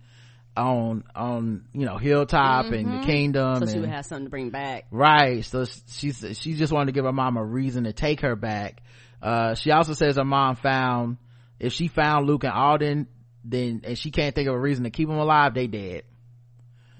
on 0.56 1.02
on 1.14 1.64
you 1.72 1.86
know 1.86 1.96
hilltop 1.96 2.66
and 2.66 3.00
the 3.02 3.06
kingdom 3.06 3.54
Mm-hmm. 3.54 3.64
So 3.64 3.66
she 3.66 3.72
and- 3.72 3.80
would 3.82 3.90
have 3.90 4.04
something 4.04 4.26
to 4.26 4.30
bring 4.30 4.50
back. 4.50 4.86
right 4.90 5.44
so 5.44 5.64
she's 5.88 6.24
she 6.40 6.54
just 6.54 6.72
wanted 6.72 6.86
to 6.86 6.92
give 6.92 7.04
her 7.06 7.12
mom 7.12 7.36
a 7.36 7.44
reason 7.44 7.84
to 7.84 7.92
take 7.94 8.20
her 8.20 8.36
back 8.36 8.82
uh 9.22 9.54
she 9.54 9.70
also 9.70 9.94
says 9.94 10.16
her 10.16 10.24
mom 10.24 10.56
found 10.56 11.16
if 11.58 11.72
she 11.72 11.88
found 11.88 12.26
luke 12.26 12.44
and 12.44 12.52
alden 12.52 13.06
then 13.44 13.80
and 13.84 13.96
she 13.98 14.10
can't 14.10 14.34
think 14.34 14.46
of 14.48 14.54
a 14.54 14.60
reason 14.60 14.84
to 14.84 14.90
keep 14.90 15.08
them 15.08 15.18
alive 15.18 15.54
they 15.54 15.66
dead 15.66 16.02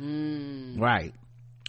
Mm. 0.00 0.80
right 0.80 1.14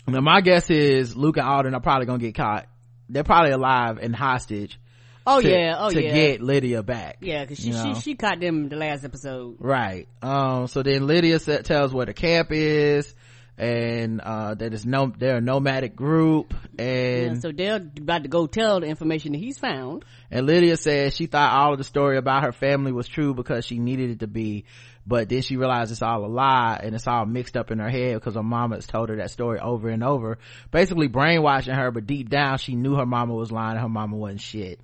now 0.08 0.22
my 0.22 0.40
guess 0.42 0.70
is 0.70 1.16
luke 1.16 1.38
and 1.38 1.46
alden 1.46 1.74
are 1.76 1.82
probably 1.82 2.06
gonna 2.06 2.20
get 2.20 2.34
caught 2.36 2.68
they're 3.10 3.24
probably 3.26 3.52
alive 3.52 4.00
and 4.02 4.16
hostage 4.16 4.80
Oh 5.26 5.40
to, 5.42 5.50
yeah, 5.50 5.76
oh 5.80 5.90
to 5.90 6.04
yeah. 6.04 6.14
get 6.14 6.42
lydia 6.42 6.84
back 6.84 7.18
yeah, 7.22 7.46
cause 7.46 7.58
she, 7.58 7.68
you 7.68 7.74
know? 7.74 7.94
she, 7.94 8.02
she 8.02 8.16
caught 8.16 8.40
them 8.40 8.70
the 8.70 8.76
last 8.76 9.06
episode. 9.06 9.56
right 9.60 10.08
um 10.22 10.68
so 10.68 10.84
then 10.84 11.08
lydia 11.08 11.40
sa- 11.40 11.60
tells 11.60 11.94
where 11.94 12.06
the 12.06 12.14
camp 12.14 12.50
is 12.52 13.14
and 13.58 14.20
uh 14.20 14.56
that 14.56 14.74
is 14.74 14.86
no 14.86 15.14
they're 15.18 15.38
a 15.38 15.42
nomadic 15.42 15.96
group 15.96 16.54
and 16.78 17.36
Yeah, 17.36 17.40
so 17.40 17.52
they're 17.52 17.76
about 17.76 18.24
to 18.24 18.30
go 18.30 18.48
tell 18.48 18.80
the 18.80 18.88
information 18.88 19.34
that 19.34 19.38
he's 19.38 19.60
found. 19.60 20.06
And 20.32 20.48
Lydia 20.48 20.76
says 20.76 21.16
she 21.16 21.28
thought 21.28 21.54
all 21.54 21.74
of 21.74 21.78
the 21.78 21.84
story 21.84 22.18
about 22.18 22.44
her 22.44 22.52
family 22.52 22.92
was 22.92 23.08
true 23.08 23.36
because 23.36 23.64
she 23.64 23.78
needed 23.78 24.10
it 24.10 24.20
to 24.22 24.28
be, 24.28 24.66
but 25.06 25.30
then 25.30 25.44
she 25.44 25.56
realized 25.56 25.92
it's 25.92 26.02
all 26.02 26.26
a 26.26 26.28
lie 26.28 26.80
and 26.82 26.96
it's 26.96 27.06
all 27.06 27.28
mixed 27.28 27.56
up 27.56 27.70
in 27.70 27.78
her 27.78 27.90
head 27.90 28.16
because 28.16 28.34
her 28.34 28.42
mama 28.42 28.76
has 28.76 28.88
told 28.88 29.10
her 29.10 29.18
that 29.18 29.30
story 29.30 29.60
over 29.60 29.88
and 29.90 30.04
over, 30.04 30.40
basically 30.72 31.08
brainwashing 31.08 31.76
her, 31.76 31.92
but 31.92 32.08
deep 32.08 32.30
down 32.30 32.58
she 32.58 32.76
knew 32.76 32.96
her 32.96 33.06
mama 33.06 33.36
was 33.36 33.52
lying 33.52 33.74
and 33.74 33.82
her 33.82 33.90
mama 33.90 34.16
wasn't 34.16 34.42
shit. 34.42 34.80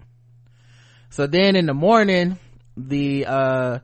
So 1.09 1.27
then 1.27 1.55
in 1.55 1.65
the 1.65 1.73
morning, 1.73 2.37
the, 2.77 3.25
uh, 3.25 3.79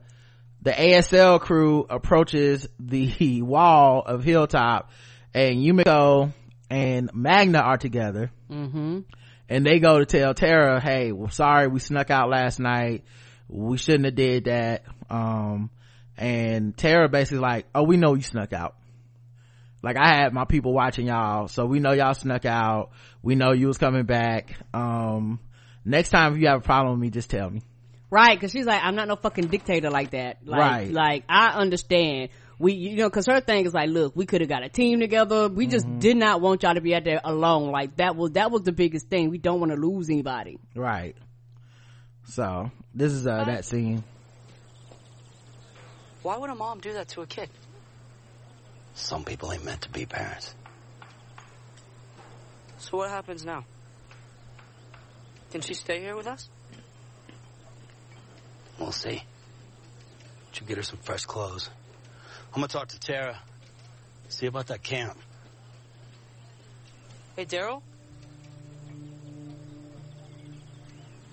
the 0.62 0.72
ASL 0.72 1.40
crew 1.40 1.86
approaches 1.90 2.68
the 2.80 3.42
wall 3.42 4.02
of 4.06 4.24
Hilltop 4.24 4.92
and 5.34 5.58
Yumiko 5.58 6.32
and 6.70 7.10
Magna 7.14 7.60
are 7.60 7.78
together 7.78 8.32
Mm-hmm. 8.50 9.00
and 9.50 9.66
they 9.66 9.80
go 9.80 9.98
to 10.00 10.06
tell 10.06 10.34
Tara, 10.36 10.80
"Hey, 10.80 11.12
we're 11.12 11.30
sorry 11.30 11.68
we 11.68 11.80
snuck 11.80 12.12
out 12.12 12.30
last 12.30 12.60
night. 12.60 13.04
We 13.48 13.78
shouldn't 13.78 14.06
have 14.06 14.16
did 14.16 14.46
that." 14.46 14.84
Um, 15.10 15.72
and 16.18 16.78
Tara 16.78 17.10
basically 17.10 17.40
like, 17.40 17.66
"Oh, 17.74 17.84
we 17.84 17.98
know 17.98 18.14
you 18.14 18.22
snuck 18.22 18.54
out. 18.54 18.76
Like 19.82 19.98
I 19.98 20.16
had 20.16 20.32
my 20.34 20.46
people 20.46 20.74
watching 20.74 21.08
y'all, 21.08 21.48
so 21.48 21.66
we 21.66 21.80
know 21.80 21.92
y'all 21.92 22.14
snuck 22.14 22.46
out. 22.46 22.92
We 23.24 23.34
know 23.36 23.52
you 23.52 23.66
was 23.68 23.78
coming 23.80 24.06
back. 24.06 24.56
Um, 24.76 25.40
next 25.86 26.10
time 26.10 26.34
if 26.34 26.42
you 26.42 26.48
have 26.48 26.60
a 26.60 26.64
problem 26.64 26.94
with 26.94 27.02
me, 27.02 27.10
just 27.10 27.30
tell 27.30 27.50
me." 27.50 27.62
Right, 28.12 28.40
cause 28.40 28.52
she's 28.52 28.66
like, 28.66 28.82
I'm 28.84 28.96
not 28.96 29.08
no 29.08 29.16
fucking 29.16 29.48
dictator 29.48 29.90
like 29.90 30.12
that. 30.12 30.38
Like, 30.46 30.60
Right. 30.60 30.92
Like, 30.92 31.24
I 31.28 31.50
understand. 31.50 32.30
We, 32.60 32.74
you 32.74 32.96
know, 32.98 33.10
cause 33.10 33.26
her 33.26 33.42
thing 33.42 33.66
is 33.66 33.74
like, 33.74 33.90
look, 33.90 34.16
we 34.16 34.26
could 34.26 34.40
have 34.42 34.50
got 34.50 34.64
a 34.64 34.70
team 34.70 35.00
together. 35.02 35.50
We 35.50 35.68
just 35.68 35.86
Mm-hmm. 35.86 36.00
did 36.00 36.16
not 36.18 36.40
want 36.40 36.64
y'all 36.64 36.76
to 36.76 36.82
be 36.82 36.96
out 36.96 37.04
there 37.04 37.20
alone. 37.24 37.72
Like, 37.72 37.98
that 37.98 38.16
was, 38.16 38.32
that 38.34 38.52
was 38.52 38.62
the 38.62 38.72
biggest 38.72 39.10
thing. 39.10 39.32
We 39.32 39.38
don't 39.40 39.60
want 39.60 39.72
to 39.74 39.78
lose 39.78 40.10
anybody. 40.10 40.60
Right. 40.76 41.18
So 42.28 42.72
this 42.94 43.12
is 43.12 43.28
uh 43.28 43.44
that 43.46 43.66
scene. 43.66 44.04
Why 46.22 46.38
would 46.38 46.50
a 46.50 46.56
mom 46.56 46.80
do 46.80 46.94
that 46.94 47.10
to 47.10 47.22
a 47.22 47.28
kid? 47.28 47.50
Some 48.94 49.26
people 49.26 49.52
ain't 49.52 49.66
meant 49.66 49.82
to 49.82 49.90
be 49.90 50.06
parents. 50.06 50.56
So 52.78 52.98
what 52.98 53.10
happens 53.10 53.44
now? 53.44 53.66
Can 55.52 55.62
she 55.62 55.74
stay 55.74 56.02
here 56.02 56.16
with 56.16 56.28
us? 56.28 56.50
We'll 58.80 58.92
see. 58.92 59.24
Should 60.52 60.68
get 60.68 60.78
her 60.78 60.84
some 60.84 61.00
fresh 61.00 61.26
clothes. 61.26 61.70
I'm 62.54 62.56
gonna 62.56 62.68
talk 62.68 62.90
to 62.90 63.00
Tara. 63.00 63.40
See 64.30 64.48
about 64.48 64.68
that 64.68 64.84
camp. 64.84 65.18
Hey, 67.36 67.46
Daryl? 67.46 67.82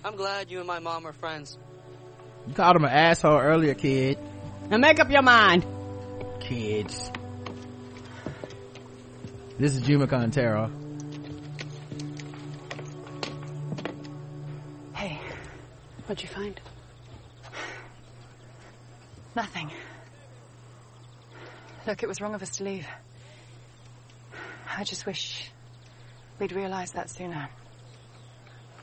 I'm 0.05 0.17
glad 0.17 0.51
you 0.51 0.57
and 0.59 0.67
my 0.67 0.79
mom 0.79 1.07
are 1.07 1.13
friends. 1.13 1.57
You 2.47 2.53
called 2.53 2.75
him 2.75 2.83
an 2.83 2.91
asshole 2.91 3.39
earlier, 3.39 3.73
kid. 3.73 4.17
Now 4.69 4.77
make 4.77 4.99
up 4.99 5.09
your 5.09 5.21
mind. 5.21 5.65
Kids. 6.41 7.09
This 9.57 9.75
is 9.75 9.83
Yumiko 9.83 10.21
and 10.21 10.33
what'd 16.13 16.29
you 16.29 16.35
find? 16.35 16.61
Nothing. 19.35 19.71
Look, 21.87 22.03
it 22.03 22.07
was 22.07 22.21
wrong 22.21 22.35
of 22.35 22.43
us 22.43 22.57
to 22.57 22.63
leave. 22.63 22.85
I 24.77 24.83
just 24.83 25.07
wish 25.07 25.49
we'd 26.37 26.51
realized 26.51 26.93
that 26.93 27.09
sooner. 27.09 27.49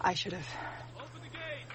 I 0.00 0.14
should 0.14 0.32
have. 0.32 0.46
Open 0.96 1.20
the 1.22 1.28
gate! 1.28 1.66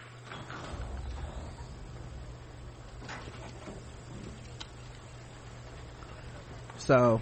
So, 6.80 7.22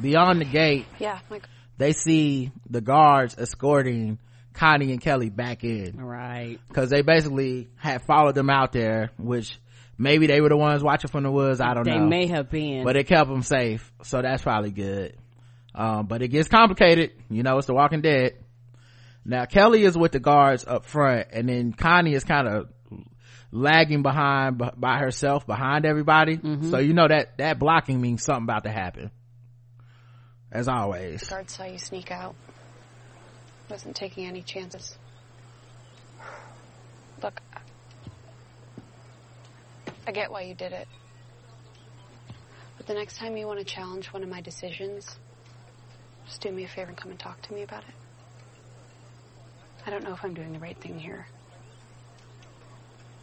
beyond 0.00 0.40
the 0.40 0.46
gate, 0.46 0.86
Yeah, 0.98 1.18
like 1.28 1.46
they 1.76 1.92
see 1.92 2.50
the 2.70 2.80
guards 2.80 3.36
escorting 3.38 4.18
Connie 4.58 4.90
and 4.90 5.00
Kelly 5.00 5.30
back 5.30 5.62
in. 5.62 5.96
Right. 5.96 6.58
Cause 6.72 6.90
they 6.90 7.02
basically 7.02 7.68
had 7.76 8.02
followed 8.02 8.34
them 8.34 8.50
out 8.50 8.72
there, 8.72 9.10
which 9.16 9.56
maybe 9.96 10.26
they 10.26 10.40
were 10.40 10.48
the 10.48 10.56
ones 10.56 10.82
watching 10.82 11.10
from 11.10 11.22
the 11.22 11.30
woods, 11.30 11.60
I 11.60 11.74
don't 11.74 11.84
They 11.84 11.92
know. 11.92 12.00
They 12.00 12.06
may 12.06 12.26
have 12.26 12.50
been. 12.50 12.82
But 12.84 12.96
it 12.96 13.06
kept 13.06 13.28
them 13.30 13.42
safe, 13.42 13.92
so 14.02 14.20
that's 14.20 14.42
probably 14.42 14.72
good. 14.72 15.16
Um, 15.74 16.06
but 16.06 16.22
it 16.22 16.28
gets 16.28 16.48
complicated. 16.48 17.12
You 17.30 17.44
know, 17.44 17.56
it's 17.58 17.68
The 17.68 17.74
Walking 17.74 18.00
Dead. 18.00 18.32
Now 19.24 19.44
Kelly 19.44 19.84
is 19.84 19.96
with 19.96 20.10
the 20.12 20.20
guards 20.20 20.64
up 20.66 20.84
front 20.86 21.28
and 21.32 21.48
then 21.48 21.72
Connie 21.72 22.14
is 22.14 22.24
kind 22.24 22.48
of 22.48 22.68
lagging 23.52 24.02
behind 24.02 24.58
b- 24.58 24.70
by 24.76 24.98
herself 24.98 25.46
behind 25.46 25.84
everybody. 25.86 26.40
So 26.70 26.78
you 26.78 26.94
know 26.94 27.06
that, 27.06 27.38
that 27.38 27.58
blocking 27.58 28.00
means 28.00 28.22
something 28.24 28.44
about 28.44 28.64
to 28.64 28.70
happen. 28.70 29.10
As 30.50 30.66
always. 30.66 31.20
The 31.20 31.26
guard 31.26 31.50
saw 31.50 31.64
you 31.64 31.78
sneak 31.78 32.10
out. 32.10 32.34
Wasn't 33.70 33.94
taking 33.94 34.26
any 34.26 34.42
chances. 34.42 34.96
Look, 37.22 37.40
I 40.06 40.12
get 40.12 40.30
why 40.30 40.42
you 40.42 40.54
did 40.54 40.72
it. 40.72 40.88
But 42.76 42.86
the 42.86 42.94
next 42.94 43.18
time 43.18 43.36
you 43.36 43.46
want 43.46 43.58
to 43.58 43.64
challenge 43.64 44.06
one 44.06 44.22
of 44.22 44.28
my 44.28 44.40
decisions, 44.40 45.18
just 46.26 46.40
do 46.40 46.50
me 46.50 46.64
a 46.64 46.68
favor 46.68 46.88
and 46.88 46.96
come 46.96 47.10
and 47.10 47.20
talk 47.20 47.42
to 47.42 47.52
me 47.52 47.62
about 47.62 47.82
it. 47.82 47.94
I 49.86 49.90
don't 49.90 50.04
know 50.04 50.12
if 50.12 50.24
I'm 50.24 50.34
doing 50.34 50.52
the 50.52 50.58
right 50.58 50.76
thing 50.80 50.98
here. 50.98 51.26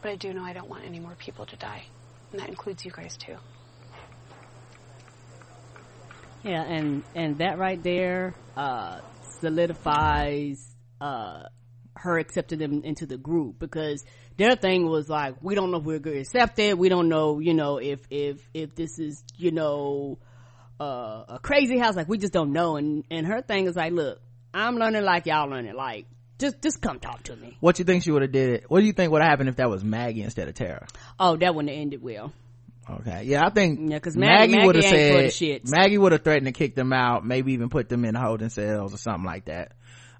But 0.02 0.12
I 0.12 0.16
do 0.16 0.34
know 0.34 0.44
I 0.44 0.54
don't 0.54 0.70
want 0.70 0.86
any 0.86 1.00
more 1.00 1.16
people 1.16 1.46
to 1.48 1.56
die. 1.56 1.84
And 2.32 2.40
that 2.40 2.50
includes 2.50 2.86
you 2.86 2.92
guys 2.92 3.18
too. 3.18 3.38
Yeah, 6.44 6.64
and 6.64 7.02
and 7.16 7.40
that 7.40 7.58
right 7.58 7.82
there 7.82 8.36
uh 8.56 9.00
solidifies 9.40 10.76
uh 11.02 11.44
her 11.98 12.18
accepting 12.18 12.60
them 12.60 12.82
into 12.84 13.06
the 13.06 13.18
group 13.18 13.58
because 13.58 14.04
their 14.38 14.56
thing 14.56 14.86
was 14.88 15.10
like 15.10 15.36
we 15.42 15.56
don't 15.56 15.72
know 15.72 15.78
if 15.78 15.84
we're 15.84 16.00
good 16.00 16.18
accepted 16.18 16.78
we 16.78 16.90
don't 16.90 17.08
know 17.08 17.40
you 17.40 17.54
know 17.54 17.78
if 17.78 18.02
if 18.10 18.48
if 18.54 18.76
this 18.76 19.00
is 19.00 19.24
you 19.38 19.52
know 19.52 20.18
uh 20.80 21.24
a 21.30 21.40
crazy 21.42 21.78
house. 21.78 21.96
Like 21.96 22.08
we 22.08 22.18
just 22.18 22.34
don't 22.34 22.52
know. 22.52 22.76
And 22.76 23.04
and 23.10 23.26
her 23.28 23.42
thing 23.42 23.68
is 23.68 23.76
like 23.76 23.94
look 23.94 24.22
i'm 24.54 24.76
learning 24.76 25.04
like 25.04 25.26
y'all 25.26 25.50
learning. 25.50 25.76
Like 25.76 26.06
just 26.40 26.62
just 26.62 26.82
come 26.82 27.00
talk 27.00 27.24
to 27.24 27.36
me. 27.36 27.58
What 27.60 27.80
you 27.80 27.86
think 27.86 28.04
she 28.04 28.12
would 28.12 28.22
have 28.22 28.32
did 28.32 28.50
it? 28.56 28.66
What 28.68 28.82
do 28.82 28.86
you 28.86 28.94
think 28.94 29.12
would 29.12 29.22
have 29.22 29.30
happened 29.30 29.50
if 29.50 29.58
that 29.58 29.70
was 29.70 29.84
Maggie 29.84 30.22
instead 30.22 30.48
of 30.48 30.56
Tara? 30.56 30.88
oh 31.20 31.38
that 31.38 31.56
wouldn't 31.56 31.74
have 31.74 31.82
ended 31.82 32.02
well 32.02 32.34
Okay. 32.90 33.24
Yeah, 33.26 33.44
I 33.46 33.50
think 33.50 33.80
Yeah, 33.92 34.00
'cause 34.00 34.16
Maggie- 34.16 34.54
Maggie, 34.54 34.66
would 34.66 34.76
have 34.76 34.84
Maggie 34.86 34.96
ain't 34.98 35.16
for 35.16 35.22
the 35.24 35.30
said. 35.32 35.62
Maggie 35.70 35.98
would 35.98 36.12
have 36.12 36.24
threatened 36.24 36.46
to 36.48 36.52
kick 36.52 36.76
them 36.76 36.94
out, 36.94 37.26
maybe 37.26 37.54
even 37.54 37.70
put 37.70 37.90
them 37.90 38.06
in 38.06 38.14
holding 38.16 38.50
cells 38.50 38.94
or 38.94 38.98
something 38.98 39.26
like 39.26 39.46
that. 39.46 39.72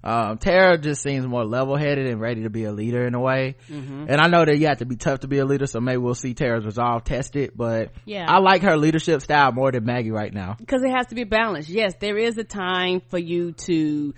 Um, 0.04 0.38
Tara 0.38 0.78
just 0.78 1.02
seems 1.02 1.26
more 1.26 1.44
level-headed 1.44 2.06
and 2.06 2.20
ready 2.20 2.42
to 2.44 2.50
be 2.50 2.62
a 2.64 2.70
leader 2.72 3.06
in 3.06 3.14
a 3.14 3.20
way. 3.20 3.56
Mhm. 3.68 4.06
And 4.08 4.20
I 4.20 4.28
know 4.28 4.44
that 4.44 4.56
you 4.56 4.68
have 4.68 4.78
to 4.78 4.84
be 4.84 4.94
tough 4.94 5.20
to 5.20 5.26
be 5.28 5.38
a 5.38 5.44
leader, 5.44 5.66
so 5.66 5.80
maybe 5.80 5.96
we'll 5.98 6.14
see 6.14 6.32
Tara's 6.34 6.64
resolve 6.64 7.02
tested, 7.02 7.52
but 7.56 7.90
Yeah. 8.04 8.26
I 8.28 8.38
like 8.38 8.62
her 8.62 8.76
leadership 8.76 9.20
style 9.22 9.50
more 9.52 9.72
than 9.72 9.84
Maggie 9.84 10.12
right 10.12 10.32
now. 10.32 10.54
because 10.60 10.82
it 10.84 10.90
has 10.90 11.06
to 11.08 11.16
be 11.16 11.24
balanced. 11.24 11.68
Yes, 11.70 11.94
there 11.98 12.16
is 12.18 12.38
a 12.38 12.44
time 12.44 13.00
for 13.08 13.18
you 13.18 13.52
to 13.66 14.14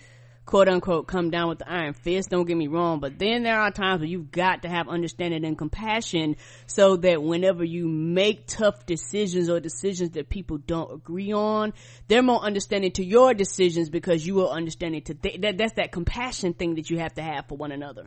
quote 0.48 0.66
unquote 0.66 1.06
come 1.06 1.28
down 1.28 1.50
with 1.50 1.58
the 1.58 1.70
iron 1.70 1.92
fist. 1.92 2.30
Don't 2.30 2.46
get 2.46 2.56
me 2.56 2.68
wrong, 2.68 3.00
but 3.00 3.18
then 3.18 3.42
there 3.42 3.60
are 3.60 3.70
times 3.70 4.00
where 4.00 4.08
you've 4.08 4.30
got 4.30 4.62
to 4.62 4.68
have 4.70 4.88
understanding 4.88 5.44
and 5.44 5.58
compassion 5.58 6.36
so 6.66 6.96
that 6.96 7.22
whenever 7.22 7.62
you 7.62 7.86
make 7.86 8.46
tough 8.46 8.86
decisions 8.86 9.50
or 9.50 9.60
decisions 9.60 10.12
that 10.12 10.30
people 10.30 10.56
don't 10.56 10.90
agree 10.90 11.34
on, 11.34 11.74
they're 12.08 12.22
more 12.22 12.40
understanding 12.40 12.92
to 12.92 13.04
your 13.04 13.34
decisions 13.34 13.90
because 13.90 14.26
you 14.26 14.46
are 14.46 14.56
understanding 14.56 15.02
to 15.02 15.14
th- 15.14 15.42
that. 15.42 15.58
That's 15.58 15.74
that 15.74 15.92
compassion 15.92 16.54
thing 16.54 16.76
that 16.76 16.88
you 16.88 16.98
have 16.98 17.12
to 17.14 17.22
have 17.22 17.46
for 17.46 17.58
one 17.58 17.70
another. 17.70 18.06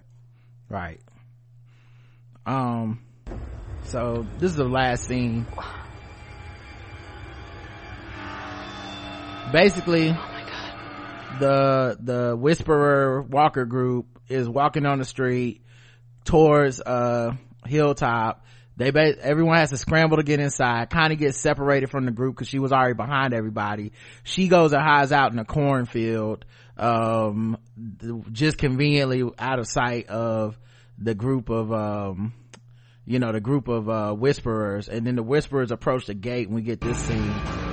Right. 0.68 1.00
Um, 2.48 3.04
so 3.84 4.26
this 4.40 4.50
is 4.50 4.58
the 4.58 4.64
last 4.64 5.04
scene. 5.04 5.46
Basically, 9.52 10.16
the 11.40 11.98
the 12.00 12.36
Whisperer 12.36 13.22
Walker 13.22 13.66
group 13.66 14.20
is 14.28 14.48
walking 14.48 14.86
on 14.86 15.00
the 15.00 15.06
street 15.06 15.64
towards 16.26 16.82
uh 16.82 17.34
Hilltop. 17.66 18.46
They 18.78 18.92
ba- 18.92 19.16
everyone 19.22 19.58
has 19.58 19.70
to 19.70 19.78
scramble 19.78 20.18
to 20.18 20.24
get 20.24 20.40
inside. 20.40 20.90
Connie 20.90 21.16
gets 21.16 21.40
separated 21.40 21.92
from 21.92 22.06
the 22.06 22.12
group 22.12 22.36
because 22.36 22.48
she 22.48 22.60
was 22.60 22.72
already 22.72 22.96
behind 22.96 23.34
everybody. 23.34 23.92
She 24.24 24.48
goes 24.48 24.74
and 24.74 24.82
hides 24.82 25.12
out 25.12 25.34
in 25.34 25.40
a 25.40 25.46
cornfield, 25.46 26.46
um, 26.78 27.58
just 28.32 28.58
conveniently 28.58 29.24
out 29.38 29.60
of 29.60 29.68
sight 29.68 30.08
of 30.08 30.58
the 30.98 31.14
group 31.14 31.50
of 31.50 31.72
um, 31.72 32.34
you 33.06 33.20
know, 33.20 33.32
the 33.32 33.42
group 33.42 33.68
of 33.68 33.90
uh 33.90 34.14
whisperers. 34.14 34.88
And 34.90 35.06
then 35.06 35.16
the 35.16 35.24
whisperers 35.24 35.72
approach 35.72 36.08
the 36.08 36.14
gate, 36.14 36.48
and 36.48 36.56
we 36.56 36.62
get 36.62 36.82
this 36.82 36.98
scene. 36.98 37.71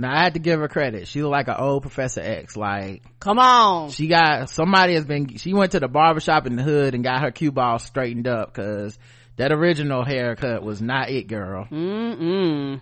Now 0.00 0.16
I 0.16 0.22
had 0.22 0.34
to 0.34 0.40
give 0.40 0.58
her 0.60 0.68
credit. 0.68 1.08
She 1.08 1.22
looked 1.22 1.32
like 1.32 1.48
an 1.48 1.56
old 1.58 1.82
Professor 1.82 2.22
X. 2.22 2.56
Like, 2.56 3.02
come 3.20 3.38
on. 3.38 3.90
She 3.90 4.06
got 4.08 4.48
somebody 4.48 4.94
has 4.94 5.04
been. 5.04 5.36
She 5.36 5.52
went 5.52 5.72
to 5.72 5.80
the 5.80 5.88
barbershop 5.88 6.46
in 6.46 6.56
the 6.56 6.62
hood 6.62 6.94
and 6.94 7.04
got 7.04 7.20
her 7.20 7.30
cue 7.30 7.52
ball 7.52 7.78
straightened 7.78 8.26
up 8.26 8.52
because 8.52 8.98
that 9.36 9.52
original 9.52 10.02
haircut 10.02 10.62
was 10.62 10.80
not 10.80 11.10
it, 11.10 11.28
girl. 11.28 11.66
Mm-mm. 11.70 12.80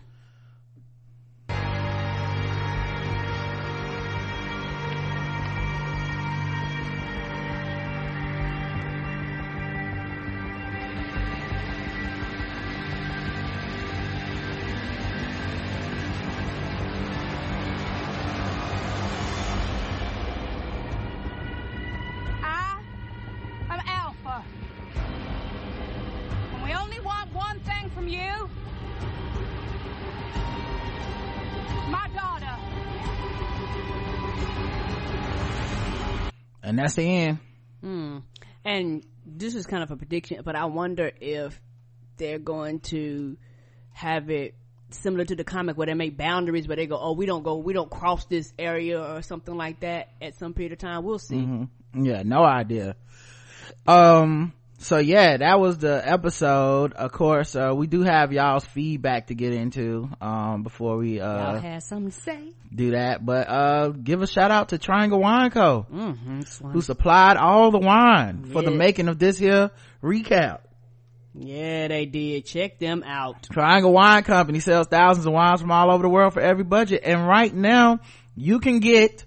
And 36.78 36.84
that's 36.84 36.94
the 36.94 37.02
end. 37.02 37.38
Hmm. 37.80 38.18
And 38.64 39.04
this 39.26 39.56
is 39.56 39.66
kind 39.66 39.82
of 39.82 39.90
a 39.90 39.96
prediction, 39.96 40.42
but 40.44 40.54
I 40.54 40.66
wonder 40.66 41.10
if 41.20 41.60
they're 42.18 42.38
going 42.38 42.78
to 42.80 43.36
have 43.94 44.30
it 44.30 44.54
similar 44.90 45.24
to 45.24 45.34
the 45.34 45.42
comic 45.42 45.76
where 45.76 45.88
they 45.88 45.94
make 45.94 46.16
boundaries 46.16 46.68
where 46.68 46.76
they 46.76 46.86
go, 46.86 46.96
oh, 46.96 47.14
we 47.14 47.26
don't 47.26 47.42
go, 47.42 47.56
we 47.56 47.72
don't 47.72 47.90
cross 47.90 48.26
this 48.26 48.52
area 48.60 49.02
or 49.02 49.22
something 49.22 49.56
like 49.56 49.80
that 49.80 50.10
at 50.22 50.36
some 50.38 50.54
period 50.54 50.70
of 50.72 50.78
time. 50.78 51.02
We'll 51.02 51.18
see. 51.18 51.38
Mhm. 51.38 51.68
Yeah, 51.94 52.22
no 52.24 52.44
idea. 52.44 52.94
Um, 53.84 54.52
so 54.78 54.98
yeah, 54.98 55.36
that 55.36 55.60
was 55.60 55.78
the 55.78 56.00
episode. 56.08 56.92
Of 56.92 57.12
course, 57.12 57.54
uh, 57.56 57.72
we 57.76 57.86
do 57.86 58.02
have 58.02 58.32
y'all's 58.32 58.64
feedback 58.64 59.26
to 59.26 59.34
get 59.34 59.52
into, 59.52 60.08
um, 60.20 60.62
before 60.62 60.96
we, 60.96 61.20
uh, 61.20 61.52
Y'all 61.52 61.60
had 61.60 61.82
something 61.82 62.10
to 62.12 62.20
say. 62.20 62.52
do 62.74 62.92
that. 62.92 63.24
But, 63.24 63.48
uh, 63.48 63.88
give 63.88 64.22
a 64.22 64.26
shout 64.26 64.50
out 64.50 64.68
to 64.70 64.78
Triangle 64.78 65.20
Wine 65.20 65.50
Co. 65.50 65.86
Mm-hmm. 65.92 66.70
Who 66.70 66.80
supplied 66.80 67.36
all 67.36 67.70
the 67.70 67.78
wine 67.80 68.44
for 68.44 68.62
the 68.62 68.70
making 68.70 69.08
of 69.08 69.18
this 69.18 69.36
here 69.38 69.70
recap. 70.02 70.60
Yeah, 71.34 71.88
they 71.88 72.06
did. 72.06 72.46
Check 72.46 72.78
them 72.78 73.04
out. 73.06 73.44
Triangle 73.52 73.92
Wine 73.92 74.22
Company 74.24 74.60
sells 74.60 74.86
thousands 74.88 75.26
of 75.26 75.32
wines 75.32 75.60
from 75.60 75.70
all 75.70 75.90
over 75.90 76.02
the 76.02 76.08
world 76.08 76.32
for 76.32 76.40
every 76.40 76.64
budget. 76.64 77.02
And 77.04 77.26
right 77.26 77.54
now, 77.54 78.00
you 78.34 78.58
can 78.60 78.80
get 78.80 79.24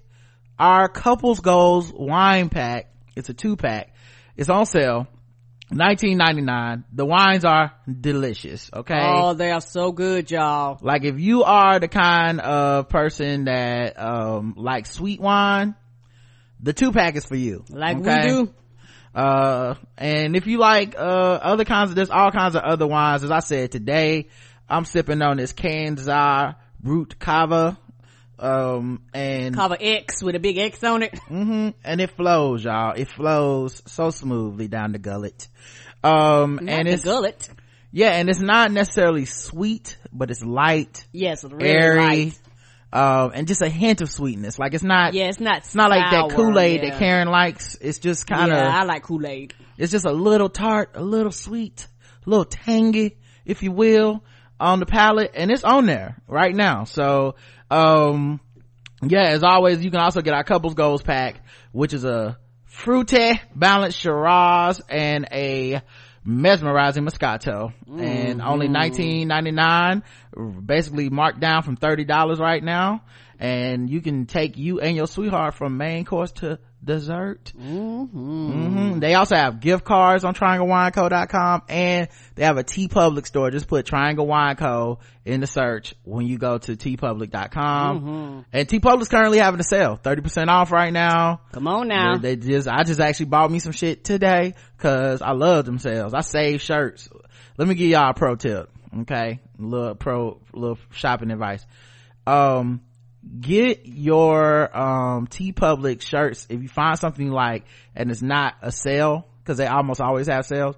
our 0.58 0.88
couples 0.88 1.40
goals 1.40 1.90
wine 1.92 2.48
pack. 2.48 2.90
It's 3.16 3.28
a 3.28 3.34
two 3.34 3.56
pack. 3.56 3.94
It's 4.36 4.48
on 4.50 4.66
sale. 4.66 5.06
19.99. 5.72 6.84
The 6.92 7.06
wines 7.06 7.44
are 7.44 7.72
delicious. 7.88 8.70
Okay. 8.72 9.00
Oh, 9.00 9.34
they 9.34 9.50
are 9.50 9.60
so 9.60 9.92
good, 9.92 10.30
y'all. 10.30 10.78
Like 10.80 11.04
if 11.04 11.18
you 11.18 11.44
are 11.44 11.78
the 11.78 11.88
kind 11.88 12.40
of 12.40 12.88
person 12.88 13.44
that, 13.44 13.98
um, 13.98 14.54
likes 14.56 14.90
sweet 14.92 15.20
wine, 15.20 15.74
the 16.60 16.72
two 16.72 16.92
pack 16.92 17.16
is 17.16 17.24
for 17.24 17.36
you. 17.36 17.64
Like 17.68 17.98
okay? 17.98 18.22
we 18.22 18.28
do. 18.28 18.54
uh 19.14 19.74
and 19.98 20.36
if 20.36 20.46
you 20.46 20.58
like 20.58 20.94
uh 20.96 20.98
other 21.42 21.64
kinds 21.64 21.90
of 21.90 21.96
there's 21.96 22.10
all 22.10 22.30
kinds 22.30 22.54
of 22.54 22.62
other 22.62 22.86
wines 22.86 23.22
as 23.22 23.30
i 23.30 23.40
said 23.40 23.70
today 23.70 24.28
i'm 24.70 24.86
sipping 24.86 25.20
on 25.20 25.36
this 25.36 25.52
kanzar 25.52 26.56
brut 26.80 27.18
cava 27.18 27.76
um 28.38 29.02
and 29.14 29.54
Cover 29.54 29.76
X 29.80 30.22
with 30.22 30.34
a 30.34 30.40
big 30.40 30.58
X 30.58 30.82
on 30.84 31.02
it. 31.02 31.12
mm-hmm, 31.30 31.70
and 31.84 32.00
it 32.00 32.10
flows 32.16 32.64
y'all 32.64 32.92
it 32.96 33.08
flows 33.08 33.82
so 33.86 34.10
smoothly 34.10 34.68
down 34.68 34.92
the 34.92 34.98
gullet 34.98 35.48
um 36.02 36.56
Not 36.62 36.68
and 36.74 36.88
the 36.88 36.92
it's 36.92 37.04
gullet. 37.04 37.48
yeah 37.92 38.10
and 38.12 38.28
it's 38.28 38.40
not 38.40 38.72
necessarily 38.72 39.24
sweet 39.26 39.96
but 40.12 40.30
it's 40.30 40.42
light 40.42 41.06
Yes, 41.12 41.44
it's 41.44 41.52
really 41.52 41.68
airy 41.70 41.98
light. 42.00 42.40
um 42.92 43.32
and 43.34 43.46
just 43.46 43.62
a 43.62 43.68
hint 43.68 44.00
of 44.00 44.10
sweetness 44.10 44.58
like 44.58 44.74
it's 44.74 44.82
not 44.82 45.14
Yeah, 45.14 45.26
it's 45.28 45.38
not. 45.40 45.58
it's 45.58 45.74
not 45.74 45.90
like 45.90 46.10
that 46.10 46.34
kool-aid 46.36 46.82
yeah. 46.82 46.90
that 46.90 46.98
karen 46.98 47.28
likes 47.28 47.76
it's 47.80 47.98
just 47.98 48.26
kind 48.26 48.50
of 48.50 48.58
Yeah, 48.58 48.76
I 48.80 48.84
like 48.84 49.04
Kool 49.04 49.24
Aid. 49.26 49.54
it's 49.78 49.92
just 49.92 50.04
a 50.06 50.12
little 50.12 50.48
tart, 50.48 50.90
a 50.94 51.02
little 51.02 51.32
sweet, 51.32 51.86
a 52.26 52.30
little 52.30 52.44
tangy, 52.44 53.18
if 53.44 53.62
you 53.62 53.70
will. 53.72 54.22
on 54.60 54.78
the 54.78 54.86
palate 54.86 55.32
and 55.34 55.50
it's 55.50 55.64
on 55.64 55.86
there 55.86 56.16
right 56.28 56.54
now. 56.54 56.84
So, 56.84 57.34
um, 57.72 58.40
yeah, 59.02 59.28
as 59.28 59.42
always, 59.42 59.82
you 59.82 59.90
can 59.90 60.00
also 60.00 60.20
get 60.20 60.34
our 60.34 60.44
couples 60.44 60.74
goals 60.74 61.02
pack, 61.02 61.44
which 61.72 61.94
is 61.94 62.04
a 62.04 62.38
fruity 62.64 63.40
balanced 63.54 63.98
Shiraz 63.98 64.80
and 64.88 65.26
a 65.32 65.82
mesmerizing 66.24 67.04
Moscato 67.04 67.72
and 67.98 68.40
only 68.40 68.68
nineteen 68.68 69.28
ninety 69.28 69.50
nine, 69.50 70.02
basically 70.64 71.08
marked 71.08 71.40
down 71.40 71.62
from 71.62 71.76
$30 71.76 72.38
right 72.38 72.62
now. 72.62 73.04
And 73.38 73.90
you 73.90 74.00
can 74.00 74.26
take 74.26 74.56
you 74.56 74.80
and 74.80 74.94
your 74.94 75.08
sweetheart 75.08 75.54
from 75.54 75.76
main 75.76 76.04
course 76.04 76.30
to 76.32 76.60
dessert. 76.84 77.52
Mm-hmm. 77.56 78.98
They 78.98 79.14
also 79.14 79.36
have 79.36 79.60
gift 79.60 79.84
cards 79.84 80.24
on 80.24 80.34
trianglewineco.com 80.34 81.62
and 81.68 82.08
they 82.34 82.44
have 82.44 82.58
a 82.58 82.64
TeePublic 82.64 83.26
store. 83.26 83.50
Just 83.50 83.68
put 83.68 83.86
Triangle 83.86 84.26
Wine 84.26 84.56
Co. 84.56 84.98
in 85.24 85.40
the 85.40 85.46
search 85.46 85.94
when 86.04 86.26
you 86.26 86.38
go 86.38 86.58
to 86.58 86.76
teepublic.com. 86.76 88.00
Mm-hmm. 88.00 88.40
And 88.52 88.68
TeePublic's 88.68 89.08
currently 89.08 89.38
having 89.38 89.60
a 89.60 89.64
sale, 89.64 89.98
30% 90.02 90.48
off 90.48 90.72
right 90.72 90.92
now. 90.92 91.42
Come 91.52 91.68
on 91.68 91.88
now. 91.88 92.16
They, 92.16 92.34
they 92.34 92.46
just, 92.48 92.68
I 92.68 92.82
just 92.84 93.00
actually 93.00 93.26
bought 93.26 93.50
me 93.50 93.58
some 93.58 93.72
shit 93.72 94.04
today 94.04 94.54
cause 94.78 95.22
I 95.22 95.32
love 95.32 95.64
them 95.64 95.78
sales. 95.78 96.14
I 96.14 96.22
save 96.22 96.60
shirts. 96.60 97.08
Let 97.56 97.68
me 97.68 97.74
give 97.74 97.90
y'all 97.90 98.10
a 98.10 98.14
pro 98.14 98.34
tip. 98.34 98.70
Okay. 99.00 99.40
A 99.58 99.62
Little 99.62 99.94
pro, 99.94 100.40
little 100.52 100.78
shopping 100.90 101.30
advice. 101.30 101.64
Um, 102.26 102.82
get 103.40 103.86
your 103.86 104.76
um 104.76 105.26
TeePublic 105.26 106.00
shirts 106.00 106.46
if 106.50 106.60
you 106.60 106.68
find 106.68 106.98
something 106.98 107.26
you 107.26 107.32
like 107.32 107.64
and 107.94 108.10
it's 108.10 108.22
not 108.22 108.54
a 108.62 108.72
sale 108.72 109.26
because 109.42 109.58
they 109.58 109.66
almost 109.66 110.00
always 110.00 110.26
have 110.28 110.46
sales. 110.46 110.76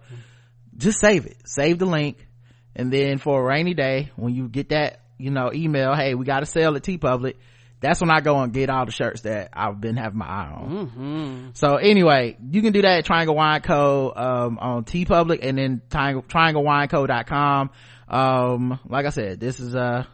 Just 0.77 1.01
save 1.01 1.27
it. 1.27 1.37
Save 1.45 1.79
the 1.79 1.87
link, 1.87 2.27
and 2.75 2.93
then 2.93 3.19
for 3.19 3.41
a 3.41 3.45
rainy 3.45 3.75
day 3.75 4.11
when 4.17 4.35
you 4.35 4.49
get 4.49 4.71
that 4.71 5.01
you 5.19 5.31
know 5.31 5.53
email, 5.53 5.95
hey, 5.95 6.15
we 6.15 6.25
got 6.25 6.43
a 6.43 6.47
sale 6.47 6.75
at 6.77 6.83
TeePublic. 6.83 7.35
That's 7.81 8.01
when 8.01 8.11
I 8.11 8.21
go 8.21 8.41
and 8.41 8.53
get 8.53 8.71
all 8.71 8.87
the 8.87 8.93
shirts 8.93 9.23
that 9.23 9.51
I've 9.53 9.79
been 9.79 9.97
having 9.97 10.19
my 10.19 10.27
eye 10.27 10.53
on. 10.53 10.71
Mm-hmm. 10.71 11.49
So 11.53 11.77
anyway, 11.77 12.39
you 12.51 12.63
can 12.63 12.73
do 12.73 12.81
that 12.81 12.99
at 12.99 13.05
Triangle 13.05 13.35
Wine 13.35 13.61
Co. 13.61 14.11
Um, 14.17 14.59
on 14.59 14.85
TeePublic 14.85 15.41
and 15.43 15.59
then 15.59 15.83
triangle, 15.91 16.23
trianglewineco.com. 16.23 17.71
Um, 18.09 18.81
like 18.87 19.05
I 19.05 19.11
said, 19.11 19.39
this 19.39 19.61
is 19.61 19.75
a, 19.75 20.09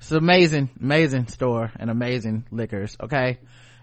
it's 0.00 0.10
an 0.10 0.16
amazing, 0.18 0.70
amazing 0.80 1.28
store 1.28 1.70
and 1.78 1.90
amazing 1.90 2.46
liquors. 2.50 2.96
Okay. 3.00 3.38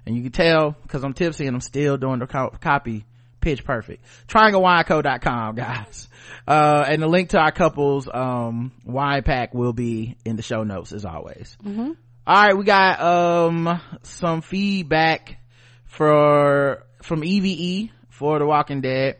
And 0.06 0.16
you 0.16 0.24
can 0.24 0.32
tell 0.32 0.76
cause 0.88 1.04
I'm 1.04 1.14
tipsy 1.14 1.46
and 1.46 1.56
I'm 1.56 1.62
still 1.62 1.98
doing 1.98 2.20
the 2.20 2.28
co- 2.28 2.50
copy 2.60 3.06
pitch 3.40 3.64
perfect. 3.64 4.04
Trianglewineco.com 4.28 5.56
guys. 5.56 6.08
Uh, 6.48 6.84
and 6.88 7.02
the 7.02 7.08
link 7.08 7.30
to 7.30 7.40
our 7.40 7.52
couples, 7.52 8.10
um, 8.12 8.72
wine 8.84 9.24
pack 9.24 9.54
will 9.54 9.74
be 9.74 10.18
in 10.26 10.36
the 10.36 10.42
show 10.42 10.64
notes 10.64 10.92
as 10.92 11.06
always. 11.06 11.56
Mm-hmm. 11.64 11.92
All 12.26 12.36
right, 12.44 12.58
we 12.58 12.66
got 12.66 13.00
um 13.00 13.82
some 14.04 14.42
feedback 14.42 15.40
for 15.86 16.84
from 17.02 17.24
EVE 17.24 17.92
for 18.10 18.40
The 18.40 18.46
Walking 18.46 18.82
Dead. 18.82 19.18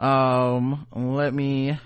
Um, 0.00 0.86
let 0.96 1.34
me 1.34 1.78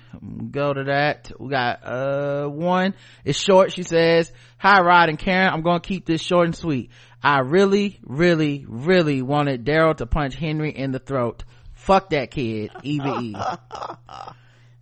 go 0.52 0.72
to 0.72 0.84
that. 0.84 1.32
We 1.38 1.50
got 1.50 1.84
uh 1.84 2.46
one. 2.46 2.94
It's 3.24 3.38
short. 3.38 3.72
She 3.72 3.82
says, 3.82 4.32
"Hi 4.58 4.80
Rod 4.82 5.08
and 5.08 5.18
Karen. 5.18 5.52
I'm 5.52 5.64
to 5.64 5.80
keep 5.80 6.06
this 6.06 6.22
short 6.22 6.46
and 6.46 6.54
sweet. 6.54 6.90
I 7.20 7.40
really, 7.40 7.98
really, 8.04 8.64
really 8.68 9.20
wanted 9.20 9.64
Daryl 9.64 9.96
to 9.96 10.06
punch 10.06 10.36
Henry 10.36 10.70
in 10.70 10.92
the 10.92 11.00
throat. 11.00 11.42
Fuck 11.72 12.10
that 12.10 12.30
kid, 12.30 12.70
EVE." 12.84 13.34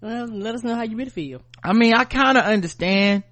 Well, 0.03 0.27
let 0.27 0.57
us 0.57 0.65
know 0.65 0.75
how 0.75 0.83
you 0.83 0.97
really 0.97 1.11
feel. 1.11 1.43
I 1.63 1.75
mean, 1.75 1.95
I 1.95 2.03
kind 2.03 2.37
of 2.37 2.43
understand 2.43 3.23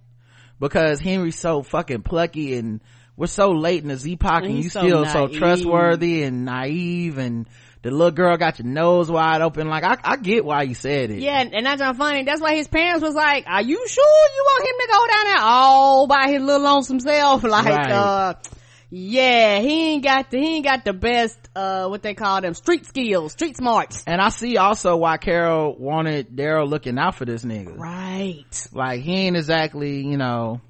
because 0.60 1.00
Henry's 1.00 1.36
so 1.36 1.62
fucking 1.64 2.02
plucky 2.02 2.54
and 2.54 2.80
we're 3.16 3.26
so 3.26 3.48
late 3.48 3.82
in 3.82 3.88
the 3.88 3.96
Z-Pac 3.96 4.44
and 4.44 4.52
He's 4.52 4.66
you 4.66 4.70
so 4.70 4.80
still 4.82 5.04
so 5.04 5.26
trustworthy 5.26 6.22
and 6.22 6.44
naive 6.44 7.18
and 7.18 7.48
the 7.82 7.90
little 7.90 8.10
girl 8.10 8.36
got 8.36 8.58
your 8.58 8.68
nose 8.68 9.10
wide 9.10 9.40
open. 9.40 9.68
Like, 9.68 9.84
I, 9.84 9.96
I 10.04 10.16
get 10.16 10.44
why 10.44 10.62
you 10.62 10.74
said 10.74 11.10
it. 11.10 11.20
Yeah, 11.20 11.40
and, 11.40 11.64
that's 11.64 11.80
not 11.80 11.96
funny. 11.96 12.24
That's 12.24 12.40
why 12.40 12.54
his 12.54 12.68
parents 12.68 13.02
was 13.02 13.14
like, 13.14 13.44
"Are 13.46 13.62
you 13.62 13.76
sure 13.88 14.28
you 14.36 14.44
want 14.46 14.68
him 14.68 14.74
to 14.80 14.88
go 14.92 15.06
down 15.06 15.24
there 15.24 15.44
all 15.44 16.06
by 16.06 16.30
his 16.30 16.42
little 16.42 16.62
lonesome 16.62 17.00
self?" 17.00 17.42
Like, 17.50 17.64
Right. 17.66 17.90
uh, 17.90 18.34
yeah, 18.90 19.60
he 19.60 19.92
ain't 19.92 20.04
got 20.04 20.30
the 20.30 20.38
he 20.38 20.56
ain't 20.56 20.64
got 20.64 20.84
the 20.84 20.92
best 20.92 21.38
uh 21.54 21.86
what 21.86 22.02
they 22.02 22.12
call 22.14 22.40
them 22.40 22.54
street 22.54 22.86
skills, 22.86 23.32
street 23.32 23.56
smarts. 23.56 24.02
And 24.06 24.20
I 24.20 24.30
see 24.30 24.56
also 24.56 24.96
why 24.96 25.16
Carol 25.16 25.76
wanted 25.78 26.34
Daryl 26.36 26.68
looking 26.68 26.98
out 26.98 27.14
for 27.14 27.24
this 27.24 27.44
nigga. 27.44 27.78
Right. 27.78 28.68
Like, 28.72 29.00
he 29.00 29.14
ain't 29.26 29.36
exactly, 29.36 30.04
you 30.04 30.16
know, 30.16 30.60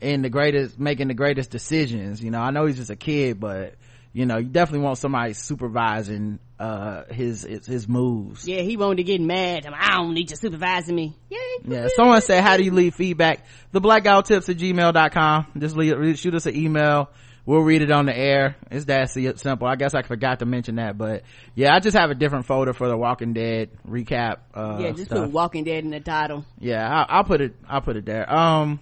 in 0.00 0.22
the 0.22 0.30
greatest, 0.30 0.78
making 0.78 1.08
the 1.08 1.14
greatest 1.14 1.50
decisions. 1.50 2.22
You 2.22 2.30
know, 2.30 2.40
I 2.40 2.50
know 2.52 2.66
he's 2.66 2.76
just 2.76 2.90
a 2.90 2.96
kid, 2.96 3.40
but, 3.40 3.74
you 4.12 4.26
know, 4.26 4.38
you 4.38 4.48
definitely 4.48 4.84
want 4.84 4.98
somebody 4.98 5.34
supervising, 5.34 6.40
uh, 6.58 7.04
his, 7.10 7.42
his, 7.42 7.66
his 7.66 7.88
moves. 7.88 8.46
Yeah, 8.46 8.62
he 8.62 8.76
wanted 8.76 8.96
to 8.96 9.04
get 9.04 9.20
mad. 9.20 9.66
I'm, 9.66 9.74
I 9.74 9.98
don't 9.98 10.14
need 10.14 10.30
you 10.30 10.36
supervising 10.36 10.94
me. 10.94 11.16
Yeah. 11.28 11.38
Yeah, 11.64 11.88
someone 11.94 12.20
said, 12.22 12.42
how 12.42 12.56
do 12.56 12.64
you 12.64 12.72
leave 12.72 12.94
feedback? 12.94 13.44
The 13.72 13.80
blackout 13.80 14.26
tips 14.26 14.48
at 14.48 14.56
gmail.com. 14.56 15.46
Just 15.58 15.76
leave, 15.76 16.18
shoot 16.18 16.34
us 16.34 16.46
an 16.46 16.56
email. 16.56 17.10
We'll 17.46 17.62
read 17.62 17.82
it 17.82 17.90
on 17.90 18.06
the 18.06 18.16
air. 18.16 18.56
It's 18.70 18.84
that 18.86 19.10
simple. 19.10 19.66
I 19.66 19.76
guess 19.76 19.94
I 19.94 20.02
forgot 20.02 20.40
to 20.40 20.46
mention 20.46 20.76
that, 20.76 20.96
but 20.98 21.22
yeah, 21.54 21.74
I 21.74 21.80
just 21.80 21.96
have 21.96 22.10
a 22.10 22.14
different 22.14 22.46
folder 22.46 22.72
for 22.72 22.86
the 22.86 22.96
Walking 22.96 23.32
Dead 23.32 23.70
recap. 23.88 24.38
Uh, 24.54 24.78
yeah, 24.80 24.90
just 24.90 25.06
stuff. 25.06 25.24
put 25.24 25.30
Walking 25.32 25.64
Dead 25.64 25.82
in 25.82 25.90
the 25.90 26.00
title. 26.00 26.44
Yeah, 26.58 26.86
I'll, 26.86 27.06
I'll 27.08 27.24
put 27.24 27.40
it, 27.40 27.56
I'll 27.68 27.80
put 27.80 27.96
it 27.96 28.04
there. 28.04 28.30
Um, 28.32 28.78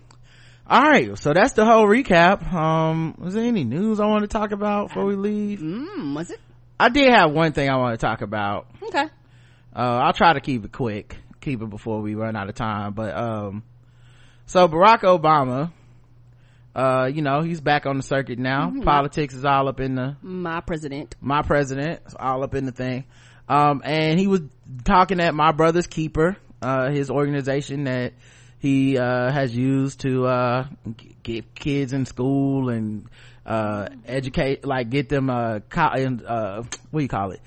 all 0.69 0.83
right. 0.83 1.17
So 1.19 1.33
that's 1.33 1.55
the 1.55 1.65
whole 1.65 1.87
recap. 1.87 2.53
Um, 2.53 3.15
was 3.19 3.35
there 3.35 3.45
any 3.45 3.65
news 3.65 4.01
I 4.01 4.07
want 4.07 4.23
to 4.23 4.29
talk 4.29 4.53
about 4.53 4.89
before 4.89 5.05
we 5.05 5.15
leave? 5.17 5.61
Mm, 5.61 6.15
was 6.15 6.31
it? 6.31 6.41
I 6.79 6.89
did 6.91 7.11
have 7.13 7.33
one 7.33 7.53
thing 7.53 7.69
I 7.69 7.77
want 7.77 7.99
to 7.99 8.07
talk 8.07 8.21
about. 8.23 8.67
Okay. 8.83 9.05
Uh, 9.75 9.79
I'll 9.79 10.13
try 10.13 10.33
to 10.33 10.41
keep 10.41 10.65
it 10.65 10.73
quick, 10.73 11.17
keep 11.41 11.63
it 11.63 11.71
before 11.71 12.01
we 12.01 12.15
run 12.15 12.37
out 12.37 12.49
of 12.49 12.55
time. 12.55 12.93
But, 12.93 13.17
um, 13.17 13.63
so 14.47 14.69
Barack 14.69 15.01
Obama, 15.01 15.73
uh, 16.75 17.11
you 17.13 17.23
know, 17.23 17.41
he's 17.43 17.61
back 17.61 17.87
on 17.87 17.97
the 17.97 18.03
circuit 18.03 18.39
now. 18.39 18.71
Mhm. 18.71 18.85
Politics 18.85 19.35
is 19.35 19.45
all 19.45 19.69
up 19.69 19.81
in 19.81 19.95
the, 19.97 20.17
My 20.23 20.61
president. 20.61 21.17
my 21.21 21.43
president, 21.43 22.01
it's 22.07 22.15
all 22.19 22.43
up 22.45 22.55
in 22.55 22.65
the 22.65 22.73
thing. 22.73 23.05
Um, 23.49 23.81
and 23.85 24.19
he 24.19 24.27
was 24.27 24.43
talking 24.85 25.21
at 25.21 25.35
my 25.35 25.53
brother's 25.53 25.87
keeper, 25.87 26.37
uh, 26.63 26.91
his 26.91 27.11
organization 27.11 27.85
that 27.85 28.13
he, 28.59 28.99
uh, 28.99 29.31
has 29.31 29.55
used 29.55 30.01
to, 30.01 30.27
uh, 30.27 30.67
get 31.23 31.55
kids 31.55 31.93
in 31.93 32.07
school 32.07 32.69
and, 32.69 33.07
uh, 33.47 33.89
educate, 34.07 34.65
like 34.67 34.91
get 34.91 35.09
them, 35.09 35.31
uh, 35.31 35.61
co- 35.69 35.83
uh, 36.27 36.63
what 36.91 37.01
do 37.01 37.03
you 37.03 37.09
call 37.09 37.31
it? 37.33 37.41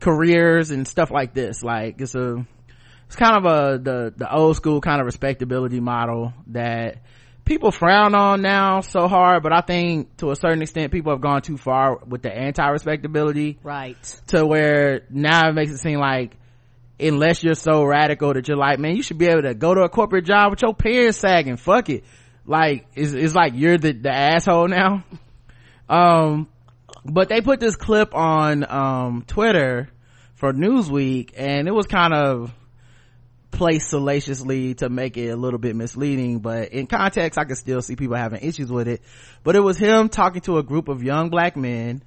Careers 0.00 0.70
and 0.70 0.86
stuff 0.86 1.10
like 1.10 1.34
this. 1.34 1.62
Like 1.62 2.00
it's 2.00 2.14
a, 2.14 2.44
it's 3.06 3.16
kind 3.16 3.36
of 3.36 3.44
a, 3.44 3.78
the, 3.78 4.14
the 4.16 4.34
old 4.34 4.56
school 4.56 4.80
kind 4.80 5.00
of 5.00 5.06
respectability 5.06 5.80
model 5.80 6.32
that 6.48 6.98
people 7.44 7.70
frown 7.70 8.14
on 8.14 8.40
now 8.40 8.80
so 8.80 9.08
hard, 9.08 9.42
but 9.42 9.52
I 9.52 9.60
think 9.60 10.16
to 10.18 10.30
a 10.30 10.36
certain 10.36 10.62
extent 10.62 10.92
people 10.92 11.12
have 11.12 11.20
gone 11.20 11.42
too 11.42 11.56
far 11.56 11.98
with 12.06 12.22
the 12.22 12.32
anti-respectability 12.32 13.58
Right. 13.62 13.96
to 14.28 14.46
where 14.46 15.02
now 15.10 15.48
it 15.48 15.52
makes 15.52 15.72
it 15.72 15.78
seem 15.78 15.98
like 15.98 16.36
unless 17.02 17.42
you're 17.42 17.54
so 17.54 17.84
radical 17.84 18.32
that 18.34 18.48
you're 18.48 18.56
like, 18.56 18.78
man, 18.78 18.96
you 18.96 19.02
should 19.02 19.18
be 19.18 19.26
able 19.26 19.42
to 19.42 19.54
go 19.54 19.74
to 19.74 19.82
a 19.82 19.88
corporate 19.88 20.24
job 20.24 20.50
with 20.50 20.62
your 20.62 20.74
pants 20.74 21.18
sagging. 21.18 21.56
Fuck 21.56 21.90
it. 21.90 22.04
Like, 22.46 22.86
it's, 22.94 23.12
it's 23.12 23.34
like 23.34 23.52
you're 23.54 23.78
the, 23.78 23.92
the 23.92 24.10
asshole 24.10 24.68
now. 24.68 25.04
Um, 25.88 26.48
but 27.04 27.28
they 27.28 27.42
put 27.42 27.60
this 27.60 27.76
clip 27.76 28.14
on, 28.14 28.64
um, 28.66 29.24
Twitter 29.26 29.90
for 30.36 30.54
Newsweek 30.54 31.32
and 31.36 31.68
it 31.68 31.72
was 31.72 31.86
kind 31.86 32.14
of 32.14 32.54
placed 33.50 33.90
salaciously 33.90 34.74
to 34.74 34.88
make 34.88 35.16
it 35.16 35.28
a 35.28 35.36
little 35.36 35.58
bit 35.58 35.76
misleading, 35.76 36.38
but 36.38 36.70
in 36.70 36.86
context, 36.86 37.38
I 37.38 37.44
could 37.44 37.58
still 37.58 37.82
see 37.82 37.94
people 37.94 38.16
having 38.16 38.40
issues 38.42 38.72
with 38.72 38.88
it. 38.88 39.02
But 39.44 39.54
it 39.54 39.60
was 39.60 39.76
him 39.76 40.08
talking 40.08 40.40
to 40.42 40.58
a 40.58 40.62
group 40.62 40.88
of 40.88 41.02
young 41.02 41.28
black 41.28 41.56
men 41.56 42.02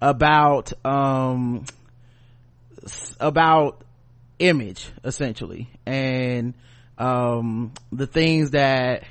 about, 0.00 0.72
um, 0.84 1.64
about 3.18 3.82
image 4.42 4.90
essentially 5.04 5.70
and, 5.86 6.54
um, 6.98 7.72
the 7.90 8.06
things 8.06 8.50
that 8.50 9.04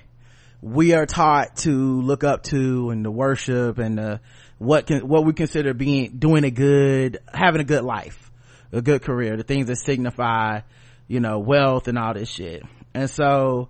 we 0.61 0.93
are 0.93 1.05
taught 1.05 1.55
to 1.57 2.01
look 2.01 2.23
up 2.23 2.43
to 2.43 2.89
and 2.91 3.03
to 3.05 3.11
worship 3.11 3.79
and, 3.79 3.99
uh, 3.99 4.17
what 4.57 4.85
can, 4.85 5.07
what 5.07 5.25
we 5.25 5.33
consider 5.33 5.73
being, 5.73 6.17
doing 6.19 6.43
a 6.43 6.51
good, 6.51 7.17
having 7.33 7.61
a 7.61 7.63
good 7.63 7.83
life, 7.83 8.31
a 8.71 8.81
good 8.81 9.01
career, 9.01 9.35
the 9.35 9.43
things 9.43 9.67
that 9.67 9.77
signify, 9.77 10.61
you 11.07 11.19
know, 11.19 11.39
wealth 11.39 11.87
and 11.87 11.97
all 11.97 12.13
this 12.13 12.29
shit. 12.29 12.63
And 12.93 13.09
so 13.09 13.69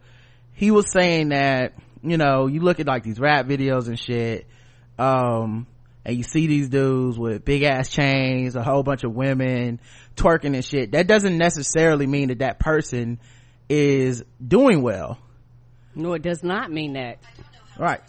he 0.54 0.70
was 0.70 0.92
saying 0.92 1.30
that, 1.30 1.74
you 2.04 2.18
know, 2.18 2.48
you 2.48 2.60
look 2.60 2.80
at 2.80 2.88
like 2.88 3.04
these 3.04 3.20
rap 3.20 3.46
videos 3.46 3.88
and 3.88 3.98
shit, 3.98 4.48
um, 5.00 5.66
and 6.04 6.18
you 6.18 6.24
see 6.24 6.48
these 6.48 6.70
dudes 6.70 7.18
with 7.18 7.46
big 7.46 7.64
ass 7.64 7.90
chains, 7.90 8.56
a 8.56 8.64
whole 8.64 8.84
bunch 8.84 9.04
of 9.04 9.14
women 9.14 9.80
twerking 10.22 10.56
and 10.56 10.64
shit. 10.64 10.92
That 10.92 11.08
doesn't 11.08 11.38
necessarily 11.38 12.08
mean 12.08 12.30
that 12.30 12.40
that 12.40 12.60
person 12.60 13.20
is 13.70 14.24
doing 14.46 14.82
well 14.82 15.18
No, 15.96 16.14
it 16.14 16.22
does 16.22 16.44
not 16.44 16.72
mean 16.72 16.94
that. 16.94 17.20
Right. 17.80 18.02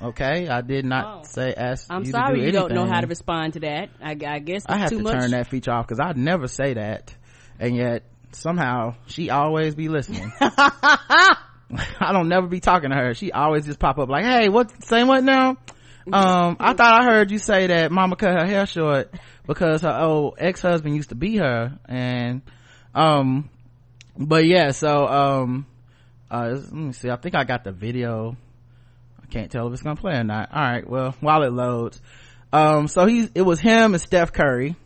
Okay. 0.00 0.48
I 0.48 0.60
did 0.62 0.84
not 0.84 1.26
say 1.26 1.52
ask. 1.54 1.86
I'm 1.90 2.04
you 2.04 2.12
sorry 2.12 2.40
do 2.40 2.46
you 2.46 2.52
don't 2.52 2.72
know 2.72 2.86
how 2.86 3.00
to 3.00 3.06
respond 3.06 3.54
to 3.54 3.60
that. 3.60 3.90
I, 4.02 4.16
I 4.26 4.38
guess 4.38 4.64
I 4.66 4.78
have 4.78 4.90
to 4.90 4.98
much. 5.00 5.20
turn 5.20 5.30
that 5.32 5.48
feature 5.48 5.72
off 5.72 5.86
because 5.86 6.00
I'd 6.00 6.16
never 6.16 6.46
say 6.46 6.74
that, 6.74 7.14
and 7.58 7.76
yet 7.76 8.04
somehow 8.32 8.94
she 9.06 9.30
always 9.30 9.74
be 9.74 9.88
listening. 9.88 10.32
I 10.40 12.12
don't 12.12 12.28
never 12.28 12.46
be 12.46 12.60
talking 12.60 12.90
to 12.90 12.96
her. 12.96 13.14
She 13.14 13.30
always 13.32 13.66
just 13.66 13.78
pop 13.78 13.98
up 13.98 14.08
like, 14.08 14.24
"Hey, 14.24 14.48
what? 14.48 14.72
Saying 14.84 15.06
what 15.06 15.22
now?" 15.22 15.56
Um, 16.12 16.56
I 16.58 16.72
thought 16.72 17.02
I 17.02 17.04
heard 17.04 17.30
you 17.30 17.38
say 17.38 17.66
that 17.66 17.92
Mama 17.92 18.16
cut 18.16 18.32
her 18.32 18.46
hair 18.46 18.66
short 18.66 19.14
because 19.50 19.82
her 19.82 19.98
old 20.00 20.36
ex 20.38 20.62
husband 20.62 20.94
used 20.94 21.08
to 21.08 21.16
be 21.16 21.36
her, 21.38 21.76
and 21.86 22.40
um, 22.94 23.50
but 24.16 24.46
yeah. 24.46 24.70
So 24.70 25.08
um, 25.08 25.66
uh, 26.30 26.50
let 26.52 26.72
me 26.72 26.92
see. 26.92 27.10
I 27.10 27.16
think 27.16 27.34
I 27.34 27.42
got 27.42 27.64
the 27.64 27.72
video. 27.72 28.36
I 29.20 29.26
can't 29.26 29.50
tell 29.50 29.66
if 29.66 29.72
it's 29.72 29.82
gonna 29.82 29.96
play 29.96 30.12
or 30.12 30.22
not. 30.22 30.50
All 30.54 30.62
right. 30.62 30.88
Well, 30.88 31.16
while 31.18 31.42
it 31.42 31.52
loads, 31.52 32.00
um, 32.52 32.86
so 32.86 33.06
he 33.06 33.28
it 33.34 33.42
was 33.42 33.58
him 33.58 33.92
and 33.92 34.00
Steph 34.00 34.32
Curry, 34.32 34.76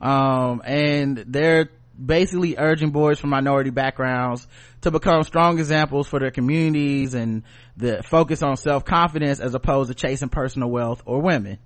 um, 0.00 0.60
and 0.64 1.16
they're 1.28 1.70
basically 2.04 2.56
urging 2.58 2.90
boys 2.90 3.20
from 3.20 3.30
minority 3.30 3.70
backgrounds 3.70 4.48
to 4.80 4.90
become 4.90 5.22
strong 5.22 5.60
examples 5.60 6.08
for 6.08 6.18
their 6.18 6.32
communities 6.32 7.14
and 7.14 7.44
the 7.76 8.02
focus 8.02 8.42
on 8.42 8.56
self-confidence 8.56 9.38
as 9.38 9.54
opposed 9.54 9.88
to 9.88 9.94
chasing 9.94 10.30
personal 10.30 10.68
wealth 10.68 11.00
or 11.06 11.22
women. 11.22 11.58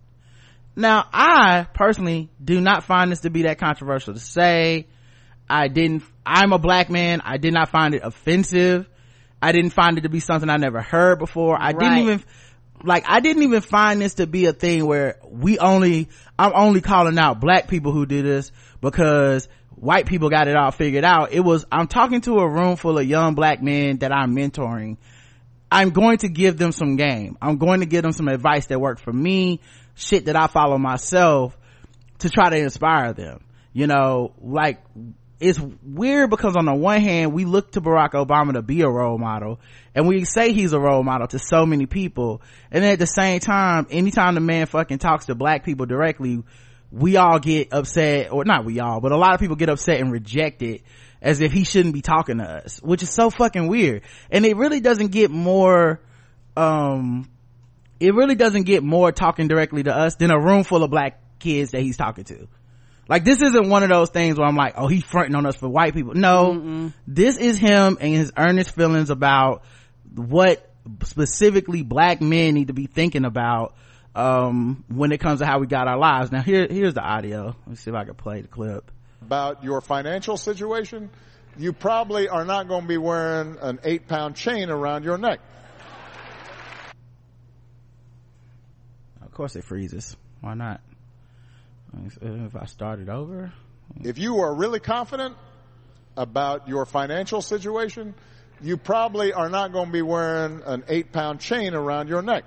Now, 0.74 1.06
I 1.12 1.66
personally 1.74 2.30
do 2.42 2.60
not 2.60 2.84
find 2.84 3.12
this 3.12 3.20
to 3.20 3.30
be 3.30 3.42
that 3.42 3.58
controversial 3.58 4.14
to 4.14 4.20
say. 4.20 4.86
I 5.48 5.68
didn't, 5.68 6.02
I'm 6.24 6.52
a 6.52 6.58
black 6.58 6.88
man. 6.88 7.20
I 7.24 7.36
did 7.36 7.52
not 7.52 7.68
find 7.68 7.94
it 7.94 8.02
offensive. 8.02 8.88
I 9.40 9.52
didn't 9.52 9.70
find 9.70 9.98
it 9.98 10.02
to 10.02 10.08
be 10.08 10.20
something 10.20 10.48
I 10.48 10.56
never 10.56 10.80
heard 10.80 11.18
before. 11.18 11.56
I 11.60 11.72
Right. 11.72 11.78
didn't 11.78 11.98
even, 11.98 12.24
like, 12.84 13.04
I 13.06 13.20
didn't 13.20 13.42
even 13.42 13.60
find 13.60 14.00
this 14.00 14.14
to 14.14 14.26
be 14.26 14.46
a 14.46 14.52
thing 14.52 14.86
where 14.86 15.18
we 15.28 15.58
only, 15.58 16.08
I'm 16.38 16.52
only 16.54 16.80
calling 16.80 17.18
out 17.18 17.40
black 17.40 17.68
people 17.68 17.92
who 17.92 18.06
do 18.06 18.22
this 18.22 18.50
because 18.80 19.48
white 19.74 20.06
people 20.06 20.30
got 20.30 20.48
it 20.48 20.56
all 20.56 20.70
figured 20.70 21.04
out. 21.04 21.32
It 21.32 21.40
was, 21.40 21.66
I'm 21.70 21.88
talking 21.88 22.20
to 22.22 22.38
a 22.38 22.48
room 22.48 22.76
full 22.76 22.98
of 22.98 23.06
young 23.06 23.34
black 23.34 23.62
men 23.62 23.98
that 23.98 24.12
I'm 24.12 24.34
mentoring. 24.34 24.96
I'm 25.70 25.90
going 25.90 26.18
to 26.18 26.28
give 26.28 26.56
them 26.56 26.72
some 26.72 26.96
game. 26.96 27.36
I'm 27.42 27.56
going 27.58 27.80
to 27.80 27.86
give 27.86 28.02
them 28.02 28.12
some 28.12 28.28
advice 28.28 28.66
that 28.66 28.80
worked 28.80 29.00
for 29.00 29.12
me, 29.12 29.60
shit 29.94 30.26
that 30.26 30.36
I 30.36 30.46
follow 30.46 30.78
myself 30.78 31.56
to 32.18 32.30
try 32.30 32.50
to 32.50 32.56
inspire 32.56 33.12
them. 33.12 33.44
You 33.72 33.86
know, 33.86 34.32
like, 34.40 34.82
it's 35.40 35.58
weird 35.82 36.30
because 36.30 36.54
on 36.56 36.66
the 36.66 36.74
one 36.74 37.00
hand, 37.00 37.32
we 37.32 37.44
look 37.44 37.72
to 37.72 37.80
Barack 37.80 38.12
Obama 38.12 38.52
to 38.52 38.62
be 38.62 38.82
a 38.82 38.88
role 38.88 39.18
model 39.18 39.58
and 39.94 40.06
we 40.06 40.24
say 40.24 40.52
he's 40.52 40.72
a 40.72 40.78
role 40.78 41.02
model 41.02 41.26
to 41.28 41.38
so 41.38 41.66
many 41.66 41.86
people. 41.86 42.42
And 42.70 42.84
then 42.84 42.92
at 42.92 42.98
the 42.98 43.06
same 43.06 43.40
time, 43.40 43.86
anytime 43.90 44.34
the 44.34 44.40
man 44.40 44.66
fucking 44.66 44.98
talks 44.98 45.26
to 45.26 45.34
black 45.34 45.64
people 45.64 45.86
directly, 45.86 46.44
we 46.92 47.16
all 47.16 47.38
get 47.40 47.72
upset, 47.72 48.30
or 48.30 48.44
not 48.44 48.64
we 48.64 48.78
all, 48.78 49.00
but 49.00 49.12
a 49.12 49.16
lot 49.16 49.34
of 49.34 49.40
people 49.40 49.56
get 49.56 49.68
upset 49.68 49.98
and 49.98 50.12
reject 50.12 50.62
it 50.62 50.82
as 51.20 51.40
if 51.40 51.52
he 51.52 51.64
shouldn't 51.64 51.94
be 51.94 52.02
talking 52.02 52.38
to 52.38 52.44
us, 52.44 52.80
which 52.82 53.02
is 53.02 53.10
so 53.10 53.30
fucking 53.30 53.66
weird. 53.66 54.02
And 54.30 54.44
it 54.44 54.56
really 54.56 54.80
doesn't 54.80 55.08
get 55.08 55.30
more, 55.30 56.00
um, 56.56 57.28
it 58.02 58.14
really 58.14 58.34
doesn't 58.34 58.64
get 58.64 58.82
more 58.82 59.12
talking 59.12 59.48
directly 59.48 59.82
to 59.84 59.94
us 59.94 60.16
than 60.16 60.30
a 60.30 60.38
room 60.38 60.64
full 60.64 60.82
of 60.82 60.90
black 60.90 61.20
kids 61.38 61.72
that 61.72 61.82
he's 61.82 61.96
talking 61.96 62.24
to. 62.24 62.48
Like 63.08 63.24
this 63.24 63.40
isn't 63.40 63.68
one 63.68 63.82
of 63.82 63.88
those 63.88 64.10
things 64.10 64.38
where 64.38 64.46
I'm 64.46 64.56
like, 64.56 64.74
oh, 64.76 64.86
he's 64.86 65.04
fronting 65.04 65.34
on 65.34 65.46
us 65.46 65.56
for 65.56 65.68
white 65.68 65.94
people. 65.94 66.14
No, 66.14 66.92
this 67.06 67.36
is 67.38 67.58
him 67.58 67.98
and 68.00 68.14
his 68.14 68.32
earnest 68.36 68.74
feelings 68.74 69.10
about 69.10 69.62
what 70.14 70.68
specifically 71.04 71.82
black 71.82 72.20
men 72.20 72.54
need 72.54 72.68
to 72.68 72.74
be 72.74 72.86
thinking 72.86 73.24
about 73.24 73.74
um 74.14 74.84
when 74.88 75.10
it 75.10 75.20
comes 75.20 75.38
to 75.40 75.46
how 75.46 75.58
we 75.58 75.66
got 75.66 75.88
our 75.88 75.96
lives 75.96 76.30
now 76.30 76.42
here 76.42 76.66
here's 76.68 76.92
the 76.92 77.00
audio 77.00 77.56
let's 77.66 77.80
see 77.80 77.88
if 77.90 77.96
i 77.96 78.04
can 78.04 78.14
play 78.14 78.42
the 78.42 78.48
clip 78.48 78.90
about 79.22 79.64
your 79.64 79.80
financial 79.80 80.36
situation, 80.36 81.10
you 81.56 81.72
probably 81.72 82.28
are 82.28 82.44
not 82.44 82.68
going 82.68 82.82
to 82.82 82.88
be 82.88 82.98
wearing 82.98 83.56
an 83.60 83.78
eight 83.84 84.08
pound 84.08 84.36
chain 84.36 84.68
around 84.70 85.04
your 85.04 85.18
neck. 85.18 85.40
Of 89.32 89.36
course 89.36 89.56
it 89.56 89.64
freezes 89.64 90.14
why 90.42 90.52
not 90.52 90.82
if 92.20 92.54
i 92.54 92.66
start 92.66 93.00
it 93.00 93.08
over 93.08 93.50
If 94.04 94.18
you 94.18 94.40
are 94.40 94.54
really 94.54 94.78
confident 94.78 95.36
about 96.18 96.68
your 96.68 96.84
financial 96.84 97.40
situation, 97.40 98.14
you 98.60 98.76
probably 98.76 99.32
are 99.32 99.48
not 99.48 99.72
going 99.72 99.86
to 99.86 99.92
be 99.92 100.02
wearing 100.02 100.60
an 100.66 100.84
eight 100.88 101.12
pound 101.12 101.40
chain 101.40 101.72
around 101.74 102.08
your 102.08 102.20
neck. 102.20 102.44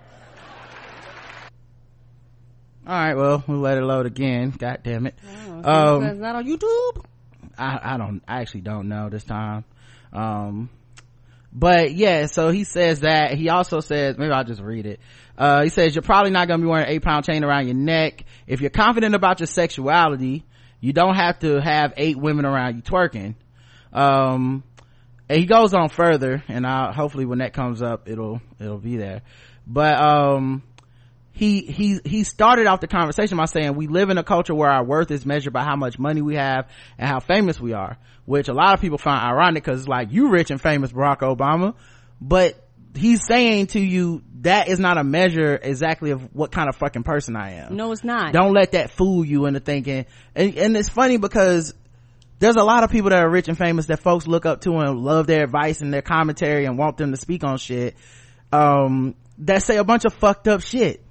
all 2.88 2.94
right 2.94 3.16
well 3.16 3.44
we'll 3.48 3.60
let 3.60 3.80
it 3.80 3.84
load 3.84 4.06
again 4.06 4.52
god 4.52 4.82
damn 4.84 5.08
it 5.08 5.16
It's 5.24 5.68
um 5.68 6.20
not 6.22 6.36
on 6.36 6.46
YouTube. 6.46 7.04
I, 7.58 7.80
I 7.96 7.98
don't 7.98 8.22
I 8.28 8.42
actually 8.42 8.62
don't 8.62 8.88
know 8.90 9.10
this 9.10 9.24
time. 9.24 9.66
Um 10.14 10.70
but 11.58 11.94
yeah, 11.94 12.26
so 12.26 12.50
he 12.50 12.66
says 12.66 13.00
that 13.00 13.34
he 13.36 13.48
also 13.50 13.80
says 13.80 14.18
maybe 14.18 14.32
I'll 14.32 14.44
just 14.44 14.62
read 14.62 14.86
it. 14.86 15.00
Uh 15.38 15.64
he 15.64 15.70
says 15.70 15.96
you're 15.96 16.02
probably 16.02 16.32
not 16.32 16.48
gonna 16.48 16.62
be 16.62 16.68
wearing 16.68 16.86
an 16.86 16.92
eight 16.92 17.04
pound 17.04 17.26
chain 17.26 17.44
around 17.44 17.68
your 17.68 17.76
neck. 17.76 18.26
If 18.48 18.62
you're 18.62 18.70
confident 18.70 19.16
about 19.16 19.40
your 19.40 19.48
sexuality, 19.48 20.46
you 20.80 20.94
don't 20.94 21.16
have 21.16 21.40
to 21.40 21.60
have 21.62 21.94
eight 21.98 22.18
women 22.18 22.46
around 22.46 22.76
you 22.76 22.82
twerking. 22.82 23.36
Um 23.94 24.64
and 25.28 25.40
he 25.40 25.46
goes 25.46 25.74
on 25.74 25.90
further 25.90 26.44
and 26.48 26.66
I 26.66 26.92
hopefully 26.94 27.26
when 27.26 27.40
that 27.40 27.54
comes 27.54 27.82
up 27.82 28.08
it'll 28.08 28.42
it'll 28.60 28.78
be 28.78 28.98
there. 28.98 29.22
But 29.68 30.00
um 30.00 30.64
he 31.36 31.62
he 31.62 32.00
he 32.06 32.24
started 32.24 32.66
off 32.66 32.80
the 32.80 32.88
conversation 32.88 33.38
by 33.38 33.46
saying 33.46 33.76
we 33.76 33.88
live 33.88 34.10
in 34.10 34.18
a 34.18 34.24
culture 34.24 34.56
where 34.56 34.70
our 34.70 34.84
worth 34.84 35.12
is 35.12 35.26
measured 35.26 35.52
by 35.52 35.64
how 35.64 35.76
much 35.76 36.00
money 36.00 36.22
we 36.22 36.36
have 36.36 36.68
and 36.98 37.10
how 37.10 37.20
famous 37.20 37.60
we 37.60 37.74
are 37.74 37.98
which 38.26 38.48
a 38.48 38.54
lot 38.54 38.74
of 38.74 38.80
people 38.80 38.98
find 38.98 39.22
ironic 39.22 39.64
because 39.64 39.82
it's 39.82 39.88
like 39.88 40.12
you 40.12 40.30
rich 40.30 40.50
and 40.50 40.62
famous 40.62 40.94
barack 40.94 41.20
obama 41.20 41.76
but 42.22 42.56
he's 42.96 43.26
saying 43.28 43.68
to 43.68 43.82
you 43.82 44.24
that 44.46 44.68
is 44.68 44.80
not 44.80 44.98
a 44.98 45.04
measure 45.04 45.60
exactly 45.62 46.12
of 46.12 46.34
what 46.34 46.52
kind 46.52 46.70
of 46.70 46.76
fucking 46.76 47.04
person 47.04 47.36
i 47.36 47.52
am 47.56 47.76
No, 47.76 47.92
it's 47.92 48.04
not. 48.04 48.34
don't 48.34 48.54
let 48.54 48.72
that 48.72 48.92
fool 48.92 49.26
you 49.26 49.46
into 49.46 49.60
thinking 49.60 50.06
and, 50.36 50.58
and 50.58 50.78
it's 50.78 50.90
funny 50.90 51.18
because 51.18 51.74
there's 52.40 52.56
a 52.56 52.64
lot 52.64 52.84
of 52.84 52.92
people 52.92 53.12
that 53.12 53.24
are 53.24 53.30
rich 53.30 53.48
and 53.48 53.58
famous 53.58 53.86
that 53.88 54.00
folks 54.00 54.28
look 54.28 54.46
up 54.46 54.62
to 54.62 54.72
and 54.78 55.00
love 55.00 55.28
their 55.28 55.44
advice 55.44 55.82
and 55.82 55.94
their 55.94 56.02
commentary 56.02 56.66
and 56.66 56.78
want 56.78 56.98
them 56.98 57.12
to 57.12 57.18
speak 57.18 57.44
on 57.44 57.58
shit 57.58 57.96
um 58.52 59.16
that 59.38 59.62
say 59.64 59.78
a 59.78 59.84
bunch 59.84 60.06
of 60.06 60.14
fucked 60.14 60.48
up 60.48 60.62
shit 60.62 61.02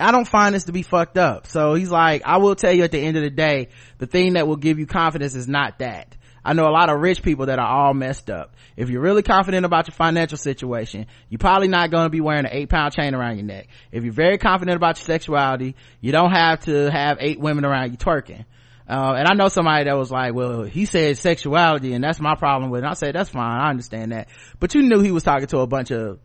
I 0.00 0.12
don't 0.12 0.28
find 0.28 0.54
this 0.54 0.64
to 0.66 0.72
be 0.72 0.82
fucked 0.82 1.18
up. 1.18 1.48
So 1.48 1.74
he's 1.74 1.90
like, 1.90 2.22
I 2.24 2.36
will 2.38 2.54
tell 2.54 2.72
you 2.72 2.84
at 2.84 2.92
the 2.92 3.00
end 3.00 3.16
of 3.16 3.24
the 3.24 3.30
day, 3.30 3.70
the 3.98 4.06
thing 4.06 4.34
that 4.34 4.46
will 4.46 4.54
give 4.56 4.78
you 4.78 4.86
confidence 4.86 5.34
is 5.34 5.48
not 5.48 5.80
that. 5.80 6.16
I 6.44 6.52
know 6.52 6.68
a 6.68 6.70
lot 6.70 6.90
of 6.90 7.00
rich 7.00 7.22
people 7.22 7.46
that 7.46 7.58
are 7.58 7.66
all 7.66 7.94
messed 7.94 8.30
up. 8.30 8.54
If 8.76 8.90
you're 8.90 9.00
really 9.00 9.22
confident 9.22 9.66
about 9.66 9.88
your 9.88 9.94
financial 9.94 10.38
situation, 10.38 11.06
you're 11.28 11.38
probably 11.38 11.68
not 11.68 11.90
going 11.90 12.04
to 12.04 12.10
be 12.10 12.20
wearing 12.20 12.46
an 12.46 12.52
eight 12.52 12.68
pound 12.68 12.94
chain 12.94 13.14
around 13.14 13.36
your 13.36 13.46
neck. 13.46 13.68
If 13.92 14.04
you're 14.04 14.12
very 14.12 14.38
confident 14.38 14.76
about 14.76 14.98
your 14.98 15.04
sexuality, 15.04 15.74
you 16.00 16.12
don't 16.12 16.30
have 16.30 16.60
to 16.64 16.90
have 16.90 17.18
eight 17.20 17.40
women 17.40 17.64
around 17.64 17.90
you 17.90 17.98
twerking. 17.98 18.44
Uh, 18.88 19.14
and 19.18 19.28
I 19.28 19.34
know 19.34 19.48
somebody 19.48 19.84
that 19.84 19.96
was 19.98 20.10
like, 20.10 20.32
well, 20.32 20.62
he 20.62 20.86
said 20.86 21.18
sexuality 21.18 21.92
and 21.92 22.02
that's 22.02 22.20
my 22.20 22.34
problem 22.34 22.70
with 22.70 22.78
it. 22.78 22.84
And 22.84 22.90
I 22.90 22.94
said, 22.94 23.14
that's 23.14 23.28
fine. 23.28 23.60
I 23.60 23.68
understand 23.68 24.12
that. 24.12 24.28
But 24.60 24.74
you 24.74 24.82
knew 24.82 25.00
he 25.00 25.10
was 25.10 25.24
talking 25.24 25.46
to 25.48 25.58
a 25.58 25.66
bunch 25.66 25.90
of 25.90 26.18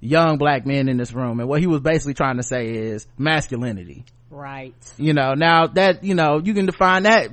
young 0.00 0.36
black 0.36 0.66
men 0.66 0.88
in 0.88 0.98
this 0.98 1.12
room. 1.12 1.40
And 1.40 1.48
what 1.48 1.60
he 1.60 1.66
was 1.66 1.80
basically 1.80 2.14
trying 2.14 2.36
to 2.36 2.42
say 2.42 2.68
is 2.68 3.06
masculinity. 3.16 4.04
Right. 4.30 4.74
You 4.96 5.12
know, 5.12 5.34
now 5.34 5.66
that, 5.66 6.04
you 6.04 6.14
know, 6.14 6.40
you 6.42 6.54
can 6.54 6.66
define 6.66 7.02
that. 7.02 7.30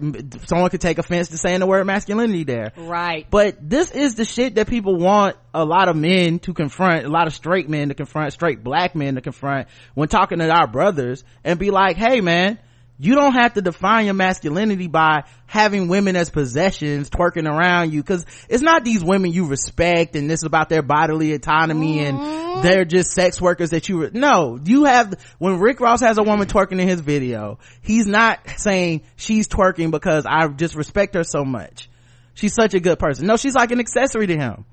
Someone 0.47 0.69
could 0.71 0.81
take 0.81 0.97
offense 0.97 1.29
to 1.29 1.37
saying 1.37 1.59
the 1.59 1.67
word 1.67 1.85
masculinity 1.85 2.43
there. 2.43 2.73
Right. 2.75 3.27
But 3.29 3.57
this 3.69 3.91
is 3.91 4.15
the 4.15 4.25
shit 4.25 4.55
that 4.55 4.67
people 4.67 4.97
want 4.97 5.37
a 5.53 5.63
lot 5.63 5.89
of 5.89 5.95
men 5.95 6.39
to 6.39 6.53
confront, 6.53 7.05
a 7.05 7.09
lot 7.09 7.27
of 7.27 7.35
straight 7.35 7.69
men 7.69 7.89
to 7.89 7.95
confront, 7.95 8.33
straight 8.33 8.63
black 8.63 8.95
men 8.95 9.15
to 9.15 9.21
confront 9.21 9.67
when 9.93 10.09
talking 10.09 10.39
to 10.39 10.49
our 10.49 10.67
brothers 10.67 11.23
and 11.43 11.59
be 11.59 11.69
like, 11.69 11.97
hey 11.97 12.21
man, 12.21 12.57
you 12.99 13.13
don't 13.15 13.33
have 13.33 13.53
to 13.53 13.61
define 13.61 14.05
your 14.05 14.15
masculinity 14.15 14.87
by 14.87 15.23
having 15.45 15.87
women 15.87 16.15
as 16.15 16.29
possessions 16.29 17.09
twerking 17.09 17.47
around 17.47 17.93
you 17.93 18.01
because 18.01 18.25
it's 18.49 18.63
not 18.63 18.83
these 18.83 19.03
women 19.03 19.31
you 19.31 19.45
respect 19.45 20.15
and 20.15 20.29
this 20.29 20.39
is 20.39 20.45
about 20.45 20.69
their 20.69 20.81
bodily 20.81 21.33
autonomy 21.33 21.99
and 21.99 22.63
they're 22.63 22.85
just 22.85 23.11
sex 23.11 23.39
workers 23.39 23.69
that 23.69 23.87
you 23.87 24.01
re- 24.01 24.09
no 24.13 24.59
you 24.63 24.85
have 24.85 25.13
when 25.37 25.59
rick 25.59 25.79
ross 25.79 26.01
has 26.01 26.17
a 26.17 26.23
woman 26.23 26.47
twerking 26.47 26.81
in 26.81 26.87
his 26.87 26.99
video 26.99 27.59
he's 27.81 28.07
not 28.07 28.39
saying 28.57 29.01
she's 29.15 29.47
twerking 29.47 29.91
because 29.91 30.25
i 30.25 30.47
just 30.47 30.75
respect 30.75 31.13
her 31.13 31.23
so 31.23 31.45
much. 31.45 31.89
She's 32.33 32.53
such 32.53 32.75
a 32.75 32.79
good 32.79 32.99
person. 32.99 33.25
No 33.25 33.37
she's 33.37 33.55
like 33.55 33.71
an 33.71 33.79
accessory 33.79 34.27
to 34.27 34.37
him. 34.37 34.65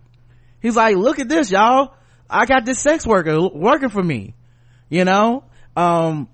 He's 0.61 0.77
like 0.77 0.97
look 0.97 1.19
at 1.19 1.29
this 1.29 1.51
y'all. 1.51 1.95
I 2.29 2.47
got 2.47 2.65
this 2.65 2.79
sex 2.79 3.07
worker 3.07 3.49
working 3.49 3.89
for 3.89 4.03
me. 4.03 4.35
You 4.89 5.05
know? 5.05 5.45
Um 5.75 6.29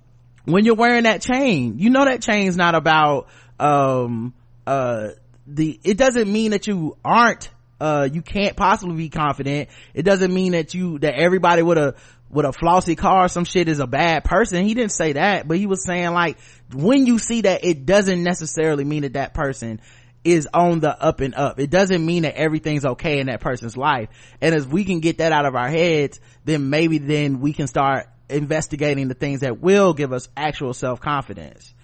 when 0.45 0.65
you're 0.65 0.75
wearing 0.75 1.05
that 1.05 1.23
chain 1.23 1.79
you 1.79 1.91
know 1.91 2.05
that 2.05 2.23
chain's 2.23 2.57
not 2.57 2.75
about 2.75 3.29
um 3.59 4.35
uh 4.67 5.09
the 5.47 5.79
it 5.85 5.97
doesn't 5.97 6.31
mean 6.31 6.53
that 6.53 6.67
you 6.67 6.97
aren't 7.05 7.51
uh 7.81 8.09
you 8.11 8.23
can't 8.23 8.57
possibly 8.57 8.97
be 8.97 9.09
confident 9.09 9.69
it 9.95 10.03
doesn't 10.03 10.33
mean 10.33 10.53
that 10.53 10.75
you 10.75 10.99
that 10.99 11.15
everybody 11.15 11.63
with 11.63 11.79
a 11.79 11.95
with 12.31 12.47
a 12.47 12.53
flossy 12.53 12.95
car 12.95 13.29
some 13.29 13.45
shit 13.45 13.69
is 13.69 13.81
a 13.81 13.87
bad 13.87 14.25
person 14.25 14.65
he 14.65 14.75
didn't 14.75 14.93
say 14.93 15.13
that 15.13 15.49
but 15.49 15.59
he 15.59 15.67
was 15.67 15.85
saying 15.85 16.13
like 16.13 16.39
when 16.73 17.07
you 17.07 17.19
see 17.19 17.41
that 17.41 17.65
it 17.65 17.85
doesn't 17.87 18.23
necessarily 18.23 18.85
mean 18.85 19.03
that 19.03 19.15
that 19.15 19.35
person 19.35 19.81
is 20.23 20.47
on 20.53 20.81
the 20.81 21.03
up 21.03 21.21
and 21.21 21.35
up. 21.35 21.59
It 21.59 21.71
doesn't 21.71 22.05
mean 22.05 22.25
that 22.25 22.37
everything's 22.37 22.85
okay 22.85 23.21
in 23.21 23.29
that 23.29 23.41
person's 23.41 23.77
life. 23.77 24.09
And 24.41 24.55
as 24.55 24.67
we 24.67 24.85
can 24.85 25.01
get 25.01 25.19
that 25.19 25.33
out 25.33 25.47
of 25.47 25.55
our 25.55 25.69
heads, 25.69 26.21
then 26.45 26.71
maybe 26.71 26.99
then 26.99 27.41
we 27.41 27.53
can 27.53 27.67
start 27.67 28.09
investigating 28.31 29.09
the 29.09 29.15
things 29.15 29.41
that 29.41 29.61
will 29.61 29.93
give 29.93 30.13
us 30.13 30.29
actual 30.37 30.73
self-confidence. 30.73 31.75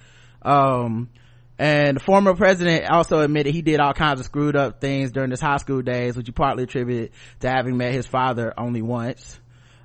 Um, 0.42 1.10
and 1.58 1.96
the 1.96 2.00
former 2.00 2.34
president 2.34 2.90
also 2.90 3.20
admitted 3.20 3.54
he 3.54 3.62
did 3.62 3.80
all 3.80 3.94
kinds 3.94 4.20
of 4.20 4.26
screwed 4.26 4.56
up 4.56 4.80
things 4.80 5.12
during 5.12 5.30
his 5.30 5.40
high 5.40 5.56
school 5.56 5.82
days, 5.82 6.16
which 6.16 6.26
he 6.26 6.32
partly 6.32 6.64
attributed 6.64 7.12
to 7.40 7.48
having 7.48 7.76
met 7.76 7.92
his 7.92 8.06
father 8.06 8.52
only 8.58 8.82
once. 8.82 9.40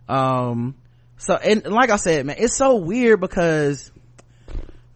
Um, 0.09 0.75
so, 1.17 1.35
and 1.35 1.65
like 1.65 1.89
I 1.89 1.95
said, 1.95 2.25
man, 2.25 2.35
it's 2.39 2.57
so 2.57 2.75
weird 2.75 3.21
because 3.21 3.91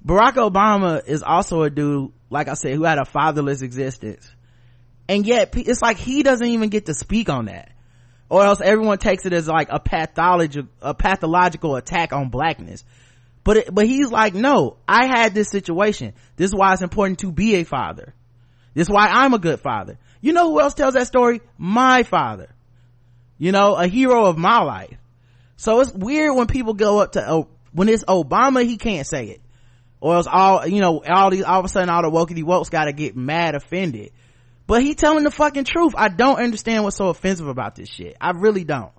Barack 0.06 0.34
Obama 0.34 1.06
is 1.06 1.24
also 1.24 1.64
a 1.64 1.70
dude, 1.70 2.12
like 2.30 2.48
I 2.48 2.56
said, 2.56 2.74
who 2.74 2.84
had 2.84 2.98
a 2.98 3.06
fatherless 3.06 3.62
existence. 3.62 4.30
And 5.08 5.26
yet, 5.26 5.56
it's 5.56 5.82
like 5.82 5.98
he 5.98 6.24
doesn't 6.24 6.48
even 6.48 6.70
get 6.70 6.88
to 6.88 6.94
speak 6.94 7.30
on 7.30 7.46
that. 7.46 7.72
Or 8.30 8.44
else 8.44 8.60
everyone 8.62 8.98
takes 8.98 9.26
it 9.26 9.34
as 9.34 9.48
like 9.48 9.68
a 9.70 9.80
pathological, 9.80 10.70
a 10.82 10.94
pathological 10.94 11.76
attack 11.76 12.12
on 12.12 12.30
blackness. 12.30 12.84
But, 13.44 13.58
it, 13.58 13.74
but 13.74 13.86
he's 13.86 14.12
like, 14.12 14.34
no, 14.34 14.78
I 14.88 15.06
had 15.06 15.36
this 15.36 15.50
situation. 15.50 16.14
This 16.36 16.50
is 16.50 16.56
why 16.56 16.74
it's 16.74 16.82
important 16.82 17.20
to 17.20 17.32
be 17.32 17.56
a 17.56 17.64
father. 17.64 18.14
This 18.74 18.88
is 18.88 18.94
why 18.94 19.08
I'm 19.08 19.34
a 19.34 19.40
good 19.40 19.60
father. 19.60 20.00
You 20.22 20.34
know 20.34 20.50
who 20.50 20.60
else 20.60 20.74
tells 20.74 20.96
that 20.96 21.08
story? 21.08 21.42
My 21.58 22.04
father. 22.04 22.50
You 23.38 23.52
know, 23.52 23.76
a 23.76 23.88
hero 23.88 24.26
of 24.26 24.38
my 24.38 24.62
life. 24.62 24.98
So 25.58 25.80
it's 25.82 25.94
weird 25.94 26.36
when 26.36 26.48
people 26.48 26.74
go 26.74 27.00
up 27.00 27.14
to, 27.14 27.30
oh, 27.30 27.48
when 27.72 27.90
it's 27.90 28.04
Obama, 28.06 28.66
he 28.66 28.78
can't 28.78 29.06
say 29.06 29.28
it 29.28 29.42
or 30.06 30.16
else 30.16 30.28
all 30.32 30.68
you 30.68 30.82
know 30.82 31.02
all 31.04 31.32
these 31.32 31.44
all 31.44 31.60
of 31.60 31.66
a 31.66 31.68
sudden 31.68 31.90
all 31.90 32.04
the 32.04 32.12
wokey 32.12 32.44
wokes 32.44 32.70
gotta 32.70 32.94
get 32.94 33.16
mad 33.16 33.56
offended 33.56 34.12
but 34.68 34.82
he 34.82 34.96
telling 34.96 35.24
the 35.24 35.32
fucking 35.32 35.64
truth 35.64 35.94
i 35.98 36.08
don't 36.08 36.40
understand 36.40 36.84
what's 36.84 36.98
so 36.98 37.10
offensive 37.10 37.48
about 37.48 37.76
this 37.76 37.90
shit 37.90 38.16
i 38.20 38.32
really 38.32 38.64
don't 38.64 38.92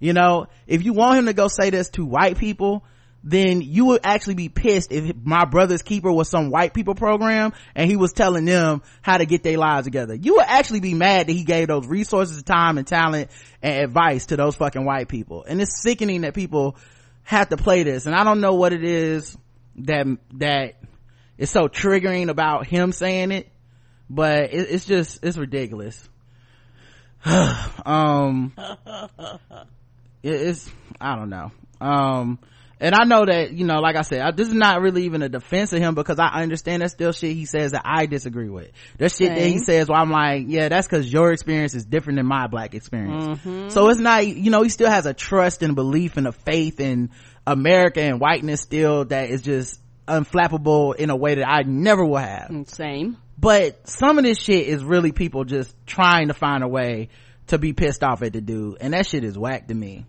you 0.00 0.12
know 0.12 0.46
if 0.66 0.84
you 0.84 0.92
want 0.92 1.18
him 1.18 1.26
to 1.26 1.32
go 1.32 1.48
say 1.48 1.70
this 1.70 1.90
to 1.90 2.04
white 2.04 2.38
people 2.38 2.84
then 3.24 3.62
you 3.62 3.86
would 3.86 4.00
actually 4.04 4.34
be 4.34 4.48
pissed 4.48 4.90
if 4.90 5.14
my 5.22 5.44
brother's 5.44 5.82
keeper 5.82 6.10
was 6.10 6.28
some 6.28 6.50
white 6.50 6.74
people 6.74 6.94
program 6.94 7.52
and 7.74 7.88
he 7.88 7.96
was 7.96 8.12
telling 8.12 8.44
them 8.44 8.82
how 9.00 9.16
to 9.16 9.26
get 9.26 9.42
their 9.42 9.58
lives 9.58 9.86
together. 9.86 10.14
You 10.14 10.34
would 10.34 10.46
actually 10.46 10.80
be 10.80 10.94
mad 10.94 11.28
that 11.28 11.32
he 11.32 11.44
gave 11.44 11.68
those 11.68 11.86
resources, 11.86 12.42
time 12.42 12.78
and 12.78 12.86
talent 12.86 13.30
and 13.62 13.84
advice 13.84 14.26
to 14.26 14.36
those 14.36 14.56
fucking 14.56 14.84
white 14.84 15.08
people. 15.08 15.44
And 15.46 15.60
it's 15.60 15.80
sickening 15.82 16.22
that 16.22 16.34
people 16.34 16.76
have 17.22 17.48
to 17.50 17.56
play 17.56 17.84
this. 17.84 18.06
And 18.06 18.14
I 18.14 18.24
don't 18.24 18.40
know 18.40 18.54
what 18.54 18.72
it 18.72 18.82
is 18.82 19.36
that 19.76 20.06
that 20.34 20.74
is 21.38 21.50
so 21.50 21.68
triggering 21.68 22.28
about 22.28 22.66
him 22.66 22.92
saying 22.92 23.30
it 23.30 23.51
but 24.12 24.52
it, 24.52 24.70
it's 24.70 24.84
just 24.84 25.24
it's 25.24 25.36
ridiculous 25.36 26.08
um 27.86 28.52
it, 30.22 30.32
it's 30.32 30.70
i 31.00 31.16
don't 31.16 31.30
know 31.30 31.50
um 31.80 32.38
and 32.82 32.96
I 32.96 33.04
know 33.04 33.24
that, 33.24 33.52
you 33.52 33.64
know, 33.64 33.78
like 33.78 33.94
I 33.94 34.02
said, 34.02 34.20
I, 34.20 34.32
this 34.32 34.48
is 34.48 34.54
not 34.54 34.80
really 34.82 35.04
even 35.04 35.22
a 35.22 35.28
defense 35.28 35.72
of 35.72 35.78
him 35.78 35.94
because 35.94 36.18
I 36.18 36.42
understand 36.42 36.82
that's 36.82 36.92
still 36.92 37.12
shit 37.12 37.36
he 37.36 37.44
says 37.44 37.70
that 37.72 37.82
I 37.84 38.06
disagree 38.06 38.48
with. 38.48 38.72
that 38.98 39.12
shit 39.12 39.28
that 39.28 39.40
he 39.40 39.58
says 39.58 39.88
where 39.88 40.00
I'm 40.00 40.10
like, 40.10 40.46
yeah, 40.48 40.68
that's 40.68 40.88
cause 40.88 41.10
your 41.10 41.30
experience 41.30 41.76
is 41.76 41.84
different 41.84 42.16
than 42.16 42.26
my 42.26 42.48
black 42.48 42.74
experience. 42.74 43.38
Mm-hmm. 43.38 43.68
So 43.68 43.88
it's 43.88 44.00
not, 44.00 44.26
you 44.26 44.50
know, 44.50 44.62
he 44.62 44.68
still 44.68 44.90
has 44.90 45.06
a 45.06 45.14
trust 45.14 45.62
and 45.62 45.76
belief 45.76 46.16
and 46.16 46.26
a 46.26 46.32
faith 46.32 46.80
in 46.80 47.10
America 47.46 48.02
and 48.02 48.18
whiteness 48.18 48.62
still 48.62 49.04
that 49.04 49.30
is 49.30 49.42
just 49.42 49.80
unflappable 50.08 50.96
in 50.96 51.10
a 51.10 51.16
way 51.16 51.36
that 51.36 51.48
I 51.48 51.62
never 51.62 52.04
will 52.04 52.16
have. 52.16 52.50
Same. 52.66 53.16
But 53.42 53.88
some 53.88 54.18
of 54.18 54.24
this 54.24 54.38
shit 54.38 54.68
is 54.68 54.84
really 54.84 55.10
people 55.10 55.44
just 55.44 55.74
trying 55.84 56.28
to 56.28 56.34
find 56.34 56.62
a 56.62 56.68
way 56.68 57.08
to 57.48 57.58
be 57.58 57.72
pissed 57.72 58.04
off 58.04 58.22
at 58.22 58.32
the 58.32 58.40
dude. 58.40 58.76
And 58.80 58.94
that 58.94 59.04
shit 59.04 59.24
is 59.24 59.36
whack 59.36 59.66
to 59.66 59.74
me. 59.74 60.06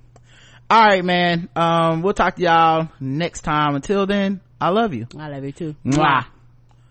All 0.69 0.85
right, 0.85 1.03
man. 1.03 1.49
Um, 1.55 2.03
we'll 2.03 2.13
talk 2.13 2.35
to 2.35 2.43
y'all 2.43 2.89
next 2.99 3.41
time. 3.41 3.73
Until 3.73 4.05
then, 4.05 4.39
I 4.61 4.69
love 4.69 4.93
you. 4.93 5.07
I 5.17 5.29
love 5.29 5.43
you 5.43 5.51
too. 5.51 5.75
Mwah. 5.83 6.27